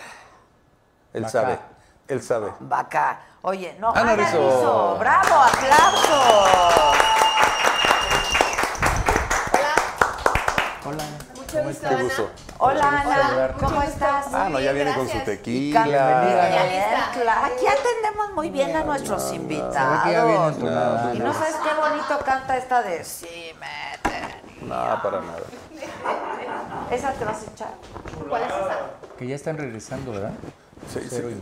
[1.13, 1.31] él Maca.
[1.31, 1.59] sabe,
[2.11, 2.51] él sabe.
[2.59, 3.19] vaca.
[3.41, 4.37] Oye, no, Ana Ana, Rizzo.
[4.37, 4.97] Rizzo.
[4.99, 6.97] Bravo, aplausos.
[10.85, 11.03] Hola.
[11.35, 12.29] Mucho gusto, Qué gusto.
[12.57, 13.53] Hola, Ana.
[13.59, 14.27] ¿Cómo estás?
[14.33, 15.83] Ah, no, ya viene con su tequila.
[15.85, 17.09] Bienvenida.
[17.13, 17.41] Claro.
[17.45, 20.57] Aquí atendemos muy bien a nuestros invitados.
[21.15, 24.41] Y no sabes qué bonito canta esta de Sí, mete.
[24.61, 25.41] No, para nada.
[26.91, 27.69] ¿Esa te vas a echar?
[28.27, 28.79] ¿Cuál es esa?
[29.17, 30.31] Que ya están regresando, ¿verdad?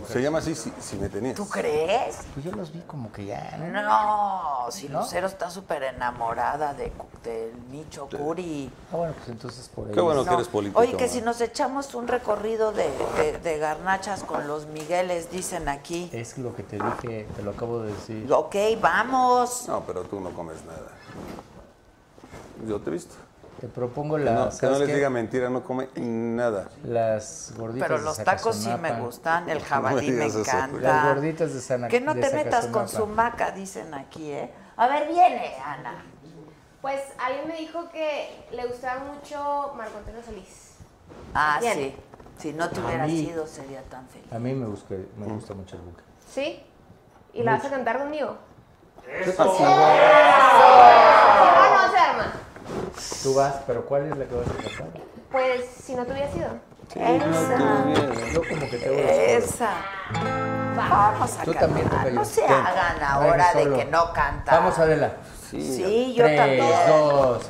[0.07, 1.35] Se, llama así si, si me tenías.
[1.35, 2.17] ¿Tú crees?
[2.33, 3.81] Pues yo los vi como que ya, ¿no?
[3.81, 4.99] No, si ¿No?
[4.99, 6.91] Lucero está súper enamorada de,
[7.23, 8.71] del Micho Curi.
[8.91, 9.93] Ah, bueno, pues entonces por ahí.
[9.93, 10.79] Qué bueno que eres político.
[10.81, 15.69] Oye, que si nos echamos un recorrido de, de- de garnachas con los Migueles, dicen
[15.69, 16.09] aquí.
[16.13, 18.31] Es lo que te dije, te lo acabo de decir.
[18.31, 19.65] Ok, vamos.
[19.67, 20.91] No, pero tú no comes nada.
[22.67, 23.15] Yo te he visto.
[23.59, 24.95] Te propongo Que no, las, que no ¿sabes les qué?
[24.95, 26.69] diga mentira, no come nada.
[26.83, 30.39] las gorditas Pero de los tacos sí me gustan, el jabalí me digas eso.
[30.41, 30.79] encanta.
[30.79, 34.53] Las gorditas de Sana- Que no te metas con su maca, dicen aquí, ¿eh?
[34.77, 36.03] A ver, viene, Ana.
[36.81, 40.75] Pues alguien me dijo que le gustaba mucho Marco Antonio Solís.
[41.33, 41.73] Ah, Bien.
[41.73, 41.95] sí.
[42.37, 44.31] Si no te hubiera mí- sido, sería tan feliz.
[44.31, 46.01] A mí me gusta, me gusta mucho el buque.
[46.33, 46.63] ¿Sí?
[47.33, 48.37] ¿Y la vas a cantar conmigo?
[49.05, 49.57] Eso.
[49.57, 49.83] ¿Se arma
[51.69, 52.31] o no se arma?
[53.23, 54.87] Tú vas, pero ¿cuál es la que vas a cantar?
[55.31, 56.47] Pues si no te hubiera sido.
[56.93, 57.57] Sí, esa.
[57.59, 59.71] No Yo como que Esa.
[60.75, 61.69] Vamos a Tú cantar.
[61.69, 64.55] También te no se hagan ahora de que no cantan.
[64.55, 65.13] Vamos, Adela.
[65.49, 66.65] Sí, sí yo, yo también.
[66.65, 67.49] Tres, dos.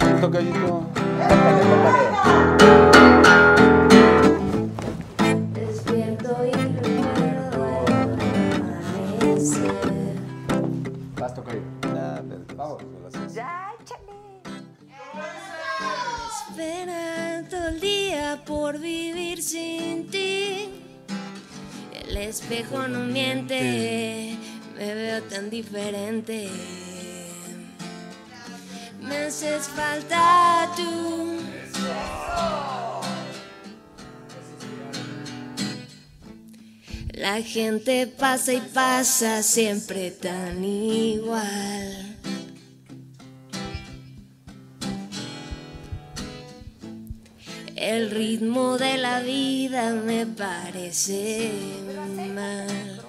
[0.00, 0.30] Esto
[17.50, 20.68] Todo el día por vivir sin ti.
[21.92, 24.36] El espejo no miente,
[24.76, 26.50] me veo tan diferente.
[29.00, 31.38] Me haces falta tú.
[37.12, 42.15] La gente pasa y pasa siempre tan igual.
[47.86, 51.52] El ritmo de la vida me parece
[52.34, 53.00] mal.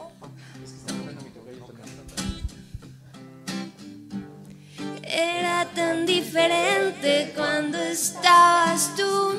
[5.01, 9.33] Era tan diferente cuando estabas tú.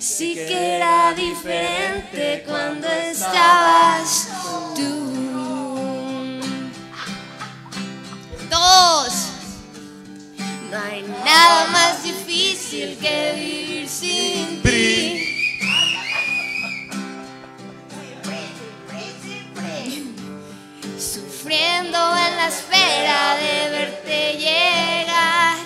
[0.00, 4.28] Sí que era diferente cuando estabas
[4.74, 5.10] tú.
[8.50, 9.19] Dos.
[10.70, 15.26] No hay nada más difícil que vivir sin ti.
[20.96, 25.56] Sufriendo en la espera de verte llegar.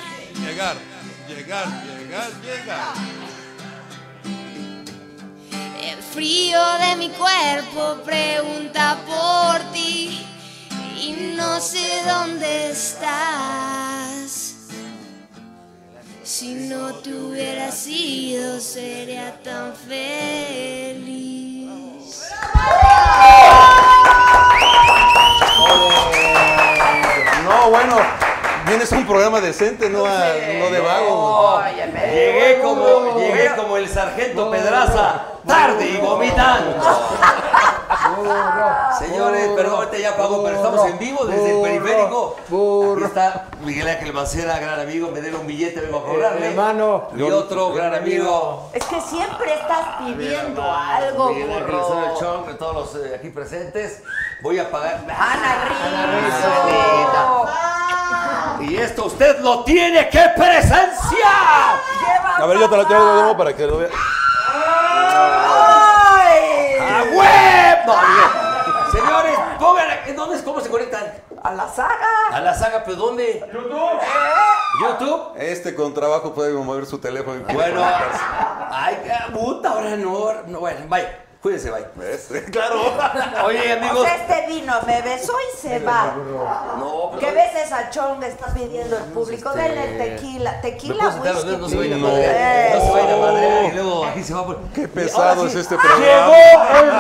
[0.41, 0.77] Llegar,
[1.29, 2.95] llegar, llegar, llegar.
[5.83, 10.27] El frío de mi cuerpo pregunta por ti
[10.97, 14.44] y no sé dónde estás.
[16.25, 21.69] Si no te hubiera sido, sería tan feliz.
[27.45, 27.97] No, bueno,
[28.67, 31.63] vienes a un programa decente, no, a- no de vago.
[32.13, 36.77] Llegué como, llegué como el sargento Pedraza, tarde y vomitando.
[38.99, 42.37] Señores, perdón, ahorita ya pago, pero estamos en vivo desde el periférico.
[42.97, 46.51] Aquí está Miguel Ángel Mancera, gran amigo, me debe un billete, vengo a cobrarle.
[46.51, 47.09] hermano.
[47.17, 48.71] Y otro gran amigo.
[48.73, 52.15] Es que siempre estás pidiendo algo, Miguel Ángel burro.
[52.19, 54.03] Chong, de todos los eh, aquí presentes.
[54.43, 55.05] Voy a pagar.
[55.09, 55.65] Ana
[56.21, 57.49] Rizzo.
[58.61, 61.81] Y esto usted lo tiene que presenciar.
[62.37, 63.91] A ver, yo te lo te lo debo para que lo vea.
[65.37, 66.77] ¡Ay!
[66.81, 67.65] ¡A web!
[67.87, 68.93] No, bien.
[68.93, 70.43] Señores, pongan aquí- ¿dónde es?
[70.43, 71.13] ¿Cómo se conectan?
[71.43, 72.07] A la saga.
[72.33, 73.45] A la saga, pero ¿dónde?
[73.53, 74.01] YouTube.
[74.81, 75.33] ¿YouTube?
[75.37, 77.43] Este con trabajo puede mover su teléfono.
[77.49, 77.83] y Bueno,
[78.71, 81.89] ay, qué puta, ahora no, no, bueno, vaya, cuídense, vaya.
[81.95, 82.29] ¿Ves?
[82.51, 82.81] Claro.
[83.47, 86.15] Oye, O amigos, sea, este vino me besó y se va.
[86.79, 87.19] no, pero...
[87.21, 89.53] ¿Qué veces a Chong está pidiendo el público?
[89.53, 90.53] Denle tequila.
[90.53, 91.57] ¿Me Tequila, whisky.
[91.59, 92.09] No se vayan a No.
[92.09, 92.77] madrear.
[92.79, 94.59] No se vayan a madrear y luego aquí se va por...
[94.75, 96.33] Qué pesado ahora es sí, este programa.
[96.33, 96.35] Llegó
[96.81, 96.91] el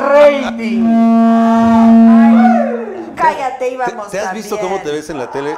[0.45, 0.85] rating.
[3.17, 4.73] Cállate, ¿Te, íbamos te has visto también.
[4.79, 5.57] cómo te ves en la tele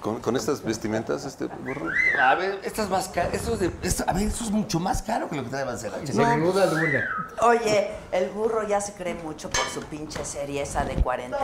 [0.00, 1.90] con, con estas vestimentas, este burro?
[2.20, 3.28] A ver, esta es más cara.
[3.32, 5.64] Esto es de, esto- a ver, eso es mucho más caro que lo que trae
[5.64, 5.98] Mancera.
[6.04, 7.04] Sin duda alguna.
[7.42, 11.38] Oye, el burro ya se cree mucho por su pinche serie esa de 40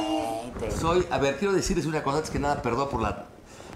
[0.00, 0.70] y 20.
[0.78, 3.26] Soy, a ver, quiero decirles una cosa, antes que nada, perdón por la...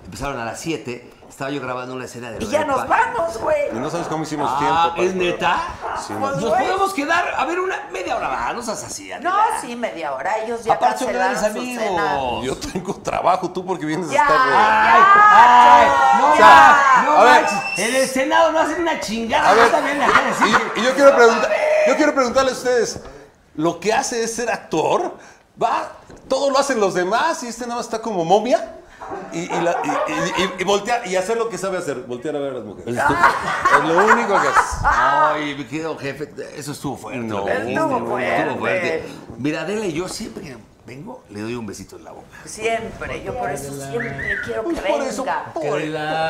[0.04, 2.42] Empezaron a las 7, estaba yo grabando una escena de...
[2.42, 3.68] Y ya nos vamos, güey.
[3.70, 4.90] Y no sabes cómo hicimos Ah, tiempo.
[4.96, 5.58] para- ¿es neta?
[6.06, 9.32] Sí, Pues, Nos podemos quedar, a ver, una media hora más, no seas así, No,
[9.32, 9.60] Adela.
[9.60, 10.38] sí, media hora.
[10.38, 11.84] Ellos ya Aparte son grandes amigos.
[11.84, 12.18] cena.
[12.42, 14.22] Yo tengo trabajo, tú porque vienes Ya.
[14.22, 14.40] a estar...
[14.40, 15.02] ¡Ay!
[15.30, 16.20] ¡Ay!
[16.20, 16.38] ¡No, ya.
[16.38, 17.46] ya, no A ver.
[17.76, 19.50] En el Senado no hacen una chingada.
[19.50, 21.50] A ver, Yo también le voy a decir y, y yo quiero preguntar,
[21.86, 23.00] yo quiero preguntarles a ustedes,
[23.54, 25.16] ¿lo que hace es ser actor?
[25.62, 25.92] ¿Va?
[26.28, 28.74] Todo lo hacen los demás y este nada más está como momia.
[29.32, 32.36] Y, y, la- y- y- y- y voltear y hacer lo que sabe hacer, voltear
[32.36, 32.94] a ver a las mujeres.
[33.78, 34.76] Es lo único que hace.
[34.84, 37.20] Ay, mi querido jefe, eso estuvo fuerte.
[37.20, 37.46] No.
[37.48, 37.68] Estuvo
[38.08, 39.04] estuvo fuerte.
[39.38, 42.26] Mira, Adela y yo siempre que vengo le doy un besito en la boca.
[42.44, 45.44] Siempre, yo por eso siempre quiero que Pues por eso, venga.
[45.52, 45.62] por-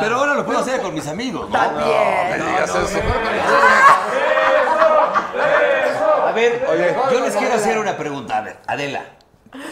[0.01, 1.57] Pero ahora lo puedo hacer con mis amigos, ¿no?
[1.59, 2.31] También.
[2.31, 2.99] me digas eso.
[6.27, 6.97] A ver, Oye.
[7.13, 8.39] yo les quiero hacer una pregunta.
[8.39, 9.03] A ver, Adela,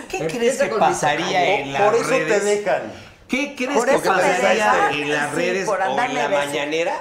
[0.09, 2.29] ¿qué crees que pasaría en las Por eso redes?
[2.29, 2.83] te dejan.
[3.29, 6.47] ¿Qué crees Por que pasaría en las Sí, redes por o en la beso.
[6.47, 6.95] mañanera?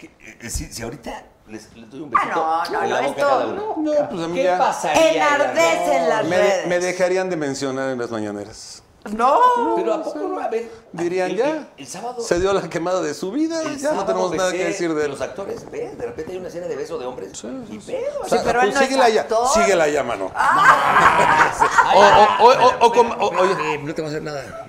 [0.00, 2.20] Eh, si, si ahorita les, les doy un Ah,
[2.64, 3.74] besito no, no, en la no, boca esto- cada uno.
[3.78, 4.58] No, pues a mí ¿Qué ya.
[4.58, 5.08] pasaría?
[5.12, 5.56] en las redes?
[5.56, 6.66] Enardece en las Me, redes.
[6.66, 8.82] me dejarían de mencionar en las mañaneras.
[9.10, 9.40] No.
[9.76, 10.40] Pero ¿a poco no?
[10.40, 10.70] A ver.
[10.96, 11.48] Dirían el- ya.
[11.50, 12.22] El, el sábado.
[12.22, 15.10] Se dio la quemada de su vida, ya no tenemos nada que decir de él.
[15.10, 17.30] Los actores, ve, de repente hay una escena de beso de hombres.
[17.68, 18.20] Y pedo.
[18.22, 19.48] O sea, pero él pues no es síguela ya, actor.
[19.48, 20.30] síguela ya, mano.
[20.34, 23.78] Ay, O- ay, o- o- o con- oye.
[23.78, 24.66] No te va a hacer nada.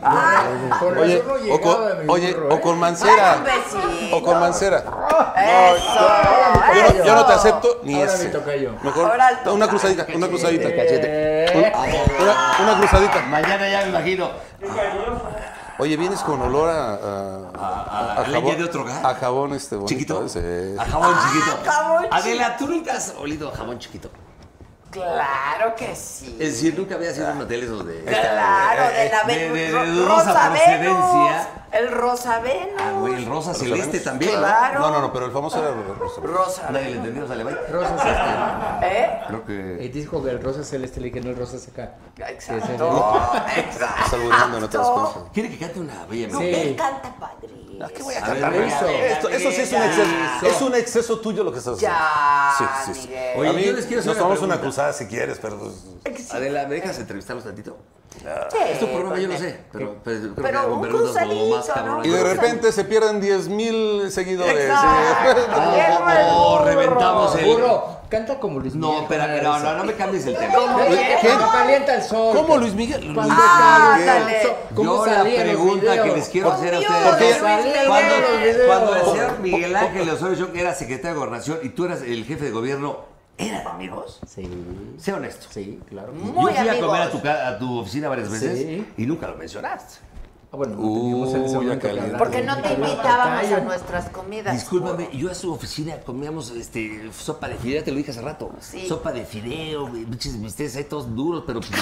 [0.80, 1.22] Con Oye,
[1.52, 2.62] o con, oye, burro, o ¿eh?
[2.62, 3.44] con Mancera.
[4.12, 4.80] O con Mancera.
[4.80, 6.08] Eso.
[6.74, 8.24] Yo no, yo no te acepto ni Ahora ese.
[8.26, 8.72] me toca yo.
[8.82, 10.70] Mejor Ahora una cruzadita, una cruzadita.
[10.70, 11.72] Eh,
[12.20, 13.22] Una, una cruzadita.
[13.28, 14.32] Mañana ya me imagino.
[15.78, 19.06] Oye, vienes con olor a, a, a leña de otro hogar.
[19.06, 19.90] A jabón este bonito.
[19.90, 20.26] Chiquito.
[20.26, 20.76] ese.
[20.80, 21.60] A jabón chiquito.
[21.66, 24.10] jabón Adela, ¿tú nunca has olido a jabón chiquito?
[24.96, 26.38] Claro que sí.
[26.40, 28.04] Es decir, nunca había sido un hotel esos de.
[28.06, 30.78] Claro, de la de- de- de Ro- dudosa Rosa procedencia.
[30.80, 31.48] Venus.
[31.72, 32.70] El Rosa Venus.
[32.80, 34.38] Ah, güey, el rosa celeste también.
[34.40, 34.80] Claro.
[34.80, 36.22] No, no, no, pero el famoso era rosa.
[36.24, 37.54] Rosa Nadie le entendió, sale, bye.
[37.70, 38.24] Rosa celeste.
[39.02, 39.20] ¿Eh?
[39.28, 39.84] Creo que.
[39.84, 41.96] Y dijo que el rosa celeste le dije no el rosa seca.
[42.18, 43.20] Exacto.
[43.58, 45.32] Estás albureando, no te das cuenta.
[45.34, 46.62] ¿Quiere que cante una bella No, melodía?
[46.62, 47.50] él canta padre.
[47.96, 48.54] ¿Qué voy a A ver, cantar?
[48.54, 48.88] venga, Eso.
[48.90, 50.46] Esto, eso sí es un exceso.
[50.48, 51.98] Es un exceso tuyo lo que estás haciendo.
[51.98, 53.10] Ya, Sí, sí, sí.
[53.38, 55.60] Oye, a mí yo les quiero hacer nos una tomamos una cruzada si quieres, pero
[55.60, 57.78] pues, Adela, ¿me dejas entrevistarlos tantito?
[58.20, 61.88] Sí, Es tu programa, yo lo pues, sé, pero, pero creo Pero que un como
[61.98, 62.06] ¿no?
[62.06, 64.66] Y de repente se pierden 10 mil seguidores.
[64.66, 65.42] Exacto.
[65.76, 66.66] Llegó el O burro.
[66.66, 67.46] reventamos el.
[67.46, 68.92] Burro, canta como Luis Miguel.
[68.96, 70.54] No, espera, con no, no, no me cambies el tema.
[70.56, 72.36] ¿Cómo calienta el sol.
[72.36, 73.12] ¿Cómo Luis Miguel?
[73.14, 74.42] Cuando Ah, calienta el ándale.
[74.44, 74.56] sol.
[74.76, 77.38] ¿Cómo Yo la pregunta que les quiero hacer a ustedes.
[77.88, 78.16] Cuando,
[78.68, 82.26] cuando el señor Miguel Ángel Osorio Chong era secretario de Gobernación y tú eras el
[82.26, 84.20] jefe de gobierno, ¿eran amigos?
[84.28, 84.50] Sí,
[84.98, 85.48] Sé honesto.
[85.50, 86.14] sí, claro.
[86.14, 88.86] Yo Muy fui a comer a tu, a tu oficina varias veces Sí.
[88.98, 90.00] y nunca lo mencionaste.
[90.56, 94.54] Ah, bueno, no teníamos en ese momento que Porque no te invitábamos a nuestras comidas.
[94.54, 98.52] Discúlpame, yo a su oficina comíamos este, sopa de fideo, te lo dije hace rato.
[98.62, 98.88] Sí.
[98.88, 101.72] Sopa de fideo, güey, pinches bisteces ahí todos duros, pero pues.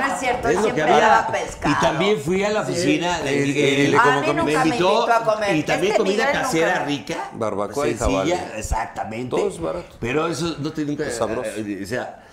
[0.00, 0.96] No es cierto, Es siempre había.
[0.98, 1.74] daba pescado.
[1.76, 5.56] Y también fui a la oficina de como me invitó, a comer.
[5.56, 7.30] Y también Este comida casera rica.
[7.34, 8.58] Barbacoa y sencilla, jabalí.
[8.58, 9.28] exactamente.
[9.36, 9.96] Todo es barato.
[10.00, 11.10] Pero eso no te nunca.
[11.10, 11.50] Sabroso.
[11.56, 12.24] eh, O sea,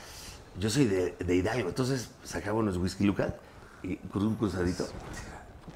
[0.57, 3.33] yo soy de, de Hidalgo, entonces sacaba unos whisky Lucas
[3.83, 4.87] y con un cruzadito.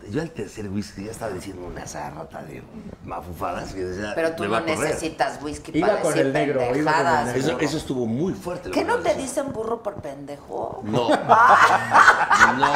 [0.09, 2.63] Yo al tercer whisky ya estaba diciendo una zarrata de
[3.03, 4.89] mafufadas que decía, Pero tú "Me va no a correr".
[4.91, 7.35] necesitas whisky Iba para con decir el negro, iba con el pendejadas.
[7.35, 7.59] negro.
[7.59, 8.71] Eso, estuvo muy fuerte.
[8.71, 10.81] ¿Qué que no te dicen burro por pendejo?
[10.85, 11.09] No.
[12.57, 12.73] no.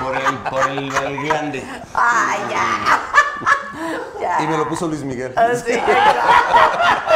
[0.00, 1.64] Por el, por el, el glande.
[1.94, 3.02] ¡Ay, ya!
[4.20, 4.42] Ya.
[4.42, 5.32] Y me lo puso Luis Miguel.
[5.36, 6.20] Así, exacto.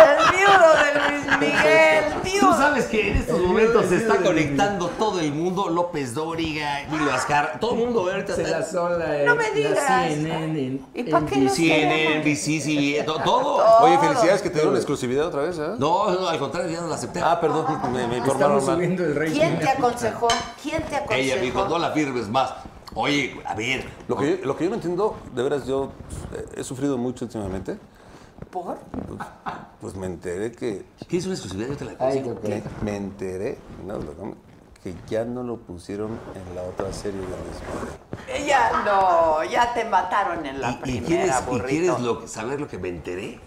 [0.03, 2.57] El viudo de Luis Miguel, Tú viudo.
[2.57, 5.69] sabes que en estos momentos se está conectando todo el mundo.
[5.69, 9.79] López Dóriga, Emilio Azcar, todo el mundo ahorita Se la la, No me la digas.
[9.87, 13.65] CNN en, ¿Y pa' qué CNN, NBC, CBS, to- todo.
[13.83, 15.75] Oye, felicidades que te dieron la exclusividad otra vez, ¿eh?
[15.79, 17.21] No, no, al contrario, ya no la acepté.
[17.23, 18.75] Ah, perdón, me, me informaron Estamos mal.
[18.77, 19.33] subiendo el rating.
[19.33, 20.29] ¿Quién te aconsejó?
[20.63, 21.21] ¿Quién te aconsejó?
[21.21, 22.53] Ella me dijo, no la firmes más.
[22.95, 23.85] Oye, a ver.
[24.09, 25.93] Lo que, yo, lo que yo no entiendo, de veras, yo
[26.35, 27.79] eh, he sufrido mucho últimamente.
[28.51, 28.79] ¿Por?
[29.81, 30.85] Pues me enteré que.
[31.09, 31.69] ¿Quieres una exclusividad?
[31.71, 32.29] Yo te la Ay, consigo.
[32.35, 32.53] doctor.
[32.83, 34.35] Me enteré no, no,
[34.83, 38.47] que ya no lo pusieron en la otra serie de Luis Miguel.
[38.47, 42.61] Ya no, ya te mataron en la ¿Y, y primera, quieres, y quieres lo- saber
[42.61, 43.39] lo que me enteré?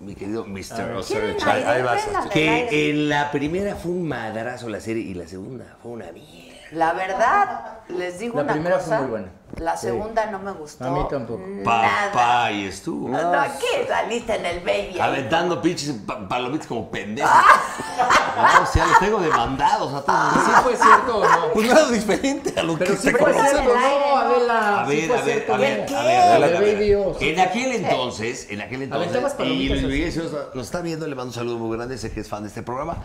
[0.00, 0.62] Mi, mi querido Mr.
[0.74, 1.48] ¿Quieren Osorio Chong?
[1.48, 2.02] Ahí- vas,
[2.32, 6.51] Que en la primera fue un madrazo la serie y la segunda fue una mierda.
[6.72, 8.86] La verdad, les digo La una primera cosa.
[8.88, 9.28] fue muy buena.
[9.58, 9.88] La Sí.
[9.88, 10.86] segunda no me gustó.
[10.86, 11.42] A mí tampoco.
[11.46, 12.10] Nada.
[12.10, 13.10] Papá, y estuvo.
[13.10, 13.86] No, ¿qué?
[13.86, 14.98] Saliste en el baby.
[14.98, 17.30] Aventando pinches pa- palomitas como pendejos.
[17.30, 20.32] No, o sea, los tengo demandados a todos.
[20.46, 21.52] ¿Sí fue cierto o no?
[21.52, 23.62] Pues nada diferente a lo Pero que sí se conoce.
[23.62, 24.82] no, Adela.
[24.82, 27.16] A sí ver, fue a ver, a ver, a ver, a ver, a ver.
[27.20, 29.82] En aquel entonces, en aquel entonces, y Luis.
[29.82, 32.48] Miguel nos, está viendo, le mando un saludo muy grande, sé que es fan de
[32.48, 32.96] este programa.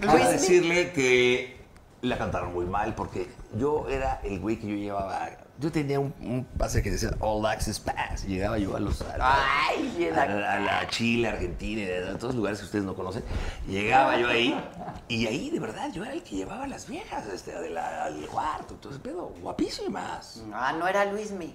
[0.00, 1.65] Luis Quiero Mi- decirle que
[2.06, 3.28] la cantaron muy mal porque
[3.58, 5.30] yo era el güey que yo llevaba.
[5.58, 8.24] Yo tenía un, un pase que decía All Access Pass.
[8.24, 9.00] y Llegaba yo a los.
[9.00, 9.36] A la,
[9.68, 12.94] Ay, a la- a la Chile, Argentina, y a todos los lugares que ustedes no
[12.94, 13.24] conocen.
[13.66, 14.54] Llegaba yo ahí.
[15.08, 18.04] Y ahí, de verdad, yo era el que llevaba a las viejas este, de la-
[18.04, 18.74] al cuarto.
[18.74, 20.42] Entonces, pedo, guapísimas.
[20.52, 21.54] Ah, no era Luismi.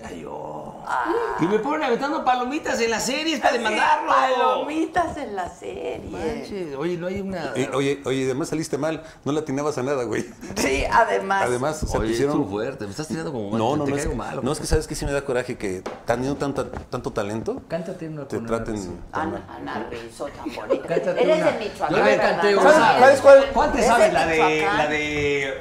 [0.00, 0.74] Era yo.
[0.86, 1.04] Ah.
[1.40, 4.08] Y me ponen aventando palomitas en las series para demandarlo.
[4.08, 6.00] Palomitas en la serie.
[6.10, 7.52] Manches, Oye, no hay una.
[7.56, 10.26] Y, oye, oye, además saliste mal, no le atinabas a nada, güey.
[10.56, 11.44] Sí, además.
[11.46, 12.48] Además, se Oye, pusieron.
[12.50, 12.84] fuerte.
[12.84, 13.58] Me estás tirando como mal.
[13.58, 14.38] No, no, te no es, caigo mal.
[14.38, 17.62] ¿o no, es que sabes que sí me da coraje que teniendo tanto, tanto talento,
[17.68, 19.46] Cántate una te traten Ana.
[19.48, 20.86] Ana, Rizzo, tan bonita.
[20.86, 21.50] Cántate Eres una.
[21.52, 21.96] de Michoacán.
[21.96, 22.72] Yo le canté una.
[22.72, 23.44] ¿Sabes cuál?
[23.54, 24.12] ¿Cuál te ¿Es sabes?
[24.12, 24.62] La de.
[24.76, 25.54] La de.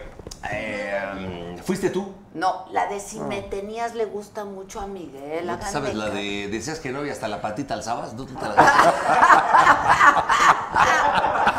[0.52, 2.14] eh, ¿Fuiste tú?
[2.34, 5.46] No, la de si me tenías le gusta mucho a Miguel.
[5.46, 6.48] ¿No te hagan sabes la de.
[6.48, 8.14] Decías que no y hasta la patita alzabas?
[8.14, 8.56] ¿No tú te la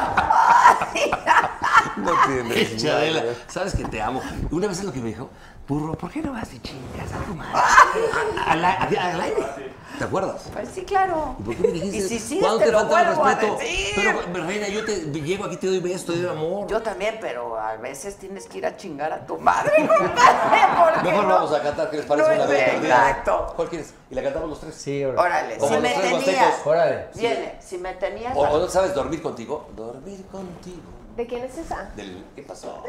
[1.97, 3.37] No, tienes madre.
[3.49, 4.21] sabes que te amo.
[4.51, 5.29] Una vez es lo que me dijo,
[5.69, 7.53] burro, ¿por qué no vas y chingas a tu madre?
[8.47, 9.75] A- Al aire.
[9.99, 10.43] ¿Te acuerdas?
[10.53, 11.37] Pues sí, claro.
[11.39, 11.97] ¿Y por qué me dijiste?
[11.99, 13.57] Y si sí, ¿Cuándo te te lo falta el vuelvo a respeto?
[13.59, 13.95] decir.
[14.33, 16.67] Pero, reina, yo te llego aquí, te doy beso, te doy amor.
[16.67, 20.75] Yo también, pero a veces tienes que ir a chingar a tu madre, compadre.
[20.77, 21.35] ¿por qué Mejor no?
[21.35, 22.29] vamos a cantar, ¿qué les parece?
[22.29, 23.53] No una vez exacto.
[23.55, 23.95] ¿Cuál quieres?
[24.11, 24.75] ¿Y la cantamos los tres?
[24.75, 25.21] Sí, órale.
[25.21, 26.55] Órale, Como si los me tres tenías.
[26.67, 27.07] Órale.
[27.15, 28.37] Viene, si me tenías.
[28.37, 29.69] ¿O, o no sabes dormir contigo?
[29.77, 30.83] Dormir contigo.
[31.17, 31.91] ¿De quién es esa?
[31.94, 32.83] Del, ¿Qué pasó?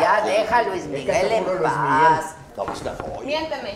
[0.00, 2.34] Ya deja a Luis Miguel en paz.
[2.56, 2.82] No, pues.
[3.24, 3.74] Miénteme.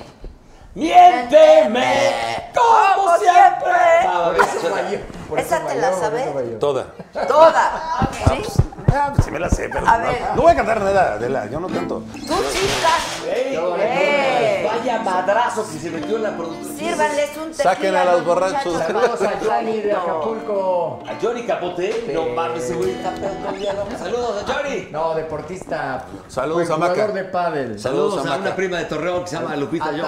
[0.74, 2.50] ¡Miénteme!
[2.54, 3.72] ¡Como siempre!
[4.06, 4.98] Ah, eso falló.
[5.28, 6.34] por ¿Esa eso te la falló, por sabes?
[6.34, 6.58] falló.
[6.58, 6.86] Toda.
[7.28, 8.08] Toda.
[8.12, 8.60] ¿Sí?
[8.96, 10.22] Ah, pues sí me la sé, pero A no, ver.
[10.36, 12.02] no voy a cantar nada, Adela, yo no canto.
[12.12, 12.18] Tú
[12.52, 13.24] chicas.
[13.26, 14.68] ¡Eh!
[14.70, 16.76] Vaya madrazo que se metió en la producción.
[16.76, 17.64] Sírvanles un tequila.
[17.74, 18.72] Saquen a los los borrachos.
[18.72, 19.92] muchachos, Saludos a Johnny de.
[19.92, 21.00] Acapulco.
[21.08, 22.10] A Johnny Capote.
[22.14, 23.88] No mames, ese güey está pedo todo el día, loco.
[23.98, 24.88] Saludos a Johnny.
[24.92, 26.04] No, deportista.
[26.28, 26.92] Saludos a Maca.
[26.94, 27.80] jugador de pádel.
[27.80, 28.40] Saludos, Saludos a a, Maca.
[28.48, 29.86] una prima de Torreón que se llama Lupita.
[29.86, 30.02] Johnny.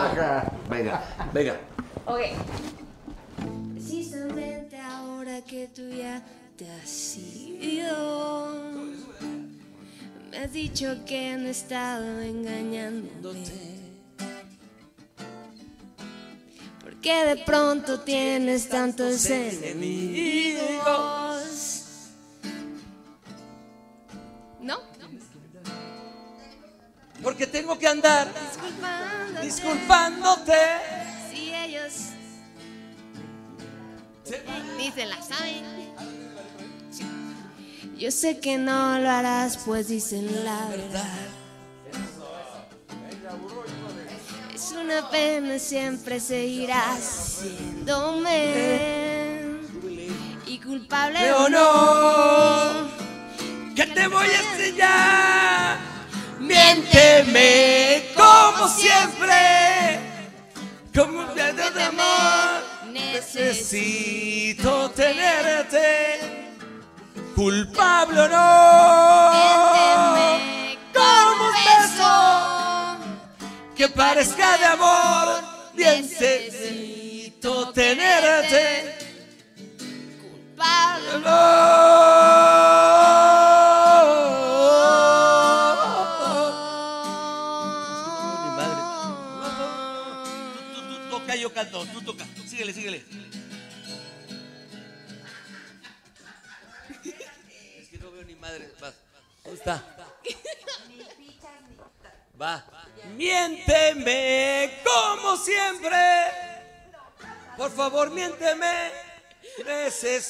[0.68, 1.02] Venga,
[1.32, 1.60] venga.
[2.06, 2.20] Ok.
[3.72, 6.22] Precisamente ahora que tú ya
[6.56, 8.72] te has ido,
[10.30, 13.76] me has dicho que han estado engañándote.
[16.82, 20.66] Porque de pronto tienes tantos enemigos.
[27.22, 29.46] Porque tengo que andar Disculpándote.
[29.46, 30.52] disculpándote.
[31.30, 31.92] Si ellos
[34.76, 35.64] ni se la saben.
[37.96, 41.14] Yo sé que no lo harás, pues dicen la verdad.
[44.54, 48.52] Es una pena, siempre seguirás siéndome.
[50.46, 52.88] Y culpable o no.
[53.74, 55.95] Que te voy a enseñar.
[56.38, 60.00] Miénteme como siempre.
[60.94, 62.62] Como un pedazo de amor.
[62.92, 66.20] Necesito tenerte.
[67.34, 69.30] Culpable o no.
[69.32, 72.14] Miénteme Como un beso.
[73.76, 75.42] Que parezca de amor.
[75.74, 78.96] Necesito tenerte.
[80.20, 81.45] culpable.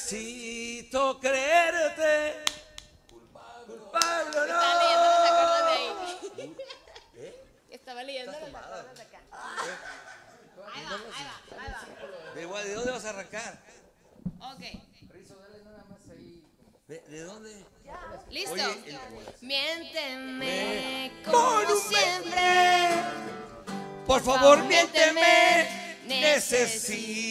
[0.09, 2.35] Necesito creerte.
[3.09, 4.61] Culpable o no.
[4.61, 6.55] Estaba leyendo los acordes de ahí.
[7.69, 9.19] Estaba leyendo los acordes de acá.
[10.73, 12.61] Ahí va, ahí va, ahí va.
[12.61, 13.59] ¿De, ¿De dónde vas a arrancar?
[14.39, 14.61] Ok,
[16.87, 17.65] ¿De, de dónde?
[18.29, 18.53] listo.
[18.53, 18.99] Oye, el-
[19.41, 22.89] Miénteme como siempre.
[24.05, 25.85] Por favor, miénteme.
[26.05, 27.26] Necesito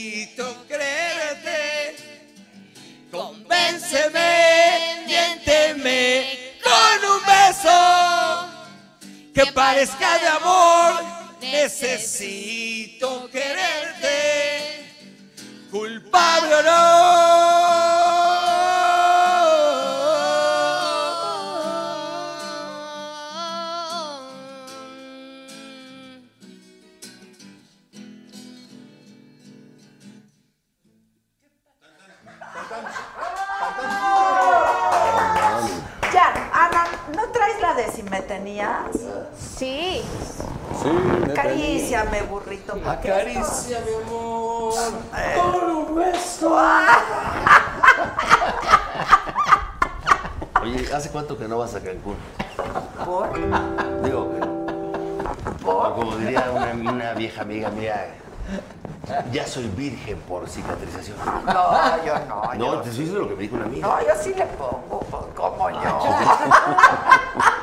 [63.67, 63.87] amiga.
[63.89, 66.01] no, yo sí le pongo, pues, como yo.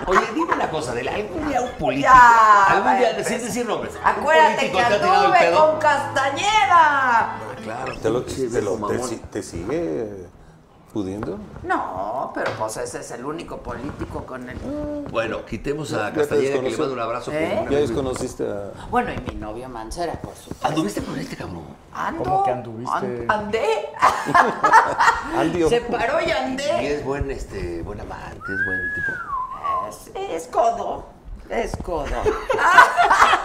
[0.07, 3.27] Oye, dime una cosa, de algún día un político, Ya, algún día, pues.
[3.27, 7.35] sin decir nombres, Acuérdate que anduve con Castañeda.
[7.63, 10.27] Claro, Te, lo, te, te te sigue
[10.93, 11.39] ¿Pudiendo?
[11.63, 14.57] No, pero pues ese es el único político con el...
[15.09, 17.31] Bueno, quitemos a Ya Castañeda, que le mando un abrazo.
[17.33, 17.65] ¿Eh?
[17.67, 18.71] Ya desconociste a...
[18.91, 20.67] Bueno, y mi novio Mancera, por supuesto.
[20.67, 21.63] ¿Anduviste con este cabrón?
[21.91, 22.23] Ando.
[22.23, 22.91] ¿Cómo que anduviste?
[22.95, 23.65] An- andé.
[25.35, 25.67] Andio.
[25.69, 26.93] Se paró y Y andé.
[26.95, 29.11] es buen, este, buen amante, es buen tipo.
[29.89, 30.11] Es,
[30.43, 31.05] es codo.
[31.53, 32.05] Es codo.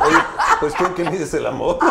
[0.00, 0.16] Oye,
[0.60, 1.78] pues ¿quién que mides el amor?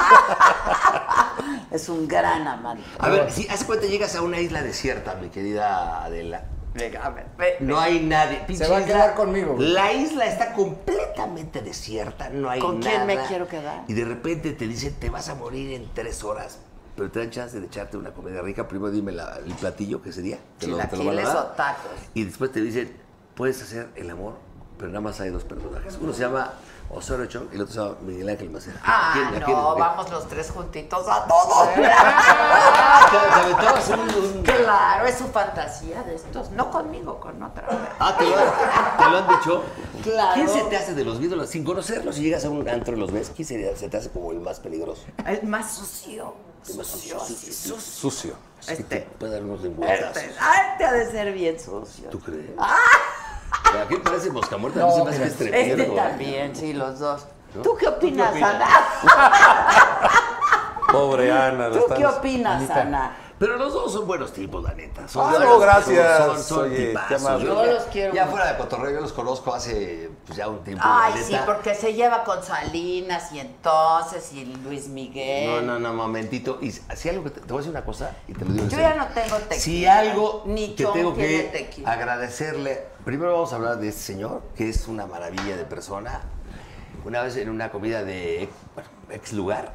[1.70, 2.82] Es un gran amante.
[2.98, 6.46] A ver, si hace cuenta llegas a una isla desierta, mi querida Adela.
[6.74, 8.42] Venga, a ver, ve- No hay nadie.
[8.48, 8.94] pinche va a isla.
[8.94, 9.68] quedar conmigo, güey.
[9.70, 12.92] La isla está completamente desierta, no hay ¿Con nada.
[12.92, 13.84] quién me quiero quedar?
[13.88, 16.60] Y de repente te dicen, te vas a morir en tres horas.
[16.96, 18.68] Pero te dan chance de echarte una comida rica.
[18.68, 20.38] Primero dime la- el platillo que sería.
[20.58, 21.38] Te lo- te lo van a Chilaquiles dar.
[21.38, 21.92] o tacos.
[22.14, 22.96] Y después te dicen,
[23.36, 24.36] puedes hacer el amor,
[24.78, 25.98] pero nada más hay dos personajes.
[26.02, 26.54] Uno se llama
[26.90, 28.80] Osorio Chong y el otro se llama Miguel Ángel Macera.
[28.84, 31.70] Ah, ¿A quién- no, vamos los tres juntitos a todos.
[31.78, 33.08] Ah,
[34.44, 36.52] Claro, es su fantasía de estos.
[36.52, 37.66] No conmigo, con otra.
[38.00, 39.64] Ah, ¿te lo, te lo han dicho?
[40.04, 40.34] Claro.
[40.36, 41.50] ¿Quién se te hace de los ídolos?
[41.50, 44.10] Sin conocerlos, si llegas a un antro y los ves, ¿quién se, se te hace
[44.10, 45.04] como el más peligroso?
[45.26, 46.34] El más sucio.
[46.70, 47.80] El más Sucio, sucio, sucio.
[47.80, 48.34] sucio.
[48.68, 48.84] Este.
[48.84, 50.18] te puede dar unos lengüetazos.
[50.18, 52.10] Este, ay, te ha de ser bien sucio.
[52.10, 52.50] ¿Tú crees?
[52.58, 52.76] Ah.
[53.72, 55.84] Pero aquí parece mosca muerta, a mí se me hace que es Este tremendo.
[55.84, 55.96] ¿eh?
[55.96, 57.26] también, sí, los dos.
[57.56, 57.62] ¿No?
[57.62, 58.56] ¿Tú qué opinas, opinas?
[58.56, 58.68] Ana?
[60.92, 61.70] Pobre Ana.
[61.70, 63.16] la ¿Tú qué opinas, Ana?
[63.40, 65.08] Pero los dos son buenos tipos, la neta.
[65.08, 66.18] Son Ah, buenos, no, gracias.
[66.26, 67.40] Son, son Oye, tipazos.
[67.40, 67.46] qué.
[67.46, 70.84] Yo los quiero Ya fuera de cotorreo, yo los conozco hace pues, ya un tiempo.
[70.84, 71.46] la Ay, sí, neta.
[71.46, 75.68] porque se lleva con Salinas y entonces y Luis No, Miguel.
[75.68, 76.58] no, no, momentito.
[76.62, 78.64] Y si algo que te, te voy a decir una cosa y te lo digo
[78.64, 78.96] en Yo serio.
[78.96, 79.62] ya no tengo tequila.
[79.62, 81.92] Si algo Ni que Chon tengo tiene que tequila.
[81.92, 86.24] agradecerle, primero vamos a hablar de este señor, que es una maravilla de persona.
[87.06, 89.72] Una vez en una comida de bueno, ex lugar,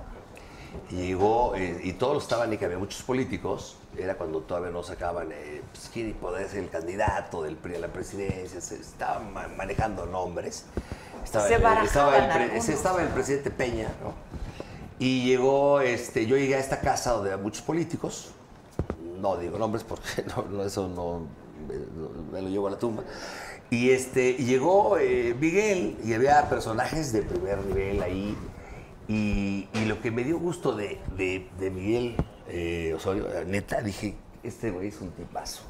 [0.91, 3.79] llegó eh, y todos estaban y que había muchos políticos.
[3.97, 7.79] Era cuando todavía no sacaban eh, pues, quién podía ser el candidato del PRI a
[7.79, 8.61] la presidencia.
[8.61, 10.67] Se estaban ma- manejando nombres.
[11.25, 14.13] Estaba, Se el- barajaban estaba el, estaba el presidente Peña, ¿no?
[14.99, 18.33] Y llegó, este, yo llegué a esta casa donde había muchos políticos.
[19.23, 21.41] No digo nombres porque no, no, eso no
[22.33, 23.03] me, lo llevo a la tumba.
[23.71, 28.37] Y este, llegó eh, Miguel y había personajes de primer nivel ahí.
[29.09, 32.17] Y, y lo que me dio gusto de, de- de Miguel
[32.49, 35.63] eh, Osorio, neta, dije, este güey es un tipazo.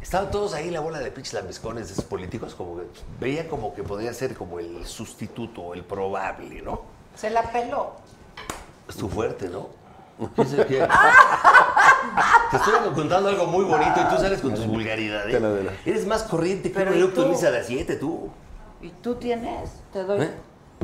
[0.00, 2.84] Estaban todos ahí, la bola de pinches lambiscones de esos políticos, como que
[3.20, 6.82] veía como que podía ser como el sustituto el probable, ¿no?
[7.14, 7.92] Se la peló.
[8.88, 9.68] Estuvo fuerte, ¿no?
[12.50, 15.40] Te estoy contando algo muy bonito y tú sales con tus vulgaridades.
[15.40, 15.70] Dale.
[15.86, 17.26] Eres más corriente que Pero un ¿y eructo tú?
[17.28, 18.28] de misa de a siete, tú.
[18.82, 19.70] ¿Y tú tienes?
[19.92, 20.30] Te doy ¿Eh?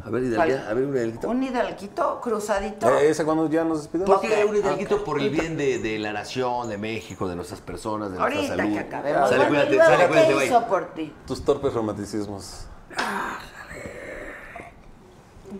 [0.04, 1.28] A ver, Hidalguita, a ver, un hidalguito.
[1.30, 2.86] un hidalguito cruzadito.
[2.98, 4.14] Eh, ¿Esa cuando ya nos despidamos?
[4.20, 7.34] ¿Por qué Ok, un hidalguito por el bien de, de la nación, de México, de
[7.34, 8.72] nuestras personas, de nuestra Ahorita salud?
[8.74, 9.28] que acabemos.
[9.30, 11.12] Sale, Bueno, cuídate, ¿y luego sale, cuídate, ¿Qué hizo por ti?
[11.26, 12.66] Tus torpes romanticismos.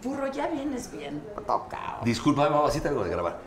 [0.02, 2.04] Burro, ya vienes bien tocado.
[2.04, 3.38] Disculpa, mamá, así tengo de grabar.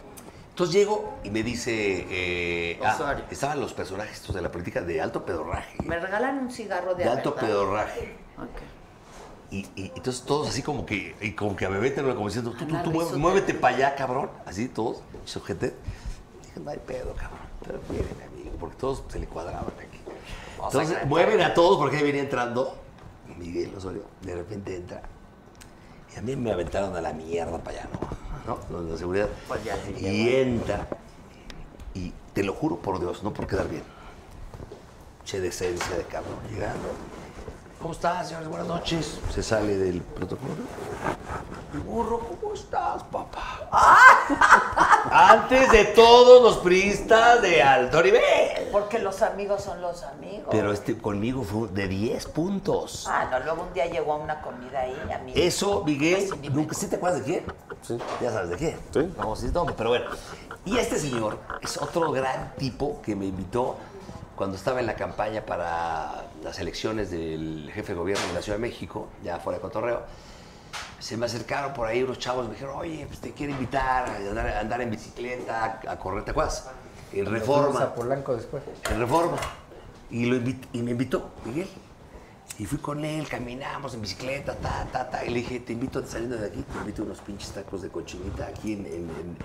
[0.60, 3.24] Entonces llego y me dice, eh, ah, Osorio.
[3.32, 5.78] estaban los personajes estos de la política de alto pedorraje.
[5.86, 7.48] Me regalan un cigarro de De alto Aberta.
[7.48, 8.18] pedorraje.
[8.38, 9.52] Ok.
[9.52, 12.28] Y, y entonces todos así como que, y como que a bebé te lo como
[12.28, 13.20] diciendo, tú, tú, tú, mueve- Risotto.
[13.20, 14.32] muévete para allá, cabrón.
[14.46, 15.74] Así todos, sujete.
[16.44, 17.40] Dije, no hay pedo, cabrón.
[17.66, 19.98] Pero miren, amigo, porque todos se le cuadraban aquí.
[20.62, 22.76] Entonces, mueven a todos porque ahí venía entrando
[23.38, 24.04] Miguel Osorio.
[24.24, 25.04] De repente entra.
[26.14, 28.09] Y a mí me aventaron a la mierda para allá, ¿no?
[28.48, 28.82] ¿No?
[28.82, 29.30] De seguridad.
[29.48, 30.88] Pues ya sí y entra.
[31.94, 33.84] Y te lo juro por Dios, no por quedar bien.
[35.26, 36.90] Che decencia de cabrón, llegando.
[37.82, 38.50] ¿Cómo estás, señores?
[38.50, 39.20] Buenas noches.
[39.34, 40.54] Se sale del protocolo.
[41.86, 43.70] Burro, ¿cómo estás, papá?
[45.12, 48.68] Antes de todos los priistas de alto nivel.
[48.72, 50.48] Porque los amigos son los amigos.
[50.52, 53.08] Pero este conmigo fue de 10 puntos.
[53.08, 55.32] Ah, no, luego un día llegó a una comida ahí, a mí.
[55.36, 57.46] Eso, Miguel, ¿nunca sí te acuerdas de quién?
[57.82, 57.98] Sí.
[58.22, 58.78] Ya sabes de quién.
[58.94, 59.14] Sí.
[59.18, 60.06] Vamos a decir nombre, pero bueno.
[60.66, 63.78] Y este señor es otro gran tipo que me invitó
[64.36, 68.58] cuando estaba en la campaña para las elecciones del jefe de gobierno de la Ciudad
[68.58, 70.02] de México, ya fuera de Cotorreo.
[71.00, 74.16] Se me acercaron por ahí unos chavos, me dijeron, oye, pues te quiero invitar a
[74.18, 76.70] andar, a andar en bicicleta, a correr, ¿te acuerdas?
[77.14, 77.82] En Reforma.
[77.82, 78.62] a Polanco después.
[78.92, 79.38] En Reforma.
[80.12, 81.70] Y, lo invit- y me invitó, Miguel.
[82.58, 85.24] Y fui con él, caminamos en bicicleta, ta, ta, ta.
[85.26, 87.90] Y le dije, te invito saliendo de aquí, te invito a unos pinches tacos de
[87.90, 89.38] cochinita aquí en, en, en-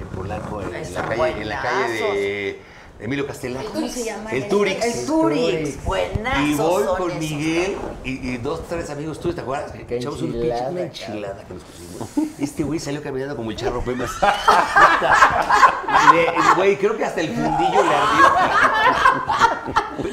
[0.00, 2.60] en Polanco, en, en la calle, en la calle de,
[3.00, 3.62] Emilio Castela.
[3.72, 4.46] ¿Cómo se llama El?
[4.48, 4.84] Turix.
[4.84, 6.40] El Turix, buenazo.
[6.42, 9.72] Y voy son con Miguel y, y dos, tres amigos tuyos, ¿te acuerdas?
[9.88, 12.30] Echamos un pinche, una enchilada que nos pusimos.
[12.40, 14.10] Este güey salió caminando como el charro Pemas.
[16.12, 18.26] Le- Güey, creo que hasta el fundillo le ardió.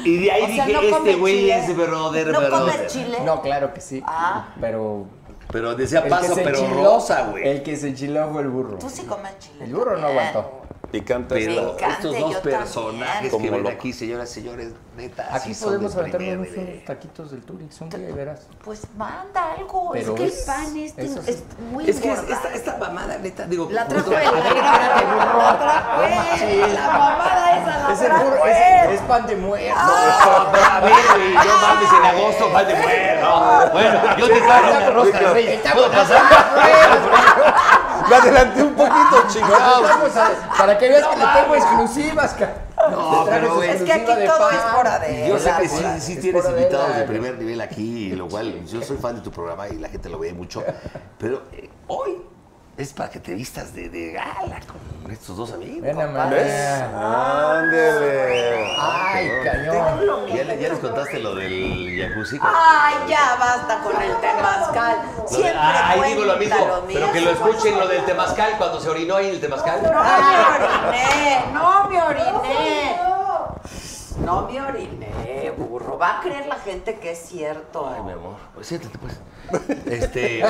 [0.04, 2.50] Y de ahí O sea, dije, no este güey es brother, ¿No brother.
[2.76, 3.18] comes chile?
[3.24, 4.02] No, claro que sí.
[4.06, 4.48] Ah.
[4.60, 5.06] Pero.
[5.50, 7.48] Pero decía el paso, pero enchiló- rosa, güey.
[7.48, 8.76] El que se enchiló fue el burro.
[8.78, 9.64] Tú sí comes chile.
[9.64, 10.26] El burro no también.
[10.90, 11.34] Picante.
[11.34, 15.64] Pero Picante, estos dos personajes Como que ven aquí, señoras y señores, neta, Aquí sí
[15.64, 18.46] podemos de aventarnos unos taquitos del Turix un día y verás.
[18.64, 19.90] Pues manda algo.
[19.92, 21.20] Pero es que es- el pan este sí.
[21.26, 23.68] es muy Es que es- esta, esta mamada, neta, digo.
[23.70, 26.74] La trajo el La trajo él.
[26.74, 28.52] La mamada esa la Es el trajo burro, él.
[28.52, 29.78] es, es pan de muerto.
[29.78, 33.08] A ver, güey, no mames, en agosto, pan de muerto.
[33.72, 35.60] Bueno, yo te traigo una rosca de reyes.
[35.72, 36.22] ¿Puedo pasar?
[38.08, 39.82] Me adelanté un poquito, chingados.
[39.82, 42.54] Vamos a- para que veas que le tengo exclusivas, ca-
[42.90, 44.54] No, pero, Es que aquí todo pan.
[44.54, 45.28] es por Adela.
[45.28, 49.16] Yo sé que sí, tienes invitados de primer nivel aquí, lo cual yo soy fan
[49.16, 50.64] de tu programa y la gente lo ve mucho.
[51.18, 52.18] Pero eh, hoy
[52.78, 54.60] es para que te vistas de, de gala
[55.02, 55.82] con estos dos amigos.
[55.82, 56.32] Ven nada más.
[57.58, 58.76] Ándele.
[58.78, 60.26] Ay, cañón.
[60.28, 62.38] ¿Ya, le- ya les contaste lo del jacuzzi?
[62.40, 64.96] Ay, ya basta con el temazcal.
[65.16, 67.48] Lo de- Siempre Ay, digo lo mismo, cuenta pero que lo mismo.
[67.48, 69.82] escuchen lo del temazcal cuando se orinó ahí en el temazcal.
[69.82, 73.07] No me oriné, no me oriné.
[74.28, 75.96] No me oriné, burro.
[75.96, 77.88] Va a creer la gente que es cierto.
[77.88, 79.18] Ay, mi amor, pues siéntate pues.
[79.86, 80.44] Este,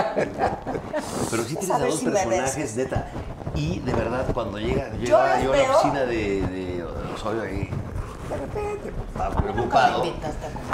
[1.31, 3.09] pero sí tienes a dos si personajes, neta.
[3.55, 6.85] Y de verdad, cuando llega, Yo llegaba los yo a la oficina de, de
[7.15, 7.71] Osorio ahí,
[8.29, 10.05] de repente, pues, estaba preocupado.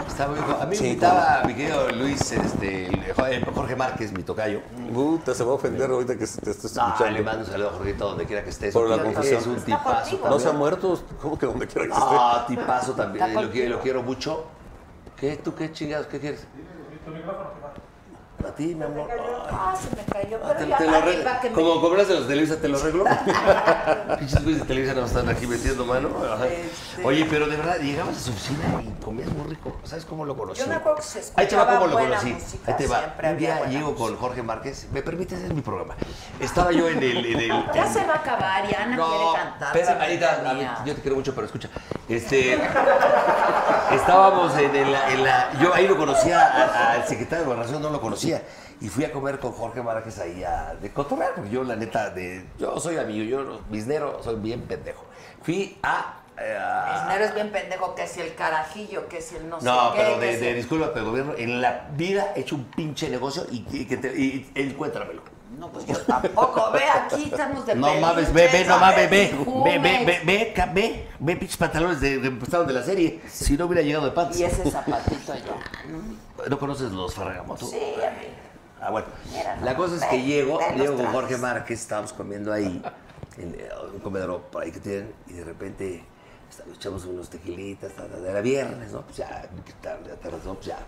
[0.08, 2.90] Estaba muy- a mí me invitaba mi querido Luis, este,
[3.54, 4.60] Jorge Márquez, mi tocayo.
[4.92, 7.10] Puta, se va a ofender ahorita que te estés Ah, escuchando.
[7.18, 8.72] le mando un saludo a Jorgito donde quiera que estés.
[8.74, 9.42] Por la Es confusión.
[9.48, 10.20] un Está tipazo.
[10.28, 11.00] ¿No se ha muerto?
[11.22, 12.04] ¿Cómo que donde quiera que esté?
[12.18, 13.24] Ah, tipazo también.
[13.26, 13.82] Está Lo quiero, lo contigo.
[13.82, 14.44] quiero mucho.
[15.16, 15.36] ¿Qué?
[15.36, 16.06] ¿Tú qué chingados?
[16.08, 16.46] ¿Qué quieres?
[18.42, 19.08] A ti, mi amor.
[19.50, 21.40] Ah, se me cayó, Ah, pero te, ya te lo arriba arreglo.
[21.40, 21.54] que me...
[21.54, 23.04] Como cobras de los Televisa, te lo arreglo.
[24.18, 26.08] Pinches güeyes de Televisa nos están aquí metiendo mano.
[26.44, 29.74] Este- Oye, pero de verdad, llegabas a su oficina y comías muy rico.
[29.84, 30.60] ¿Sabes cómo lo conocí?
[30.60, 32.32] Yo me acuerdo que se Ahí te va cómo lo conocí.
[32.34, 33.14] música, Ahí te va.
[33.30, 34.88] Un día llego con Jorge Márquez.
[34.92, 35.40] ¿Me permites?
[35.40, 35.94] Es mi programa.
[36.38, 37.24] Estaba yo en el...
[37.24, 40.00] En el Ya en- se va a acabar y Ana quiere cantar.
[40.02, 40.78] Anita, a mí- tenía.
[40.84, 41.68] yo te quiero mucho, pero escucha.
[42.08, 42.54] Este,
[43.92, 48.00] estábamos en, el- en la, yo ahí lo conocía, al secretario de Gobernación no lo
[48.00, 48.23] conocía.
[48.80, 52.10] Y fui a comer con Jorge Márquez ahí a, de cotorrear, porque yo la neta,
[52.10, 55.04] de, yo soy amigo, yo no- biznero, soy bien pendejo.
[55.42, 56.20] Fui a...
[56.36, 56.58] eh,
[56.98, 60.02] Cisnero es bien pendejo, que si el carajillo, que si el no, no, sé qué.
[60.02, 63.46] pero que de, de disculpa, pero gobierno, en la vida he hecho un pinche negocio
[63.50, 65.22] y, y que te, y- y encuéntramelo.
[65.58, 66.72] No, pues yo tampoco.
[66.72, 69.32] Ve, aquí estamos de No mames, ve, ve, no mames, ve,
[69.64, 73.20] ve, ve, ve, ve, ve, ve, pinches pantalones de, de, estaban de la serie.
[73.30, 74.36] Si no hubiera llegado de pants.
[74.40, 75.44] Y ese zapatito allá.
[75.88, 76.23] ¿No
[76.58, 77.66] conoces los Ferragamoto?
[77.66, 78.32] Sí, amigo.
[78.80, 79.06] Ah, bueno.
[79.32, 81.06] Mira, La cosa es que llego, llego con.
[81.06, 82.82] Jorge Márquez, estábamos comiendo ahí,
[83.38, 86.04] en eh, un comedor por ahí que tienen, y de repente
[86.72, 89.00] echamos unos tequilitas, ta, ta, ta, era viernes, ¿no?
[89.02, 89.48] Pues ya,
[89.80, 90.54] tarde, tarde, ¿no?
[90.54, 90.78] Pues ya.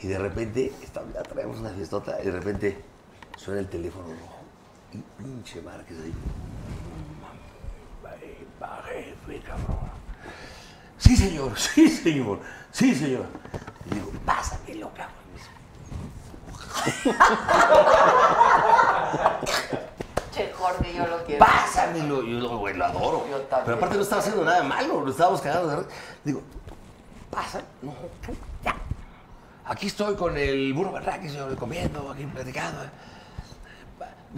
[0.00, 2.82] Y de repente, está- traemos una fiestota, y de repente
[3.36, 4.38] suena el teléfono rojo.
[4.92, 6.14] Y pinche Márquez ahí.
[8.60, 9.78] Va, jefe, cabrón.
[10.96, 12.40] Sí, señor, sí, señor,
[12.72, 13.26] sí, señor.
[13.90, 15.16] Y digo, pásamelo, cabrón.
[20.32, 21.44] Che, Jorge, yo lo quiero.
[21.44, 22.22] Pásamelo.
[22.22, 23.26] Yo lo, güey, lo adoro.
[23.30, 23.64] Yo también.
[23.64, 25.86] Pero aparte no estaba haciendo nada malo, lo estábamos cagando.
[26.24, 26.42] Digo,
[27.30, 27.94] pasa, no,
[28.64, 28.74] ya.
[29.64, 32.80] Aquí estoy con el burro Barraque, señor, comiendo, aquí platicando.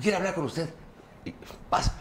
[0.00, 0.68] Quiere hablar con usted.
[1.24, 1.32] Y,
[1.68, 1.92] pasa.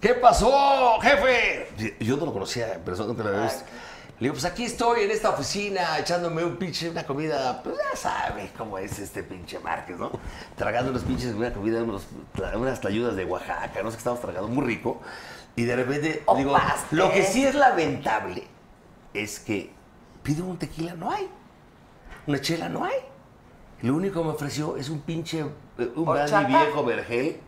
[0.00, 1.96] ¿Qué pasó, jefe?
[2.00, 3.64] Yo no lo conocía, en persona nunca lo había visto.
[4.22, 7.96] Le digo, pues aquí estoy en esta oficina echándome un pinche, una comida, pues ya
[7.96, 10.12] sabes cómo es este pinche Márquez, ¿no?
[10.54, 12.06] Tragando unos pinches, una comida, unos,
[12.54, 15.00] unas tlayudas de Oaxaca, no sé qué estamos tragando, muy rico.
[15.56, 17.00] Y de repente, digo, pastel.
[17.00, 18.46] lo que sí es lamentable
[19.12, 19.72] es que
[20.22, 21.28] pido un tequila, no hay.
[22.28, 22.98] Una chela, no hay.
[23.80, 25.40] Lo único que me ofreció es un pinche,
[25.78, 27.40] eh, un brandy viejo vergel.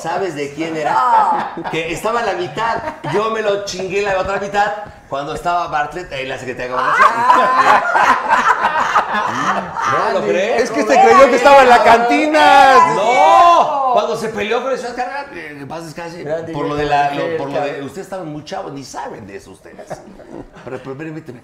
[0.00, 1.54] ¿Sabes de quién era?
[1.70, 2.78] Que estaba a la mitad.
[3.12, 4.72] Yo me lo chingué la otra mitad
[5.08, 7.08] cuando estaba Bartlett en la Secretaría de Gobernación.
[9.92, 10.62] ¿No lo crees?
[10.62, 12.94] Es que este creyó que estaba en la cantina.
[12.94, 13.90] ¡No!
[13.92, 16.86] Cuando se peleó con el señor Carrera, eh, que paz descanse, Grande por lo de
[16.86, 19.86] la, lo- por lo de, ustedes estaban muy chavos, ni saben de eso ustedes.
[20.64, 21.40] Pero, pero permíteme.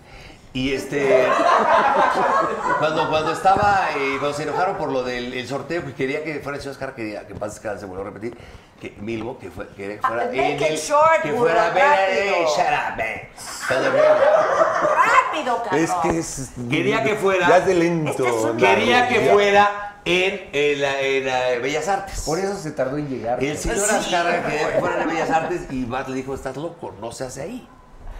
[0.54, 1.26] Y este.
[2.78, 3.88] Cuando, cuando estaba.
[3.96, 6.72] eh, cuando se enojaron por lo del el sorteo, que quería que fuera el señor
[6.72, 8.36] Oscar, quería que paz descanse, se volvió a repetir.
[8.80, 10.22] Que Milbo, que, fue, quería que fuera.
[10.22, 11.70] Ah, make en it short, que fuera.
[11.70, 14.08] ven, eh, shut up, man.
[15.32, 15.80] Rápido, cabrón.
[15.80, 16.50] Es que es.
[16.70, 17.48] Quería que fuera.
[17.48, 18.10] Ya es de lento.
[18.10, 19.32] Este es un- Quería que Ya.
[19.32, 22.22] fuera en, en la- en la Bellas Artes.
[22.24, 23.42] Por eso se tardó en llegar.
[23.42, 26.56] El señor Sí, Azcárraga quería que fuera en Bellas Artes y Bart le dijo, estás
[26.56, 27.68] loco, no se hace ahí.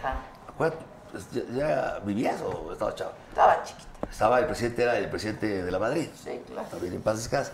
[0.02, 0.16] Ajá.
[0.48, 3.12] Acuérdate, pues, ¿Ya, ya vivías o estabas chavo?
[3.30, 3.88] Estaba chiquita.
[4.10, 6.08] Estaba el presidente, era el presidente de la Madrid.
[6.22, 6.66] Sí, claro.
[6.70, 7.52] También en paz descanse.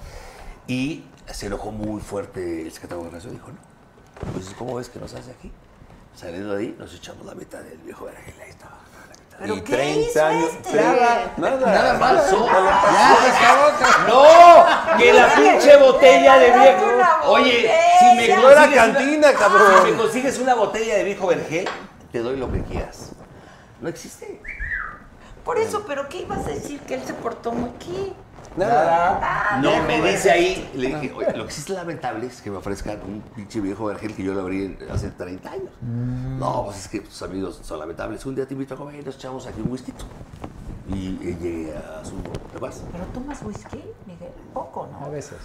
[0.67, 3.33] Y se enojó muy fuerte el secretario de Gobernación.
[3.35, 5.51] Dijo, no, pues ¿cómo ves que nos hace aquí?
[6.15, 8.35] Saliendo de ahí, nos echamos la mitad del viejo Vergel.
[8.41, 8.73] Ahí estaba.
[9.01, 9.37] la mitad.
[9.41, 10.51] ¿Pero Y qué 30 hizo años.
[10.53, 10.77] este?
[10.77, 11.59] Nada, nada.
[11.59, 12.45] Nada acabó.
[14.09, 14.97] ¡No!
[14.99, 16.87] ¡Que la pinche botella de viejo!
[17.27, 19.73] Oye, si me consigues cantina, cabrón.
[19.85, 21.69] Si me consigues una botella de viejo vergel,
[22.13, 23.11] te doy lo que quieras.
[23.85, 24.41] No existe.
[25.45, 26.81] Por eso, ¿pero qué ibas a decir?
[26.81, 28.15] Que él se portó muy qué.
[28.57, 29.21] Nada.
[29.23, 32.51] Ah, No, me dice ahí, le dije, oye, lo que sí es lamentable es que
[32.51, 35.69] me ofrezcan un pinche viejo vergel que yo lo abrí hace 30 años.
[35.83, 38.25] No, pues es que tus amigos son lamentables.
[38.25, 39.93] Un día te invito a comer y nos echamos aquí un whisky.
[40.89, 42.15] Y eh, llegué a su...
[42.23, 42.83] ¿Te acuerdas?
[42.91, 44.33] ¿Pero tomas whisky, Miguel?
[44.55, 45.11] Poco, A ¿no?
[45.11, 45.37] veces.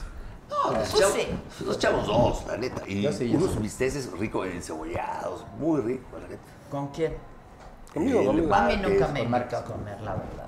[0.49, 1.17] No, nos echamos,
[1.65, 2.87] nos echamos dos, la neta.
[2.87, 6.41] Y sí, unos bisteces ricos, encebollados, muy ricos, la neta.
[6.71, 7.13] ¿Con quién?
[7.99, 8.29] Conmigo.
[8.29, 10.45] A mí Márquez, nunca me con invitó a comer, la verdad.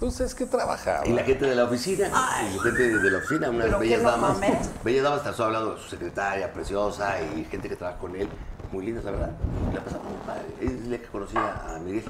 [0.00, 1.06] Pues es que trabajaba.
[1.06, 3.84] Y la gente de la oficina, y la gente de la oficina, unas ¿Pero qué
[3.84, 4.38] bellas damas.
[4.82, 8.28] Bellas damas, están hablando de su secretaria preciosa y gente que trabaja con él,
[8.72, 9.30] muy lindas, la verdad.
[9.70, 10.44] Y la pasamos muy padre.
[10.60, 12.04] Es la que conocía a Miguel.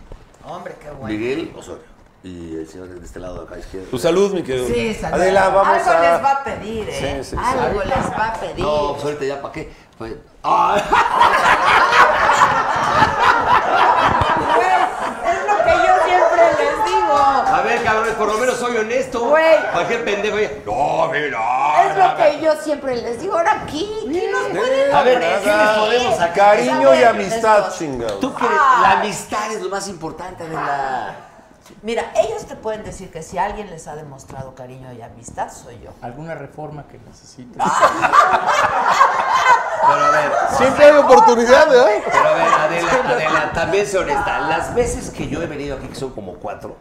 [0.44, 1.06] Hombre, qué bueno.
[1.08, 1.82] Miguel Osorio.
[2.22, 3.88] Y el señor de este lado de acá izquierdo.
[3.88, 4.66] Tu salud, mi querido.
[4.68, 5.14] Sí, salud.
[5.16, 6.00] Adela, vamos Algo a.
[6.00, 7.22] les va a pedir, ¿eh?
[7.22, 7.36] Sí, sí, sí.
[7.42, 8.60] Algo les va a pedir.
[8.64, 9.72] No, pues ahorita ya, ¿para qué?
[9.98, 10.82] Pues, ¡ay!
[15.24, 17.19] Es lo que yo siempre les digo.
[17.30, 19.28] A ver, cabrones, por lo menos soy honesto.
[19.28, 19.56] Güey.
[19.72, 20.36] Cualquier pendejo.
[20.66, 21.90] No, mira.
[21.90, 23.36] Es lo que yo siempre les digo.
[23.36, 25.20] Ahora aquí, ¿qué nos pueden A ver?
[25.20, 25.26] ¿qué
[25.56, 26.56] les podemos sacar?
[26.56, 27.78] Cariño y amistad, estos.
[27.78, 28.14] chingado.
[28.18, 28.52] ¿Tú crees?
[28.54, 28.78] Ah.
[28.82, 31.14] La amistad es lo más importante de la...
[31.82, 35.78] Mira, ellos te pueden decir que si alguien les ha demostrado cariño y amistad, soy
[35.80, 35.90] yo.
[36.02, 37.62] ¿Alguna reforma que necesites?
[39.82, 42.02] Pero a ver, Siempre hay oportunidad, ¿eh?
[42.04, 44.40] pero a ver, Adela, Adela, también sé honesta.
[44.40, 46.76] Las veces que yo he venido aquí, que son como cuatro,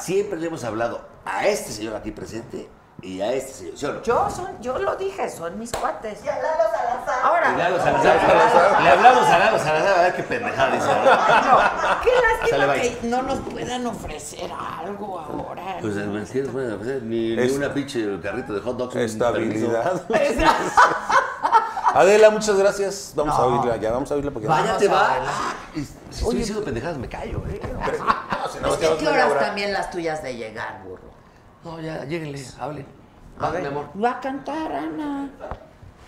[0.00, 2.68] siempre le hemos hablado a este señor aquí presente
[3.02, 4.02] y a este señor, ¿sí o no?
[4.02, 6.24] Yo, son, yo lo dije, son mis cuates.
[6.24, 7.24] Y al lado Salazar.
[7.24, 10.86] Ahora, Y Lalo Salazar, le hablamos a Lalo Salazar, a ver qué pendejada dice.
[10.86, 10.94] ¿no?
[11.04, 12.10] no, qué
[12.60, 14.50] lástima que no nos puedan ofrecer
[14.82, 15.78] algo ahora.
[15.80, 16.18] Pues ¿no?
[16.18, 18.96] es que no pueden ofrecer ni, ni Es- una pinche carrito de hot dogs.
[18.96, 20.02] Estabilidad.
[21.94, 23.12] Adela, muchas gracias.
[23.14, 23.46] Vamos a No.
[23.46, 25.16] oírla ya, vamos a oírla porque Vaya, te va.
[25.26, 27.60] Ah, y Si estoy diciendo pendejadas, me callo, ¿eh?
[27.62, 31.02] Es que qué horas también las tuyas de llegar, burro.
[31.64, 32.84] No, ya, lléguenle, hable.
[33.40, 33.86] A ver, mi amor.
[34.02, 35.28] Va a cantar, Ana.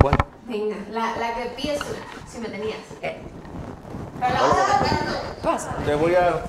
[0.00, 0.16] ¿Cuál?
[0.44, 1.86] Venga, la, la que pides tú,
[2.28, 2.78] si me tenías.
[3.02, 3.20] Eh,
[4.20, 5.42] Pero la vas a cantar no.
[5.42, 5.84] pásale.
[5.84, 6.42] Te voy a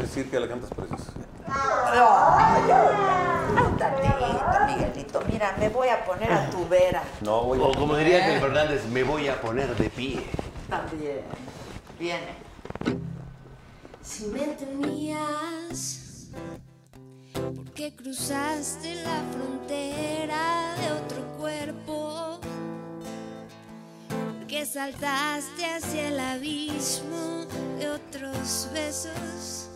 [0.00, 1.10] decir que la cantas preciosa.
[1.46, 5.22] Ay, ay, Un tantito, Miguelito.
[5.30, 7.02] Mira, me voy a poner a tu vera.
[7.20, 7.74] No voy O a.
[7.74, 10.24] como diría Ángel Fernández, me voy a poner de pie.
[10.68, 11.22] También.
[11.98, 12.34] Viene.
[14.02, 16.28] Si me tenías,
[17.32, 22.38] ¿por qué cruzaste la frontera de otro cuerpo?
[24.08, 27.46] ¿Por qué saltaste hacia el abismo
[27.78, 29.70] de otros besos?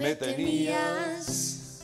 [0.00, 1.82] Me tenías,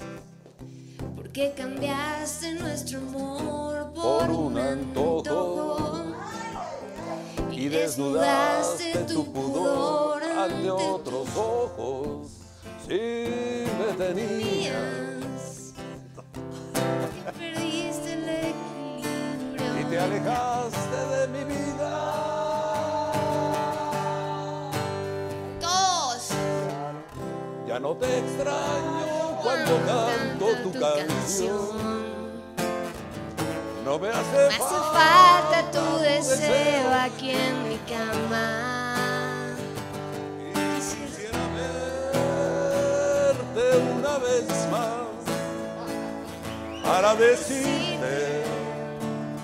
[1.15, 6.03] ¿por qué cambiaste nuestro amor por un antojo?
[7.53, 12.31] Y desnudaste tu pudor ante otros ojos.
[12.87, 15.75] Si me tenías.
[17.39, 18.29] Perdiste el
[19.59, 20.03] equilibrio.
[20.03, 22.36] alejaste de mi vida.
[27.77, 32.07] Ya no te extraño cuando canto tu canción.
[33.85, 39.37] No me hace falta tu deseo aquí en mi cama.
[40.55, 41.39] Quisiera
[43.35, 45.11] verte una vez más
[46.83, 48.43] para decirte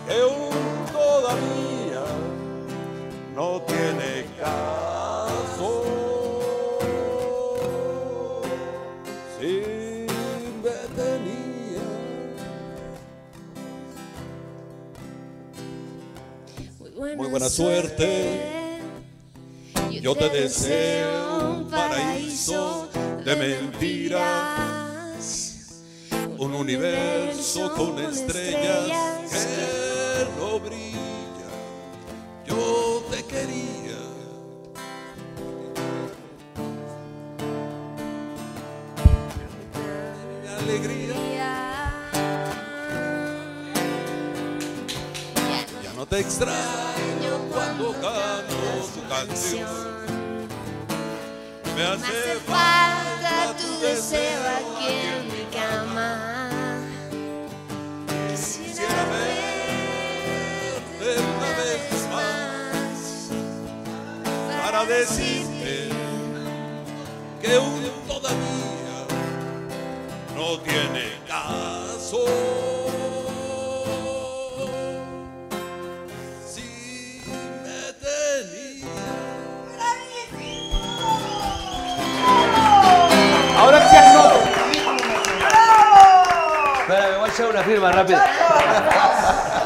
[0.06, 2.04] que aún todavía
[3.34, 5.01] no tiene caso.
[17.16, 18.80] Buena suerte.
[20.00, 22.88] Yo te deseo un paraíso
[23.24, 24.18] de mentiras,
[26.38, 30.98] un universo con estrellas que no brilla.
[32.46, 33.98] Yo te quería.
[40.58, 41.14] Alegría.
[45.82, 46.91] Ya no te extraño
[47.52, 48.56] cuando canto
[48.94, 49.68] tu canción.
[51.76, 56.50] Me hace falta tu deseo aquí en mi cama.
[58.30, 62.96] Quisiera verte una vez más
[64.62, 65.88] para decirte
[67.40, 69.06] que un todavía
[70.36, 72.81] no tiene caso.
[87.50, 88.24] Una firma rápida.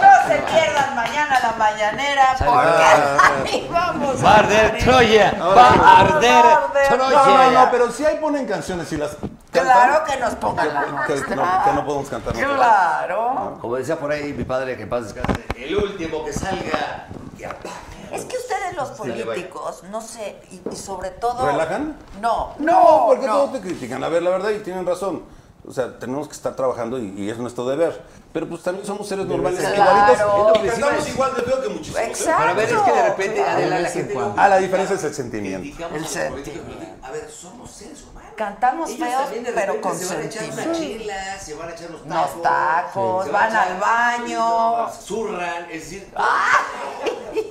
[0.02, 5.34] No se pierdan mañana la mañanera porque ahí vamos Va a arder Troya.
[5.40, 6.44] Va a arder
[6.88, 6.96] Troya.
[6.96, 9.16] No, no, no, pero si ahí ponen canciones y las
[9.52, 12.34] Claro que nos pongan la que, que no, que no podemos cantar.
[12.34, 13.58] Claro.
[13.60, 17.06] Como decía por ahí mi padre, que en paz descanse, el último que salga,
[17.48, 17.86] apague.
[18.12, 21.46] Es que ustedes los políticos, no sé, y, y sobre todo...
[21.46, 21.96] ¿Relajan?
[22.20, 23.32] No, No, no, porque no.
[23.32, 24.05] todos te critican.
[24.05, 25.22] A ver, la verdad, y tienen razón.
[25.68, 28.00] O sea, tenemos que estar trabajando y, y es nuestro deber.
[28.32, 29.74] Pero pues también somos seres normales, Claro.
[29.74, 30.20] igualitos.
[30.20, 31.14] Es lo que les iba a Cantamos decir.
[31.14, 31.98] igual de feo que muchísimos.
[32.00, 32.06] ¿eh?
[32.06, 32.36] Exacto.
[32.38, 33.50] Pero a ver, es que de repente, Claro.
[33.50, 35.86] Adela, De la gente no- Ah, la diferencia es el sentimiento.
[35.94, 36.72] El los sentimiento.
[37.02, 38.30] A ver, somos seres humanos.
[38.36, 40.98] Cantamos Ellos feos, pero con se van a echar una sentimiento.
[41.04, 42.42] chela, se van a echar los Unos tacos.
[42.42, 44.90] tacos, se van al baño.
[44.92, 46.06] Zurran, es decir.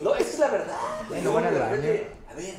[0.02, 0.76] No, esa es la verdad.
[1.10, 1.72] Bueno, van al De baño.
[1.76, 2.56] repente, A ver,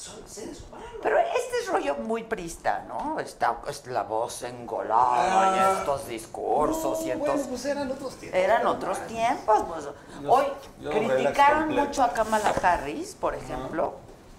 [0.00, 0.88] son seres humanos.
[1.02, 3.18] Pero este es rollo muy prista, ¿no?
[3.20, 7.46] Está es la voz engolada y estos discursos y entonces...
[7.48, 8.40] pues eran otros tiempos.
[8.40, 9.62] Eran otros tiempos.
[9.68, 9.84] Pues.
[10.22, 10.44] Yo- Hoy
[10.80, 13.94] yo criticaron mucho a Kamala Harris, por ejemplo.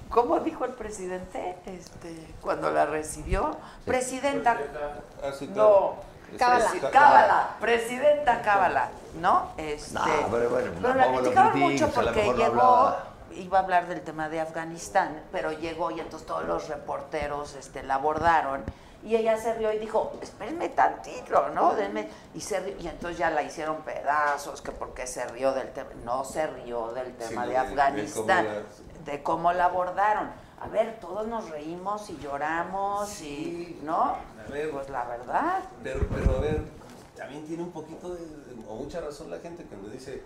[0.09, 3.55] ¿Cómo dijo el presidente este, cuando la recibió?
[3.85, 4.57] Presidenta.
[5.23, 5.35] Ah, No.
[5.55, 5.95] claro.
[6.37, 6.65] Cábala.
[6.73, 7.49] Este, Cábala.
[7.59, 8.89] Presidenta Cábala.
[9.19, 9.51] ¿No?
[9.57, 12.95] Este, No, pero bueno, pero la criticaron mucho porque no llegó.
[13.35, 17.83] Iba a hablar del tema de Afganistán, pero llegó y entonces todos los reporteros este,
[17.83, 18.63] la abordaron
[19.03, 21.73] y ella se rió y dijo, espérenme tantito, ¿no?
[21.73, 22.07] Denme.
[22.35, 25.89] Y, se rió, y entonces ya la hicieron pedazos, que porque se rió del tema.
[26.05, 30.29] No se rió del tema Sí, de de- de Afganistán, cómo de cómo la abordaron.
[30.59, 34.15] A ver, todos nos reímos y lloramos y, ¿no?
[34.49, 34.69] Ver.
[34.69, 35.63] Pues la verdad.
[35.81, 36.61] Pero, pero a ver,
[37.15, 38.21] también tiene un poquito de,
[38.67, 40.23] o mucha razón la gente cuando dice que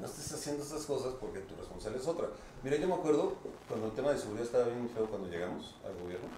[0.00, 2.28] no estés haciendo estas cosas porque tu responsabilidad es otra.
[2.62, 3.34] Mira, yo me acuerdo
[3.68, 6.28] cuando el tema de seguridad estaba bien feo cuando llegamos al gobierno,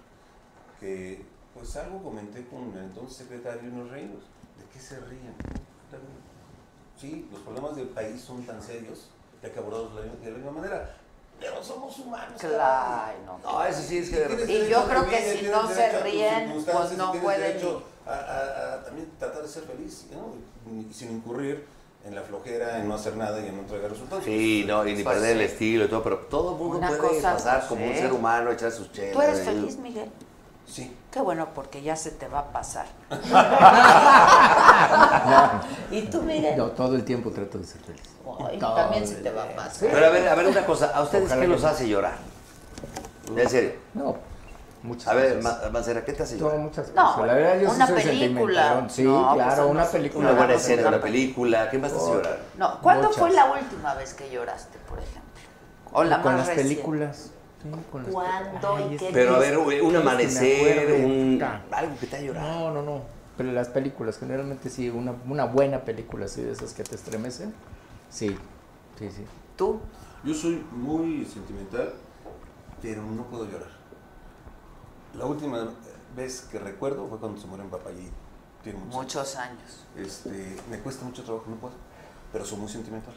[0.79, 4.23] que pues algo comenté con el entonces secretario y nos reímos.
[4.59, 5.33] ¿De qué se ríen?
[6.99, 9.09] Sí, los problemas del país son tan serios
[9.41, 10.97] que hay que abordarlos de la misma- manera.
[11.39, 12.39] Pero somos humanos.
[12.39, 13.39] Claro, no.
[13.39, 14.43] No, eso sí es que de.
[14.43, 17.59] Y derecho yo creo que si no se ríen, pues y no pueden
[18.05, 20.35] a, a- a también tratar de ser feliz, ¿no?
[20.71, 21.65] Y sin incurrir
[22.05, 24.25] en la flojera, en no hacer nada y en no entregar resultados.
[24.25, 26.87] Sí, no, y ni Pues perder el estilo y todo, pero todo el mundo Una
[26.87, 27.99] puede cosa, pasar pues, como un sí.
[27.99, 29.13] ser humano, echar sus chelas.
[29.13, 29.45] ¿Tú eres ahí.
[29.45, 30.09] feliz, Miguel?
[30.67, 30.95] Sí.
[31.11, 32.85] Qué bueno, porque ya se te va a pasar.
[35.91, 36.57] ¿Y tú, Miguel?
[36.57, 38.01] No, todo el tiempo trato de ser feliz.
[38.49, 39.89] Ay, también se te va a pasar.
[39.91, 41.67] Pero a ver, a ver una cosa, ¿a ustedes Ojalá qué los no.
[41.67, 42.15] hace llorar?
[43.35, 43.73] En serio.
[43.93, 44.15] No,
[44.83, 46.59] muchas A ver, Mancera, ¿qué te hace No, llorar?
[46.59, 47.27] muchas No, cosas.
[47.27, 48.85] la verdad, yo sí una soy película.
[48.89, 50.19] Sí, No, pues, claro, no una película.
[50.19, 51.69] Una buena Una escena, una película.
[51.71, 52.39] ¿qué más te hace llorar?
[52.57, 53.19] No, ¿cuándo Muchas.
[53.19, 55.21] fue la última vez que lloraste, por ejemplo?
[55.93, 56.73] O la con más las reciente.
[56.75, 57.31] películas.
[57.61, 61.41] Sí, con las ¿Cuándo Ay, y qué Pero a ver, un amanecer, un...
[61.71, 62.47] Algo que te ha llorado.
[62.49, 63.01] No, no, no.
[63.37, 67.53] Pero las películas, generalmente sí, una, una buena película así de esas que te estremecen.
[68.09, 68.37] Sí,
[68.99, 69.25] sí, sí.
[69.55, 69.79] ¿Tú?
[70.23, 71.93] Yo soy muy sentimental,
[72.81, 73.69] pero no puedo llorar.
[75.17, 75.67] La última
[76.15, 78.09] vez que recuerdo fue cuando se murió mi papá y
[78.63, 79.85] tiene muchos, Muchos años.
[79.97, 81.73] Este, me cuesta mucho trabajo, no puedo.
[82.31, 83.13] Pero soy muy sentimental.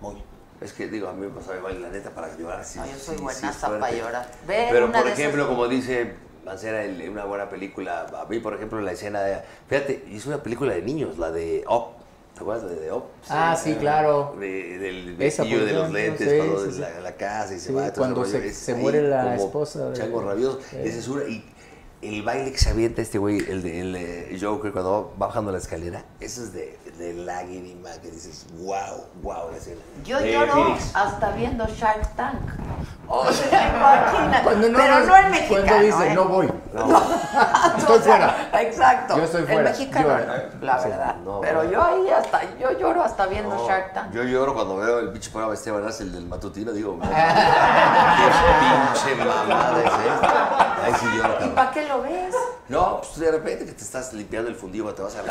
[0.00, 0.22] Muy.
[0.60, 2.64] Es que digo, a mí me pasa igual, la neta, para llorar.
[2.64, 4.30] Sí, No, yo soy sí, buenaza sí para llorar.
[4.46, 8.80] Ve Pero por esas- ejemplo, como dice Mancera, una buena película, a mí por ejemplo
[8.80, 9.40] la escena de...
[9.68, 11.99] Fíjate, hizo una película de niños, la de Up.
[12.40, 13.02] ¿Te acuerdas de, de Up?
[13.28, 14.34] Ah, sí, claro.
[14.40, 17.70] De- del Esa, vestido de los lentes, sí, cuando sí, la, la casa y se
[17.70, 17.92] va.
[17.92, 21.24] cuando se- muere la esposa de- Chango rabioso, esa es una.
[21.24, 21.44] Y
[22.00, 25.58] el baile que se avienta este güey, el de el, Joker, cuando va bajando la
[25.58, 29.80] escalera, eso es de, de lágrima que dices, wow, wow, la escena.
[30.04, 30.94] Yo De lloro Phoenix.
[30.94, 32.38] hasta viendo Shark Tank.
[33.08, 34.40] O sea.
[34.44, 35.64] Cuando no pero no el mexicano.
[35.66, 36.14] Cuando dice, ¿eh?
[36.14, 36.46] no voy.
[36.72, 36.76] O
[37.78, 38.62] Estoy sea, fuera.
[38.62, 39.16] Exacto.
[39.16, 39.70] Yo estoy El fuera.
[39.70, 40.50] mexicano, Llora.
[40.60, 41.16] la verdad.
[41.16, 41.70] no, pero no.
[41.70, 44.12] yo ahí hasta, yo lloro hasta viendo No, Shark Tank.
[44.12, 47.24] Yo lloro cuando veo el pinche programa Esteban Arce, el del matutino, digo, qué pinche
[49.24, 50.84] mamada es esta.
[50.84, 52.34] Ahí sí lloro, ¿Y para qué lo ves?
[52.68, 55.22] No, pues de repente que te estás limpiando el fundido, te vas a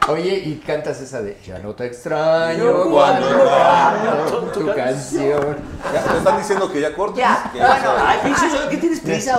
[0.12, 5.56] Oye, y cantas esa de Ya no te extraño cuando canto tu canción.
[5.92, 7.18] Ya, me están diciendo que ya cortes.
[7.18, 9.36] Ya, que bueno, Ay, pinche, ¿qué tienes prisa?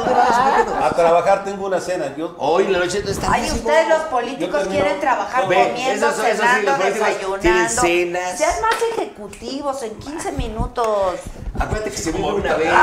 [0.81, 2.15] A trabajar tengo una cena.
[2.17, 7.69] Yo, Hoy la noche está Ay, ustedes los políticos quieren trabajar comiendo, cenando, desayunando.
[7.81, 8.37] cenas.
[8.37, 11.19] Sean más ejecutivos en 15 minutos.
[11.59, 12.73] Acuérdate que se vive una vez.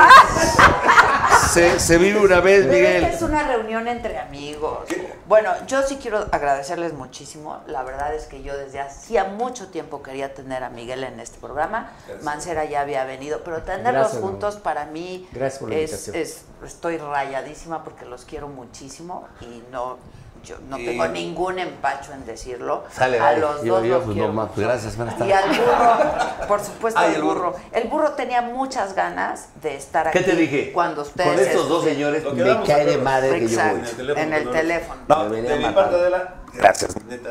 [1.51, 3.03] Se, se vive una vez, Pero Miguel.
[3.03, 4.87] es una reunión entre amigos.
[5.27, 7.59] Bueno, yo sí quiero agradecerles muchísimo.
[7.67, 11.39] La verdad es que yo desde hacía mucho tiempo quería tener a Miguel en este
[11.39, 11.91] programa.
[12.23, 16.45] Mancera ya había venido, pero tenerlos Gracias, juntos para mí Gracias por la es, es-
[16.65, 19.97] estoy rayadísima porque los quiero muchísimo y no
[20.43, 22.83] yo no Y- tengo ningún empacho en decirlo.
[22.91, 24.49] Sale, a los Yo- dos yo, los pues, quiero no.
[24.55, 27.51] Gracias, buenas Y al burro, por supuesto, Ay, el el burro.
[27.51, 27.55] burro.
[27.71, 30.17] El burro tenía muchas ganas de estar aquí.
[30.17, 30.71] ¿Qué te dije?
[30.73, 34.03] Cuando ustedes Con estos dos señores me cae de madre que yo Exacto.
[34.03, 34.19] voy.
[34.19, 35.01] En el teléfono.
[35.07, 36.95] No, de mi parte, Adela, gracias.
[37.05, 37.29] Neta,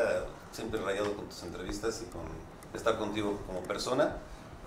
[0.51, 2.21] siempre rayado con tus entrevistas y con
[2.73, 4.15] estar contigo como persona.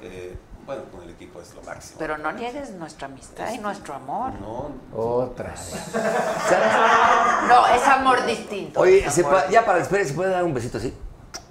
[0.02, 1.96] Eh, bueno, con el equipo es lo máximo.
[1.98, 4.32] Pero no niegues nuestra amistad y nuestro amor.
[4.40, 5.72] No, Otra vez.
[7.48, 8.80] No, es amor distinto.
[8.80, 10.94] Oye, es ¿se amor pa- ya para despedir, ¿se puede dar un besito así?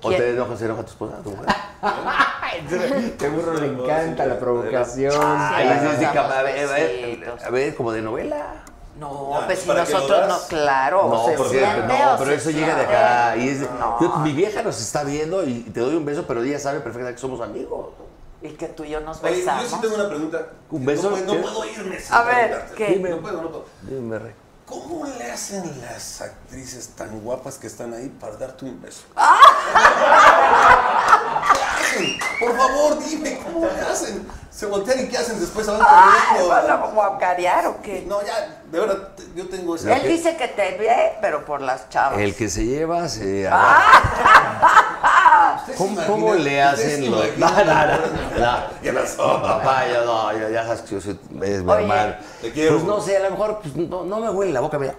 [0.02, 0.20] ¿O ¿Quién?
[0.22, 1.46] te enoja, se enoja tu esposa, tu mujer?
[3.18, 5.14] Te burro le encanta la provocación.
[5.26, 7.44] Ay, a ver, a ver, besitos.
[7.44, 8.64] a ver, como de novela.
[9.10, 12.18] No, pues si ¿para qué lo nosotros no, claro, No, se porque siente no, o
[12.18, 13.36] pero se eso llega de acá.
[13.38, 13.98] Y es de- No.
[14.00, 17.16] yo- mi vieja nos está viendo y te doy un beso, pero ella sabe perfectamente
[17.16, 17.88] que somos amigos.
[18.42, 19.68] Y que tú y yo nos Oye, yo besamos.
[19.68, 20.48] sí tengo una pregunta.
[20.70, 21.04] ¿Un beso?
[21.10, 21.40] No, puedo- no ¿Qué?
[21.40, 22.76] puedo irme A ver, preguntarte.
[22.76, 23.00] ¿qué?
[23.00, 23.66] No puedo, no puedo.
[23.84, 24.34] Dime, rey.
[24.66, 29.02] ¿Cómo le hacen las actrices tan guapas que están ahí para darte un beso?
[29.16, 29.40] ¡Ah!
[31.54, 32.20] ¿Qué hacen?
[32.40, 34.26] Por favor, dime, ¿cómo le hacen?
[34.50, 35.66] Se voltean y ¿qué hacen después?
[35.66, 36.48] Se van Ay, corriendo.
[36.50, 38.06] ¿vas a guacarear o qué?
[38.08, 39.96] No, ya, de verdad, yo tengo esa...
[39.98, 42.20] Él dice que te ve, pero por las chavas.
[42.20, 45.10] El que se lleva se Ah.
[45.58, 47.38] ¿Ustedes ¿Cómo, cómo le hacen los.?
[47.38, 47.98] No, no, no.
[48.40, 49.42] no.
[49.42, 51.20] Papá, yo no, yo, ya sabes que yo soy.
[51.42, 52.14] Es mi hermano.
[52.42, 52.74] Te quiero.
[52.76, 54.96] Pues no sé, a lo mejor pues, no, no me huele la boca, mira.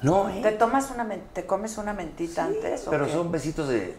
[0.00, 0.52] No, ¿Te ¿eh?
[0.52, 3.12] tomas una te comes una mentita antes o Pero qué?
[3.12, 3.96] son besitos de.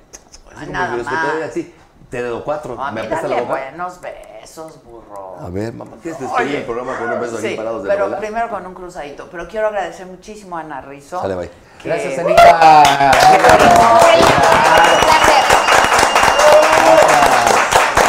[0.55, 1.49] Ay, como nada los que te doy más.
[1.49, 1.73] a ti.
[2.09, 2.79] Te doy cuatro.
[2.81, 3.47] A me mí apesta la boca.
[3.53, 5.37] buenos besos, burro.
[5.39, 6.57] A ver, mamá, ¿quieres despedir Oye.
[6.57, 8.19] el programa con unos besos Sí, aquí parados de pero novela?
[8.19, 9.27] primero con un cruzadito.
[9.31, 11.21] Pero quiero agradecer muchísimo a Ana Rizzo.
[11.21, 11.49] Sale, bye.
[11.81, 12.43] que- Gracias, Anita.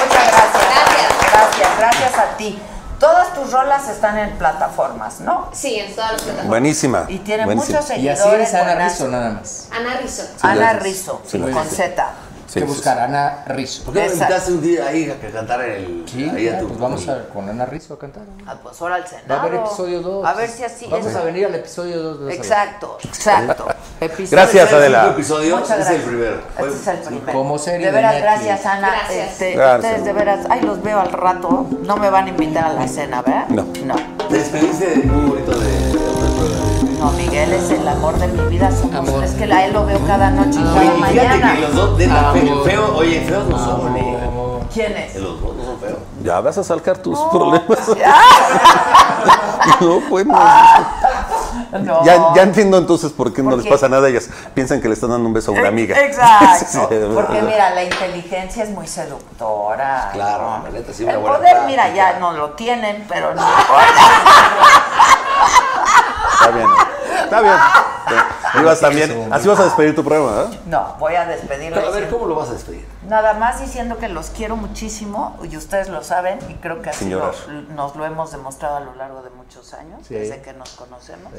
[0.01, 0.51] Muchas gracias.
[0.69, 1.13] Gracias.
[1.33, 2.59] Gracias, gracias a ti.
[3.01, 5.49] Todas tus rolas están en plataformas, ¿no?
[5.53, 6.49] Sí, en todas las plataformas.
[6.49, 7.05] Buenísima.
[7.09, 7.81] Y tienen buenísima.
[7.81, 8.49] muchos Y así seguidores.
[8.49, 8.75] es Ana.
[8.89, 9.69] Rizzo nada más.
[9.73, 10.23] Ana Rizzo.
[10.43, 10.73] Ana.
[10.75, 11.67] Rizzo, Sí, con.
[11.67, 12.09] Z.
[12.47, 13.85] Sí, que sí, buscar Ana Rizzo.
[13.85, 16.05] ¿Por qué no invitaste un día ahí a que cantara el.
[16.07, 16.69] Sí, ahí a ya, tu.
[16.69, 18.23] pues vamos a con Ana Rizzo a cantar.
[18.47, 19.35] Ah, pues ahora al Va Senado.
[19.35, 20.27] a haber episodio 2.
[20.27, 21.17] A ver si así Vamos es.
[21.17, 23.67] a venir al episodio 2 de Exacto, exacto.
[24.01, 24.73] Episodio Gracias.
[24.73, 25.09] Adela.
[25.11, 25.57] episodio?
[25.59, 26.03] Muchas Es el gracias.
[26.09, 26.37] primero.
[26.59, 27.33] Este es el primero.
[27.39, 28.33] Como serie De de veras, Netflix.
[28.45, 28.89] gracias, Ana.
[28.91, 29.31] Gracias.
[29.33, 29.85] Este, Gracias.
[29.85, 31.67] Ustedes de veras, ay, los veo al rato.
[31.83, 33.49] No me van a invitar a la cena, ¿verdad?
[33.49, 33.67] No.
[33.85, 33.95] No.
[34.29, 35.94] Te despediste muy bonito de, de.
[36.99, 38.71] No, Miguel es el amor de mi vida.
[38.71, 39.25] Somos, Amor.
[39.25, 41.55] es que a él lo veo cada noche y Oye, cada y fíjate mañana.
[41.55, 42.35] que los dos, neta, Amor.
[42.65, 44.19] fe- feo, oye, feos no son, eh.
[44.73, 45.15] ¿Quién es?
[45.17, 45.99] Los dos no son feos.
[46.23, 47.87] Ya vas a salcar tus problemas.
[47.99, 48.15] Ya.
[49.81, 50.35] no, bueno.
[51.81, 52.05] No.
[52.05, 53.71] Ya, ya entiendo entonces por qué no ¿Por les qué?
[53.73, 54.09] pasa nada.
[54.09, 55.97] Ellas piensan que le están dando un beso a una amiga.
[56.01, 56.89] Exacto.
[56.91, 60.11] Sí, Porque mira, la inteligencia es muy seductora.
[60.13, 60.65] Claro, ¿no?
[60.65, 63.43] la neta, sí, El una buena poder, mira, ya no lo tienen, pero no.
[66.45, 66.69] Está bien.
[67.25, 67.55] Está bien.
[68.09, 68.59] Sí.
[68.61, 69.33] Ibas también.
[69.33, 70.59] Así vas a despedir tu programa, ¿verdad?
[70.67, 71.77] No, voy a despedirlo.
[71.77, 72.87] Pero a ver, ¿cómo lo vas a despedir?
[73.09, 77.09] Nada más diciendo que los quiero muchísimo y ustedes lo saben y creo que así
[77.11, 77.33] lo-
[77.75, 80.15] nos lo hemos demostrado a lo largo de muchos años, Sí.
[80.15, 81.33] desde que nos conocemos.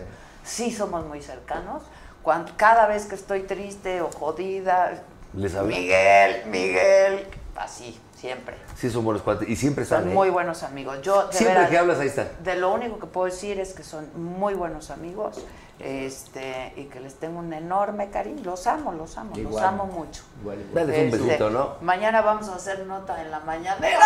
[0.44, 0.72] Sí.
[0.72, 1.84] somos muy cercanos.
[2.22, 5.04] Cuando, cada vez que estoy triste o jodida,
[5.34, 5.54] ¿Les?
[5.54, 8.56] Miguel, Miguel, así, siempre.
[8.76, 9.48] Sí, son buenos cuates.
[9.48, 11.00] Y siempre están Son muy buenos amigos.
[11.02, 12.28] Yo, de Siempre veras, que hablas, ahí están.
[12.44, 15.46] De lo único que puedo decir es que son muy buenos amigos
[15.80, 18.42] este, y que les tengo un enorme cariño.
[18.44, 19.64] Los amo, los amo, los Igual.
[19.66, 20.24] amo mucho.
[20.44, 21.76] Un Este, besito, ¿no?
[21.82, 24.00] Mañana vamos a hacer nota en la mañanera.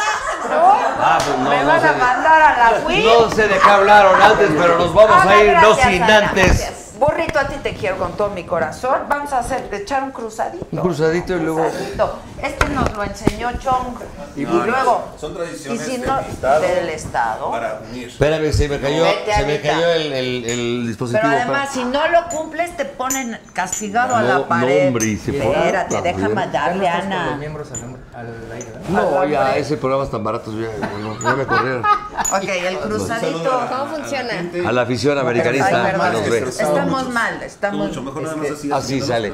[0.51, 3.03] Ah, pues no, Me no van a de- mandar a la Wii.
[3.05, 6.17] No sé de qué hablaron antes, pero nos vamos a ir, no gracias, sin Ana,
[6.29, 6.45] antes.
[6.45, 6.85] gracias.
[6.99, 9.03] Burrito, a ti te quiero con todo mi corazón.
[9.07, 10.65] Vamos a hacer, echar un cruzadito.
[10.69, 11.61] Un cruzadito y luego.
[11.61, 12.19] Cruzadito.
[12.43, 13.95] Este nos lo enseñó Chong.
[14.35, 15.03] Y, No, no, luego.
[15.17, 16.59] son tradiciones y si del no, Estado.
[16.61, 17.51] del Estado.
[17.51, 18.09] Para unir.
[18.09, 21.21] Espérame, se me cayó, se me cayó el, el- el dispositivo.
[21.23, 24.87] Pero además, si no lo cumples, te ponen castigado a No, la no, pared.
[24.87, 26.35] hombre, y se Espérate, No, déjame bien.
[26.35, 27.35] Ya no darle, estás con los Ana.
[27.37, 27.79] miembros al,
[28.19, 28.67] al aire.
[28.89, 30.67] No, ya ese programa es tan barato, ya,
[30.99, 31.83] no, me corrieron.
[32.31, 33.61] Ok, el cruzadito.
[33.69, 34.29] ¿Cómo funciona?
[34.67, 36.13] A la afición americanista Ay, perdón.
[36.13, 36.37] nos ve.
[36.49, 38.71] Estamos mal, estamos Mucho mejor nada más así.
[38.71, 39.31] Así sale.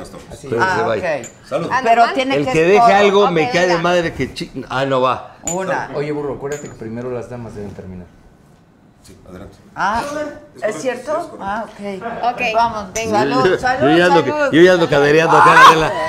[0.49, 0.87] Pero Ah, se ok.
[0.87, 1.21] vaya.
[1.49, 1.69] Salud.
[1.71, 4.29] Ah, Pero tiene El que que deje algo me cae de madre que
[4.69, 5.35] Ah, no va.
[5.51, 5.89] Una.
[5.95, 8.07] Oye, burro, acuérdate que primero las damas deben terminar.
[9.05, 9.55] Sí, adelante.
[9.75, 11.21] Ah, ¿es correcto, cierto?
[11.21, 11.41] sí, es.
[11.41, 12.33] Ah, ok.
[12.33, 12.41] Ok.
[12.55, 13.19] Vamos, Venga.
[13.19, 14.51] salud, Yo- salud, yo ya ando, salud.
[14.51, 15.91] yo ya ando cadereando acá, Adela.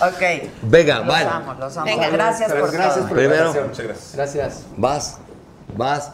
[0.00, 0.22] Ok.
[0.62, 1.28] Venga, Los vale.
[1.28, 1.86] amo, los amo.
[1.86, 2.08] Venga.
[2.10, 3.08] Gracias por Gracias todo.
[3.08, 3.52] por Primero.
[3.52, 4.12] Muchas gracias.
[4.14, 4.62] Gracias.
[4.76, 5.18] Vas,
[5.74, 6.12] vas,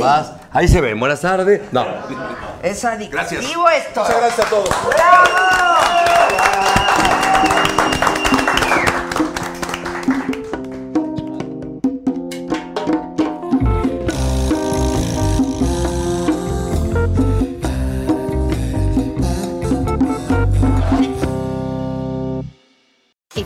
[0.00, 0.32] vas.
[0.52, 0.98] Ahí se ven.
[0.98, 1.60] Buenas tardes.
[1.70, 1.86] No.
[2.60, 3.44] Es adictivo Gracias.
[3.44, 4.00] esto.
[4.00, 4.68] Muchas gracias a todos.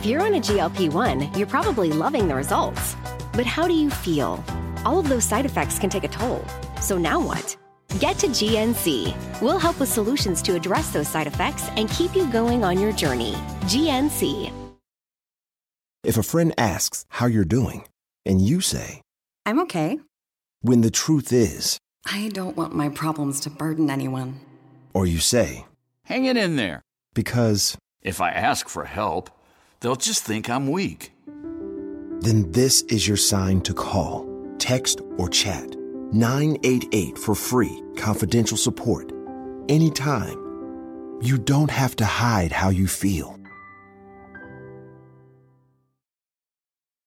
[0.05, 2.95] If you're on a GLP 1, you're probably loving the results.
[3.33, 4.43] But how do you feel?
[4.85, 6.45] All of those side effects can take a toll.
[6.79, 7.57] So now what?
[7.99, 9.41] Get to GNC.
[9.41, 12.91] We'll help with solutions to address those side effects and keep you going on your
[12.91, 13.33] journey.
[13.61, 14.53] GNC.
[16.03, 17.87] If a friend asks how you're doing,
[18.27, 19.01] and you say,
[19.43, 19.97] I'm okay.
[20.61, 24.39] when the truth is, I don't want my problems to burden anyone.
[24.93, 25.65] or you say,
[26.03, 26.83] Hang it in there.
[27.15, 29.31] because, If I ask for help,
[29.85, 31.11] they'll just think I'm weak.
[32.21, 35.75] then this is your sign to call, text, or chat
[36.11, 39.11] 988 for free, confidential support.
[39.69, 40.39] Anytime.
[41.21, 43.34] You don't have to hide how you feel.